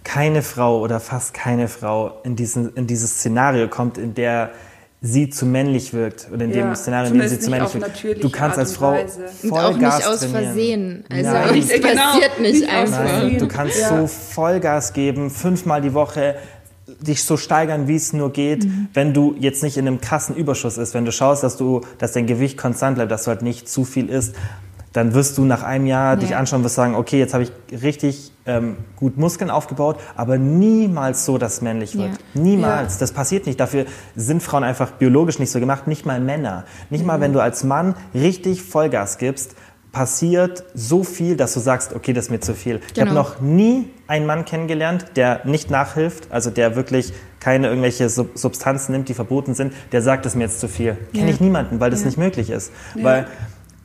keine 0.05 0.43
Frau 0.43 0.81
oder 0.81 1.01
fast 1.01 1.35
keine 1.35 1.69
Frau 1.69 2.21
in, 2.25 2.37
diesen, 2.37 2.75
in 2.75 2.87
dieses 2.87 3.19
Szenario 3.19 3.69
kommt, 3.69 3.99
in 3.99 4.15
der 4.15 4.51
sie 5.01 5.29
zu 5.29 5.47
männlich 5.47 5.93
wirkt 5.93 6.29
oder 6.33 6.45
in 6.45 6.53
ja, 6.53 6.65
dem 6.65 6.75
Szenario, 6.77 7.13
in 7.13 7.19
dem 7.19 7.29
sie 7.29 7.41
zu 7.41 7.51
männlich 7.51 7.75
wirkt. 7.75 8.23
Du 8.23 8.31
kannst 8.31 8.57
als 8.57 8.77
Frau 8.77 8.95
voll 8.95 9.51
Und 9.51 9.59
auch 9.59 9.79
Gas 9.79 9.99
nicht 9.99 10.07
aus 10.07 10.21
trainieren. 10.21 10.45
Versehen. 10.45 11.05
Also 11.11 11.31
Nein. 11.31 11.59
es 11.59 11.69
passiert 11.69 11.83
genau, 11.83 12.15
nicht, 12.17 12.41
nicht 12.41 12.69
einfach. 12.71 13.05
Nein, 13.05 13.39
du 13.39 13.49
kannst 13.49 13.81
ja. 13.81 13.89
so 13.89 14.07
Vollgas 14.07 14.93
geben, 14.93 15.31
fünfmal 15.31 15.83
die 15.83 15.93
Woche 15.93 16.37
dich 17.01 17.25
so 17.25 17.37
steigern, 17.37 17.89
wie 17.89 17.97
es 17.97 18.13
nur 18.13 18.33
geht, 18.33 18.65
mhm. 18.65 18.89
wenn 18.95 19.13
du 19.13 19.35
jetzt 19.39 19.63
nicht 19.63 19.77
in 19.77 19.87
einem 19.87 20.01
krassen 20.01 20.37
Überschuss 20.37 20.79
ist, 20.79 20.95
wenn 20.95 21.05
du 21.05 21.13
schaust, 21.13 21.43
dass 21.43 21.57
du, 21.57 21.81
dass 21.99 22.13
dein 22.13 22.27
Gewicht 22.27 22.57
konstant 22.57 22.97
bleibt, 22.97 23.11
dass 23.11 23.25
du 23.25 23.29
halt 23.29 23.43
nicht 23.43 23.69
zu 23.69 23.85
viel 23.85 24.09
isst, 24.09 24.37
dann 24.93 25.15
wirst 25.15 25.39
du 25.39 25.45
nach 25.45 25.63
einem 25.63 25.87
Jahr 25.87 26.15
ja. 26.15 26.17
dich 26.17 26.37
anschauen, 26.37 26.65
wirst 26.65 26.75
sagen, 26.75 26.95
okay, 26.95 27.19
jetzt 27.19 27.35
habe 27.35 27.45
ich 27.45 27.83
richtig 27.83 28.33
ähm, 28.47 28.77
gut 28.97 29.17
Muskeln 29.17 29.51
aufgebaut, 29.51 29.99
aber 30.17 30.39
niemals 30.39 31.25
so, 31.25 31.39
dass 31.39 31.55
es 31.55 31.61
männlich 31.63 31.97
wird. 31.97 32.13
Ja. 32.35 32.41
Niemals. 32.41 32.95
Ja. 32.95 33.01
Das 33.01 33.13
passiert 33.13 33.47
nicht. 33.47 33.59
Dafür 33.59 33.87
sind 34.17 34.43
Frauen 34.43 34.65
einfach 34.65 34.93
biologisch 34.93 35.39
nicht 35.39 35.51
so 35.51 35.61
gemacht, 35.61 35.87
nicht 35.87 36.05
mal 36.07 36.21
Männer. 36.21 36.65
Nicht 36.91 37.03
mhm. 37.03 37.07
mal, 37.07 37.21
wenn 37.21 37.33
du 37.33 37.41
als 37.41 37.65
Mann 37.65 37.95
richtig 38.15 38.63
Vollgas 38.63 39.19
gibst, 39.19 39.55
passiert 39.93 40.65
so 40.75 41.05
viel, 41.05 41.37
dass 41.37 41.53
du 41.53 41.61
sagst, 41.61 41.95
okay, 41.95 42.15
das 42.15 42.27
ist 42.27 42.31
mir 42.31 42.41
zu 42.41 42.55
viel. 42.55 42.79
Genau. 42.79 42.91
Ich 42.95 43.01
habe 43.01 43.13
noch 43.13 43.41
nie 43.41 43.91
einen 44.07 44.27
Mann 44.27 44.47
kennengelernt, 44.47 45.05
der 45.17 45.43
nicht 45.45 45.71
nachhilft, 45.71 46.33
also 46.33 46.51
der 46.51 46.77
wirklich 46.77 47.13
keine 47.41 47.69
irgendwelche 47.69 48.09
Substanzen 48.09 48.93
nimmt, 48.93 49.09
die 49.09 49.15
verboten 49.15 49.55
sind, 49.55 49.75
der 49.93 50.01
sagt, 50.01 50.25
das 50.25 50.33
ist 50.33 50.37
mir 50.37 50.45
jetzt 50.45 50.61
zu 50.61 50.69
viel. 50.69 50.97
Kenne 51.13 51.31
ich 51.31 51.41
niemanden, 51.41 51.79
weil 51.79 51.91
das 51.91 52.05
nicht 52.05 52.17
möglich 52.17 52.51
ist. 52.51 52.73
Weil 52.95 53.27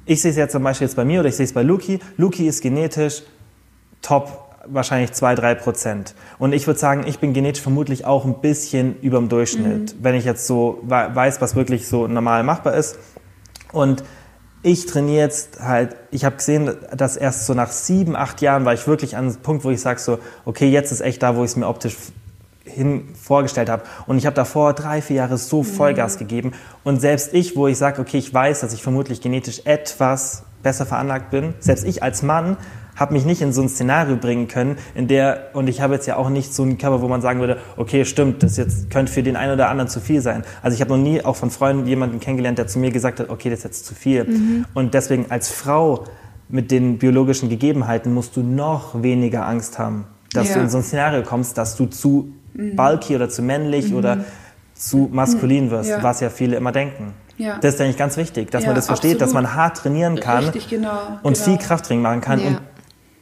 ich 0.07 0.21
sehe 0.21 0.31
es 0.31 0.37
ja 0.37 0.47
zum 0.47 0.63
Beispiel 0.63 0.87
jetzt 0.87 0.95
bei 0.95 1.05
mir 1.05 1.19
oder 1.19 1.29
ich 1.29 1.35
sehe 1.35 1.45
es 1.45 1.53
bei 1.53 1.61
Luki. 1.61 1.99
Luki 2.17 2.47
ist 2.47 2.61
genetisch 2.61 3.23
top 4.01 4.47
wahrscheinlich 4.65 5.11
2-3 5.11 5.55
Prozent. 5.55 6.15
Und 6.39 6.53
ich 6.53 6.67
würde 6.67 6.79
sagen, 6.79 7.05
ich 7.07 7.19
bin 7.19 7.33
genetisch 7.33 7.61
vermutlich 7.61 8.05
auch 8.05 8.25
ein 8.25 8.41
bisschen 8.41 8.99
über 9.01 9.17
dem 9.17 9.29
Durchschnitt, 9.29 9.95
mhm. 9.95 10.03
wenn 10.03 10.15
ich 10.15 10.25
jetzt 10.25 10.47
so 10.47 10.79
weiß, 10.83 11.41
was 11.41 11.55
wirklich 11.55 11.87
so 11.87 12.07
normal 12.07 12.43
machbar 12.43 12.73
ist. 12.73 12.97
Und 13.71 14.03
ich 14.63 14.85
trainiere 14.85 15.19
jetzt 15.19 15.61
halt, 15.61 15.95
ich 16.11 16.25
habe 16.25 16.37
gesehen, 16.37 16.75
dass 16.95 17.15
erst 17.15 17.45
so 17.45 17.53
nach 17.53 17.71
sieben, 17.71 18.15
acht 18.15 18.41
Jahren 18.41 18.65
war 18.65 18.73
ich 18.73 18.87
wirklich 18.87 19.15
an 19.15 19.25
einem 19.25 19.35
Punkt, 19.37 19.63
wo 19.63 19.69
ich 19.69 19.81
sage 19.81 19.99
so, 19.99 20.19
okay, 20.45 20.69
jetzt 20.69 20.91
ist 20.91 21.01
echt 21.01 21.21
da, 21.21 21.35
wo 21.35 21.43
ich 21.43 21.51
es 21.51 21.55
mir 21.55 21.67
optisch 21.67 21.95
hin 22.67 23.09
vorgestellt 23.19 23.69
habe. 23.69 23.83
Und 24.05 24.17
ich 24.17 24.25
habe 24.25 24.35
davor 24.35 24.73
drei, 24.73 25.01
vier 25.01 25.17
Jahre 25.17 25.37
so 25.37 25.63
Vollgas 25.63 26.15
mhm. 26.15 26.19
gegeben. 26.19 26.51
Und 26.83 27.01
selbst 27.01 27.33
ich, 27.33 27.55
wo 27.55 27.67
ich 27.67 27.77
sage, 27.77 28.01
okay, 28.01 28.17
ich 28.17 28.33
weiß, 28.33 28.61
dass 28.61 28.73
ich 28.73 28.83
vermutlich 28.83 29.21
genetisch 29.21 29.61
etwas 29.65 30.43
besser 30.63 30.85
veranlagt 30.85 31.29
bin, 31.29 31.53
selbst 31.59 31.85
ich 31.85 32.03
als 32.03 32.23
Mann 32.23 32.57
habe 32.97 33.13
mich 33.13 33.25
nicht 33.25 33.41
in 33.41 33.53
so 33.53 33.61
ein 33.61 33.69
Szenario 33.69 34.17
bringen 34.17 34.47
können, 34.47 34.77
in 34.95 35.07
der, 35.07 35.51
und 35.53 35.69
ich 35.69 35.81
habe 35.81 35.93
jetzt 35.93 36.07
ja 36.07 36.17
auch 36.17 36.29
nicht 36.29 36.53
so 36.53 36.63
einen 36.63 36.77
Körper, 36.77 37.01
wo 37.01 37.07
man 37.07 37.21
sagen 37.21 37.39
würde, 37.39 37.59
okay, 37.77 38.03
stimmt, 38.05 38.43
das 38.43 38.57
jetzt 38.57 38.89
könnte 38.89 39.11
für 39.11 39.23
den 39.23 39.35
einen 39.35 39.53
oder 39.53 39.69
anderen 39.69 39.87
zu 39.87 39.99
viel 39.99 40.21
sein. 40.21 40.43
Also 40.61 40.75
ich 40.75 40.81
habe 40.81 40.91
noch 40.91 40.97
nie 40.97 41.23
auch 41.23 41.35
von 41.35 41.51
Freunden 41.51 41.85
jemanden 41.85 42.19
kennengelernt, 42.19 42.57
der 42.57 42.67
zu 42.67 42.79
mir 42.79 42.91
gesagt 42.91 43.19
hat, 43.19 43.29
okay, 43.29 43.49
das 43.49 43.59
ist 43.59 43.65
jetzt 43.65 43.85
zu 43.85 43.95
viel. 43.95 44.23
Mhm. 44.23 44.65
Und 44.73 44.93
deswegen 44.93 45.27
als 45.29 45.49
Frau 45.49 46.05
mit 46.49 46.71
den 46.71 46.97
biologischen 46.97 47.49
Gegebenheiten 47.49 48.13
musst 48.13 48.35
du 48.35 48.41
noch 48.41 49.01
weniger 49.03 49.45
Angst 49.45 49.77
haben, 49.77 50.05
dass 50.33 50.49
ja. 50.49 50.55
du 50.55 50.61
in 50.61 50.69
so 50.69 50.77
ein 50.77 50.83
Szenario 50.83 51.21
kommst, 51.23 51.57
dass 51.57 51.75
du 51.75 51.85
zu 51.85 52.33
mhm. 52.33 52.33
Bulky 52.57 53.15
oder 53.15 53.29
zu 53.29 53.41
männlich 53.41 53.91
mhm. 53.91 53.97
oder 53.97 54.17
zu 54.73 55.09
maskulin 55.11 55.71
wirst, 55.71 55.89
ja. 55.89 56.03
was 56.03 56.19
ja 56.19 56.29
viele 56.29 56.55
immer 56.55 56.71
denken. 56.71 57.13
Ja. 57.37 57.57
Das 57.61 57.75
ist 57.75 57.81
eigentlich 57.81 57.97
ganz 57.97 58.17
wichtig, 58.17 58.51
dass 58.51 58.63
ja, 58.63 58.69
man 58.69 58.75
das 58.75 58.87
versteht, 58.87 59.21
absolut. 59.21 59.21
dass 59.21 59.33
man 59.33 59.53
hart 59.53 59.77
trainieren 59.77 60.19
kann 60.19 60.45
Richtig, 60.45 60.69
genau, 60.69 61.19
und 61.21 61.33
genau. 61.33 61.45
viel 61.45 61.57
Krafttraining 61.57 62.01
machen 62.01 62.21
kann 62.21 62.39
und 62.39 62.59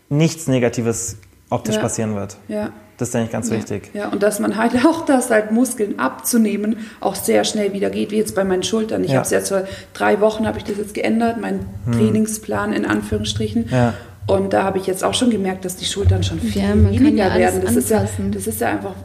nichts 0.09 0.47
Negatives 0.47 1.17
optisch 1.49 1.77
passieren 1.77 2.15
wird. 2.15 2.37
Ja. 2.47 2.71
Das 2.97 3.09
ist 3.09 3.15
eigentlich 3.15 3.31
ganz 3.31 3.51
wichtig. 3.51 3.91
Ja, 3.93 4.07
und 4.07 4.23
dass 4.23 4.39
man 4.39 4.55
halt 4.55 4.73
auch 4.85 5.05
das 5.05 5.29
halt 5.29 5.51
Muskeln 5.51 5.99
abzunehmen 5.99 6.77
auch 7.01 7.15
sehr 7.15 7.43
schnell 7.43 7.73
wieder 7.73 7.89
geht, 7.89 8.11
wie 8.11 8.17
jetzt 8.17 8.35
bei 8.35 8.45
meinen 8.45 8.63
Schultern. 8.63 9.03
Ich 9.03 9.11
ja. 9.11 9.17
habe 9.17 9.25
es 9.25 9.31
jetzt 9.31 9.49
vor 9.49 9.63
drei 9.93 10.21
Wochen 10.21 10.47
habe 10.47 10.59
ich 10.59 10.63
das 10.63 10.77
jetzt 10.77 10.93
geändert, 10.93 11.37
mein 11.41 11.65
hm. 11.85 11.93
Trainingsplan 11.93 12.71
in 12.71 12.85
Anführungsstrichen. 12.85 13.67
Ja. 13.69 13.93
Und 14.27 14.53
da 14.53 14.63
habe 14.63 14.77
ich 14.79 14.87
jetzt 14.87 15.03
auch 15.03 15.13
schon 15.13 15.29
gemerkt, 15.29 15.65
dass 15.65 15.75
die 15.75 15.85
Schultern 15.85 16.23
schon 16.23 16.39
viel 16.39 16.61
ja, 16.61 16.73
weniger 16.73 17.35
werden. 17.35 17.61
Das 17.61 17.75
ist, 17.75 17.89
ja, 17.89 18.03
das 18.31 18.47
ist 18.47 18.61
ja 18.61 18.69
einfach 18.69 18.95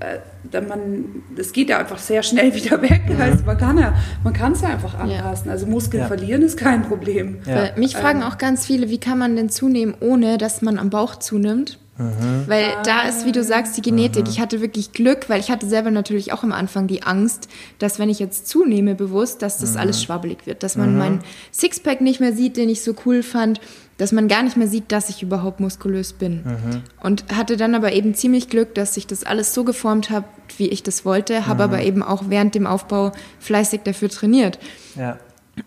äh, 0.00 0.60
man, 0.60 1.22
das 1.36 1.52
geht 1.52 1.68
ja 1.68 1.78
einfach 1.78 1.98
sehr 1.98 2.22
schnell 2.22 2.54
wieder 2.54 2.82
weg. 2.82 3.02
Mhm. 3.08 3.20
Also 3.20 3.44
man 3.44 3.56
kann 3.56 3.78
ja, 3.78 3.94
man 4.24 4.32
kann 4.32 4.52
es 4.52 4.60
ja 4.62 4.68
einfach 4.68 4.94
anpassen. 4.94 5.46
Ja. 5.46 5.52
Also 5.52 5.66
Muskeln 5.66 6.02
ja. 6.02 6.08
verlieren 6.08 6.42
ist 6.42 6.56
kein 6.56 6.82
Problem. 6.82 7.38
Ja. 7.46 7.70
Mich 7.76 7.96
fragen 7.96 8.20
ähm, 8.20 8.26
auch 8.26 8.38
ganz 8.38 8.66
viele, 8.66 8.90
wie 8.90 8.98
kann 8.98 9.18
man 9.18 9.36
denn 9.36 9.48
zunehmen, 9.48 9.94
ohne 10.00 10.38
dass 10.38 10.62
man 10.62 10.78
am 10.78 10.90
Bauch 10.90 11.16
zunimmt? 11.16 11.78
Mhm. 11.98 12.44
Weil 12.46 12.64
ah. 12.64 12.82
da 12.82 13.02
ist, 13.08 13.24
wie 13.24 13.32
du 13.32 13.42
sagst, 13.42 13.76
die 13.76 13.82
Genetik. 13.82 14.24
Mhm. 14.24 14.30
Ich 14.30 14.40
hatte 14.40 14.60
wirklich 14.60 14.92
Glück, 14.92 15.28
weil 15.28 15.40
ich 15.40 15.50
hatte 15.50 15.66
selber 15.66 15.90
natürlich 15.90 16.32
auch 16.32 16.42
am 16.42 16.52
Anfang 16.52 16.86
die 16.86 17.02
Angst, 17.02 17.48
dass 17.78 17.98
wenn 17.98 18.10
ich 18.10 18.18
jetzt 18.18 18.48
zunehme 18.48 18.94
bewusst, 18.94 19.40
dass 19.42 19.58
das 19.58 19.72
mhm. 19.72 19.80
alles 19.80 20.02
schwabbelig 20.02 20.46
wird, 20.46 20.62
dass 20.62 20.76
man 20.76 20.92
mhm. 20.92 20.98
meinen 20.98 21.20
Sixpack 21.52 22.00
nicht 22.00 22.20
mehr 22.20 22.32
sieht, 22.32 22.56
den 22.56 22.68
ich 22.68 22.82
so 22.82 22.94
cool 23.06 23.22
fand, 23.22 23.60
dass 23.98 24.12
man 24.12 24.28
gar 24.28 24.42
nicht 24.42 24.56
mehr 24.56 24.68
sieht, 24.68 24.92
dass 24.92 25.08
ich 25.08 25.22
überhaupt 25.22 25.60
muskulös 25.60 26.12
bin. 26.12 26.42
Mhm. 26.44 26.82
Und 27.02 27.24
hatte 27.34 27.56
dann 27.56 27.74
aber 27.74 27.92
eben 27.92 28.14
ziemlich 28.14 28.48
Glück, 28.48 28.74
dass 28.74 28.94
sich 28.94 29.06
das 29.06 29.24
alles 29.24 29.54
so 29.54 29.64
geformt 29.64 30.10
hat, 30.10 30.24
wie 30.58 30.68
ich 30.68 30.82
das 30.82 31.04
wollte, 31.04 31.46
habe 31.46 31.64
aber 31.64 31.82
eben 31.82 32.02
auch 32.02 32.24
während 32.28 32.54
dem 32.54 32.66
Aufbau 32.66 33.12
fleißig 33.40 33.80
dafür 33.84 34.08
trainiert. 34.08 34.58
Ja. 34.96 35.18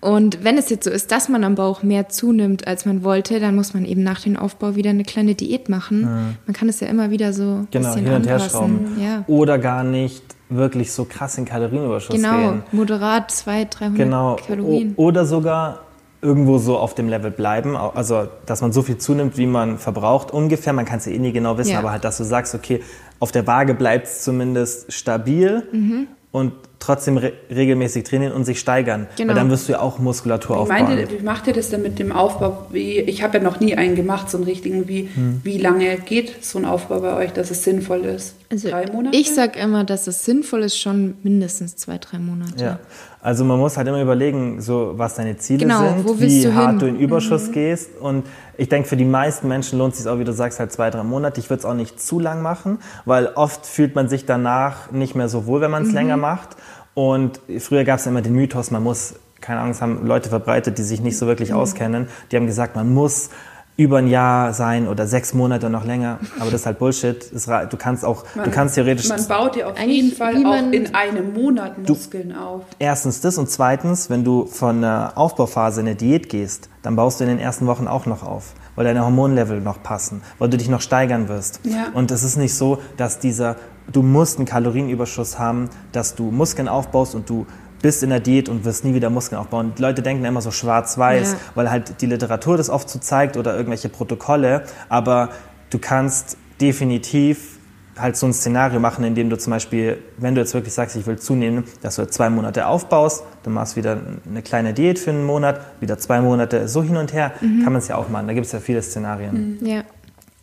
Und 0.01 0.43
wenn 0.43 0.57
es 0.57 0.69
jetzt 0.69 0.83
so 0.83 0.91
ist, 0.91 1.11
dass 1.11 1.29
man 1.29 1.43
am 1.43 1.55
Bauch 1.55 1.81
mehr 1.81 2.09
zunimmt, 2.09 2.67
als 2.67 2.85
man 2.85 3.03
wollte, 3.03 3.39
dann 3.39 3.55
muss 3.55 3.73
man 3.73 3.85
eben 3.85 4.03
nach 4.03 4.21
dem 4.21 4.37
Aufbau 4.37 4.75
wieder 4.75 4.91
eine 4.91 5.03
kleine 5.03 5.33
Diät 5.33 5.67
machen. 5.67 6.01
Mhm. 6.01 6.35
Man 6.45 6.53
kann 6.53 6.69
es 6.69 6.79
ja 6.79 6.87
immer 6.87 7.09
wieder 7.09 7.33
so 7.33 7.65
genau, 7.71 7.95
hin 7.95 8.07
und 8.07 8.27
her 8.27 8.39
schrauben. 8.39 8.97
Ja. 9.01 9.23
Oder 9.27 9.57
gar 9.57 9.83
nicht 9.83 10.23
wirklich 10.49 10.91
so 10.91 11.05
krass 11.05 11.37
in 11.37 11.45
Kalorienüberschuss 11.45 12.15
genau, 12.15 12.37
gehen. 12.37 12.49
Genau, 12.49 12.63
moderat 12.71 13.31
200, 13.31 13.79
300 13.79 13.97
genau. 13.97 14.35
Kalorien. 14.47 14.93
O 14.95 15.05
oder 15.05 15.25
sogar 15.25 15.81
irgendwo 16.21 16.57
so 16.57 16.77
auf 16.77 16.95
dem 16.95 17.07
Level 17.07 17.31
bleiben, 17.31 17.75
also 17.75 18.27
dass 18.45 18.61
man 18.61 18.71
so 18.73 18.81
viel 18.81 18.97
zunimmt, 18.97 19.37
wie 19.37 19.45
man 19.45 19.77
verbraucht, 19.77 20.31
ungefähr, 20.31 20.73
man 20.73 20.85
kann 20.85 20.99
es 20.99 21.05
ja 21.05 21.13
eh 21.13 21.19
nie 21.19 21.31
genau 21.31 21.57
wissen, 21.57 21.71
ja. 21.71 21.79
aber 21.79 21.91
halt, 21.91 22.03
dass 22.03 22.17
du 22.17 22.23
sagst, 22.23 22.53
okay, 22.55 22.83
auf 23.19 23.31
der 23.31 23.47
Waage 23.47 23.73
bleibt 23.73 24.07
es 24.07 24.23
zumindest 24.23 24.91
stabil 24.91 25.63
mhm. 25.71 26.07
und 26.31 26.53
trotzdem 26.79 27.17
re 27.17 27.33
regelmäßig 27.49 28.05
trainieren 28.05 28.33
und 28.33 28.45
sich 28.45 28.59
steigern. 28.59 29.07
Genau. 29.17 29.29
Weil 29.29 29.35
dann 29.35 29.49
wirst 29.49 29.67
du 29.67 29.73
ja 29.73 29.81
auch 29.81 29.99
Muskulatur 29.99 30.55
wie 30.55 30.59
aufbauen. 30.61 30.83
Meinte, 30.83 31.11
wie 31.11 31.23
macht 31.23 31.47
ihr 31.47 31.53
das 31.53 31.69
denn 31.69 31.81
mit 31.81 31.99
dem 31.99 32.11
Aufbau? 32.11 32.67
Wie, 32.71 32.99
ich 32.99 33.21
habe 33.21 33.37
ja 33.37 33.43
noch 33.43 33.59
nie 33.59 33.75
einen 33.75 33.95
gemacht, 33.95 34.29
so 34.29 34.37
einen 34.37 34.45
richtigen. 34.45 34.87
Wie, 34.87 35.09
hm. 35.13 35.41
wie 35.43 35.57
lange 35.57 35.97
geht 35.97 36.43
so 36.43 36.57
ein 36.57 36.65
Aufbau 36.65 37.01
bei 37.01 37.13
euch, 37.15 37.33
dass 37.33 37.51
es 37.51 37.63
sinnvoll 37.63 38.05
ist? 38.05 38.35
Also 38.51 38.69
drei 38.69 38.87
Monate? 38.91 39.15
Ich 39.15 39.33
sage 39.33 39.59
immer, 39.59 39.83
dass 39.83 40.07
es 40.07 40.25
sinnvoll 40.25 40.63
ist, 40.63 40.79
schon 40.79 41.15
mindestens 41.21 41.75
zwei, 41.75 41.97
drei 41.97 42.17
Monate. 42.17 42.63
Ja. 42.63 42.79
Also 43.21 43.43
man 43.43 43.59
muss 43.59 43.75
halt 43.75 43.87
immer 43.87 44.01
überlegen, 44.01 44.61
so 44.61 44.93
was 44.95 45.15
deine 45.15 45.37
Ziele 45.37 45.59
genau, 45.59 45.89
sind, 45.89 46.21
wie 46.21 46.43
du 46.43 46.55
hart 46.55 46.69
hin? 46.69 46.79
du 46.79 46.87
in 46.87 46.99
Überschuss 46.99 47.49
mhm. 47.49 47.51
gehst. 47.51 47.97
Und 47.99 48.25
ich 48.57 48.69
denke, 48.69 48.87
für 48.87 48.95
die 48.95 49.05
meisten 49.05 49.47
Menschen 49.49 49.77
lohnt 49.77 49.93
es 49.93 49.99
sich 49.99 50.07
auch, 50.07 50.19
wie 50.19 50.23
du 50.23 50.31
sagst, 50.31 50.59
halt 50.59 50.71
zwei, 50.71 50.89
drei 50.89 51.03
Monate. 51.03 51.39
Ich 51.39 51.49
würde 51.49 51.59
es 51.59 51.65
auch 51.65 51.73
nicht 51.73 52.01
zu 52.01 52.19
lang 52.19 52.41
machen, 52.41 52.79
weil 53.05 53.27
oft 53.35 53.65
fühlt 53.65 53.93
man 53.93 54.07
sich 54.07 54.25
danach 54.25 54.91
nicht 54.91 55.15
mehr 55.15 55.27
so 55.27 55.45
wohl, 55.45 55.59
wenn 55.59 55.71
man 55.71 55.83
es 55.83 55.89
mhm. 55.89 55.95
länger 55.95 56.17
macht. 56.17 56.55
Und 56.99 57.39
früher 57.59 57.85
gab 57.85 57.99
es 57.99 58.07
immer 58.07 58.21
den 58.21 58.33
Mythos, 58.33 58.71
man 58.71 58.83
muss, 58.83 59.13
keine 59.39 59.61
Ahnung, 59.61 59.71
es 59.71 59.81
haben 59.81 60.05
Leute 60.05 60.27
verbreitet, 60.27 60.77
die 60.77 60.83
sich 60.83 60.99
nicht 60.99 61.17
so 61.17 61.27
wirklich 61.27 61.51
mhm. 61.51 61.55
auskennen, 61.55 62.09
die 62.29 62.35
haben 62.35 62.45
gesagt, 62.45 62.75
man 62.75 62.93
muss 62.93 63.29
über 63.77 63.99
ein 63.99 64.09
Jahr 64.09 64.51
sein 64.51 64.85
oder 64.85 65.07
sechs 65.07 65.33
Monate 65.33 65.69
noch 65.69 65.85
länger. 65.85 66.19
Aber 66.41 66.51
das 66.51 66.59
ist 66.59 66.65
halt 66.65 66.79
Bullshit. 66.79 67.31
Du 67.69 67.77
kannst 67.77 68.03
auch, 68.03 68.25
man, 68.35 68.43
du 68.43 68.51
kannst 68.51 68.75
theoretisch. 68.75 69.07
Man 69.07 69.25
baut 69.29 69.55
ja 69.55 69.67
auf 69.67 69.79
jeden 69.79 70.11
Fall 70.11 70.45
auch 70.45 70.73
in 70.73 70.93
einem 70.93 71.33
Monat 71.33 71.87
Muskeln 71.87 72.31
du, 72.31 72.37
auf. 72.37 72.63
Erstens 72.79 73.21
das 73.21 73.37
und 73.37 73.49
zweitens, 73.49 74.09
wenn 74.09 74.25
du 74.25 74.45
von 74.45 74.83
einer 74.83 75.13
Aufbauphase 75.15 75.79
in 75.79 75.87
eine 75.87 75.95
Diät 75.95 76.27
gehst, 76.27 76.67
dann 76.81 76.97
baust 76.97 77.21
du 77.21 77.23
in 77.23 77.29
den 77.29 77.39
ersten 77.39 77.65
Wochen 77.67 77.87
auch 77.87 78.07
noch 78.07 78.23
auf, 78.23 78.55
weil 78.79 78.85
deine 78.85 79.03
Hormonlevel 79.03 79.59
noch 79.59 79.83
passen, 79.83 80.21
weil 80.37 80.49
du 80.49 80.55
dich 80.55 80.69
noch 80.69 80.79
steigern 80.79 81.27
wirst. 81.27 81.59
Ja. 81.65 81.87
Und 81.93 82.11
es 82.11 82.23
ist 82.23 82.37
nicht 82.37 82.55
so, 82.55 82.81
dass 82.95 83.19
dieser, 83.19 83.57
du 83.91 84.01
musst 84.01 84.37
einen 84.37 84.45
Kalorienüberschuss 84.45 85.37
haben, 85.37 85.69
dass 85.91 86.15
du 86.15 86.31
Muskeln 86.31 86.69
aufbaust 86.69 87.13
und 87.13 87.29
du 87.29 87.45
bist 87.81 88.03
in 88.03 88.09
der 88.09 88.21
Diät 88.21 88.47
und 88.47 88.63
wirst 88.63 88.85
nie 88.85 88.93
wieder 88.93 89.09
Muskeln 89.09 89.37
aufbauen. 89.37 89.73
Die 89.77 89.81
Leute 89.81 90.01
denken 90.01 90.23
immer 90.23 90.39
so 90.39 90.51
schwarz-weiß, 90.51 91.33
ja. 91.33 91.37
weil 91.55 91.69
halt 91.69 91.99
die 91.99 92.05
Literatur 92.05 92.55
das 92.55 92.69
oft 92.69 92.89
so 92.89 92.99
zeigt 92.99 93.35
oder 93.35 93.53
irgendwelche 93.53 93.89
Protokolle. 93.89 94.63
Aber 94.87 95.27
du 95.71 95.77
kannst 95.77 96.37
definitiv 96.61 97.58
halt 97.99 98.17
so 98.17 98.25
ein 98.25 98.33
Szenario 98.33 98.79
machen, 98.79 99.03
in 99.03 99.15
dem 99.15 99.29
du 99.29 99.37
zum 99.37 99.51
Beispiel, 99.51 99.97
wenn 100.17 100.35
du 100.35 100.41
jetzt 100.41 100.53
wirklich 100.53 100.73
sagst, 100.73 100.95
ich 100.95 101.05
will 101.05 101.19
zunehmen, 101.19 101.63
dass 101.81 101.97
du 101.97 102.07
zwei 102.07 102.29
Monate 102.29 102.67
aufbaust, 102.67 103.23
du 103.43 103.49
machst 103.49 103.75
wieder 103.75 103.99
eine 104.29 104.41
kleine 104.41 104.73
Diät 104.73 104.99
für 104.99 105.11
einen 105.11 105.25
Monat, 105.25 105.61
wieder 105.79 105.97
zwei 105.97 106.21
Monate, 106.21 106.67
so 106.67 106.83
hin 106.83 106.97
und 106.97 107.13
her, 107.13 107.33
mhm. 107.41 107.63
kann 107.63 107.73
man 107.73 107.81
es 107.81 107.87
ja 107.87 107.95
auch 107.95 108.09
machen. 108.09 108.27
Da 108.27 108.33
gibt 108.33 108.45
es 108.45 108.51
ja 108.51 108.59
viele 108.59 108.81
Szenarien. 108.81 109.57
Mhm. 109.59 109.65
Ja. 109.65 109.83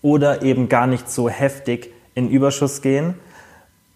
Oder 0.03 0.43
eben 0.43 0.69
gar 0.69 0.87
nicht 0.87 1.11
so 1.11 1.29
heftig 1.29 1.93
in 2.15 2.29
Überschuss 2.29 2.83
gehen, 2.83 3.15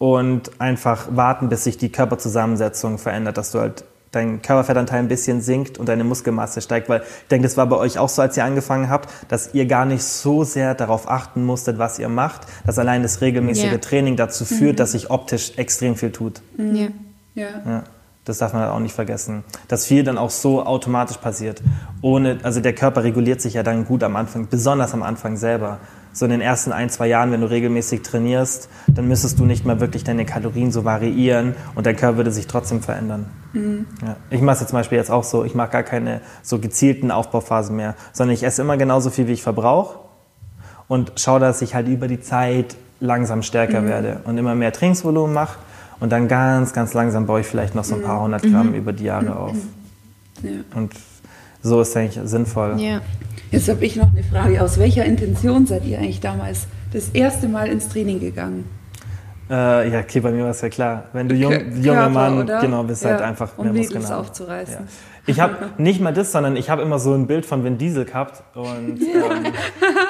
und 0.00 0.58
einfach 0.58 1.08
warten, 1.14 1.50
bis 1.50 1.64
sich 1.64 1.76
die 1.76 1.92
Körperzusammensetzung 1.92 2.96
verändert, 2.96 3.36
dass 3.36 3.52
du 3.52 3.60
halt 3.60 3.84
dein 4.12 4.42
Körperfettanteil 4.42 4.98
ein 4.98 5.08
bisschen 5.08 5.40
sinkt 5.40 5.78
und 5.78 5.88
deine 5.88 6.04
Muskelmasse 6.04 6.60
steigt, 6.60 6.88
weil 6.88 7.00
ich 7.00 7.28
denke, 7.28 7.46
das 7.46 7.56
war 7.56 7.66
bei 7.66 7.76
euch 7.76 7.98
auch 7.98 8.08
so, 8.08 8.22
als 8.22 8.36
ihr 8.36 8.44
angefangen 8.44 8.90
habt, 8.90 9.08
dass 9.28 9.54
ihr 9.54 9.66
gar 9.66 9.84
nicht 9.84 10.02
so 10.02 10.42
sehr 10.42 10.74
darauf 10.74 11.08
achten 11.08 11.44
musstet, 11.44 11.78
was 11.78 11.98
ihr 11.98 12.08
macht, 12.08 12.42
dass 12.66 12.78
allein 12.78 13.02
das 13.02 13.20
regelmäßige 13.20 13.64
yeah. 13.64 13.78
Training 13.78 14.16
dazu 14.16 14.44
führt, 14.44 14.74
mhm. 14.74 14.76
dass 14.76 14.92
sich 14.92 15.10
optisch 15.10 15.52
extrem 15.56 15.96
viel 15.96 16.10
tut. 16.10 16.42
Mhm. 16.56 16.76
Ja. 16.76 16.88
ja. 17.34 17.48
ja. 17.64 17.84
Das 18.24 18.38
darf 18.38 18.52
man 18.52 18.62
halt 18.62 18.72
auch 18.72 18.80
nicht 18.80 18.94
vergessen. 18.94 19.44
Dass 19.68 19.86
viel 19.86 20.04
dann 20.04 20.18
auch 20.18 20.30
so 20.30 20.64
automatisch 20.64 21.16
passiert. 21.16 21.62
Ohne, 22.02 22.38
also 22.42 22.60
der 22.60 22.74
Körper 22.74 23.02
reguliert 23.02 23.40
sich 23.40 23.54
ja 23.54 23.62
dann 23.62 23.86
gut 23.86 24.02
am 24.02 24.14
Anfang, 24.14 24.46
besonders 24.48 24.92
am 24.92 25.02
Anfang 25.02 25.36
selber 25.36 25.78
so 26.12 26.24
in 26.24 26.30
den 26.30 26.40
ersten 26.40 26.72
ein, 26.72 26.90
zwei 26.90 27.06
Jahren, 27.06 27.30
wenn 27.32 27.40
du 27.40 27.50
regelmäßig 27.50 28.02
trainierst, 28.02 28.68
dann 28.88 29.08
müsstest 29.08 29.38
du 29.38 29.44
nicht 29.44 29.64
mal 29.64 29.80
wirklich 29.80 30.04
deine 30.04 30.24
Kalorien 30.24 30.72
so 30.72 30.84
variieren 30.84 31.54
und 31.74 31.86
dein 31.86 31.96
Körper 31.96 32.18
würde 32.18 32.32
sich 32.32 32.46
trotzdem 32.46 32.80
verändern. 32.80 33.26
Mhm. 33.52 33.86
Ja. 34.02 34.16
Ich 34.30 34.40
mache 34.40 34.62
es 34.62 34.68
zum 34.68 34.78
Beispiel 34.78 34.98
jetzt 34.98 35.10
auch 35.10 35.24
so, 35.24 35.44
ich 35.44 35.54
mache 35.54 35.70
gar 35.70 35.82
keine 35.82 36.20
so 36.42 36.58
gezielten 36.58 37.10
Aufbauphasen 37.10 37.76
mehr, 37.76 37.94
sondern 38.12 38.34
ich 38.34 38.42
esse 38.42 38.62
immer 38.62 38.76
genauso 38.76 39.10
viel, 39.10 39.28
wie 39.28 39.32
ich 39.32 39.42
verbrauche 39.42 39.98
und 40.88 41.12
schaue, 41.16 41.40
dass 41.40 41.62
ich 41.62 41.74
halt 41.74 41.88
über 41.88 42.08
die 42.08 42.20
Zeit 42.20 42.76
langsam 43.00 43.42
stärker 43.42 43.80
mhm. 43.82 43.88
werde 43.88 44.20
und 44.24 44.38
immer 44.38 44.54
mehr 44.54 44.72
Trainingsvolumen 44.72 45.32
mache 45.32 45.58
und 46.00 46.10
dann 46.10 46.28
ganz, 46.28 46.72
ganz 46.72 46.94
langsam 46.94 47.26
baue 47.26 47.40
ich 47.40 47.46
vielleicht 47.46 47.74
noch 47.74 47.84
so 47.84 47.94
ein 47.94 48.02
paar 48.02 48.18
mhm. 48.18 48.24
hundert 48.24 48.42
Gramm 48.42 48.68
mhm. 48.70 48.74
über 48.74 48.92
die 48.92 49.04
Jahre 49.04 49.36
auf. 49.36 49.56
Ja. 50.42 50.50
Und 50.74 50.92
so 51.62 51.80
ist 51.80 51.96
eigentlich 51.96 52.20
sinnvoll. 52.28 52.80
Ja. 52.80 53.00
Jetzt 53.50 53.68
habe 53.68 53.84
ich 53.84 53.96
noch 53.96 54.12
eine 54.12 54.22
Frage. 54.22 54.62
Aus 54.62 54.78
welcher 54.78 55.04
Intention 55.04 55.66
seid 55.66 55.84
ihr 55.84 55.98
eigentlich 55.98 56.20
damals 56.20 56.66
das 56.92 57.08
erste 57.10 57.48
Mal 57.48 57.68
ins 57.68 57.88
Training 57.88 58.20
gegangen? 58.20 58.64
Äh, 59.50 59.90
ja, 59.90 59.98
okay, 59.98 60.20
bei 60.20 60.30
mir 60.30 60.44
war 60.44 60.50
es 60.50 60.60
ja 60.60 60.68
klar. 60.68 61.04
Wenn 61.12 61.28
du 61.28 61.34
jung, 61.34 61.52
junger 61.82 62.08
Mann, 62.08 62.38
oder? 62.38 62.60
genau, 62.60 62.84
bist 62.84 63.04
halt 63.04 63.14
ja, 63.14 63.18
halt 63.18 63.30
einfach 63.30 63.58
um 63.58 63.64
mehr 63.64 63.74
Muskeln 63.74 64.06
aufzureißen. 64.06 64.74
Ja. 64.74 64.86
Ich 65.26 65.40
habe 65.40 65.70
nicht 65.78 66.00
mal 66.00 66.12
das, 66.12 66.32
sondern 66.32 66.56
ich 66.56 66.70
habe 66.70 66.82
immer 66.82 66.98
so 66.98 67.12
ein 67.12 67.26
Bild 67.26 67.46
von 67.46 67.64
Vin 67.64 67.78
Diesel 67.78 68.04
gehabt. 68.04 68.42
Und 68.54 68.66
ähm, 69.00 69.52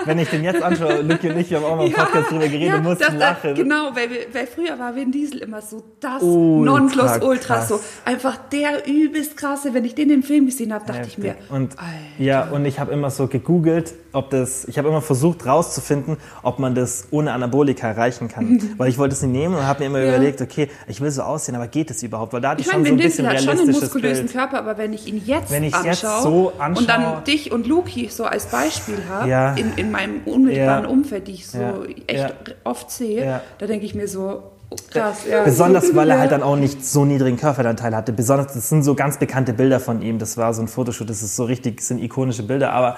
wenn 0.05 0.19
ich 0.19 0.29
den 0.29 0.45
jetzt 0.45 0.63
anschaue, 0.63 1.03
Lucky 1.03 1.31
und 1.31 1.39
ich, 1.39 1.51
wir 1.51 1.59
haben 1.59 1.65
auch 1.65 1.77
mal 1.77 1.87
im 1.87 1.93
Podcast 1.93 2.31
ja, 2.31 2.39
drüber 2.39 2.49
geredet, 2.49 2.69
ja, 2.69 2.81
mussten 2.81 3.05
das, 3.05 3.15
lachen. 3.15 3.55
Genau, 3.55 3.91
weil, 3.95 4.09
weil 4.33 4.47
früher 4.47 4.79
war 4.79 4.95
Vin 4.95 5.13
Diesel 5.13 5.39
immer 5.39 5.61
so 5.63 5.83
das 6.01 6.23
Nonplusultra, 6.23 7.67
so 7.67 7.81
einfach 8.05 8.37
der 8.53 8.87
übelst 8.87 9.37
krasse. 9.37 9.75
Wenn 9.75 9.85
ich 9.85 9.95
den 9.95 10.11
im 10.11 10.23
Film 10.23 10.47
gesehen 10.47 10.73
habe, 10.73 10.87
dachte 10.87 11.01
Heftig. 11.01 11.19
ich 11.19 11.25
mir, 11.25 11.37
und 11.49 11.79
Alter. 11.79 11.91
ja, 12.19 12.49
und 12.51 12.65
ich 12.65 12.79
habe 12.79 12.93
immer 12.93 13.11
so 13.11 13.27
gegoogelt, 13.27 13.95
ob 14.13 14.31
das, 14.31 14.65
ich 14.67 14.79
habe 14.79 14.89
immer 14.89 15.03
versucht 15.03 15.47
rauszufinden, 15.47 16.17
ob 16.43 16.59
man 16.59 16.75
das 16.75 17.09
ohne 17.11 17.33
Anabolika 17.33 17.89
erreichen 17.89 18.29
kann, 18.29 18.75
weil 18.77 18.89
ich 18.89 18.99
wollte 18.99 19.15
es 19.15 19.23
nicht 19.23 19.33
nehmen 19.33 19.55
und 19.55 19.67
habe 19.67 19.81
mir 19.81 19.87
immer 19.87 20.01
ja. 20.01 20.09
überlegt, 20.09 20.41
okay, 20.41 20.69
ich 20.89 21.01
will 21.01 21.11
so 21.11 21.23
aussehen, 21.23 21.55
aber 21.55 21.69
geht 21.69 21.91
es 21.91 22.03
überhaupt? 22.03 22.33
Weil 22.33 22.41
da 22.41 22.51
hatte 22.51 22.61
ich, 22.61 22.67
ich 22.67 22.73
schon 22.73 22.83
mein, 22.83 22.93
so 22.93 22.99
ein 22.99 23.03
bisschen 23.03 23.27
realistisches 23.27 23.59
hat 23.59 23.59
schon 23.59 23.69
einen 23.69 23.81
muskulösen 23.81 24.27
Bild. 24.27 24.33
Körper, 24.33 24.59
aber 24.59 24.79
wenn 24.79 24.93
ich 24.93 25.00
ihn 25.07 25.23
jetzt 25.25 25.51
wenn 25.51 25.65
ich 25.65 25.75
anschaue, 25.75 25.91
jetzt 25.91 26.23
so 26.23 26.53
anschaue 26.59 26.81
und 26.81 26.89
dann 26.89 27.25
dich 27.25 27.53
und 27.53 27.67
Luki 27.67 28.09
so 28.09 28.25
als 28.25 28.47
Beispiel 28.47 28.99
habe, 29.09 29.29
ja. 29.29 29.55
in, 29.55 29.75
in 29.77 29.91
meinem 29.91 30.21
unmittelbaren 30.25 30.85
ja. 30.85 30.91
Umfeld, 30.91 31.29
die 31.29 31.33
ich 31.33 31.47
so 31.47 31.59
ja. 31.59 31.75
echt 32.07 32.35
oft 32.65 32.91
sehe, 32.91 33.41
da 33.59 33.67
denke 33.67 33.87
ich 33.87 33.95
mir 33.95 34.09
so, 34.09 34.43
oh, 34.71 34.77
Krass, 34.91 35.27
ja. 35.31 35.45
Besonders, 35.45 35.95
weil 35.95 36.11
er 36.11 36.19
halt 36.19 36.33
dann 36.33 36.43
auch 36.45 36.57
nicht 36.57 36.85
so 36.85 37.05
niedrigen 37.05 37.37
Körperfettanteil 37.37 37.95
hatte. 37.95 38.13
Besonders, 38.13 38.55
das 38.55 38.69
sind 38.69 38.83
so 38.83 38.95
ganz 38.95 39.19
bekannte 39.19 39.53
Bilder 39.53 39.81
von 39.81 40.03
ihm. 40.03 40.19
Das 40.19 40.37
war 40.37 40.55
so 40.55 40.63
ein 40.63 40.69
Fotoshoot, 40.69 41.09
das 41.09 41.23
ist 41.23 41.37
so 41.37 41.45
richtig, 41.45 41.79
das 41.79 41.89
sind 41.89 42.03
ikonische 42.03 42.43
Bilder. 42.43 42.73
Aber 42.73 42.97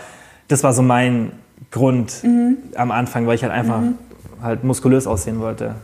das 0.48 0.62
war 0.62 0.72
so 0.72 0.82
mein 0.82 1.32
Grund 1.70 2.22
mhm. 2.24 2.58
am 2.74 2.90
Anfang, 2.90 3.26
weil 3.26 3.34
ich 3.36 3.42
halt 3.42 3.52
einfach 3.52 3.80
mhm. 3.80 3.98
halt 4.42 4.64
muskulös 4.64 5.06
aussehen 5.06 5.40
wollte. 5.40 5.74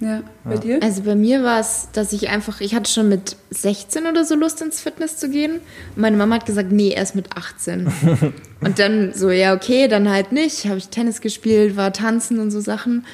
Ja, 0.00 0.22
bei 0.44 0.54
ja. 0.54 0.60
dir? 0.60 0.82
Also 0.82 1.02
bei 1.02 1.14
mir 1.14 1.42
war 1.42 1.60
es, 1.60 1.88
dass 1.92 2.12
ich 2.12 2.28
einfach, 2.28 2.60
ich 2.60 2.74
hatte 2.74 2.90
schon 2.90 3.08
mit 3.08 3.36
16 3.50 4.06
oder 4.06 4.24
so 4.24 4.34
Lust 4.34 4.60
ins 4.60 4.80
Fitness 4.80 5.16
zu 5.16 5.30
gehen. 5.30 5.60
Und 5.94 6.02
meine 6.02 6.16
Mama 6.16 6.36
hat 6.36 6.46
gesagt, 6.46 6.72
nee, 6.72 6.90
erst 6.90 7.14
mit 7.14 7.36
18. 7.36 7.86
und 8.60 8.78
dann 8.78 9.12
so, 9.14 9.30
ja, 9.30 9.54
okay, 9.54 9.88
dann 9.88 10.10
halt 10.10 10.32
nicht. 10.32 10.66
Habe 10.66 10.78
ich 10.78 10.88
Tennis 10.88 11.20
gespielt, 11.20 11.76
war 11.76 11.92
tanzen 11.92 12.40
und 12.40 12.50
so 12.50 12.60
Sachen. 12.60 13.04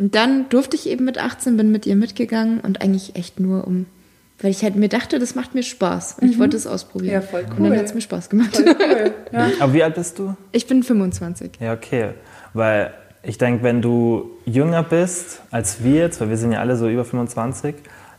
Und 0.00 0.14
dann 0.14 0.48
durfte 0.48 0.76
ich 0.76 0.88
eben 0.88 1.04
mit 1.04 1.18
18, 1.18 1.58
bin 1.58 1.70
mit 1.70 1.84
ihr 1.84 1.94
mitgegangen 1.94 2.60
und 2.60 2.80
eigentlich 2.80 3.16
echt 3.16 3.38
nur 3.38 3.66
um, 3.66 3.84
weil 4.40 4.50
ich 4.50 4.62
halt 4.62 4.74
mir 4.74 4.88
dachte, 4.88 5.18
das 5.18 5.34
macht 5.34 5.54
mir 5.54 5.62
Spaß 5.62 6.16
und 6.20 6.26
mhm. 6.26 6.32
ich 6.32 6.38
wollte 6.38 6.56
es 6.56 6.66
ausprobieren. 6.66 7.12
Ja, 7.12 7.20
voll 7.20 7.44
cool. 7.50 7.56
Und 7.58 7.64
dann 7.64 7.78
hat 7.78 7.84
es 7.84 7.92
mir 7.92 8.00
Spaß 8.00 8.30
gemacht. 8.30 8.56
Voll 8.56 8.64
cool. 8.78 9.14
Ja. 9.32 9.50
Aber 9.60 9.74
wie 9.74 9.82
alt 9.82 9.94
bist 9.94 10.18
du? 10.18 10.34
Ich 10.52 10.66
bin 10.66 10.82
25. 10.82 11.52
Ja, 11.60 11.74
okay. 11.74 12.14
Weil 12.54 12.94
ich 13.22 13.38
denke, 13.38 13.62
wenn 13.62 13.82
du 13.82 14.30
jünger 14.46 14.82
bist 14.82 15.42
als 15.50 15.82
wir 15.84 15.96
jetzt, 15.96 16.20
weil 16.20 16.30
wir 16.30 16.36
sind 16.36 16.52
ja 16.52 16.60
alle 16.60 16.76
so 16.76 16.88
über 16.88 17.04
25, 17.04 17.74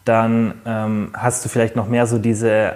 dann 0.05 0.55
ähm, 0.65 1.09
hast 1.13 1.43
du 1.45 1.49
vielleicht 1.49 1.75
noch 1.75 1.87
mehr 1.87 2.07
so 2.07 2.17
diese 2.17 2.73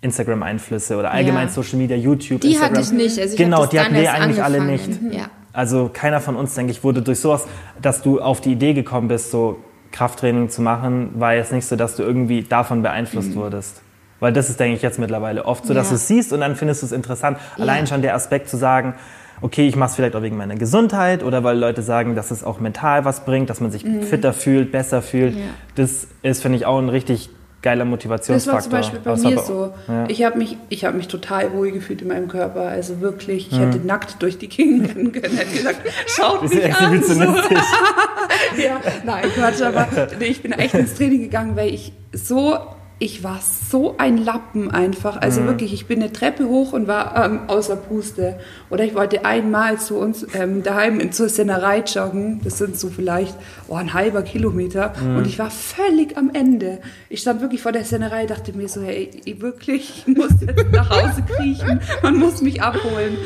Instagram-Einflüsse 0.00 0.96
oder 0.96 1.10
allgemein 1.10 1.48
ja. 1.48 1.52
Social 1.52 1.78
Media, 1.78 1.96
YouTube, 1.96 2.40
die 2.40 2.48
Instagram. 2.48 2.76
hatte 2.76 2.80
ich 2.80 2.92
nicht. 2.92 3.18
Also 3.18 3.32
ich 3.32 3.38
genau, 3.38 3.66
die 3.66 3.80
hatten 3.80 3.94
wir 3.94 4.12
eigentlich 4.12 4.42
alle 4.42 4.64
nicht. 4.64 4.88
Ja. 5.10 5.26
Also 5.52 5.90
keiner 5.92 6.20
von 6.20 6.36
uns, 6.36 6.54
denke 6.54 6.70
ich, 6.70 6.84
wurde 6.84 7.02
durch 7.02 7.20
sowas, 7.20 7.46
dass 7.82 8.02
du 8.02 8.20
auf 8.20 8.40
die 8.40 8.52
Idee 8.52 8.74
gekommen 8.74 9.08
bist, 9.08 9.30
so 9.30 9.58
Krafttraining 9.90 10.50
zu 10.50 10.62
machen, 10.62 11.10
war 11.14 11.34
jetzt 11.34 11.52
nicht 11.52 11.66
so, 11.66 11.74
dass 11.74 11.96
du 11.96 12.02
irgendwie 12.02 12.42
davon 12.42 12.82
beeinflusst 12.82 13.30
mhm. 13.30 13.36
wurdest. 13.36 13.82
Weil 14.20 14.32
das 14.32 14.50
ist, 14.50 14.60
denke 14.60 14.76
ich, 14.76 14.82
jetzt 14.82 14.98
mittlerweile 14.98 15.44
oft 15.44 15.66
so, 15.66 15.74
dass 15.74 15.86
ja. 15.86 15.90
du 15.90 15.94
es 15.96 16.08
siehst 16.08 16.32
und 16.32 16.40
dann 16.40 16.56
findest 16.56 16.82
du 16.82 16.86
es 16.86 16.92
interessant. 16.92 17.38
Allein 17.56 17.86
schon 17.86 18.02
der 18.02 18.14
Aspekt 18.14 18.48
zu 18.48 18.56
sagen, 18.56 18.94
okay, 19.40 19.66
ich 19.68 19.76
mache 19.76 19.90
es 19.90 19.96
vielleicht 19.96 20.16
auch 20.16 20.22
wegen 20.22 20.36
meiner 20.36 20.56
Gesundheit 20.56 21.22
oder 21.22 21.44
weil 21.44 21.58
Leute 21.58 21.82
sagen, 21.82 22.14
dass 22.14 22.30
es 22.30 22.44
auch 22.44 22.60
mental 22.60 23.04
was 23.04 23.24
bringt, 23.24 23.50
dass 23.50 23.60
man 23.60 23.70
sich 23.70 23.84
mhm. 23.84 24.02
fitter 24.02 24.32
fühlt, 24.32 24.72
besser 24.72 25.02
fühlt. 25.02 25.34
Ja. 25.34 25.40
Das 25.74 26.08
ist, 26.22 26.42
finde 26.42 26.58
ich, 26.58 26.66
auch 26.66 26.78
ein 26.78 26.88
richtig 26.88 27.30
geiler 27.60 27.84
Motivationsfaktor. 27.84 28.54
Das 28.54 28.72
war 28.72 28.82
zum 28.82 28.90
Beispiel 28.92 29.00
bei 29.00 29.10
das 29.10 29.22
mir 29.22 29.38
so. 29.40 29.72
Ja. 29.88 30.04
Ich 30.08 30.22
habe 30.24 30.38
mich, 30.38 30.56
hab 30.84 30.94
mich 30.94 31.08
total 31.08 31.52
wohl 31.52 31.72
gefühlt 31.72 32.02
in 32.02 32.08
meinem 32.08 32.28
Körper. 32.28 32.62
Also 32.62 33.00
wirklich, 33.00 33.50
ich 33.50 33.58
mhm. 33.58 33.72
hätte 33.72 33.86
nackt 33.86 34.22
durch 34.22 34.38
die 34.38 34.48
Gegend 34.48 34.94
rennen 34.94 35.12
können. 35.12 35.36
Hätte 35.36 35.56
gesagt, 35.56 35.80
schaut 36.06 36.42
mich 36.42 36.74
an. 36.74 37.02
So. 37.02 37.14
ja, 38.56 38.80
nein, 39.04 39.24
Quatsch, 39.34 39.62
aber 39.62 39.88
nee, 40.18 40.26
ich 40.26 40.42
bin 40.42 40.52
echt 40.52 40.74
ins 40.74 40.94
Training 40.94 41.22
gegangen, 41.22 41.56
weil 41.56 41.74
ich 41.74 41.92
so 42.12 42.58
ich 43.00 43.22
war 43.22 43.40
so 43.70 43.94
ein 43.98 44.18
Lappen 44.18 44.72
einfach. 44.72 45.16
Also 45.18 45.42
mhm. 45.42 45.46
wirklich, 45.46 45.72
ich 45.72 45.86
bin 45.86 46.02
eine 46.02 46.12
Treppe 46.12 46.48
hoch 46.48 46.72
und 46.72 46.88
war 46.88 47.24
ähm, 47.24 47.40
außer 47.46 47.76
Puste. 47.76 48.40
Oder 48.70 48.84
ich 48.84 48.94
wollte 48.94 49.24
einmal 49.24 49.78
zu 49.78 49.96
uns 49.98 50.26
ähm, 50.34 50.64
daheim 50.64 50.98
in 50.98 51.12
zur 51.12 51.28
Sennerei 51.28 51.80
joggen. 51.80 52.40
Das 52.42 52.58
sind 52.58 52.76
so 52.76 52.88
vielleicht 52.88 53.36
oh, 53.68 53.76
ein 53.76 53.94
halber 53.94 54.22
Kilometer. 54.22 54.94
Mhm. 55.00 55.16
Und 55.16 55.26
ich 55.28 55.38
war 55.38 55.50
völlig 55.50 56.16
am 56.16 56.30
Ende. 56.32 56.80
Ich 57.08 57.20
stand 57.20 57.40
wirklich 57.40 57.62
vor 57.62 57.70
der 57.70 57.84
Sennerei, 57.84 58.26
dachte 58.26 58.52
mir 58.52 58.68
so, 58.68 58.82
hey, 58.82 59.10
ich 59.24 59.40
wirklich, 59.40 60.04
ich 60.06 60.16
muss 60.16 60.32
jetzt 60.40 60.72
nach 60.72 60.90
Hause 60.90 61.22
kriechen. 61.22 61.80
Man 62.02 62.16
muss 62.16 62.42
mich 62.42 62.62
abholen. 62.62 63.16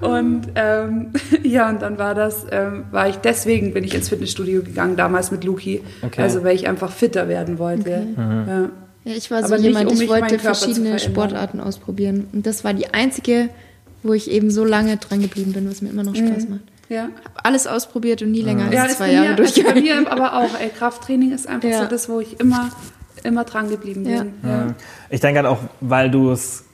Und 0.00 0.52
ähm, 0.54 1.10
ja, 1.42 1.68
und 1.68 1.82
dann 1.82 1.98
war 1.98 2.14
das, 2.14 2.46
ähm, 2.52 2.84
war 2.92 3.08
ich 3.08 3.16
deswegen 3.16 3.74
bin 3.74 3.82
ich 3.82 3.94
ins 3.94 4.08
Fitnessstudio 4.08 4.62
gegangen, 4.62 4.94
damals 4.94 5.32
mit 5.32 5.42
Luki. 5.42 5.82
Okay. 6.02 6.22
Also 6.22 6.44
weil 6.44 6.54
ich 6.54 6.68
einfach 6.68 6.92
fitter 6.92 7.28
werden 7.28 7.58
wollte. 7.58 8.06
Okay. 8.12 8.20
Mhm. 8.20 8.48
Ja. 8.48 8.70
Ja, 9.06 9.12
ich 9.12 9.30
war 9.30 9.46
so 9.46 9.54
Aber 9.54 9.62
jemand, 9.62 9.88
um 9.88 10.00
ich 10.00 10.08
wollte 10.08 10.38
verschiedene 10.40 10.98
Sportarten 10.98 11.60
ausprobieren. 11.60 12.26
Und 12.32 12.44
das 12.44 12.64
war 12.64 12.74
die 12.74 12.92
einzige, 12.92 13.48
wo 14.02 14.12
ich 14.14 14.28
eben 14.28 14.50
so 14.50 14.64
lange 14.64 14.96
dran 14.96 15.20
geblieben 15.20 15.52
bin, 15.52 15.70
was 15.70 15.80
mir 15.80 15.90
immer 15.90 16.02
noch 16.02 16.16
Spaß 16.16 16.44
mhm. 16.44 16.50
macht. 16.50 16.62
Ja. 16.88 17.08
Hab 17.24 17.46
alles 17.46 17.68
ausprobiert 17.68 18.22
und 18.22 18.32
nie 18.32 18.42
länger 18.42 18.72
ja, 18.72 18.82
als 18.82 18.96
zwei 18.96 19.12
Jahre 19.12 19.28
mir, 19.30 19.36
durchgehalten. 19.36 19.80
Also 19.80 19.94
bei 19.94 20.02
mir 20.02 20.10
aber 20.10 20.36
auch, 20.36 20.60
ey, 20.60 20.70
Krafttraining 20.76 21.32
ist 21.32 21.48
einfach 21.48 21.68
ja. 21.68 21.82
so 21.82 21.88
das, 21.88 22.08
wo 22.08 22.18
ich 22.18 22.40
immer, 22.40 22.70
immer 23.22 23.44
dran 23.44 23.70
geblieben 23.70 24.02
bin. 24.02 24.32
Ja. 24.42 24.74
Ich 25.08 25.20
denke 25.20 25.38
halt 25.38 25.48
auch, 25.48 25.58
weil 25.80 26.10
du 26.10 26.32
es 26.32 26.64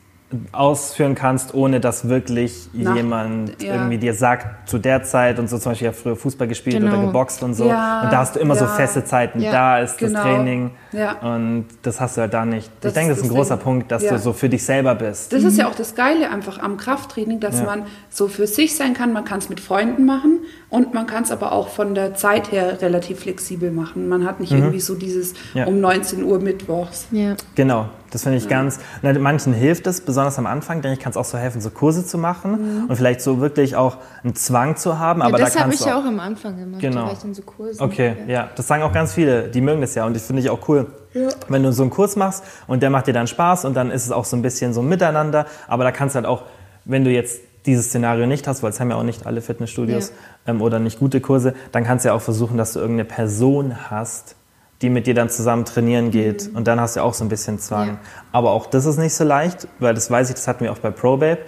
ausführen 0.53 1.15
kannst, 1.15 1.53
ohne 1.53 1.81
dass 1.81 2.09
wirklich 2.09 2.71
Nach, 2.73 2.97
jemand 2.97 3.63
ja. 3.63 3.75
irgendwie 3.75 3.99
dir 3.99 4.15
sagt, 4.15 4.71
zu 4.71 4.79
der 4.79 5.03
Zeit 5.03 5.39
und 5.39 5.51
so 5.51 5.59
zum 5.59 5.73
Beispiel 5.73 5.87
ja 5.87 5.93
früher 5.93 6.17
Fußball 6.17 6.49
gespielt 6.49 6.81
genau. 6.81 6.95
oder 6.95 7.07
geboxt 7.07 7.43
und 7.43 7.53
so. 7.53 7.67
Ja, 7.67 8.03
und 8.05 8.13
da 8.13 8.19
hast 8.19 8.37
du 8.37 8.41
immer 8.41 8.55
ja. 8.55 8.61
so 8.61 8.67
feste 8.69 9.05
Zeiten. 9.05 9.43
Da 9.43 9.81
ist 9.81 9.99
genau. 9.99 10.15
das 10.15 10.23
Training 10.23 10.71
und 11.23 11.67
das 11.83 12.01
hast 12.01 12.17
du 12.17 12.23
halt 12.23 12.35
da 12.35 12.45
nicht. 12.45 12.71
Das 12.81 12.91
ich 12.91 12.95
denke, 12.95 13.11
das 13.11 13.19
ist 13.19 13.31
ein 13.31 13.35
großer 13.35 13.57
Ding. 13.57 13.65
Punkt, 13.65 13.93
dass 13.93 14.05
du 14.05 14.19
so 14.19 14.33
für 14.33 14.49
dich 14.49 14.65
selber 14.65 14.95
bist. 14.95 15.33
Das 15.33 15.43
ist 15.43 15.59
ja 15.59 15.69
auch 15.69 15.75
das 15.75 15.95
Geile 15.95 16.31
einfach 16.31 16.59
am 16.59 16.77
Krafttraining, 16.77 17.41
dass 17.41 17.63
man 17.63 17.85
so 18.11 18.29
für 18.29 18.47
sich 18.47 18.77
sein 18.77 18.95
kann. 18.95 19.13
Man 19.13 19.25
kann 19.25 19.39
es 19.39 19.49
mit 19.49 19.61
Freunden 19.61 20.05
machen 20.05 20.41
und 20.69 20.95
man 20.95 21.07
kann 21.07 21.23
es 21.23 21.31
aber 21.31 21.53
auch 21.53 21.69
von 21.69 21.95
der 21.95 22.15
Zeit 22.15 22.53
her 22.53 22.81
relativ 22.81 23.21
flexibel 23.21 23.71
machen. 23.71 24.09
Man 24.09 24.25
hat 24.25 24.41
nicht 24.41 24.53
mhm. 24.53 24.59
irgendwie 24.59 24.81
so 24.81 24.95
dieses 24.95 25.35
um 25.67 25.81
19 25.81 26.25
Uhr 26.25 26.39
mittwochs. 26.39 27.07
Genau, 27.55 27.89
das 28.13 28.25
finde 28.25 28.39
ich 28.39 28.45
ja. 28.45 28.51
ganz, 28.51 28.79
na, 29.01 29.13
manchen 29.19 29.55
hilft 29.55 29.87
es, 29.87 30.03
besonders 30.03 30.39
am 30.39 30.47
Anfang, 30.47 30.83
denke 30.83 30.99
ich, 30.99 31.01
kann 31.03 31.11
es 31.11 31.17
auch 31.17 31.25
so 31.25 31.39
helfen, 31.39 31.61
so 31.61 31.71
Kurse 31.71 32.05
zu 32.05 32.19
machen 32.19 32.83
mhm. 32.83 32.85
und 32.91 32.97
vielleicht 32.97 33.23
so 33.23 33.41
wirklich 33.41 33.75
auch 33.75 33.97
einen 34.23 34.35
Zwang 34.35 34.77
zu 34.77 34.99
haben. 34.99 35.21
Ja, 35.21 35.27
aber 35.27 35.39
das 35.39 35.55
da 35.55 35.61
habe 35.61 35.75
ich 35.75 35.85
ja 35.85 35.99
auch 35.99 36.05
am 36.05 36.21
Anfang 36.21 36.59
gemacht, 36.59 36.81
genau. 36.81 37.09
da 37.09 37.17
so 37.33 37.43
Kurse. 37.43 37.83
Okay, 37.83 38.17
ja. 38.27 38.33
ja. 38.33 38.51
das 38.55 38.67
sagen 38.67 38.83
auch 38.83 38.93
ganz 38.93 39.15
viele, 39.15 39.49
die 39.49 39.63
mögen 39.63 39.81
das 39.81 39.95
ja 39.95 40.05
und 40.05 40.15
das 40.15 40.27
finde 40.27 40.43
ich 40.43 40.51
auch 40.51 40.69
cool. 40.69 40.82
Ja. 41.15 41.29
Wenn 41.49 41.63
du 41.63 41.73
so 41.73 41.83
einen 41.83 41.91
Kurs 41.91 42.17
machst 42.17 42.45
und 42.67 42.83
der 42.83 42.91
macht 42.91 43.07
dir 43.07 43.13
dann 43.13 43.27
Spaß 43.27 43.65
und 43.65 43.75
dann 43.75 43.91
ist 43.91 44.07
es 44.07 44.13
auch 44.13 44.25
so 44.25 44.37
ein 44.37 44.43
bisschen 44.43 44.73
so 44.73 44.81
ein 44.81 44.89
Miteinander, 44.89 45.47
aber 45.69 45.85
da 45.85 45.93
kannst 45.93 46.15
du 46.15 46.17
halt 46.17 46.27
auch, 46.27 46.45
wenn 46.85 47.05
du 47.05 47.11
jetzt 47.11 47.41
dieses 47.67 47.87
Szenario 47.87 48.27
nicht 48.27 48.47
hast, 48.49 48.63
weil 48.63 48.71
es 48.71 48.81
haben 48.81 48.91
ja 48.91 48.97
auch 48.97 49.03
nicht 49.03 49.27
alle 49.27 49.41
Fitnessstudios 49.41 50.13
ja. 50.47 50.53
ähm, 50.53 50.63
oder 50.63 50.79
nicht 50.79 50.99
gute 50.99 51.21
Kurse, 51.21 51.55
dann 51.71 51.85
kannst 51.85 52.05
du 52.05 52.09
ja 52.09 52.15
auch 52.15 52.23
versuchen, 52.23 52.57
dass 52.57 52.73
du 52.73 52.81
irgendeine 52.81 53.05
Person 53.05 53.91
hast, 53.91 54.37
die 54.81 54.91
mit 54.91 55.07
dir 55.07 55.15
dann 55.15 55.31
zusammen 55.31 55.65
trainieren 55.65 56.11
geht. 56.11 56.51
Mhm. 56.51 56.57
Und 56.57 56.67
dann 56.67 56.81
hast 56.81 56.97
du 56.97 57.03
auch 57.03 57.15
so 57.15 57.25
ein 57.25 57.29
bisschen 57.29 57.59
Zwang. 57.59 57.89
Ja. 57.89 57.99
Aber 58.33 58.51
auch 58.51 58.67
das 58.67 58.85
ist 58.85 58.99
nicht 58.99 59.15
so 59.15 59.25
leicht, 59.25 59.69
weil 59.79 59.95
das 59.95 60.11
weiß 60.11 60.29
ich, 60.31 60.35
das 60.35 60.49
hatten 60.49 60.65
wir 60.65 60.73
auch 60.73 60.79
bei 60.79 60.91
ProBabe. 60.91 61.39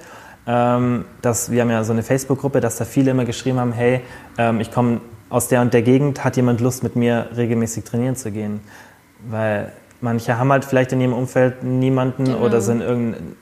Ähm, 0.46 1.06
dass, 1.22 1.50
wir 1.50 1.62
haben 1.62 1.70
ja 1.70 1.82
so 1.84 1.92
eine 1.92 2.02
Facebook-Gruppe, 2.02 2.60
dass 2.60 2.76
da 2.76 2.84
viele 2.84 3.10
immer 3.10 3.24
geschrieben 3.24 3.58
haben, 3.58 3.72
hey, 3.72 4.02
ähm, 4.36 4.60
ich 4.60 4.70
komme 4.70 5.00
aus 5.30 5.48
der 5.48 5.62
und 5.62 5.72
der 5.72 5.82
Gegend, 5.82 6.22
hat 6.22 6.36
jemand 6.36 6.60
Lust 6.60 6.82
mit 6.82 6.96
mir 6.96 7.30
regelmäßig 7.34 7.84
trainieren 7.84 8.14
zu 8.14 8.30
gehen? 8.30 8.60
Weil 9.28 9.72
manche 10.00 10.38
haben 10.38 10.52
halt 10.52 10.64
vielleicht 10.64 10.92
in 10.92 11.00
ihrem 11.00 11.12
Umfeld 11.12 11.62
niemanden 11.62 12.24
genau. 12.24 12.38
oder 12.38 12.60
sind 12.60 12.80
irgendein, 12.80 13.36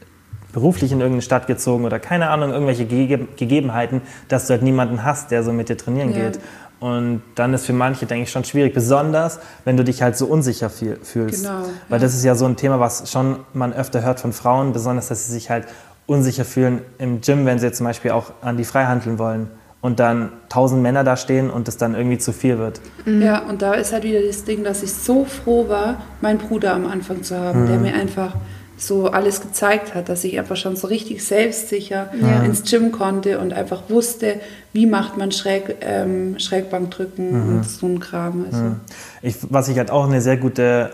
beruflich 0.52 0.92
in 0.92 1.00
irgendeine 1.00 1.22
Stadt 1.22 1.46
gezogen 1.46 1.84
oder 1.84 1.98
keine 1.98 2.28
Ahnung, 2.28 2.50
irgendwelche 2.50 2.84
Ge 2.84 3.26
Gegebenheiten, 3.36 4.02
dass 4.28 4.46
du 4.46 4.52
halt 4.52 4.62
niemanden 4.62 5.02
hast, 5.04 5.30
der 5.30 5.42
so 5.42 5.52
mit 5.52 5.68
dir 5.68 5.76
trainieren 5.76 6.12
ja. 6.12 6.24
geht. 6.24 6.40
Und 6.78 7.22
dann 7.36 7.54
ist 7.54 7.64
für 7.64 7.72
manche, 7.72 8.06
denke 8.06 8.24
ich, 8.24 8.32
schon 8.32 8.44
schwierig, 8.44 8.74
besonders 8.74 9.38
wenn 9.64 9.76
du 9.76 9.84
dich 9.84 10.02
halt 10.02 10.16
so 10.16 10.26
unsicher 10.26 10.68
fühlst. 10.68 11.44
Genau, 11.44 11.62
Weil 11.88 11.98
ja. 12.00 12.04
das 12.04 12.14
ist 12.14 12.24
ja 12.24 12.34
so 12.34 12.44
ein 12.44 12.56
Thema, 12.56 12.80
was 12.80 13.10
schon 13.10 13.36
man 13.54 13.72
öfter 13.72 14.02
hört 14.02 14.18
von 14.18 14.32
Frauen, 14.32 14.72
besonders, 14.72 15.08
dass 15.08 15.26
sie 15.26 15.32
sich 15.32 15.48
halt 15.48 15.66
unsicher 16.06 16.44
fühlen 16.44 16.82
im 16.98 17.20
Gym, 17.20 17.46
wenn 17.46 17.60
sie 17.60 17.66
jetzt 17.66 17.78
zum 17.78 17.86
Beispiel 17.86 18.10
auch 18.10 18.32
an 18.42 18.56
die 18.56 18.64
Freihandeln 18.64 19.18
wollen 19.18 19.48
und 19.82 20.00
dann 20.00 20.30
tausend 20.48 20.80
Männer 20.80 21.04
da 21.04 21.16
stehen 21.16 21.50
und 21.50 21.68
es 21.68 21.76
dann 21.76 21.94
irgendwie 21.94 22.16
zu 22.16 22.32
viel 22.32 22.56
wird. 22.56 22.80
Mhm. 23.04 23.20
Ja, 23.20 23.40
und 23.40 23.60
da 23.60 23.74
ist 23.74 23.92
halt 23.92 24.04
wieder 24.04 24.22
das 24.22 24.44
Ding, 24.44 24.64
dass 24.64 24.82
ich 24.82 24.94
so 24.94 25.26
froh 25.26 25.68
war, 25.68 26.00
meinen 26.22 26.38
Bruder 26.38 26.72
am 26.72 26.86
Anfang 26.86 27.22
zu 27.22 27.38
haben, 27.38 27.64
mhm. 27.64 27.66
der 27.66 27.78
mir 27.78 27.94
einfach 27.94 28.34
so 28.78 29.08
alles 29.08 29.40
gezeigt 29.40 29.94
hat, 29.94 30.08
dass 30.08 30.24
ich 30.24 30.38
einfach 30.38 30.56
schon 30.56 30.76
so 30.76 30.86
richtig 30.86 31.24
selbstsicher 31.24 32.10
ja. 32.20 32.42
ins 32.42 32.62
Gym 32.62 32.90
konnte 32.90 33.38
und 33.38 33.52
einfach 33.52 33.82
wusste, 33.88 34.40
wie 34.72 34.86
macht 34.86 35.18
man 35.18 35.30
Schräg, 35.30 35.76
ähm, 35.80 36.38
Schrägbankdrücken 36.38 37.30
mhm. 37.30 37.56
und 37.56 37.64
so 37.64 37.86
ein 37.86 38.00
Kram. 38.00 38.46
Also. 38.46 38.64
Mhm. 38.64 38.76
Ich, 39.20 39.36
was 39.50 39.68
ich 39.68 39.78
halt 39.78 39.90
auch 39.90 40.06
eine 40.06 40.20
sehr 40.20 40.36
gute 40.36 40.90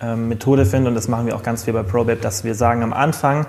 ähm, 0.00 0.28
Methode 0.28 0.66
finde, 0.66 0.88
und 0.88 0.94
das 0.94 1.08
machen 1.08 1.26
wir 1.26 1.36
auch 1.36 1.42
ganz 1.42 1.64
viel 1.64 1.74
bei 1.74 1.82
ProBabe, 1.82 2.20
dass 2.20 2.44
wir 2.44 2.54
sagen, 2.54 2.82
am 2.82 2.92
Anfang 2.92 3.46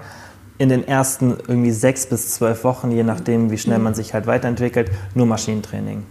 in 0.57 0.69
den 0.69 0.87
ersten 0.87 1.37
irgendwie 1.47 1.71
sechs 1.71 2.05
bis 2.05 2.31
zwölf 2.35 2.63
Wochen, 2.63 2.91
je 2.91 3.03
nachdem, 3.03 3.51
wie 3.51 3.57
schnell 3.57 3.79
mhm. 3.79 3.85
man 3.85 3.95
sich 3.95 4.13
halt 4.13 4.27
weiterentwickelt, 4.27 4.91
nur 5.15 5.25
Maschinentraining. 5.25 6.03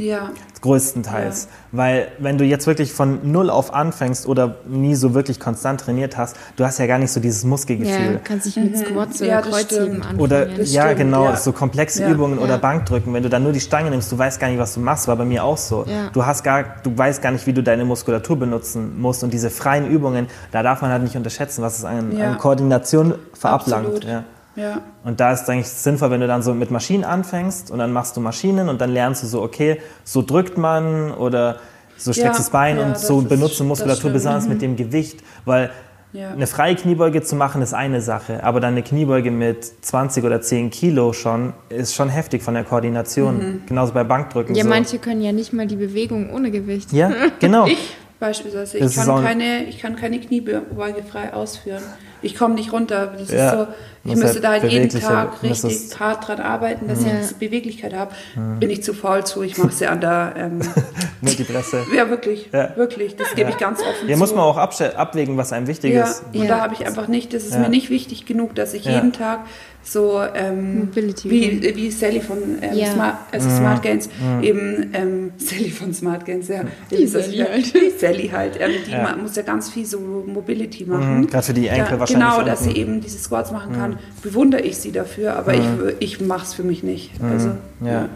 Ja. 0.00 0.30
Größtenteils. 0.62 1.44
Ja. 1.44 1.50
Weil 1.72 2.08
wenn 2.18 2.38
du 2.38 2.44
jetzt 2.44 2.66
wirklich 2.66 2.92
von 2.92 3.30
null 3.30 3.50
auf 3.50 3.72
anfängst 3.72 4.26
oder 4.26 4.56
nie 4.66 4.94
so 4.94 5.14
wirklich 5.14 5.40
konstant 5.40 5.80
trainiert 5.80 6.16
hast, 6.16 6.36
du 6.56 6.64
hast 6.64 6.78
ja 6.78 6.86
gar 6.86 6.98
nicht 6.98 7.12
so 7.12 7.20
dieses 7.20 7.44
Muskelgefühl. 7.44 8.14
Ja, 8.14 8.20
kannst 8.22 8.46
dich 8.46 8.56
mit 8.56 8.76
mhm. 8.76 8.84
Squats 8.84 9.20
oder 9.20 9.30
ja, 9.30 9.40
Kreuzheben 9.40 9.96
anfangen. 9.96 10.20
Oder 10.20 10.48
ja, 10.48 10.84
stimmt, 10.84 10.98
genau, 10.98 11.24
ja. 11.24 11.36
so 11.36 11.52
komplexe 11.52 12.06
Übungen 12.06 12.38
oder 12.38 12.58
Bankdrücken. 12.58 13.12
Wenn 13.14 13.22
du 13.22 13.28
dann 13.28 13.42
nur 13.42 13.52
die 13.52 13.60
Stange 13.60 13.90
nimmst, 13.90 14.10
du 14.12 14.18
weißt 14.18 14.40
gar 14.40 14.48
nicht, 14.48 14.58
was 14.58 14.74
du 14.74 14.80
machst, 14.80 15.08
war 15.08 15.16
bei 15.16 15.24
mir 15.24 15.44
auch 15.44 15.58
so. 15.58 15.84
Du 16.12 16.26
hast 16.26 16.42
gar, 16.42 16.64
du 16.82 16.96
weißt 16.96 17.22
gar 17.22 17.30
nicht, 17.32 17.46
wie 17.46 17.52
du 17.52 17.62
deine 17.62 17.84
Muskulatur 17.84 18.38
benutzen 18.38 19.00
musst. 19.00 19.22
Und 19.22 19.32
diese 19.32 19.50
freien 19.50 19.86
Übungen, 19.86 20.26
da 20.52 20.62
darf 20.62 20.82
man 20.82 20.90
halt 20.90 21.02
nicht 21.02 21.16
unterschätzen, 21.16 21.62
was 21.62 21.78
es 21.78 21.84
an, 21.84 22.20
an 22.20 22.38
Koordination 22.38 23.14
verablangt. 23.34 24.04
Ja. 24.04 24.24
Ja. 24.60 24.82
Und 25.04 25.20
da 25.20 25.32
ist 25.32 25.42
es 25.42 25.48
eigentlich 25.48 25.68
sinnvoll, 25.68 26.10
wenn 26.10 26.20
du 26.20 26.26
dann 26.26 26.42
so 26.42 26.52
mit 26.54 26.70
Maschinen 26.70 27.04
anfängst 27.04 27.70
und 27.70 27.78
dann 27.78 27.92
machst 27.92 28.16
du 28.16 28.20
Maschinen 28.20 28.68
und 28.68 28.80
dann 28.80 28.92
lernst 28.92 29.22
du 29.22 29.26
so, 29.26 29.42
okay, 29.42 29.80
so 30.04 30.22
drückt 30.22 30.58
man 30.58 31.12
oder 31.12 31.56
so 31.96 32.12
streckst 32.12 32.38
ja, 32.38 32.38
das 32.38 32.50
Bein 32.50 32.78
ja, 32.78 32.86
und 32.86 32.98
so 32.98 33.20
benutzt 33.22 33.60
du 33.60 33.64
Muskulatur, 33.64 34.10
besonders 34.10 34.44
mhm. 34.44 34.50
mit 34.50 34.62
dem 34.62 34.76
Gewicht, 34.76 35.22
weil 35.44 35.70
ja. 36.12 36.30
eine 36.30 36.46
freie 36.46 36.74
Kniebeuge 36.74 37.22
zu 37.22 37.36
machen 37.36 37.62
ist 37.62 37.74
eine 37.74 38.00
Sache, 38.00 38.42
aber 38.42 38.60
dann 38.60 38.72
eine 38.72 38.82
Kniebeuge 38.82 39.30
mit 39.30 39.64
20 39.84 40.24
oder 40.24 40.40
10 40.40 40.70
Kilo 40.70 41.12
schon 41.12 41.52
ist 41.68 41.94
schon 41.94 42.08
heftig 42.08 42.42
von 42.42 42.54
der 42.54 42.64
Koordination. 42.64 43.38
Mhm. 43.38 43.62
Genauso 43.66 43.92
bei 43.92 44.04
Bankdrücken. 44.04 44.54
Ja, 44.54 44.64
so. 44.64 44.68
manche 44.68 44.98
können 44.98 45.22
ja 45.22 45.32
nicht 45.32 45.52
mal 45.52 45.66
die 45.66 45.76
Bewegung 45.76 46.32
ohne 46.32 46.50
Gewicht. 46.50 46.92
Ja, 46.92 47.12
genau. 47.38 47.66
ich 47.66 47.96
beispielsweise, 48.18 48.78
ich 48.78 48.94
kann, 48.94 49.24
keine, 49.24 49.64
ich 49.64 49.78
kann 49.78 49.96
keine 49.96 50.20
Kniebeuge 50.20 51.02
frei 51.02 51.32
ausführen. 51.32 51.82
Ich 52.22 52.36
komme 52.36 52.54
nicht 52.54 52.72
runter. 52.72 53.12
Das 53.16 53.30
ist 53.30 53.50
so 53.50 53.66
ich 54.02 54.16
müsste 54.16 54.36
halt 54.36 54.44
da 54.44 54.50
halt 54.52 54.64
jeden 54.64 54.88
Tag 54.88 55.42
richtig 55.42 56.00
hart 56.00 56.26
dran 56.26 56.40
arbeiten, 56.40 56.88
dass 56.88 57.00
ich 57.04 57.12
diese 57.20 57.34
Beweglichkeit 57.34 57.92
habe. 57.92 58.12
Mhm. 58.34 58.58
Bin 58.58 58.70
ich 58.70 58.82
zu 58.82 58.94
faul 58.94 59.24
zu. 59.24 59.42
Ich 59.42 59.58
mache 59.58 59.72
sie 59.72 59.86
an 59.86 60.00
der 60.00 60.32
ähm, 60.36 60.60
Multipresse. 61.20 61.84
ja, 61.94 62.08
wirklich. 62.08 62.48
Ja. 62.50 62.74
Wirklich. 62.76 63.16
Das 63.16 63.30
gebe 63.30 63.42
ja. 63.42 63.48
ich 63.50 63.58
ganz 63.58 63.80
offen 63.80 64.06
Hier 64.06 64.14
zu. 64.14 64.20
muss 64.20 64.34
man 64.34 64.44
auch 64.44 64.56
abwägen, 64.56 65.36
was 65.36 65.52
einem 65.52 65.66
wichtig 65.66 65.92
ja. 65.92 66.04
ist. 66.04 66.24
Und 66.32 66.48
da 66.48 66.60
habe 66.60 66.72
ich 66.72 66.86
einfach 66.86 67.08
nicht, 67.08 67.34
das 67.34 67.44
ist 67.44 67.58
mir 67.58 67.68
nicht 67.68 67.90
wichtig 67.90 68.24
genug, 68.24 68.54
dass 68.54 68.72
ich 68.72 68.86
jeden 68.86 69.12
Tag 69.12 69.40
so 69.82 70.20
ähm, 70.34 70.88
wie, 70.94 71.74
wie 71.74 71.90
Sally 71.90 72.20
von 72.20 72.38
ähm, 72.60 72.74
ja. 72.74 72.92
Smart, 72.92 73.16
also 73.32 73.48
mhm. 73.48 73.56
Smart 73.56 73.82
Gains, 73.82 74.08
mhm. 74.08 74.42
eben 74.42 74.90
ähm, 74.92 75.32
Sally 75.38 75.70
von 75.70 75.94
Smart 75.94 76.24
Gains, 76.24 76.48
ja. 76.48 76.62
Die, 76.90 77.06
Sally 77.06 77.38
halt. 77.38 77.74
Die 77.74 77.90
Sally 77.98 78.28
halt. 78.28 78.56
Ähm, 78.60 78.70
die 78.86 78.90
ja. 78.90 79.16
muss 79.16 79.36
ja 79.36 79.42
ganz 79.42 79.70
viel 79.70 79.86
so 79.86 79.98
Mobility 79.98 80.84
machen. 80.84 81.20
Mhm. 81.20 81.26
Gerade 81.26 81.46
für 81.46 81.54
die 81.54 81.68
Enkel 81.68 81.98
wahrscheinlich. 81.98 82.28
Genau, 82.28 82.42
dass 82.42 82.64
sie 82.64 82.72
eben 82.72 83.00
diese 83.00 83.18
Squats 83.18 83.52
machen 83.52 83.72
kann, 83.72 83.98
bewundere 84.22 84.60
ich 84.60 84.76
sie 84.76 84.92
dafür, 84.92 85.36
aber 85.36 85.54
ich, 85.54 85.64
ich 85.98 86.20
mache 86.20 86.44
es 86.44 86.54
für 86.54 86.62
mich 86.62 86.82
nicht. 86.82 87.12
Also, 87.22 87.52
ja. 87.84 88.08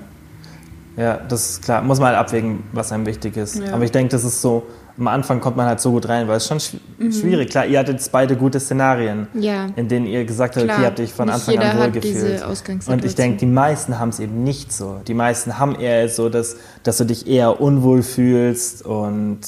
ja. 0.96 1.20
das 1.28 1.50
ist 1.50 1.62
klar. 1.62 1.82
Muss 1.82 1.98
man 1.98 2.08
halt 2.08 2.18
abwägen, 2.18 2.64
was 2.72 2.92
einem 2.92 3.06
wichtig 3.06 3.36
ist. 3.36 3.60
Aber 3.72 3.84
ich 3.84 3.92
denke, 3.92 4.10
das 4.10 4.24
ist 4.24 4.42
so 4.42 4.64
am 4.96 5.08
Anfang 5.08 5.40
kommt 5.40 5.56
man 5.56 5.66
halt 5.66 5.80
so 5.80 5.90
gut 5.90 6.08
rein, 6.08 6.28
weil 6.28 6.36
es 6.36 6.46
schon 6.46 6.58
mhm. 6.98 7.12
schwierig. 7.12 7.50
Klar, 7.50 7.66
ihr 7.66 7.78
hattet 7.78 8.08
beide 8.12 8.36
gute 8.36 8.60
Szenarien, 8.60 9.26
ja. 9.34 9.66
in 9.76 9.88
denen 9.88 10.06
ihr 10.06 10.24
gesagt 10.24 10.56
habt, 10.56 10.64
okay, 10.64 10.80
ihr 10.80 10.86
habt 10.86 11.00
euch 11.00 11.12
von 11.12 11.28
Anfang 11.28 11.58
an 11.58 11.78
wohlgefühlt. 11.78 12.42
Und 12.86 13.04
ich 13.04 13.14
denke, 13.14 13.38
die 13.38 13.46
meisten 13.46 13.98
haben 13.98 14.10
es 14.10 14.20
eben 14.20 14.44
nicht 14.44 14.72
so. 14.72 15.00
Die 15.06 15.14
meisten 15.14 15.58
haben 15.58 15.74
eher 15.74 16.08
so, 16.08 16.28
dass, 16.28 16.56
dass 16.84 16.98
du 16.98 17.04
dich 17.04 17.26
eher 17.26 17.60
unwohl 17.60 18.02
fühlst 18.02 18.84
und 18.84 19.40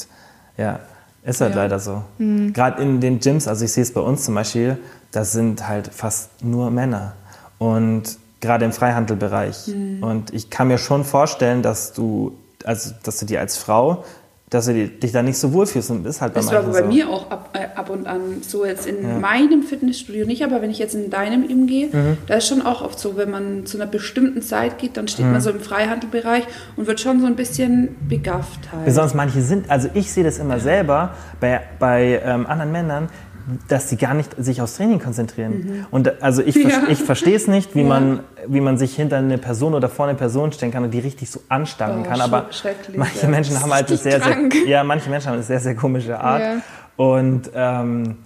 ja, 0.57 0.79
ist 1.23 1.41
halt 1.41 1.55
ja. 1.55 1.61
leider 1.61 1.79
so. 1.79 2.03
Mhm. 2.17 2.53
Gerade 2.53 2.81
in 2.81 2.99
den 2.99 3.19
Gyms, 3.19 3.47
also 3.47 3.63
ich 3.63 3.71
sehe 3.71 3.83
es 3.83 3.93
bei 3.93 4.01
uns 4.01 4.25
zum 4.25 4.35
Beispiel, 4.35 4.77
da 5.11 5.23
sind 5.23 5.67
halt 5.67 5.87
fast 5.87 6.43
nur 6.43 6.71
Männer. 6.71 7.13
Und 7.57 8.17
gerade 8.41 8.65
im 8.65 8.71
Freihandelbereich. 8.71 9.67
Mhm. 9.67 10.03
Und 10.03 10.33
ich 10.33 10.49
kann 10.49 10.67
mir 10.67 10.77
schon 10.77 11.03
vorstellen, 11.03 11.61
dass 11.61 11.93
du, 11.93 12.37
also 12.63 12.93
dass 13.03 13.19
du 13.19 13.25
dir 13.25 13.39
als 13.39 13.57
Frau 13.57 14.03
dass 14.49 14.67
du 14.67 14.87
dich 14.87 15.11
da 15.11 15.21
nicht 15.23 15.37
so 15.37 15.51
wohlfühlst 15.51 15.91
und 15.91 16.03
bist 16.03 16.21
halt 16.21 16.33
bei 16.33 16.39
Das 16.39 16.51
war 16.53 16.63
bei 16.63 16.83
so. 16.83 16.87
mir 16.87 17.09
auch 17.09 17.29
ab, 17.29 17.49
äh, 17.51 17.77
ab, 17.77 17.89
und 17.89 18.07
an 18.07 18.41
so 18.41 18.63
jetzt 18.65 18.87
in 18.87 19.03
ja. 19.03 19.19
meinem 19.19 19.61
Fitnessstudio 19.61 20.25
nicht, 20.25 20.41
aber 20.41 20.61
wenn 20.61 20.71
ich 20.71 20.79
jetzt 20.79 20.95
in 20.95 21.09
deinem 21.09 21.43
eben 21.43 21.67
gehe, 21.67 21.87
mhm. 21.87 22.17
da 22.27 22.35
ist 22.35 22.47
schon 22.47 22.61
auch 22.61 22.81
oft 22.81 22.97
so, 22.97 23.17
wenn 23.17 23.29
man 23.29 23.65
zu 23.65 23.77
einer 23.77 23.87
bestimmten 23.87 24.41
Zeit 24.41 24.77
geht, 24.77 24.95
dann 24.95 25.09
steht 25.09 25.25
mhm. 25.25 25.33
man 25.33 25.41
so 25.41 25.49
im 25.49 25.59
Freihandelbereich 25.59 26.45
und 26.77 26.87
wird 26.87 27.01
schon 27.01 27.19
so 27.19 27.25
ein 27.25 27.35
bisschen 27.35 27.97
begafft 28.07 28.71
halt. 28.71 28.85
Besonders 28.85 29.13
manche 29.13 29.41
sind, 29.41 29.69
also 29.69 29.89
ich 29.93 30.13
sehe 30.13 30.23
das 30.23 30.39
immer 30.39 30.61
selber 30.61 31.13
bei, 31.41 31.59
bei 31.77 32.21
ähm, 32.23 32.45
anderen 32.45 32.71
Männern, 32.71 33.09
dass 33.67 33.89
sie 33.89 33.97
gar 33.97 34.13
nicht 34.13 34.35
sich 34.37 34.61
aufs 34.61 34.75
Training 34.75 34.99
konzentrieren. 34.99 35.51
Mhm. 35.51 35.85
Und 35.89 36.21
also 36.21 36.41
ich, 36.41 36.55
ja. 36.55 36.83
ich 36.89 37.01
verstehe 37.01 37.35
es 37.35 37.47
nicht, 37.47 37.75
wie, 37.75 37.81
ja. 37.81 37.87
man, 37.87 38.19
wie 38.45 38.59
man 38.59 38.77
sich 38.77 38.95
hinter 38.95 39.17
eine 39.17 39.37
Person 39.37 39.73
oder 39.73 39.87
vor 39.87 40.07
eine 40.07 40.17
Person 40.17 40.51
stellen 40.51 40.71
kann 40.71 40.83
und 40.83 40.91
die 40.91 40.99
richtig 40.99 41.29
so 41.29 41.39
anstarren 41.47 42.01
oh, 42.01 42.09
kann. 42.09 42.19
Aber 42.19 42.47
manche 42.95 43.21
ja. 43.21 43.27
Menschen 43.29 43.61
haben 43.61 43.73
halt 43.73 43.87
eine 43.87 43.97
sehr, 43.97 44.21
sehr, 44.21 44.37
ja, 44.67 44.83
manche 44.83 45.09
Menschen 45.09 45.27
haben 45.27 45.35
eine 45.35 45.43
sehr, 45.43 45.59
sehr 45.59 45.75
komische 45.75 46.19
Art. 46.19 46.61
Und 46.97 47.51
ähm, 47.53 48.17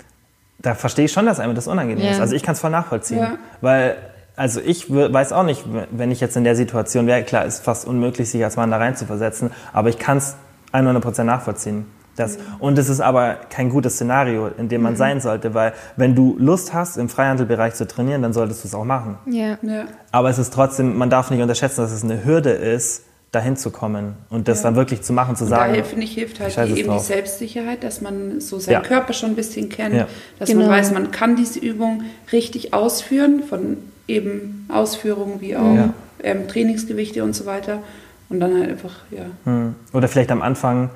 da 0.60 0.74
verstehe 0.74 1.06
ich 1.06 1.12
schon, 1.12 1.26
dass 1.26 1.40
einem 1.40 1.54
das 1.54 1.68
unangenehm 1.68 2.12
ist. 2.12 2.20
Also 2.20 2.36
ich 2.36 2.44
kann 2.44 2.54
es 2.54 2.60
voll 2.60 2.72
nachvollziehen. 2.72 3.38
Weil 3.62 3.98
also 4.36 4.60
ich 4.60 4.90
weiß 4.90 5.34
auch 5.34 5.44
nicht, 5.44 5.66
wenn 5.92 6.10
ich 6.10 6.20
jetzt 6.20 6.36
in 6.36 6.44
der 6.44 6.56
Situation 6.56 7.06
wäre, 7.06 7.22
klar, 7.24 7.46
ist 7.46 7.64
fast 7.64 7.86
unmöglich, 7.86 8.32
sich 8.32 8.44
als 8.44 8.56
Mann 8.56 8.72
da 8.72 8.78
rein 8.78 8.96
zu 8.96 9.06
versetzen, 9.06 9.52
aber 9.72 9.90
ich 9.90 10.00
kann 10.00 10.18
es 10.18 10.36
100% 10.74 11.24
nachvollziehen 11.26 11.86
Das. 12.22 12.38
Und 12.60 12.78
es 12.78 12.90
ist 12.90 13.02
aber 13.02 13.38
kein 13.50 13.70
gutes 13.70 13.96
Szenario, 13.96 14.50
in 14.58 14.70
dem 14.70 14.82
man 14.82 14.94
mhm. 14.94 14.98
sein 14.98 15.22
sollte, 15.22 15.54
weil 15.54 15.74
wenn 15.96 16.16
du 16.16 16.36
Lust 16.40 16.74
hast, 16.74 16.98
im 16.98 17.10
Freihandelbereich 17.10 17.74
zu 17.74 17.88
trainieren, 17.88 18.22
dann 18.22 18.34
solltest 18.34 18.64
du 18.64 18.68
es 18.68 18.76
auch 18.76 18.86
machen. 18.86 19.18
Ja. 19.26 19.58
ja. 19.62 19.86
Aber 20.12 20.30
es 20.30 20.38
ist 20.38 20.54
trotzdem, 20.54 20.98
man 20.98 21.10
darf 21.10 21.32
nicht 21.32 21.42
unterschätzen, 21.42 21.82
dass 21.82 21.92
es 21.92 22.04
eine 22.04 22.24
Hürde 22.24 22.52
ist, 22.52 23.04
dahin 23.32 23.56
zu 23.56 23.72
kommen 23.72 24.16
und 24.30 24.50
das 24.50 24.60
ja. 24.60 24.64
dann 24.66 24.76
wirklich 24.76 25.04
zu 25.04 25.14
machen, 25.14 25.38
zu 25.38 25.46
und 25.46 25.52
sagen. 25.52 25.72
Daher 25.72 25.86
finde 25.86 26.04
ich, 26.04 26.14
hilft 26.14 26.42
halt 26.42 26.54
die, 26.68 26.80
eben 26.80 26.92
die 26.92 27.00
Selbstsicherheit, 27.00 27.82
dass 27.84 28.02
man 28.02 28.42
so 28.42 28.60
seinen 28.60 28.74
ja. 28.74 28.82
Körper 28.82 29.14
schon 29.14 29.30
ein 29.30 29.36
bisschen 29.36 29.70
kennt, 29.70 29.96
ja. 29.96 30.08
dass 30.38 30.50
genau. 30.50 30.64
man 30.64 30.72
weiß, 30.72 30.92
man 30.92 31.12
kann 31.12 31.38
diese 31.38 31.60
Übung 31.60 32.04
richtig 32.34 32.74
ausführen, 32.74 33.44
von 33.44 33.78
eben 34.08 34.68
Ausführungen 34.70 35.40
wie 35.40 35.56
auch 35.56 35.90
ähm, 36.24 36.48
Trainingsgewichte 36.50 37.24
und 37.24 37.34
so 37.34 37.46
weiter. 37.46 37.80
Und 38.28 38.40
dann 38.40 38.58
halt 38.58 38.70
einfach, 38.70 38.96
ja. 39.12 39.26
Hm. 39.46 39.76
Oder 39.94 40.08
vielleicht 40.08 40.32
am 40.32 40.42
Anfang 40.42 40.90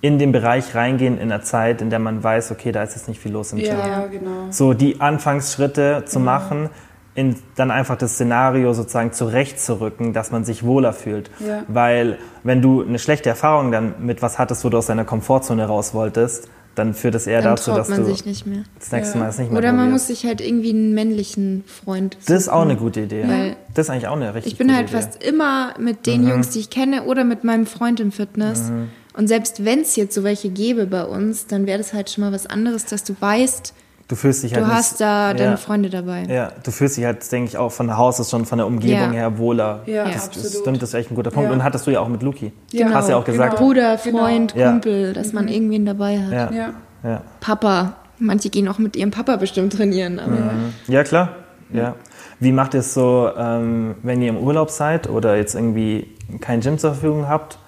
in 0.00 0.18
den 0.18 0.32
Bereich 0.32 0.74
reingehen 0.74 1.18
in 1.18 1.30
einer 1.30 1.42
Zeit, 1.42 1.82
in 1.82 1.90
der 1.90 1.98
man 1.98 2.22
weiß, 2.22 2.52
okay, 2.52 2.72
da 2.72 2.82
ist 2.82 2.94
jetzt 2.94 3.08
nicht 3.08 3.20
viel 3.20 3.32
los 3.32 3.52
im 3.52 3.58
Gym. 3.58 3.68
Ja, 3.68 4.06
genau. 4.06 4.46
So 4.50 4.72
die 4.72 5.00
Anfangsschritte 5.00 6.04
zu 6.06 6.18
mhm. 6.18 6.24
machen, 6.24 6.70
in, 7.14 7.36
dann 7.56 7.70
einfach 7.70 7.96
das 7.96 8.14
Szenario 8.14 8.72
sozusagen 8.72 9.12
zurechtzurücken, 9.12 10.12
dass 10.12 10.30
man 10.30 10.44
sich 10.44 10.64
wohler 10.64 10.92
fühlt. 10.92 11.30
Ja. 11.46 11.64
Weil 11.68 12.18
wenn 12.44 12.62
du 12.62 12.82
eine 12.82 12.98
schlechte 12.98 13.28
Erfahrung 13.28 13.72
dann 13.72 13.94
mit 13.98 14.22
was 14.22 14.38
hattest, 14.38 14.64
wo 14.64 14.70
du 14.70 14.78
aus 14.78 14.86
deiner 14.86 15.04
Komfortzone 15.04 15.66
raus 15.66 15.92
wolltest, 15.92 16.48
dann 16.76 16.94
führt 16.94 17.16
es 17.16 17.26
eher 17.26 17.42
dann 17.42 17.56
dazu, 17.56 17.72
dass 17.72 17.88
man 17.88 18.04
du 18.04 18.06
sich 18.06 18.24
nicht 18.24 18.46
mehr. 18.46 18.62
das 18.78 18.92
nächste 18.92 19.18
ja. 19.18 19.24
Mal 19.24 19.30
es 19.30 19.38
nicht 19.38 19.50
mehr 19.50 19.58
Oder 19.58 19.72
man 19.72 19.90
muss 19.90 20.06
sich 20.06 20.24
halt 20.24 20.40
irgendwie 20.40 20.70
einen 20.70 20.94
männlichen 20.94 21.64
Freund 21.66 22.14
suchen. 22.14 22.24
Das 22.28 22.42
ist 22.42 22.48
auch 22.48 22.62
eine 22.62 22.76
gute 22.76 23.00
Idee. 23.00 23.24
Weil 23.26 23.56
das 23.74 23.86
ist 23.86 23.90
eigentlich 23.90 24.06
auch 24.06 24.16
eine 24.16 24.32
richtig 24.32 24.52
Ich 24.52 24.58
bin 24.58 24.74
halt 24.74 24.88
Idee. 24.88 24.96
fast 24.96 25.22
immer 25.22 25.74
mit 25.78 26.06
den 26.06 26.22
mhm. 26.22 26.28
Jungs, 26.28 26.50
die 26.50 26.60
ich 26.60 26.70
kenne, 26.70 27.02
oder 27.04 27.24
mit 27.24 27.42
meinem 27.42 27.66
Freund 27.66 27.98
im 27.98 28.12
Fitness. 28.12 28.70
Mhm. 28.70 28.88
Und 29.16 29.26
selbst 29.28 29.64
wenn 29.64 29.80
es 29.80 29.96
jetzt 29.96 30.14
so 30.14 30.22
welche 30.24 30.50
gäbe 30.50 30.86
bei 30.86 31.04
uns, 31.04 31.46
dann 31.46 31.66
wäre 31.66 31.78
das 31.78 31.92
halt 31.92 32.10
schon 32.10 32.24
mal 32.24 32.32
was 32.32 32.46
anderes, 32.46 32.84
dass 32.86 33.04
du 33.04 33.14
weißt, 33.18 33.74
du 34.10 34.16
fühlst 34.16 34.42
dich 34.42 34.54
halt. 34.54 34.62
Du 34.62 34.68
nicht, 34.68 34.76
hast 34.76 35.00
da 35.00 35.34
deine 35.34 35.56
Freunde 35.56 35.90
dabei. 35.90 36.24
Ja, 36.24 36.52
du 36.62 36.70
fühlst 36.70 36.96
dich 36.96 37.04
halt, 37.04 37.30
denke 37.30 37.48
ich, 37.48 37.56
auch 37.56 37.72
von 37.72 37.96
Haus 37.96 38.20
aus 38.20 38.30
schon 38.30 38.44
von 38.44 38.58
der 38.58 38.66
Umgebung 38.66 38.98
ja. 38.98 39.10
her 39.10 39.38
wohler. 39.38 39.82
Ja, 39.86 40.04
das, 40.04 40.26
absolut. 40.26 40.46
Das 40.46 40.60
stimmt, 40.60 40.82
das 40.82 40.88
ist 40.90 40.94
echt 40.94 41.10
ein 41.10 41.14
guter 41.14 41.30
Punkt. 41.30 41.48
Ja. 41.48 41.54
Und 41.54 41.64
hattest 41.64 41.86
du 41.86 41.90
ja 41.90 42.00
auch 42.00 42.08
mit 42.08 42.22
Luki. 42.22 42.52
Ja. 42.72 42.86
Genau, 42.86 42.96
hast 42.96 43.08
ja 43.08 43.16
auch 43.16 43.24
gesagt. 43.24 43.56
Genau. 43.56 43.66
Bruder, 43.66 43.98
Freund, 43.98 44.54
genau. 44.54 44.70
Kumpel, 44.70 45.12
dass 45.12 45.32
man 45.32 45.44
mhm. 45.44 45.52
irgendwen 45.52 45.86
dabei 45.86 46.20
hat. 46.20 46.52
Ja. 46.52 46.72
ja. 47.02 47.22
Papa. 47.40 47.94
Manche 48.18 48.50
gehen 48.50 48.68
auch 48.68 48.78
mit 48.78 48.96
ihrem 48.96 49.10
Papa 49.10 49.36
bestimmt 49.36 49.72
trainieren. 49.72 50.14
Mhm. 50.16 50.92
Ja, 50.92 51.04
klar. 51.04 51.30
Ja. 51.72 51.94
Wie 52.38 52.52
macht 52.52 52.74
ihr 52.74 52.80
es 52.80 52.94
so, 52.94 53.30
ähm, 53.36 53.94
wenn 54.02 54.20
ihr 54.22 54.28
im 54.28 54.38
Urlaub 54.38 54.70
seid 54.70 55.08
oder 55.08 55.36
jetzt 55.36 55.54
irgendwie 55.54 56.08
kein 56.40 56.60
Gym 56.60 56.78
zur 56.78 56.92
Verfügung 56.92 57.28
habt? 57.28 57.58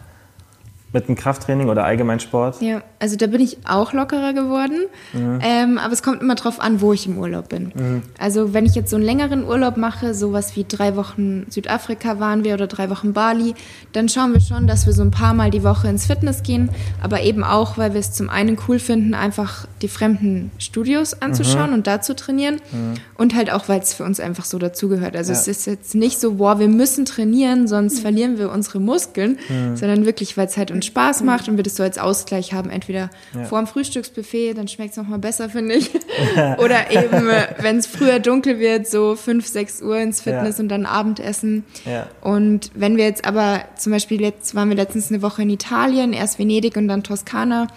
Mit 0.92 1.08
dem 1.08 1.14
Krafttraining 1.14 1.68
oder 1.68 1.84
allgemein 1.84 2.20
Sport? 2.20 2.60
Ja, 2.60 2.82
also 2.98 3.16
da 3.16 3.26
bin 3.26 3.40
ich 3.40 3.58
auch 3.64 3.92
lockerer 3.92 4.32
geworden. 4.32 4.86
Mhm. 5.12 5.38
Ähm, 5.42 5.78
aber 5.78 5.92
es 5.92 6.02
kommt 6.02 6.20
immer 6.20 6.34
drauf 6.34 6.60
an, 6.60 6.80
wo 6.80 6.92
ich 6.92 7.06
im 7.06 7.18
Urlaub 7.18 7.48
bin. 7.48 7.72
Mhm. 7.74 8.02
Also 8.18 8.52
wenn 8.52 8.66
ich 8.66 8.74
jetzt 8.74 8.90
so 8.90 8.96
einen 8.96 9.04
längeren 9.04 9.44
Urlaub 9.44 9.76
mache, 9.76 10.14
sowas 10.14 10.54
wie 10.56 10.64
drei 10.68 10.96
Wochen 10.96 11.46
Südafrika 11.50 12.20
waren 12.20 12.44
wir 12.44 12.54
oder 12.54 12.66
drei 12.66 12.90
Wochen 12.90 13.12
Bali, 13.12 13.54
dann 13.92 14.08
schauen 14.08 14.32
wir 14.32 14.40
schon, 14.40 14.66
dass 14.66 14.86
wir 14.86 14.92
so 14.92 15.02
ein 15.02 15.10
paar 15.10 15.34
Mal 15.34 15.50
die 15.50 15.64
Woche 15.64 15.88
ins 15.88 16.06
Fitness 16.06 16.42
gehen. 16.42 16.70
Aber 17.02 17.22
eben 17.22 17.44
auch, 17.44 17.78
weil 17.78 17.94
wir 17.94 18.00
es 18.00 18.12
zum 18.12 18.28
einen 18.28 18.58
cool 18.68 18.78
finden, 18.78 19.14
einfach 19.14 19.66
die 19.80 19.88
fremden 19.88 20.50
Studios 20.58 21.20
anzuschauen 21.22 21.68
mhm. 21.68 21.74
und 21.74 21.86
da 21.86 22.00
zu 22.00 22.14
trainieren. 22.14 22.56
Mhm. 22.70 22.94
Und 23.16 23.34
halt 23.34 23.50
auch, 23.52 23.68
weil 23.68 23.80
es 23.80 23.94
für 23.94 24.04
uns 24.04 24.20
einfach 24.20 24.44
so 24.44 24.58
dazugehört. 24.58 25.16
Also 25.16 25.32
ja. 25.32 25.38
es 25.38 25.48
ist 25.48 25.66
jetzt 25.66 25.94
nicht 25.94 26.20
so, 26.20 26.34
boah, 26.34 26.58
wir 26.58 26.68
müssen 26.68 27.04
trainieren, 27.04 27.66
sonst 27.66 27.98
mhm. 27.98 28.02
verlieren 28.02 28.38
wir 28.38 28.50
unsere 28.50 28.80
Muskeln, 28.80 29.38
mhm. 29.48 29.76
sondern 29.76 30.04
wirklich, 30.04 30.36
weil 30.36 30.46
es 30.46 30.56
halt 30.56 30.70
uns 30.82 30.86
Spaß 30.86 31.20
mhm. 31.20 31.26
macht 31.26 31.48
und 31.48 31.56
wir 31.56 31.62
das 31.62 31.76
so 31.76 31.82
als 31.82 31.98
Ausgleich 31.98 32.52
haben. 32.52 32.70
Entweder 32.70 33.10
ja. 33.34 33.44
vor 33.44 33.58
dem 33.58 33.66
Frühstücksbuffet, 33.66 34.54
dann 34.54 34.68
schmeckt 34.68 34.92
es 34.92 34.96
nochmal 34.96 35.18
besser, 35.18 35.48
finde 35.48 35.74
ich. 35.74 35.90
Oder 36.58 36.90
eben, 36.90 37.28
wenn 37.58 37.78
es 37.78 37.86
früher 37.86 38.18
dunkel 38.18 38.58
wird, 38.58 38.86
so 38.86 39.14
5, 39.14 39.46
6 39.46 39.82
Uhr 39.82 39.98
ins 39.98 40.20
Fitness 40.20 40.58
ja. 40.58 40.62
und 40.62 40.68
dann 40.68 40.86
Abendessen. 40.86 41.64
Ja. 41.84 42.08
Und 42.20 42.70
wenn 42.74 42.96
wir 42.96 43.04
jetzt 43.04 43.24
aber, 43.24 43.64
zum 43.76 43.92
Beispiel 43.92 44.20
jetzt 44.20 44.54
waren 44.54 44.68
wir 44.68 44.76
letztens 44.76 45.10
eine 45.10 45.22
Woche 45.22 45.42
in 45.42 45.50
Italien, 45.50 46.12
erst 46.12 46.38
Venedig 46.38 46.76
und 46.76 46.88
dann 46.88 47.02
Toskana. 47.02 47.68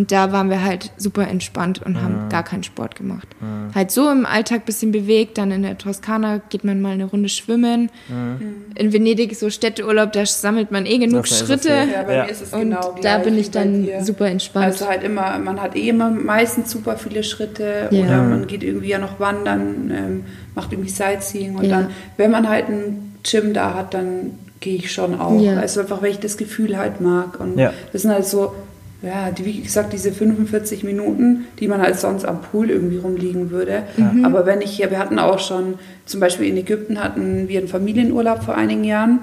Und 0.00 0.10
da 0.12 0.32
waren 0.32 0.48
wir 0.48 0.64
halt 0.64 0.92
super 0.96 1.28
entspannt 1.28 1.82
und 1.82 2.00
haben 2.00 2.30
gar 2.30 2.42
keinen 2.42 2.62
Sport 2.62 2.96
gemacht. 2.96 3.28
Mhm. 3.38 3.74
Halt 3.74 3.90
so 3.90 4.10
im 4.10 4.24
Alltag 4.24 4.64
bisschen 4.64 4.92
bewegt, 4.92 5.36
dann 5.36 5.50
in 5.50 5.62
der 5.62 5.76
Toskana 5.76 6.40
geht 6.48 6.64
man 6.64 6.80
mal 6.80 6.92
eine 6.92 7.04
Runde 7.04 7.28
schwimmen. 7.28 7.90
Mhm. 8.08 8.64
In 8.76 8.94
Venedig 8.94 9.36
so 9.36 9.50
Städteurlaub, 9.50 10.12
da 10.12 10.24
sammelt 10.24 10.70
man 10.70 10.86
eh 10.86 10.96
genug 10.96 11.28
Schritte. 11.28 11.68
Ja, 11.68 12.04
bei 12.04 12.14
ja. 12.14 12.24
mir 12.24 12.30
ist 12.30 12.40
es 12.40 12.54
und 12.54 12.60
genau 12.60 12.94
da 13.02 13.18
bin 13.18 13.36
ich 13.36 13.50
dann 13.50 13.86
super 14.00 14.28
entspannt. 14.28 14.64
Also 14.64 14.88
halt 14.88 15.04
immer, 15.04 15.38
man 15.38 15.60
hat 15.60 15.76
eh 15.76 15.90
immer 15.90 16.08
meistens 16.08 16.70
super 16.70 16.96
viele 16.96 17.22
Schritte 17.22 17.90
ja. 17.90 18.00
oder 18.00 18.22
man 18.22 18.46
geht 18.46 18.62
irgendwie 18.62 18.88
ja 18.88 18.98
noch 18.98 19.20
wandern, 19.20 19.92
ähm, 19.94 20.24
macht 20.54 20.72
irgendwie 20.72 20.88
Sightseeing 20.88 21.56
und 21.56 21.68
dann, 21.68 21.88
wenn 22.16 22.30
man 22.30 22.48
halt 22.48 22.70
ein 22.70 23.18
Gym 23.22 23.52
da 23.52 23.74
hat, 23.74 23.92
dann 23.92 24.30
gehe 24.60 24.76
ich 24.76 24.90
schon 24.90 25.20
auch. 25.20 25.46
Also 25.58 25.80
einfach, 25.80 26.00
weil 26.00 26.12
ich 26.12 26.20
das 26.20 26.38
Gefühl 26.38 26.78
halt 26.78 27.02
mag. 27.02 27.38
Und 27.38 27.58
das 27.58 28.00
sind 28.00 28.12
halt 28.12 28.24
so 28.24 28.54
ja, 29.02 29.30
die, 29.30 29.44
wie 29.44 29.60
gesagt, 29.60 29.92
diese 29.92 30.12
45 30.12 30.84
Minuten, 30.84 31.46
die 31.58 31.68
man 31.68 31.80
halt 31.80 31.98
sonst 31.98 32.24
am 32.24 32.42
Pool 32.42 32.70
irgendwie 32.70 32.98
rumliegen 32.98 33.50
würde. 33.50 33.84
Mhm. 33.96 34.24
Aber 34.24 34.44
wenn 34.44 34.60
ich 34.60 34.70
hier, 34.70 34.90
wir 34.90 34.98
hatten 34.98 35.18
auch 35.18 35.38
schon, 35.38 35.78
zum 36.04 36.20
Beispiel 36.20 36.48
in 36.48 36.56
Ägypten 36.56 37.02
hatten 37.02 37.48
wir 37.48 37.60
einen 37.60 37.68
Familienurlaub 37.68 38.42
vor 38.42 38.56
einigen 38.56 38.84
Jahren 38.84 39.20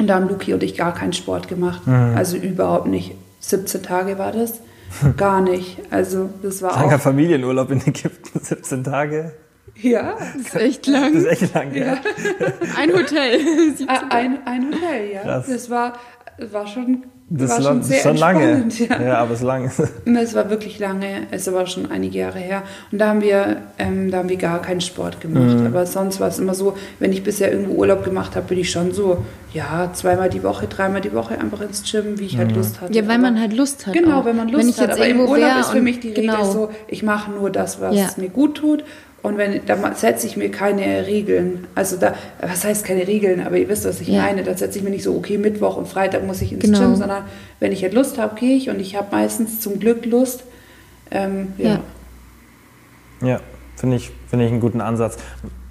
und 0.00 0.08
da 0.08 0.16
haben 0.16 0.28
Luki 0.28 0.52
und 0.52 0.62
ich 0.62 0.76
gar 0.76 0.92
keinen 0.92 1.12
Sport 1.12 1.48
gemacht. 1.48 1.86
Mhm. 1.86 2.14
Also 2.16 2.36
überhaupt 2.36 2.88
nicht. 2.88 3.12
17 3.40 3.82
Tage 3.82 4.18
war 4.18 4.32
das. 4.32 4.60
Gar 5.16 5.40
nicht. 5.40 5.78
Also 5.90 6.30
das 6.42 6.62
war 6.62 6.80
Langer 6.80 6.96
auch... 6.96 7.00
Familienurlaub 7.00 7.70
in 7.70 7.80
Ägypten, 7.80 8.38
17 8.42 8.84
Tage. 8.84 9.32
Ja. 9.74 10.16
Das 10.36 10.46
ist 10.46 10.56
echt 10.56 10.86
lang. 10.86 11.14
Das 11.14 11.24
ist 11.24 11.42
echt 11.42 11.54
lang, 11.54 11.74
ja. 11.74 11.84
ja. 11.84 11.96
Ein 12.78 12.92
Hotel. 12.92 13.40
ein, 14.08 14.38
ein 14.46 14.66
Hotel, 14.72 15.12
ja. 15.12 15.22
Krass. 15.22 15.46
Das 15.48 15.70
war, 15.70 15.94
war 16.38 16.66
schon 16.66 17.04
das 17.28 17.50
war 17.50 17.62
schon, 17.62 17.82
sehr 17.82 18.02
schon 18.02 18.16
lange. 18.16 18.68
Ja. 18.78 19.02
ja. 19.02 19.18
aber 19.18 19.32
es 19.32 19.40
ist 19.40 19.44
lange. 19.44 19.70
Es 20.04 20.34
war 20.34 20.48
wirklich 20.48 20.78
lange. 20.78 21.26
Es 21.32 21.52
war 21.52 21.66
schon 21.66 21.90
einige 21.90 22.18
Jahre 22.18 22.38
her. 22.38 22.62
Und 22.92 23.00
da 23.00 23.08
haben 23.08 23.20
wir, 23.20 23.62
ähm, 23.78 24.12
da 24.12 24.18
haben 24.18 24.28
wir 24.28 24.36
gar 24.36 24.62
keinen 24.62 24.80
Sport 24.80 25.20
gemacht. 25.20 25.58
Mhm. 25.58 25.66
Aber 25.66 25.86
sonst 25.86 26.20
war 26.20 26.28
es 26.28 26.38
immer 26.38 26.54
so, 26.54 26.76
wenn 27.00 27.12
ich 27.12 27.24
bisher 27.24 27.50
irgendwo 27.50 27.74
Urlaub 27.74 28.04
gemacht 28.04 28.36
habe, 28.36 28.46
bin 28.46 28.58
ich 28.58 28.70
schon 28.70 28.92
so, 28.92 29.24
ja, 29.52 29.90
zweimal 29.92 30.30
die 30.30 30.44
Woche, 30.44 30.68
dreimal 30.68 31.00
die 31.00 31.12
Woche 31.12 31.38
einfach 31.38 31.60
ins 31.62 31.82
Gym, 31.90 32.18
wie 32.18 32.26
ich 32.26 32.38
halt 32.38 32.50
mhm. 32.50 32.58
Lust 32.58 32.80
hatte. 32.80 32.92
Ja, 32.92 33.08
weil 33.08 33.18
man 33.18 33.40
halt 33.40 33.52
Lust 33.52 33.88
hat. 33.88 33.94
Genau, 33.94 34.20
auch. 34.20 34.24
wenn 34.24 34.36
man 34.36 34.48
Lust 34.48 34.62
wenn 34.62 34.68
ich 34.68 34.78
hat. 34.78 34.90
Jetzt 34.90 34.98
aber 34.98 35.08
im 35.08 35.20
Urlaub 35.20 35.60
ist 35.60 35.70
für 35.70 35.82
mich 35.82 35.98
die 35.98 36.10
Regel 36.10 36.26
genau. 36.26 36.44
so, 36.44 36.70
ich 36.86 37.02
mache 37.02 37.32
nur 37.32 37.50
das, 37.50 37.80
was 37.80 37.96
ja. 37.96 38.08
mir 38.18 38.28
gut 38.28 38.56
tut 38.58 38.84
und 39.26 39.38
wenn, 39.38 39.66
da 39.66 39.92
setze 39.96 40.24
ich 40.28 40.36
mir 40.36 40.52
keine 40.52 41.04
Regeln. 41.08 41.66
Also 41.74 41.96
da, 41.96 42.14
was 42.40 42.64
heißt 42.64 42.84
keine 42.84 43.08
Regeln, 43.08 43.44
aber 43.44 43.56
ihr 43.56 43.68
wisst, 43.68 43.84
was 43.84 44.00
ich 44.00 44.06
ja. 44.06 44.22
meine. 44.22 44.44
Da 44.44 44.56
setze 44.56 44.78
ich 44.78 44.84
mir 44.84 44.90
nicht 44.90 45.02
so, 45.02 45.16
okay, 45.16 45.36
Mittwoch 45.36 45.76
und 45.76 45.88
Freitag 45.88 46.24
muss 46.24 46.40
ich 46.42 46.52
ins 46.52 46.62
genau. 46.62 46.78
Gym, 46.78 46.94
sondern 46.94 47.24
wenn 47.58 47.72
ich 47.72 47.82
halt 47.82 47.92
Lust 47.92 48.18
habe, 48.18 48.38
gehe 48.38 48.56
ich 48.56 48.70
und 48.70 48.78
ich 48.78 48.94
habe 48.94 49.08
meistens 49.10 49.58
zum 49.58 49.80
Glück 49.80 50.06
Lust. 50.06 50.44
Ähm, 51.10 51.54
ja. 51.58 51.80
Ja, 53.20 53.26
ja 53.26 53.40
finde 53.74 53.96
ich, 53.96 54.12
find 54.28 54.42
ich 54.42 54.48
einen 54.48 54.60
guten 54.60 54.80
Ansatz 54.80 55.16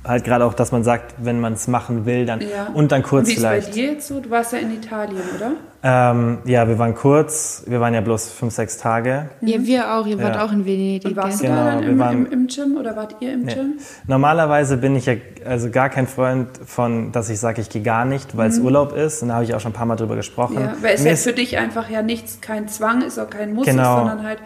halt 0.07 0.23
gerade 0.23 0.45
auch, 0.45 0.53
dass 0.53 0.71
man 0.71 0.83
sagt, 0.83 1.15
wenn 1.17 1.39
man 1.39 1.53
es 1.53 1.67
machen 1.67 2.05
will, 2.05 2.25
dann 2.25 2.41
ja. 2.41 2.67
und 2.73 2.91
dann 2.91 3.03
kurz 3.03 3.27
und 3.27 3.31
wie 3.31 3.35
vielleicht. 3.37 3.69
Ist 3.69 3.75
bei 3.75 3.81
dir 3.81 3.91
jetzt 3.93 4.07
so? 4.07 4.19
Du 4.19 4.29
warst 4.29 4.53
ja 4.53 4.59
in 4.59 4.73
Italien, 4.73 5.21
oder? 5.35 5.51
Ähm, 5.87 6.39
ja, 6.45 6.67
wir 6.67 6.79
waren 6.79 6.95
kurz, 6.95 7.63
wir 7.67 7.79
waren 7.79 7.93
ja 7.93 8.01
bloß 8.01 8.31
fünf, 8.31 8.53
sechs 8.53 8.79
Tage. 8.79 9.29
Ja, 9.41 9.57
wir 9.59 9.93
auch, 9.93 10.07
ihr 10.07 10.17
wart 10.19 10.35
ja. 10.35 10.43
auch 10.43 10.51
in 10.51 10.65
Venedig. 10.65 11.05
Und 11.05 11.15
warst 11.15 11.41
genau, 11.41 11.53
du 11.53 11.59
da 11.59 11.75
dann 11.75 11.83
im, 11.83 12.01
im, 12.01 12.31
im, 12.31 12.47
Gym 12.47 12.77
oder 12.77 12.95
wart 12.95 13.17
ihr 13.19 13.33
im 13.33 13.43
nee. 13.43 13.53
Gym? 13.53 13.73
Normalerweise 14.07 14.77
bin 14.77 14.95
ich 14.95 15.05
ja 15.05 15.13
also 15.45 15.69
gar 15.69 15.89
kein 15.89 16.07
Freund 16.07 16.49
von, 16.65 17.11
dass 17.11 17.29
ich 17.29 17.39
sage, 17.39 17.61
ich 17.61 17.69
gehe 17.69 17.83
gar 17.83 18.03
nicht, 18.03 18.35
weil 18.35 18.49
es 18.49 18.57
mhm. 18.57 18.65
Urlaub 18.65 18.93
ist. 18.93 19.21
Und 19.21 19.27
da 19.27 19.35
habe 19.35 19.43
ich 19.43 19.53
auch 19.53 19.59
schon 19.59 19.71
ein 19.71 19.75
paar 19.75 19.85
Mal 19.85 19.95
drüber 19.95 20.15
gesprochen. 20.15 20.55
Ja, 20.59 20.73
weil 20.81 20.95
es 20.95 21.03
ja 21.03 21.15
für 21.15 21.33
dich 21.33 21.57
einfach 21.59 21.87
ja 21.89 22.01
nichts, 22.01 22.41
kein 22.41 22.67
Zwang 22.67 23.03
ist, 23.03 23.19
auch 23.19 23.29
kein 23.29 23.53
Muss, 23.53 23.67
genau. 23.67 23.97
sondern 23.97 24.23
halt. 24.23 24.39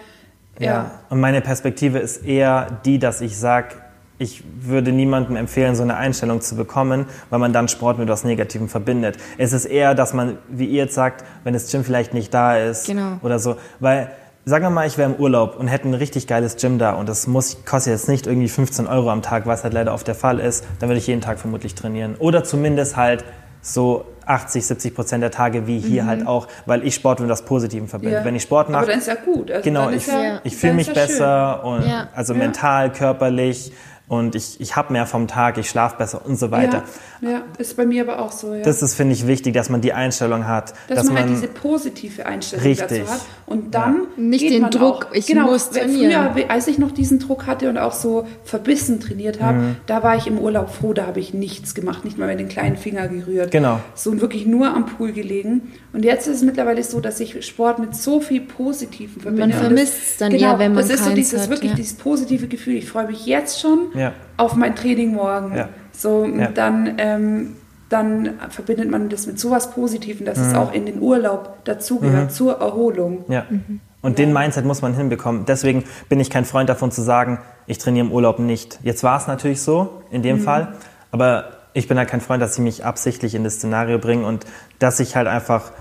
Ja. 0.60 0.66
ja. 0.66 0.92
Und 1.10 1.22
meine 1.22 1.40
Perspektive 1.40 2.00
ist 2.00 2.26
eher 2.26 2.82
die, 2.84 3.00
dass 3.00 3.22
ich 3.22 3.38
sage, 3.38 3.76
ich 4.20 4.44
würde 4.62 4.92
niemandem 4.92 5.36
empfehlen, 5.36 5.76
so 5.76 5.82
eine 5.82 5.96
Einstellung 5.96 6.42
zu 6.42 6.56
bekommen, 6.56 7.06
weil 7.30 7.40
man 7.40 7.54
dann 7.54 7.68
Sport 7.68 7.98
mit 7.98 8.08
etwas 8.08 8.24
Negativem 8.24 8.70
verbindet. 8.70 9.18
Es 9.38 9.54
ist 9.54 9.66
eher, 9.66 9.96
dass 9.96 10.14
man, 10.14 10.38
wie 10.50 10.66
ihr 10.66 10.84
jetzt 10.84 10.94
sagt, 10.94 11.26
wenn 11.44 11.54
das 11.54 11.72
Gym 11.72 11.84
vielleicht 11.84 12.14
nicht 12.14 12.34
da 12.34 12.58
ist 12.58 12.86
genau. 12.86 13.18
oder 13.24 13.40
so, 13.40 13.56
weil 13.80 14.12
Sagen 14.46 14.64
wir 14.64 14.70
mal, 14.72 14.88
ich 14.88 14.98
wäre 14.98 15.12
im 15.12 15.18
Urlaub 15.18 15.58
und 15.60 15.68
hätte 15.68 15.88
ein 15.88 15.94
richtig 15.94 16.26
geiles 16.26 16.56
Gym 16.56 16.80
da 16.80 16.94
und 16.94 17.08
das 17.08 17.28
muss, 17.28 17.66
kostet 17.66 17.92
jetzt 17.92 18.08
nicht 18.08 18.26
irgendwie 18.26 18.48
15 18.48 18.88
Euro 18.88 19.12
am 19.12 19.22
Tag, 19.22 19.46
was 19.46 19.64
halt 19.64 19.76
leider 19.76 19.94
oft 19.94 20.08
der 20.08 20.16
Fall 20.16 20.40
ist, 20.40 20.66
dann 20.80 20.90
würde 20.90 20.98
ich 20.98 21.06
jeden 21.06 21.22
Tag 21.22 21.38
vermutlich 21.38 21.76
trainieren. 21.76 22.16
Oder 22.18 22.44
zumindest 22.44 22.96
halt 22.96 23.24
so 23.62 24.06
80, 24.26 24.66
70 24.66 24.96
Prozent 24.96 25.22
der 25.22 25.30
Tage 25.32 25.68
wie 25.68 25.80
hier 25.80 26.04
mhm. 26.04 26.08
halt 26.08 26.28
auch, 26.28 26.48
weil 26.66 26.84
ich 26.86 26.96
Sport 26.96 27.20
mit 27.20 27.30
was 27.30 27.44
Positivem 27.44 27.88
verbinde. 27.88 28.16
Ja. 28.18 28.26
Wenn 28.26 28.36
ich 28.36 28.44
Sport 28.44 28.70
mache. 28.70 28.84
Aber 28.84 28.92
dann 28.92 29.00
ist 29.00 29.08
ja 29.08 29.16
gut. 29.16 29.52
Also 29.52 29.64
genau, 29.64 29.90
ich, 29.90 30.08
ja, 30.08 30.40
ich 30.44 30.56
fühle 30.56 30.74
mich 30.74 30.92
besser 30.92 31.60
schön. 31.62 31.74
und 31.74 32.08
also 32.16 32.34
mental, 32.34 32.92
körperlich 32.92 33.72
und 34.10 34.34
ich, 34.34 34.60
ich 34.60 34.76
habe 34.76 34.92
mehr 34.92 35.06
vom 35.06 35.28
Tag, 35.28 35.60
ich 35.60 35.70
schlafe 35.70 35.98
besser 35.98 36.26
und 36.26 36.38
so 36.38 36.50
weiter. 36.50 36.84
Ja, 37.22 37.30
ja, 37.30 37.44
ist 37.60 37.78
bei 37.78 37.86
mir 37.86 38.02
aber 38.02 38.20
auch 38.20 38.32
so. 38.32 38.56
Ja. 38.56 38.64
Das 38.64 38.82
ist, 38.82 38.96
finde 38.96 39.14
ich, 39.14 39.28
wichtig, 39.28 39.54
dass 39.54 39.70
man 39.70 39.82
die 39.82 39.94
Einstellung 39.94 40.48
hat. 40.48 40.74
Dass, 40.88 40.98
dass 40.98 41.06
man, 41.06 41.14
man 41.14 41.24
halt 41.26 41.32
diese 41.34 41.48
positive 41.48 42.26
Einstellung 42.26 42.66
richtig. 42.66 43.02
dazu 43.02 43.12
hat. 43.12 43.22
Und 43.46 43.76
dann 43.76 44.08
ja. 44.18 44.24
nicht 44.24 44.50
den 44.50 44.72
Druck, 44.72 45.10
auch, 45.12 45.14
ich 45.14 45.28
genau, 45.28 45.46
muss 45.52 45.70
trainieren. 45.70 46.34
Früher, 46.34 46.50
als 46.50 46.68
ich 46.68 46.80
noch 46.80 46.92
diesen 46.92 47.20
Druck 47.20 47.46
hatte 47.46 47.70
und 47.70 47.78
auch 47.78 47.94
so 47.94 48.26
verbissen 48.44 49.00
trainiert 49.00 49.42
habe, 49.42 49.58
mhm. 49.60 49.76
da 49.86 50.02
war 50.02 50.16
ich 50.16 50.26
im 50.26 50.40
Urlaub 50.40 50.72
froh, 50.72 50.94
da 50.94 51.06
habe 51.06 51.20
ich 51.20 51.36
nichts 51.36 51.76
gemacht, 51.76 52.04
nicht 52.04 52.18
mal 52.18 52.28
mit 52.28 52.40
den 52.40 52.50
kleinen 52.50 52.78
Finger 52.78 53.08
gerührt. 53.08 53.52
Genau. 53.52 53.80
So 53.94 54.10
und 54.10 54.22
wirklich 54.22 54.48
nur 54.48 54.74
am 54.74 54.88
Pool 54.88 55.12
gelegen. 55.12 55.72
Und 55.94 56.04
jetzt 56.04 56.28
ist 56.28 56.38
es 56.38 56.44
mittlerweile 56.44 56.84
so, 56.84 57.00
dass 57.00 57.20
ich 57.20 57.46
Sport 57.46 57.78
mit 57.78 57.96
so 57.96 58.22
viel 58.22 58.42
Positiven 58.42 59.22
verbinde. 59.22 59.50
Man 59.50 59.54
vermisst 59.54 59.94
es 60.02 60.18
dann 60.18 60.32
genau, 60.32 60.54
ja, 60.54 60.60
wenn 60.60 60.74
man 60.74 60.88
Das 60.88 61.00
ist 61.00 61.06
so 61.06 61.14
dieses 61.14 61.44
hat, 61.44 61.50
wirklich 61.50 61.72
ja. 61.72 61.78
dieses 61.78 61.94
positive 61.94 62.48
Gefühl. 62.48 62.76
Ich 62.76 62.90
freue 62.90 63.06
mich 63.06 63.28
jetzt 63.28 63.60
schon 63.60 63.90
ja. 64.00 64.14
auf 64.38 64.56
mein 64.56 64.76
Training 64.76 65.14
morgen. 65.14 65.56
Ja. 65.56 65.70
So, 65.92 66.28
dann, 66.56 66.96
ähm, 66.98 67.56
dann 67.90 68.40
verbindet 68.50 68.90
man 68.90 69.10
das 69.10 69.28
mit 69.28 69.40
sowas 69.40 69.72
Positivem, 69.72 70.26
dass 70.26 70.38
mhm. 70.38 70.46
es 70.46 70.54
auch 70.54 70.74
in 70.74 70.86
den 70.86 71.02
Urlaub 71.02 71.58
dazugehört, 71.66 72.26
mhm. 72.26 72.30
zur 72.30 72.60
Erholung. 72.60 73.26
Ja. 73.28 73.46
Mhm. 73.50 73.82
Und 74.02 74.18
den 74.18 74.32
Mindset 74.32 74.64
muss 74.64 74.82
man 74.82 74.94
hinbekommen. 74.94 75.44
Deswegen 75.46 75.84
bin 76.08 76.22
ich 76.22 76.30
kein 76.30 76.46
Freund 76.46 76.70
davon 76.70 76.92
zu 76.92 77.02
sagen, 77.02 77.40
ich 77.68 77.80
trainiere 77.80 78.06
im 78.06 78.14
Urlaub 78.14 78.40
nicht. 78.40 78.80
Jetzt 78.82 79.04
war 79.04 79.18
es 79.18 79.28
natürlich 79.28 79.62
so, 79.62 80.02
in 80.10 80.22
dem 80.22 80.38
mhm. 80.38 80.42
Fall, 80.42 80.74
aber 81.12 81.50
ich 81.74 81.88
bin 81.88 81.98
halt 81.98 82.10
kein 82.10 82.22
Freund, 82.22 82.42
dass 82.42 82.56
sie 82.56 82.62
mich 82.62 82.86
absichtlich 82.86 83.36
in 83.36 83.44
das 83.44 83.56
Szenario 83.56 84.00
bringen 84.00 84.24
und 84.24 84.46
dass 84.80 85.00
ich 85.00 85.16
halt 85.16 85.28
einfach 85.28 85.72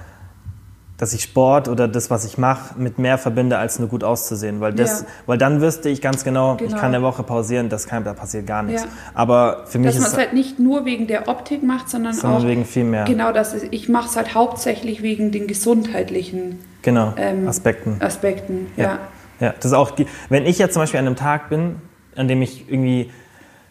dass 0.99 1.13
ich 1.13 1.23
Sport 1.23 1.69
oder 1.69 1.87
das, 1.87 2.11
was 2.11 2.25
ich 2.25 2.39
mache, 2.39 2.77
mit 2.77 2.99
mehr 2.99 3.19
verbinde, 3.19 3.57
als 3.57 3.79
nur 3.79 3.89
gut 3.89 4.03
auszusehen. 4.03 4.61
Weil, 4.61 4.75
das, 4.75 5.03
ja. 5.03 5.07
weil 5.27 5.39
dann 5.39 5.61
wüsste 5.61 5.89
ich 5.89 6.03
ganz 6.03 6.25
genau, 6.25 6.57
genau, 6.57 6.69
ich 6.69 6.77
kann 6.77 6.93
eine 6.93 7.03
Woche 7.03 7.23
pausieren, 7.23 7.69
das 7.69 7.87
kann, 7.87 8.03
da 8.03 8.15
passiert 8.15 8.49
gar 8.49 8.65
nichts. 8.65 8.83
Ja. 8.83 8.89
Aber 9.15 9.65
für 9.67 9.79
mich 9.79 9.87
dass 9.87 9.97
ist 9.97 10.03
man 10.03 10.11
es 10.11 10.19
halt 10.19 10.33
nicht 10.33 10.59
nur 10.59 10.85
wegen 10.85 11.07
der 11.07 11.29
Optik 11.29 11.63
macht, 11.63 11.89
sondern, 11.89 12.15
sondern 12.15 12.43
auch 12.43 12.47
wegen 12.47 12.65
viel 12.65 12.83
mehr. 12.83 13.05
Genau, 13.05 13.31
das 13.31 13.55
ist, 13.55 13.69
ich 13.71 13.89
mache 13.89 14.09
es 14.09 14.17
halt 14.17 14.35
hauptsächlich 14.35 15.01
wegen 15.03 15.31
den 15.31 15.47
gesundheitlichen 15.47 16.59
genau, 16.83 17.15
ähm, 17.17 17.47
Aspekten. 17.47 17.97
Aspekten, 18.01 18.67
ja. 18.77 18.85
ja. 18.85 18.99
Ja, 19.41 19.55
das 19.57 19.67
ist 19.67 19.73
auch, 19.73 19.93
wenn 20.31 20.47
ich 20.47 20.59
jetzt 20.59 20.73
zum 20.73 20.83
Beispiel 20.83 20.99
an 20.99 21.07
einem 21.07 21.15
Tag 21.15 21.49
bin, 21.49 21.77
an 22.17 22.27
dem 22.27 22.43
ich 22.43 22.69
irgendwie 22.69 23.13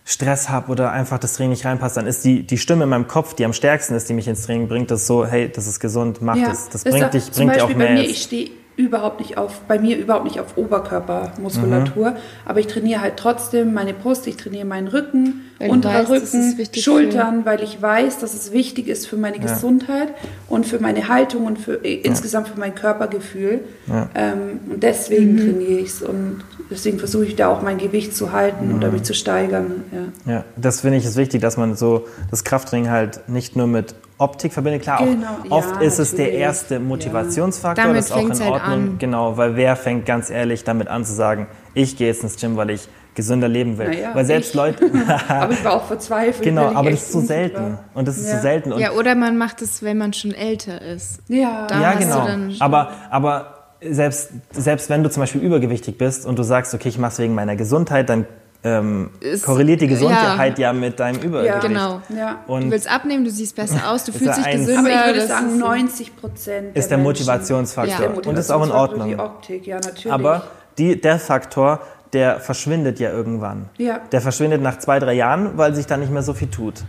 Stress 0.09 0.47
habe 0.47 0.71
oder 0.71 0.93
einfach 0.93 1.19
das 1.19 1.33
Training 1.33 1.49
nicht 1.49 1.65
reinpasst, 1.65 1.97
dann 1.97 2.07
ist 2.07 2.23
die, 2.23 2.43
die 2.43 2.57
Stimme 2.57 2.85
in 2.85 2.89
meinem 2.89 3.09
Kopf, 3.09 3.33
die 3.33 3.43
am 3.43 3.51
stärksten 3.51 3.93
ist, 3.93 4.07
die 4.07 4.13
mich 4.13 4.29
ins 4.29 4.45
Training 4.45 4.69
bringt, 4.69 4.89
das 4.89 5.05
so, 5.05 5.25
hey, 5.25 5.51
das 5.53 5.67
ist 5.67 5.81
gesund, 5.81 6.21
mach 6.21 6.37
ja, 6.37 6.47
das. 6.47 6.69
Das 6.69 6.85
bringt 6.85 7.13
dich, 7.13 7.29
bringt 7.29 7.53
dir 7.55 7.65
auch 7.65 7.75
mehr. 7.75 7.87
Bei 7.87 7.93
mir, 7.95 8.03
ich 8.03 8.21
stehe 8.21 8.51
überhaupt 8.77 9.19
nicht 9.19 9.37
auf, 9.37 9.61
bei 9.67 9.79
mir 9.79 9.97
überhaupt 9.97 10.25
nicht 10.25 10.39
auf 10.39 10.55
Oberkörpermuskulatur, 10.55 12.11
mhm. 12.11 12.17
aber 12.45 12.59
ich 12.59 12.67
trainiere 12.67 13.01
halt 13.01 13.17
trotzdem 13.17 13.73
meine 13.73 13.93
Brust, 13.93 14.27
ich 14.27 14.37
trainiere 14.37 14.65
meinen 14.65 14.87
Rücken, 14.87 15.41
Unterrücken, 15.59 16.55
Schultern, 16.75 17.43
weil 17.43 17.63
ich 17.63 17.81
weiß, 17.81 18.19
dass 18.19 18.35
es 18.35 18.51
wichtig 18.51 18.87
ist 18.87 19.07
für 19.07 19.17
meine 19.17 19.37
ja. 19.37 19.43
Gesundheit 19.43 20.09
und 20.47 20.67
für 20.67 20.79
meine 20.79 21.07
Haltung 21.07 21.45
und 21.45 21.57
für 21.57 21.83
ja. 21.83 22.01
insgesamt 22.03 22.49
für 22.49 22.59
mein 22.59 22.75
Körpergefühl. 22.75 23.61
Ja. 23.87 24.09
Ähm, 24.13 24.59
und 24.71 24.83
deswegen 24.83 25.33
mhm. 25.33 25.37
trainiere 25.37 25.79
ich 25.79 25.89
es 25.89 26.01
und 26.03 26.43
deswegen 26.69 26.99
versuche 26.99 27.25
ich 27.25 27.35
da 27.35 27.47
auch 27.47 27.63
mein 27.63 27.79
Gewicht 27.79 28.15
zu 28.15 28.31
halten 28.31 28.69
mhm. 28.69 28.75
oder 28.75 28.91
mich 28.91 29.01
zu 29.01 29.15
steigern. 29.15 29.83
Ja, 30.27 30.45
das 30.55 30.81
finde 30.81 30.97
ich 30.97 31.05
ist 31.05 31.17
wichtig, 31.17 31.41
dass 31.41 31.57
man 31.57 31.75
so 31.75 32.05
das 32.29 32.43
Krafttraining 32.43 32.91
halt 32.91 33.27
nicht 33.27 33.55
nur 33.55 33.65
mit 33.65 33.95
Optik 34.19 34.51
verbindet. 34.51 34.81
Klar, 34.81 35.05
genau. 35.05 35.27
auch, 35.49 35.57
oft 35.57 35.81
ist 35.81 35.99
es 35.99 36.15
der 36.15 36.33
erste 36.33 36.79
Motivationsfaktor, 36.79 37.83
Damit 37.83 37.99
das 37.99 38.05
ist 38.07 38.11
auch 38.11 38.21
in 38.21 38.39
halt 38.39 38.51
Ordnung. 38.51 38.73
An. 38.73 38.97
Genau, 38.97 39.37
weil 39.37 39.55
wer 39.55 39.75
fängt 39.75 40.05
ganz 40.05 40.29
ehrlich 40.29 40.63
damit 40.63 40.87
an 40.87 41.05
zu 41.05 41.13
sagen, 41.13 41.47
ich 41.73 41.97
gehe 41.97 42.07
jetzt 42.07 42.23
ins 42.23 42.35
Gym, 42.37 42.57
weil 42.57 42.71
ich 42.71 42.87
gesünder 43.13 43.47
leben 43.47 43.77
will. 43.77 43.89
Naja, 43.89 44.11
weil 44.13 44.25
selbst 44.25 44.49
ich. 44.49 44.55
Leute. 44.55 44.91
aber 45.27 45.53
ich 45.53 45.63
war 45.63 45.73
auch 45.73 45.85
verzweifelt. 45.85 46.43
Genau, 46.43 46.67
aber 46.73 46.91
das 46.91 47.03
ist 47.03 47.11
so 47.11 47.19
selten. 47.19 47.79
Und 47.93 48.07
das 48.07 48.17
ist 48.17 48.27
ja. 48.27 48.35
so 48.35 48.41
selten. 48.41 48.73
Und 48.73 48.79
ja, 48.79 48.91
oder 48.91 49.15
man 49.15 49.37
macht 49.37 49.61
es, 49.61 49.83
wenn 49.83 49.97
man 49.97 50.13
schon 50.13 50.33
älter 50.33 50.81
ist. 50.81 51.21
Ja, 51.27 51.67
ja 51.69 51.93
genau. 51.93 52.27
aber, 52.59 52.91
aber 53.09 53.57
selbst, 53.81 54.31
selbst 54.51 54.89
wenn 54.89 55.03
du 55.03 55.09
zum 55.09 55.21
Beispiel 55.21 55.41
übergewichtig 55.41 55.97
bist 55.97 56.25
und 56.25 56.39
du 56.39 56.43
sagst, 56.43 56.73
okay, 56.73 56.89
ich 56.89 56.97
mache 56.97 57.13
es 57.13 57.19
wegen 57.19 57.35
meiner 57.35 57.55
Gesundheit, 57.55 58.09
dann 58.09 58.25
ähm, 58.63 59.09
ist, 59.19 59.45
korreliert 59.45 59.81
die 59.81 59.87
Gesundheit 59.87 60.57
ja. 60.57 60.67
ja, 60.67 60.73
mit 60.73 60.99
deinem 60.99 61.21
Übergewicht. 61.21 61.63
Ja, 61.63 61.67
genau. 61.67 62.01
Ja. 62.09 62.39
Und 62.47 62.65
du 62.65 62.71
willst 62.71 62.89
abnehmen, 62.89 63.23
du 63.23 63.29
siehst 63.29 63.55
besser 63.55 63.89
aus, 63.91 64.03
du 64.03 64.11
fühlst 64.11 64.37
dich 64.37 64.51
gesünder. 64.51 64.79
Aber 64.79 64.89
ich 64.89 65.15
würde 65.15 65.27
sagen, 65.27 65.57
90 65.57 66.15
Prozent 66.15 66.75
ist 66.75 66.89
der 66.89 66.97
Motivationsfaktor. 66.97 68.05
Ja. 68.05 68.11
Und 68.11 68.37
ist 68.37 68.51
auch 68.51 68.65
in 68.65 68.71
Ordnung. 68.71 69.09
Die 69.09 69.17
Optik, 69.17 69.67
ja, 69.67 69.75
natürlich. 69.75 70.11
Aber 70.11 70.43
die, 70.77 70.99
der 70.99 71.19
Faktor, 71.19 71.81
der 72.13 72.39
verschwindet 72.39 72.99
ja 72.99 73.11
irgendwann. 73.11 73.69
Ja. 73.77 74.01
Der 74.11 74.21
verschwindet 74.21 74.61
nach 74.61 74.79
zwei, 74.79 74.99
drei 74.99 75.13
Jahren, 75.13 75.57
weil 75.57 75.75
sich 75.75 75.85
da 75.85 75.97
nicht 75.97 76.11
mehr 76.11 76.23
so 76.23 76.33
viel 76.33 76.49
tut. 76.49 76.83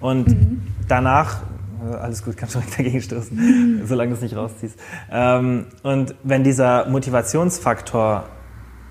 Und 0.00 0.28
mhm. 0.28 0.62
danach 0.88 1.38
alles 2.00 2.24
gut, 2.24 2.36
kannst 2.36 2.54
du 2.54 2.58
direkt 2.60 2.78
dagegen 2.78 3.00
stoßen, 3.00 3.36
mhm. 3.36 3.86
solange 3.86 4.10
du 4.10 4.16
es 4.16 4.22
nicht 4.22 4.36
rausziehst. 4.36 4.78
Ähm, 5.10 5.66
und 5.82 6.14
wenn 6.22 6.44
dieser 6.44 6.88
Motivationsfaktor 6.88 8.24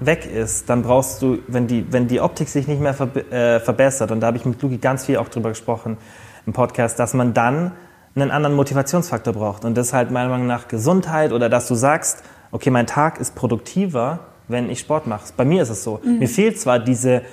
weg 0.06 0.26
ist, 0.26 0.69
dann 0.69 0.82
brauchst 0.82 1.22
du, 1.22 1.40
wenn 1.48 1.68
die, 1.68 1.86
wenn 1.91 2.07
die 2.07 2.22
Optik 2.22 2.48
sich 2.48 2.68
nicht 2.68 2.82
mehr 2.82 2.94
ver 2.94 3.15
äh, 3.32 3.60
verbessert, 3.60 4.11
und 4.11 4.19
da 4.19 4.27
habe 4.27 4.38
ich 4.38 4.45
mit 4.45 4.61
Luki 4.61 4.77
ganz 4.77 5.06
viel 5.06 5.18
auch 5.18 5.30
drüber 5.30 5.49
gesprochen 5.49 5.98
im 6.45 6.53
Podcast, 6.53 6.99
dass 6.99 7.14
man 7.14 7.34
dann 7.34 7.72
einen 8.15 8.32
anderen 8.32 8.56
Motivationsfaktor 8.56 9.34
braucht. 9.34 9.65
Und 9.65 9.76
das 9.76 9.88
ist 9.88 9.94
halt 9.94 10.11
meiner 10.11 10.30
Meinung 10.30 10.48
nach 10.48 10.68
Gesundheit 10.68 11.34
oder 11.34 11.49
dass 11.49 11.68
du 11.68 11.76
sagst, 11.76 12.23
okay, 12.52 12.69
mein 12.69 12.88
Tag 12.88 13.19
ist 13.19 13.36
produktiver, 13.36 14.19
wenn 14.48 14.69
ich 14.69 14.80
Sport 14.80 15.07
mache. 15.07 15.26
Bei 15.36 15.44
mir 15.44 15.64
ist 15.64 15.69
es 15.69 15.84
so. 15.84 15.99
Mhm. 16.03 16.19
Mir 16.19 16.30
fehlt 16.30 16.60
zwar 16.60 16.80
diese 16.80 17.23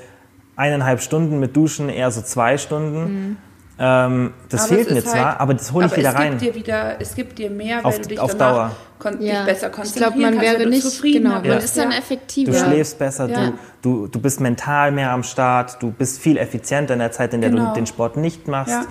eineinhalb 0.56 1.00
Stunden 1.00 1.38
mit 1.38 1.56
Duschen, 1.56 1.88
eher 1.88 2.10
so 2.10 2.22
zwei 2.22 2.58
Stunden. 2.58 3.02
Mhm. 3.02 3.36
Ähm, 3.78 4.34
das 4.48 4.64
aber 4.64 4.74
fehlt 4.74 4.90
mir 4.90 5.02
zwar, 5.02 5.30
halt, 5.30 5.40
aber 5.40 5.54
das 5.54 5.72
hole 5.72 5.86
ich 5.86 5.96
wieder 5.96 6.14
rein. 6.14 6.38
Dir 6.38 6.54
wieder, 6.54 7.00
es 7.00 7.14
gibt 7.14 7.38
dir 7.38 7.50
mehr, 7.50 7.84
auf, 7.84 7.94
weil 7.94 8.02
du 8.02 8.08
dich 8.08 8.20
auf 8.20 8.34
Dauer. 8.36 8.72
Kon 8.98 9.20
ja. 9.20 9.44
dich 9.44 9.54
besser 9.54 9.70
konzentrieren 9.70 10.12
Ich 10.12 10.18
glaube, 10.18 10.36
man 10.36 10.40
wäre 10.40 10.68
nicht, 10.68 11.02
genau, 11.02 11.30
man 11.30 11.44
ja. 11.44 11.56
ist 11.56 11.76
dann 11.76 11.90
effektiver. 11.90 12.52
Du 12.52 12.58
schläfst 12.58 12.98
besser, 12.98 13.28
ja. 13.28 13.46
du, 13.46 13.58
du, 13.80 14.06
du 14.08 14.20
bist 14.20 14.40
mental 14.40 14.92
mehr 14.92 15.10
am 15.10 15.22
Start, 15.22 15.82
du 15.82 15.90
bist 15.90 16.20
viel 16.20 16.36
effizienter 16.36 16.92
in 16.92 17.00
der 17.00 17.12
Zeit, 17.12 17.34
in 17.34 17.40
der 17.40 17.50
genau. 17.50 17.68
du 17.68 17.74
den 17.74 17.86
Sport 17.86 18.16
nicht 18.16 18.46
machst. 18.46 18.86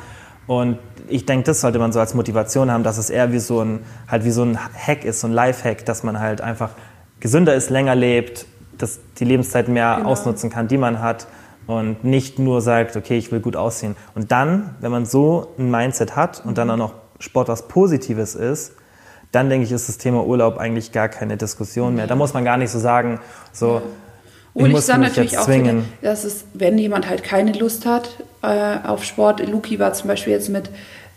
Und 0.48 0.80
ich 1.08 1.26
denke, 1.26 1.46
das 1.46 1.62
sollte 1.62 1.80
man 1.80 1.92
so 1.92 2.00
als 2.00 2.14
Motivation 2.14 2.72
haben, 2.72 2.84
dass 2.84 2.98
es 2.98 3.10
eher 3.10 3.32
wie 3.32 3.40
so 3.40 3.62
ein, 3.62 3.86
halt 4.08 4.26
wie 4.26 4.32
so 4.32 4.44
ein 4.44 4.58
Hack 4.58 5.06
ist, 5.06 5.22
so 5.22 5.28
ein 5.28 5.34
Life-Hack, 5.34 5.86
dass 5.86 6.04
man 6.04 6.20
halt 6.20 6.42
einfach 6.42 6.72
gesünder 7.20 7.54
ist, 7.54 7.70
länger 7.70 7.96
lebt, 7.96 8.48
dass 8.78 9.00
die 9.20 9.26
Lebenszeit 9.26 9.68
mehr 9.68 9.98
genau. 9.98 10.10
ausnutzen 10.10 10.50
kann, 10.50 10.68
die 10.68 10.78
man 10.78 11.02
hat 11.02 11.28
und 11.72 12.04
nicht 12.04 12.40
nur 12.40 12.62
sagt, 12.62 12.96
okay, 12.96 13.18
ich 13.18 13.32
will 13.32 13.40
gut 13.40 13.56
aussehen. 13.56 13.96
Und 14.16 14.32
dann, 14.32 14.76
wenn 14.80 14.92
man 14.92 15.06
so 15.06 15.54
ein 15.58 15.72
Mindset 15.72 16.16
hat 16.16 16.44
und 16.46 16.58
dann 16.58 16.70
auch 16.70 16.78
noch 16.78 16.94
Sport 17.20 17.48
was 17.48 17.68
Positives 17.68 18.36
ist, 18.36 18.74
dann 19.32 19.50
denke 19.50 19.66
ich, 19.66 19.72
ist 19.72 19.88
das 19.88 19.98
Thema 19.98 20.26
Urlaub 20.26 20.58
eigentlich 20.58 20.92
gar 20.92 21.08
keine 21.08 21.38
Diskussion 21.38 21.96
mehr. 21.96 22.08
Da 22.08 22.16
muss 22.16 22.34
man 22.34 22.44
gar 22.44 22.58
nicht 22.58 22.72
so 22.72 22.80
sagen, 22.80 23.20
so, 23.54 23.82
ja. 24.56 24.66
ich 24.66 24.72
muss 24.72 24.90
ich 24.90 24.98
mich 24.98 25.08
natürlich 25.08 25.38
zwingen. 25.38 25.80
Auch 25.80 26.02
wieder, 26.02 26.12
dass 26.12 26.24
es, 26.26 26.46
wenn 26.54 26.78
jemand 26.78 27.10
halt 27.10 27.24
keine 27.24 27.54
Lust 27.54 27.86
hat 27.86 28.24
äh, 28.42 28.78
auf 28.86 29.04
Sport, 29.04 29.48
Luki 29.48 29.80
war 29.80 29.94
zum 29.94 30.08
Beispiel 30.08 30.34
jetzt 30.34 30.50
mit 30.50 30.70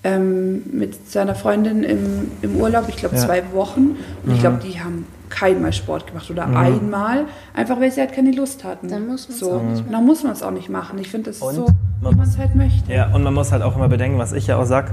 ähm, 0.05 0.63
mit 0.71 1.11
seiner 1.11 1.35
Freundin 1.35 1.83
im, 1.83 2.31
im 2.43 2.57
Urlaub, 2.57 2.85
ich 2.89 2.97
glaube 2.97 3.17
ja. 3.17 3.23
zwei 3.23 3.43
Wochen. 3.53 3.97
Und 4.23 4.27
mhm. 4.27 4.35
ich 4.35 4.41
glaube, 4.41 4.61
die 4.63 4.79
haben 4.79 5.07
keinmal 5.35 5.73
Sport 5.73 6.07
gemacht 6.07 6.31
oder 6.31 6.47
mhm. 6.47 6.57
einmal, 6.57 7.25
einfach 7.55 7.81
weil 7.81 7.91
sie 7.91 8.01
halt 8.01 8.13
keine 8.13 8.31
Lust 8.31 8.63
hatten. 8.63 8.89
Dann 8.89 9.07
muss 9.07 9.29
man 9.29 9.35
es 9.35 9.41
so. 9.41 9.53
auch 9.53 9.63
nicht 9.63 9.81
machen. 9.81 9.93
Dann 9.93 10.07
muss 10.07 10.23
man 10.23 10.33
es 10.33 10.43
auch 10.43 10.51
nicht 10.53 10.69
machen. 10.69 10.99
Ich 10.99 11.09
finde, 11.09 11.31
das 11.31 11.37
ist 11.37 11.55
so, 11.55 11.67
wie 12.01 12.15
man 12.15 12.29
es 12.29 12.39
halt 12.39 12.55
möchte. 12.55 12.93
Ja, 12.93 13.13
und 13.13 13.23
man 13.23 13.35
muss 13.35 13.51
halt 13.51 13.63
auch 13.63 13.75
immer 13.77 13.89
bedenken, 13.89 14.19
was 14.19 14.33
ich 14.33 14.47
ja 14.47 14.57
auch 14.57 14.65
sage, 14.65 14.93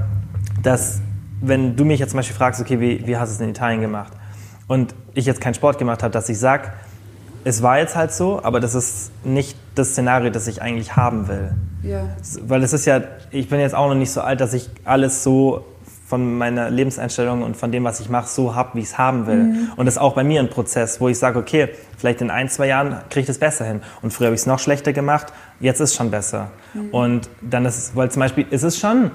dass 0.63 1.01
wenn 1.41 1.75
du 1.75 1.85
mich 1.85 1.99
jetzt 1.99 2.11
zum 2.11 2.17
Beispiel 2.17 2.35
fragst, 2.35 2.59
okay, 2.59 2.79
wie, 2.79 3.05
wie 3.05 3.17
hast 3.17 3.29
du 3.29 3.35
es 3.35 3.41
in 3.41 3.49
Italien 3.49 3.81
gemacht? 3.81 4.13
Und 4.67 4.95
ich 5.13 5.25
jetzt 5.25 5.41
keinen 5.41 5.53
Sport 5.53 5.77
gemacht 5.77 6.01
habe, 6.01 6.11
dass 6.11 6.29
ich 6.29 6.39
sage, 6.39 6.71
es 7.43 7.61
war 7.61 7.79
jetzt 7.79 7.95
halt 7.95 8.11
so, 8.11 8.43
aber 8.43 8.59
das 8.59 8.75
ist 8.75 9.11
nicht 9.25 9.57
das 9.75 9.89
Szenario, 9.89 10.29
das 10.29 10.47
ich 10.47 10.61
eigentlich 10.61 10.95
haben 10.95 11.27
will. 11.27 11.51
Ja. 11.83 12.03
Weil 12.47 12.63
es 12.63 12.73
ist 12.73 12.85
ja, 12.85 13.01
ich 13.31 13.49
bin 13.49 13.59
jetzt 13.59 13.73
auch 13.73 13.87
noch 13.87 13.95
nicht 13.95 14.11
so 14.11 14.21
alt, 14.21 14.41
dass 14.41 14.53
ich 14.53 14.69
alles 14.85 15.23
so 15.23 15.65
von 16.11 16.37
meiner 16.37 16.69
Lebenseinstellung 16.69 17.41
und 17.41 17.55
von 17.55 17.71
dem, 17.71 17.85
was 17.85 18.01
ich 18.01 18.09
mache, 18.09 18.27
so 18.27 18.53
habe, 18.53 18.71
wie 18.73 18.79
ich 18.79 18.87
es 18.87 18.97
haben 18.97 19.27
will. 19.27 19.43
Mhm. 19.43 19.71
Und 19.77 19.85
das 19.85 19.93
ist 19.93 20.01
auch 20.01 20.13
bei 20.13 20.25
mir 20.25 20.41
ein 20.41 20.49
Prozess, 20.49 20.99
wo 20.99 21.07
ich 21.07 21.17
sage, 21.17 21.39
okay, 21.39 21.69
vielleicht 21.97 22.19
in 22.19 22.29
ein, 22.29 22.49
zwei 22.49 22.67
Jahren 22.67 22.97
kriege 23.09 23.21
ich 23.21 23.27
das 23.27 23.37
besser 23.37 23.63
hin. 23.63 23.79
Und 24.01 24.11
früher 24.11 24.27
habe 24.27 24.35
ich 24.35 24.41
es 24.41 24.45
noch 24.45 24.59
schlechter 24.59 24.91
gemacht, 24.91 25.31
jetzt 25.61 25.79
ist 25.79 25.91
es 25.91 25.95
schon 25.95 26.11
besser. 26.11 26.51
Mhm. 26.73 26.89
Und 26.89 27.29
dann 27.39 27.65
ist 27.65 27.77
es, 27.77 27.95
weil 27.95 28.11
zum 28.11 28.19
Beispiel, 28.19 28.45
ist 28.49 28.63
es 28.63 28.77
schon 28.77 29.11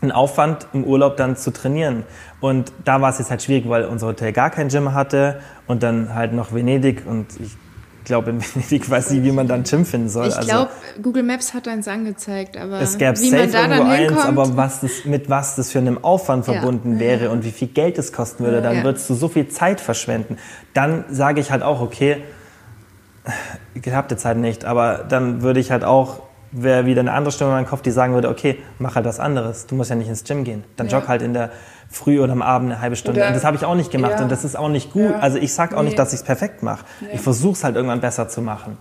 ein 0.00 0.10
Aufwand 0.10 0.68
im 0.72 0.84
Urlaub 0.84 1.18
dann 1.18 1.36
zu 1.36 1.52
trainieren. 1.52 2.04
Und 2.40 2.72
da 2.86 3.02
war 3.02 3.10
es 3.10 3.18
jetzt 3.18 3.30
halt 3.30 3.42
schwierig, 3.42 3.68
weil 3.68 3.84
unser 3.84 4.06
Hotel 4.06 4.32
gar 4.32 4.48
kein 4.48 4.68
Gym 4.68 4.94
hatte 4.94 5.38
und 5.66 5.82
dann 5.82 6.14
halt 6.14 6.32
noch 6.32 6.54
Venedig 6.54 7.02
und 7.06 7.26
ich 7.40 7.58
glaube, 8.04 8.30
in 8.30 8.40
Venedig 8.42 8.88
weiß 8.88 9.10
nicht, 9.10 9.22
wie 9.24 9.32
man 9.32 9.48
dann 9.48 9.64
Gym 9.64 9.84
finden 9.84 10.08
soll. 10.08 10.28
Ich 10.28 10.40
glaube, 10.40 10.70
also, 10.70 11.02
Google 11.02 11.22
Maps 11.22 11.54
hat 11.54 11.68
eins 11.68 11.88
angezeigt, 11.88 12.56
aber 12.56 12.80
es 12.80 12.98
gäbe 12.98 13.18
wie 13.18 13.30
safe 13.30 13.48
man 13.52 13.70
da 13.70 13.98
irgendwo 13.98 14.20
eins, 14.20 14.28
aber 14.28 14.56
was 14.56 14.80
das, 14.80 15.04
mit 15.04 15.28
was 15.30 15.56
das 15.56 15.70
für 15.70 15.78
einen 15.78 16.02
Aufwand 16.02 16.44
verbunden 16.44 16.94
ja. 16.94 17.00
wäre 17.00 17.30
und 17.30 17.44
wie 17.44 17.50
viel 17.50 17.68
Geld 17.68 17.98
es 17.98 18.12
kosten 18.12 18.44
würde, 18.44 18.62
dann 18.62 18.78
ja. 18.78 18.84
würdest 18.84 19.08
du 19.10 19.14
so 19.14 19.28
viel 19.28 19.48
Zeit 19.48 19.80
verschwenden. 19.80 20.38
Dann 20.74 21.04
sage 21.10 21.40
ich 21.40 21.50
halt 21.50 21.62
auch, 21.62 21.80
okay, 21.80 22.22
ich 23.74 23.82
die 23.82 24.16
Zeit 24.16 24.36
nicht, 24.36 24.64
aber 24.64 25.04
dann 25.08 25.42
würde 25.42 25.60
ich 25.60 25.70
halt 25.70 25.84
auch, 25.84 26.22
wäre 26.50 26.86
wieder 26.86 27.00
eine 27.00 27.12
andere 27.12 27.32
Stimme 27.32 27.50
in 27.50 27.56
meinem 27.56 27.66
Kopf, 27.66 27.82
die 27.82 27.90
sagen 27.90 28.14
würde, 28.14 28.28
okay, 28.28 28.58
mach 28.78 28.94
halt 28.94 29.06
was 29.06 29.20
anderes. 29.20 29.66
Du 29.66 29.74
musst 29.74 29.90
ja 29.90 29.96
nicht 29.96 30.08
ins 30.08 30.24
Gym 30.24 30.44
gehen. 30.44 30.64
Dann 30.76 30.88
ja. 30.88 30.98
jogg 30.98 31.08
halt 31.08 31.22
in 31.22 31.32
der 31.32 31.50
Früh 31.92 32.20
oder 32.20 32.32
am 32.32 32.42
Abend 32.42 32.72
eine 32.72 32.80
halbe 32.80 32.96
Stunde. 32.96 33.20
Oder, 33.20 33.28
und 33.28 33.34
das 33.34 33.44
habe 33.44 33.56
ich 33.56 33.64
auch 33.64 33.74
nicht 33.74 33.90
gemacht 33.90 34.14
ja. 34.16 34.22
und 34.22 34.32
das 34.32 34.44
ist 34.44 34.56
auch 34.56 34.68
nicht 34.68 34.92
gut. 34.92 35.10
Ja. 35.10 35.18
Also 35.18 35.38
ich 35.38 35.52
sage 35.52 35.76
auch 35.76 35.82
nee. 35.82 35.88
nicht, 35.88 35.98
dass 35.98 36.12
ich 36.12 36.20
es 36.20 36.24
perfekt 36.24 36.62
mache. 36.62 36.84
Nee. 37.00 37.08
Ich 37.14 37.20
versuche 37.20 37.52
es 37.52 37.64
halt 37.64 37.76
irgendwann 37.76 38.00
besser 38.00 38.28
zu 38.28 38.40
machen. 38.40 38.78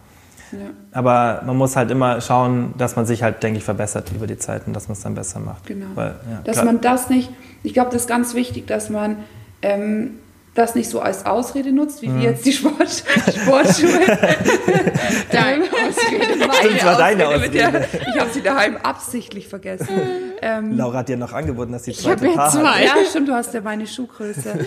Ja. 0.54 0.60
Aber 0.92 1.44
man 1.46 1.58
muss 1.58 1.76
halt 1.76 1.92
immer 1.92 2.22
schauen, 2.22 2.74
dass 2.78 2.96
man 2.96 3.06
sich 3.06 3.24
halt, 3.24 3.44
denke 3.44 3.58
ich, 3.60 3.64
verbessert 3.64 4.12
über 4.16 4.28
die 4.28 4.38
Zeit 4.38 4.66
und 4.66 4.74
dass 4.74 4.88
man 4.88 4.94
es 4.94 5.02
dann 5.02 5.16
besser 5.16 5.40
macht. 5.40 5.66
Genau. 5.66 5.88
Weil, 5.96 6.16
dass 6.46 6.56
klar. 6.56 6.66
man 6.66 6.82
das 6.82 7.10
nicht, 7.10 7.30
ich 7.64 7.74
glaube, 7.74 7.92
das 7.92 8.04
ist 8.04 8.08
ganz 8.08 8.34
wichtig, 8.34 8.68
dass 8.68 8.90
man 8.90 9.18
ähm, 9.62 10.20
das 10.54 10.76
nicht 10.76 10.90
so 10.90 11.00
als 11.00 11.26
Ausrede 11.26 11.72
nutzt, 11.72 12.02
wie 12.02 12.10
mhm. 12.10 12.22
wir 12.22 12.32
jetzt 12.32 12.46
die 12.46 12.52
Sport, 12.52 12.90
Sportschuhe. 12.90 14.00
deine 15.32 15.64
Ausrede, 15.64 16.38
meine 16.40 16.74
das 16.74 16.86
war 16.86 16.98
deine 16.98 17.28
Ausrede. 17.28 17.52
Der, 17.52 17.84
ich 17.84 18.20
habe 18.20 18.30
sie 18.34 18.42
daheim 18.42 18.78
absichtlich 18.78 19.48
vergessen. 19.48 19.88
Ähm, 20.44 20.76
Laura 20.76 20.98
hat 20.98 21.08
dir 21.08 21.18
noch 21.18 21.34
angeboten, 21.34 21.72
dass 21.72 21.84
sie 21.84 21.94
zweite 21.94 22.26
ich 22.26 22.34
Paar 22.34 22.50
zwei. 22.50 22.84
Ja, 22.84 22.96
stimmt, 23.08 23.30
du 23.30 23.34
hast 23.34 23.54
ja 23.54 23.62
meine 23.62 23.86
Schuhgröße. 23.86 24.66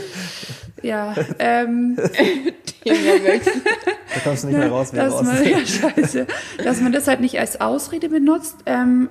ja, 0.82 1.16
ähm, 1.40 1.96
da 1.96 4.20
kommst 4.22 4.44
du 4.44 4.46
nicht 4.46 4.56
mehr 4.56 4.70
raus, 4.70 4.92
wie 4.92 4.96
dass 4.98 5.20
man, 5.20 5.44
ja, 5.44 5.58
scheiße, 5.66 6.28
dass 6.62 6.80
man 6.80 6.92
das 6.92 7.08
halt 7.08 7.18
nicht 7.18 7.40
als 7.40 7.60
Ausrede 7.60 8.08
benutzt, 8.08 8.58
ähm, 8.66 9.08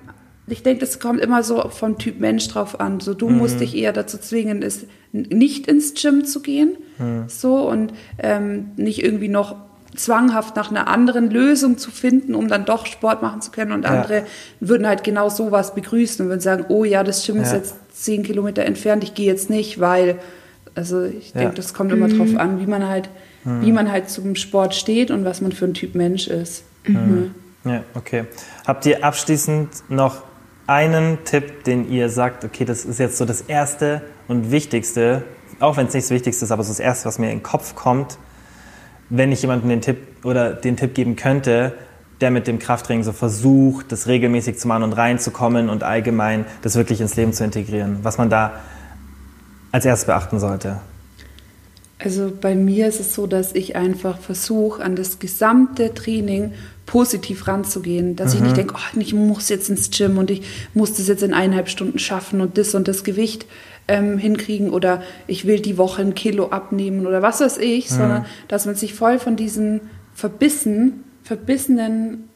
ich 0.48 0.64
denke, 0.64 0.82
das 0.82 1.00
kommt 1.00 1.22
immer 1.22 1.44
so 1.44 1.70
vom 1.70 1.98
Typ 1.98 2.20
Mensch 2.20 2.48
drauf 2.50 2.80
an. 2.80 3.00
So, 3.00 3.14
du 3.14 3.30
mhm. 3.30 3.38
musst 3.38 3.60
dich 3.60 3.76
eher 3.76 3.94
dazu 3.94 4.18
zwingen, 4.18 4.62
ist, 4.62 4.86
nicht 5.12 5.68
ins 5.68 5.94
Gym 5.94 6.26
zu 6.26 6.42
gehen. 6.42 6.78
Mhm. 6.98 7.26
So 7.28 7.70
und 7.70 7.94
ähm, 8.20 8.72
nicht 8.76 9.04
irgendwie 9.04 9.30
noch 9.30 9.56
zwanghaft 9.96 10.56
nach 10.56 10.72
einer 10.72 10.88
anderen 10.88 11.30
Lösung 11.30 11.78
zu 11.78 11.92
finden, 11.92 12.36
um 12.36 12.48
dann 12.48 12.66
doch 12.66 12.86
Sport 12.86 13.22
machen 13.22 13.42
zu 13.42 13.52
können. 13.52 13.72
Und 13.72 13.86
andere 13.86 14.18
ja. 14.18 14.24
würden 14.60 14.88
halt 14.88 15.04
genau 15.04 15.30
sowas 15.30 15.76
begrüßen 15.76 16.26
und 16.26 16.30
würden 16.30 16.42
sagen, 16.42 16.66
oh 16.70 16.84
ja, 16.84 17.04
das 17.04 17.26
Gym 17.26 17.38
ja. 17.38 17.44
ist 17.44 17.54
jetzt 17.54 17.76
zehn 17.94 18.24
Kilometer 18.24 18.64
entfernt, 18.64 19.04
ich 19.04 19.14
gehe 19.14 19.28
jetzt 19.28 19.50
nicht, 19.50 19.80
weil, 19.80 20.18
also 20.76 21.04
ich 21.04 21.34
denke, 21.34 21.50
ja. 21.50 21.56
das 21.56 21.74
kommt 21.74 21.92
immer 21.92 22.08
mhm. 22.08 22.18
drauf 22.18 22.38
an, 22.38 22.60
wie 22.60 22.66
man 22.66 22.88
halt, 22.88 23.10
wie 23.44 23.68
mhm. 23.68 23.74
man 23.74 23.92
halt 23.92 24.10
zum 24.10 24.36
Sport 24.36 24.74
steht 24.74 25.12
und 25.12 25.26
was 25.26 25.42
man 25.42 25.52
für 25.52 25.66
ein 25.66 25.74
Typ 25.74 25.96
Mensch 25.96 26.28
ist. 26.28 26.64
Mhm. 26.88 27.36
Ja, 27.66 27.84
okay. 27.94 28.26
Habt 28.66 28.86
ihr 28.86 29.06
abschließend 29.06 29.90
noch 29.90 30.24
einen 30.68 31.24
Tipp, 31.26 31.64
den 31.64 31.90
ihr 31.90 32.10
sagt, 32.10 32.44
okay, 32.46 32.66
das 32.66 32.86
ist 32.86 33.00
jetzt 33.00 33.18
so 33.18 33.26
das 33.26 33.42
Erste 33.42 34.02
und 34.28 34.52
Wichtigste, 34.52 35.24
auch 35.60 35.78
wenn 35.78 35.88
es 35.88 35.94
nicht 35.94 36.06
das 36.06 36.12
Wichtigste 36.12 36.46
ist, 36.46 36.52
aber 36.52 36.64
so 36.64 36.70
das 36.70 36.80
Erste, 36.80 37.06
was 37.06 37.20
mir 37.20 37.32
in 37.32 37.40
den 37.40 37.44
Kopf 37.44 37.76
kommt, 37.76 38.18
wenn 39.10 39.32
ich 39.32 39.42
jemandem 39.42 39.70
den 39.70 39.82
Tipp 39.82 39.98
oder 40.24 40.54
den 40.54 40.78
Tipp 40.78 40.96
geben 40.96 41.16
könnte, 41.16 41.74
der 42.22 42.32
mit 42.32 42.48
dem 42.48 42.60
Krafttraining 42.60 43.04
so 43.04 43.12
versucht, 43.12 43.92
das 43.92 44.08
regelmäßig 44.08 44.58
zu 44.58 44.68
machen 44.68 44.84
und 44.84 44.94
reinzukommen 44.94 45.70
und 45.70 45.84
allgemein 45.84 46.46
das 46.62 46.76
wirklich 46.76 47.02
ins 47.02 47.16
Leben 47.16 47.34
zu 47.34 47.44
integrieren, 47.44 48.00
was 48.04 48.18
man 48.18 48.30
da 48.30 48.54
als 49.72 49.86
erstes 49.86 50.06
beachten 50.06 50.40
sollte? 50.40 50.80
Also 52.00 52.32
bei 52.40 52.56
mir 52.56 52.88
ist 52.88 53.00
es 53.00 53.14
so, 53.14 53.28
dass 53.28 53.54
ich 53.56 53.76
einfach 53.76 54.20
versuche, 54.20 54.84
an 54.84 54.96
das 54.96 55.20
gesamte 55.20 55.94
Training 55.94 56.54
positiv 56.86 57.48
ranzugehen, 57.48 58.16
dass 58.16 58.34
mhm. 58.34 58.38
ich 58.38 58.42
nicht 58.42 58.52
mhm. 58.52 58.58
denke, 58.58 58.76
oh, 58.78 59.00
ich 59.00 59.14
muss 59.14 59.50
jetzt 59.50 59.70
ins 59.70 59.90
Gym 59.90 60.18
und 60.18 60.30
ich 60.32 60.42
muss 60.74 60.94
das 60.94 61.08
jetzt 61.08 61.24
in 61.24 61.34
eineinhalb 61.34 61.70
Stunden 61.70 62.00
schaffen 62.00 62.42
und 62.42 62.58
das 62.58 62.76
und 62.76 62.88
das 62.88 63.04
Gewicht 63.04 63.46
ähm, 63.88 64.18
hinkriegen 64.18 64.70
oder 64.70 65.02
ich 65.28 65.46
will 65.46 65.60
die 65.60 65.78
Woche 65.78 66.02
ein 66.02 66.16
Kilo 66.16 66.50
abnehmen 66.50 67.06
oder 67.06 67.22
was 67.22 67.42
weiß 67.42 67.58
ich, 67.58 67.90
mhm. 67.92 67.96
sondern 67.96 68.26
dass 68.48 68.66
man 68.66 68.76
sich 68.76 68.94
voll 68.94 69.20
von 69.20 69.36
diesen 69.36 69.82
verbissen, 70.14 71.04
verbissenen 71.24 72.30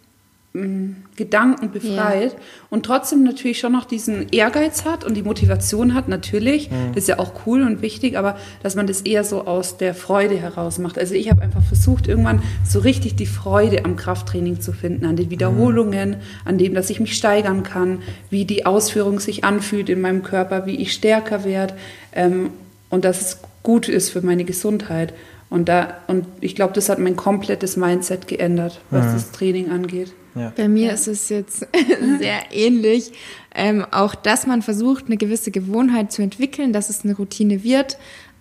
Gedanken 1.15 1.71
befreit 1.71 2.33
ja. 2.33 2.39
und 2.69 2.85
trotzdem 2.85 3.23
natürlich 3.23 3.59
schon 3.59 3.71
noch 3.71 3.85
diesen 3.85 4.29
Ehrgeiz 4.29 4.85
hat 4.85 5.03
und 5.03 5.15
die 5.15 5.23
Motivation 5.23 5.93
hat, 5.93 6.07
natürlich, 6.07 6.69
mhm. 6.69 6.93
das 6.93 7.03
ist 7.03 7.07
ja 7.09 7.19
auch 7.19 7.33
cool 7.45 7.63
und 7.63 7.81
wichtig, 7.81 8.17
aber 8.17 8.37
dass 8.63 8.75
man 8.75 8.87
das 8.87 9.01
eher 9.01 9.23
so 9.23 9.45
aus 9.45 9.77
der 9.77 9.93
Freude 9.93 10.37
heraus 10.37 10.77
macht. 10.77 10.97
Also 10.99 11.15
ich 11.15 11.29
habe 11.29 11.41
einfach 11.41 11.63
versucht, 11.63 12.07
irgendwann 12.07 12.41
so 12.65 12.79
richtig 12.79 13.15
die 13.15 13.25
Freude 13.25 13.83
am 13.85 13.95
Krafttraining 13.95 14.61
zu 14.61 14.73
finden, 14.73 15.05
an 15.05 15.15
den 15.15 15.29
Wiederholungen, 15.29 16.09
mhm. 16.11 16.15
an 16.45 16.57
dem, 16.57 16.73
dass 16.73 16.89
ich 16.89 16.99
mich 16.99 17.15
steigern 17.15 17.63
kann, 17.63 17.99
wie 18.29 18.45
die 18.45 18.65
Ausführung 18.65 19.19
sich 19.19 19.43
anfühlt 19.43 19.89
in 19.89 20.01
meinem 20.01 20.23
Körper, 20.23 20.65
wie 20.65 20.75
ich 20.75 20.93
stärker 20.93 21.43
werde 21.43 21.75
ähm, 22.13 22.51
und 22.89 23.05
dass 23.05 23.21
es 23.21 23.39
gut 23.63 23.89
ist 23.89 24.11
für 24.11 24.21
meine 24.21 24.45
Gesundheit. 24.45 25.13
Und, 25.49 25.69
da, 25.69 25.99
und 26.07 26.25
ich 26.41 26.55
glaube, 26.55 26.73
das 26.73 26.89
hat 26.89 26.99
mein 26.99 27.15
komplettes 27.15 27.77
Mindset 27.77 28.27
geändert, 28.27 28.81
was 28.89 29.05
mhm. 29.05 29.13
das 29.13 29.31
Training 29.31 29.71
angeht. 29.71 30.13
Ja. 30.35 30.51
Bei 30.55 30.67
mir 30.67 30.93
ist 30.93 31.07
es 31.07 31.29
jetzt 31.29 31.67
sehr 32.19 32.51
ähnlich. 32.51 33.11
Ähm, 33.55 33.85
auch, 33.89 34.13
dass 34.13 34.45
man 34.45 34.61
versucht, 34.61 35.05
eine 35.07 35.17
gewisse 35.17 35.49
Gewohnheit 35.49 36.11
zu 36.11 36.21
entwickeln, 36.21 36.73
dass 36.73 36.89
es 36.89 37.03
eine 37.03 37.15
Routine 37.15 37.63
wird, 37.63 37.97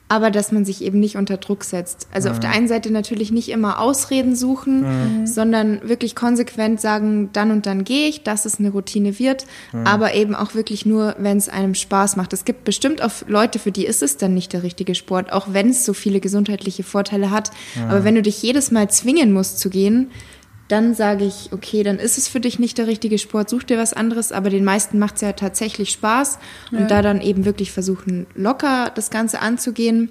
aber 0.09 0.31
dass 0.31 0.53
man 0.53 0.65
sich 0.65 0.83
eben 0.83 1.01
nicht 1.01 1.17
unter 1.17 1.37
Druck 1.37 1.65
setzt. 1.65 2.07
Also 2.13 2.29
mhm. 2.29 2.35
auf 2.35 2.41
der 2.41 2.51
einen 2.51 2.69
Seite 2.69 2.93
natürlich 2.93 3.33
nicht 3.33 3.49
immer 3.49 3.81
Ausreden 3.81 4.37
suchen, 4.37 4.83
mhm. 5.23 5.27
sondern 5.27 5.89
wirklich 5.89 6.15
konsequent 6.15 6.81
sagen, 6.81 7.31
dann 7.33 7.51
und 7.51 7.67
dann 7.67 7.83
gehe 7.85 8.09
ich, 8.09 8.23
dass 8.23 8.45
es 8.45 8.61
eine 8.61 8.71
Routine 8.71 9.19
wird, 9.19 9.47
mhm. 9.73 9.87
aber 9.87 10.15
eben 10.15 10.35
auch 10.35 10.55
wirklich 10.55 10.87
nur, 10.87 11.17
wenn 11.19 11.37
es 11.37 11.49
einem 11.49 11.75
Spaß 11.75 12.17
macht. 12.17 12.33
Es 12.33 12.45
gibt 12.45 12.65
bestimmt 12.65 13.03
auch 13.03 13.11
Leute, 13.27 13.59
für 13.59 13.73
die 13.73 13.85
ist 13.85 14.03
es 14.03 14.17
dann 14.17 14.35
nicht 14.35 14.53
der 14.53 14.63
richtige 14.63 14.95
Sport, 14.95 15.33
auch 15.33 15.49
wenn 15.53 15.71
es 15.71 15.85
so 15.85 15.93
viele 15.93 16.21
gesundheitliche 16.21 16.85
Vorteile 16.85 17.31
hat. 17.31 17.51
Aber 17.89 18.05
wenn 18.05 18.15
du 18.15 18.23
dich 18.23 18.43
jedes 18.43 18.71
Mal 18.71 18.89
zwingen 18.91 19.33
musst 19.33 19.59
zu 19.59 19.71
gehen, 19.71 20.11
dann 20.69 20.95
sage 20.95 21.25
ich, 21.25 21.53
okay, 21.53 21.83
dann 21.83 21.99
ist 21.99 22.19
es 22.19 22.29
für 22.29 22.41
dich 22.41 22.59
nicht 22.59 22.79
der 22.79 22.87
richtige 22.87 23.19
Sport, 23.19 23.49
such 23.49 23.65
dir 23.65 23.79
was 23.79 23.93
anderes, 23.93 24.33
aber 24.33 24.51
den 24.51 24.65
meisten 24.65 24.99
macht 24.99 25.17
es 25.17 25.21
ja 25.21 25.33
tatsächlich 25.33 25.91
Spaß 25.91 26.39
und 26.73 26.81
ja. 26.81 26.87
da 26.87 27.03
dann 27.03 27.21
eben 27.21 27.45
wirklich 27.45 27.71
versuchen, 27.71 28.27
locker 28.35 28.91
das 28.95 29.11
Ganze 29.11 29.41
anzugehen, 29.41 30.11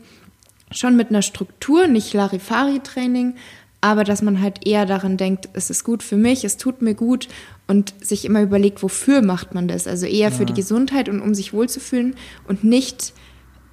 schon 0.71 0.95
mit 0.95 1.09
einer 1.09 1.21
Struktur, 1.21 1.87
nicht 1.87 2.13
Larifari-Training, 2.13 3.35
aber 3.81 4.03
dass 4.03 4.21
man 4.21 4.41
halt 4.41 4.65
eher 4.65 4.85
daran 4.85 5.17
denkt, 5.17 5.49
es 5.53 5.69
ist 5.69 5.83
gut 5.83 6.01
für 6.01 6.17
mich, 6.17 6.43
es 6.43 6.57
tut 6.57 6.81
mir 6.81 6.95
gut 6.95 7.27
und 7.67 7.93
sich 8.01 8.25
immer 8.25 8.41
überlegt, 8.41 8.81
wofür 8.81 9.21
macht 9.21 9.53
man 9.53 9.67
das, 9.67 9.87
also 9.87 10.05
eher 10.05 10.31
für 10.31 10.39
ja. 10.39 10.45
die 10.45 10.53
Gesundheit 10.53 11.09
und 11.09 11.21
um 11.21 11.35
sich 11.35 11.53
wohlzufühlen 11.53 12.15
und 12.47 12.63
nicht 12.63 13.13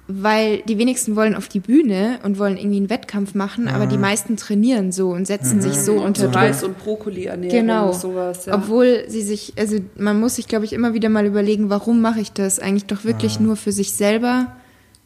weil 0.07 0.61
die 0.63 0.77
wenigsten 0.77 1.15
wollen 1.15 1.33
auf 1.33 1.47
die 1.47 1.61
Bühne 1.61 2.19
und 2.23 2.37
wollen 2.37 2.57
irgendwie 2.57 2.77
einen 2.77 2.89
Wettkampf 2.89 3.35
machen, 3.35 3.65
mhm. 3.65 3.69
aber 3.69 3.85
die 3.85 3.95
mhm. 3.95 4.01
meisten 4.01 4.35
trainieren 4.35 4.91
so 4.91 5.11
und 5.11 5.25
setzen 5.25 5.57
mhm. 5.57 5.61
sich 5.61 5.75
so 5.75 5.93
unter 5.93 6.25
Druck. 6.25 6.35
Reis 6.35 6.63
und 6.63 6.77
Brokkoli 6.77 7.25
ernähren 7.25 7.67
genau. 7.67 7.87
und 7.87 7.95
sowas. 7.95 8.45
Ja. 8.45 8.55
Obwohl 8.55 9.05
sie 9.07 9.21
sich, 9.21 9.53
also 9.57 9.77
man 9.95 10.19
muss 10.19 10.35
sich, 10.35 10.47
glaube 10.47 10.65
ich, 10.65 10.73
immer 10.73 10.93
wieder 10.93 11.07
mal 11.07 11.25
überlegen, 11.25 11.69
warum 11.69 12.01
mache 12.01 12.19
ich 12.19 12.33
das? 12.33 12.59
Eigentlich 12.59 12.85
doch 12.85 13.05
wirklich 13.05 13.39
mhm. 13.39 13.47
nur 13.47 13.55
für 13.55 13.71
sich 13.71 13.93
selber, 13.93 14.55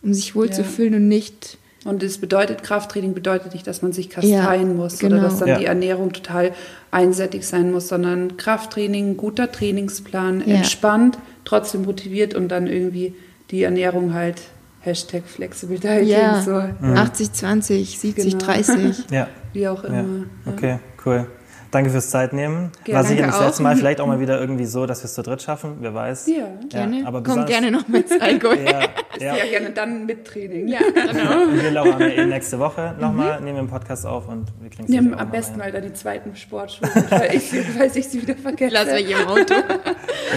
um 0.02 0.14
sich 0.16 0.36
wohlzufühlen 0.36 0.94
ja. 0.94 1.00
und 1.00 1.08
nicht. 1.08 1.60
Und 1.86 2.02
das 2.02 2.18
bedeutet, 2.18 2.64
Krafttraining 2.64 3.14
bedeutet 3.14 3.54
nicht, 3.54 3.68
dass 3.68 3.84
man 3.84 3.94
sich 3.94 4.10
kasteien 4.10 4.70
ja, 4.70 4.74
muss 4.74 4.98
genau. 4.98 5.18
oder 5.18 5.26
dass 5.26 5.40
dann 5.40 5.60
die 5.60 5.66
Ernährung 5.66 6.12
total 6.12 6.54
einseitig 6.90 7.46
sein 7.46 7.72
muss, 7.72 7.88
sondern 7.88 8.36
Krafttraining, 8.36 9.16
guter 9.16 9.52
Trainingsplan, 9.52 10.42
entspannt, 10.42 11.20
trotzdem 11.46 11.84
motiviert 11.84 12.34
und 12.34 12.50
dann 12.50 12.66
irgendwie 12.66 13.14
die 13.52 13.62
Ernährung 13.62 14.14
halt 14.14 14.42
Hashtag 14.88 15.24
Flexible 15.26 15.78
Dieting. 15.78 16.08
Ja, 16.08 16.42
so. 16.42 16.64
Mhm. 16.80 16.96
80, 16.96 17.34
20, 17.34 18.00
70, 18.00 18.32
genau. 18.32 18.46
30. 18.46 19.06
ja. 19.12 19.28
Wie 19.52 19.68
auch 19.68 19.84
immer. 19.84 20.26
Ja. 20.46 20.54
Okay, 20.54 20.80
cool. 21.06 21.28
Danke 21.72 21.90
fürs 21.90 22.10
Zeitnehmen. 22.10 22.72
War 22.88 23.04
sicher 23.04 23.28
das 23.28 23.42
letzte 23.42 23.64
Mal, 23.64 23.76
vielleicht 23.76 24.00
auch 24.00 24.08
mal 24.08 24.22
wieder 24.22 24.40
irgendwie 24.40 24.66
so, 24.66 24.86
dass 24.86 25.02
wir 25.02 25.06
es 25.06 25.14
zu 25.14 25.22
dritt 25.22 25.42
schaffen, 25.42 25.78
wer 25.82 25.94
weiß. 25.94 26.28
Ja, 26.28 26.48
gerne. 26.70 27.02
Ja, 27.02 27.08
aber 27.08 27.22
Komm 27.22 27.46
gerne 27.46 27.72
noch 27.72 27.90
mit 27.90 28.06
Alkohol. 28.22 28.60
ja, 28.66 28.80
ja. 29.20 29.36
ja, 29.36 29.46
gerne 29.50 29.72
dann 29.72 30.06
mit 30.06 30.26
Training. 30.26 30.70
Ja, 30.70 30.80
genau. 30.80 31.52
wir 31.62 31.72
laufen 31.72 32.02
eh 32.02 32.26
nächste 32.26 32.58
Woche 32.60 32.96
nochmal, 33.00 33.40
mhm. 33.40 33.46
nehmen 33.46 33.58
wir 33.58 33.62
einen 33.64 33.70
Podcast 33.70 34.06
auf 34.06 34.30
und 34.30 34.54
wir 34.62 34.70
kriegen 34.70 34.90
Nehmen 34.90 35.14
am 35.14 35.30
besten 35.30 35.58
mal 35.58 35.70
da 35.70 35.82
die 35.82 35.94
zweiten 35.94 36.36
Sportschuhe, 36.38 36.90
weil 37.10 37.36
ich, 37.36 37.52
weil 37.78 37.92
ich 37.94 38.08
sie 38.08 38.22
wieder 38.22 38.36
vergesse. 38.36 38.74
Lass 38.74 38.94
mich 38.94 39.12
im 39.12 39.28
Auto. 39.28 39.56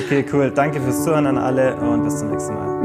okay, 0.05 0.25
cool. 0.33 0.51
Danke 0.51 0.81
fürs 0.81 1.05
Zuhören 1.05 1.27
an 1.27 1.39
alle 1.39 1.77
und 1.77 2.03
bis 2.03 2.19
zum 2.19 2.33
nächsten 2.33 2.55
Mal. 2.55 2.80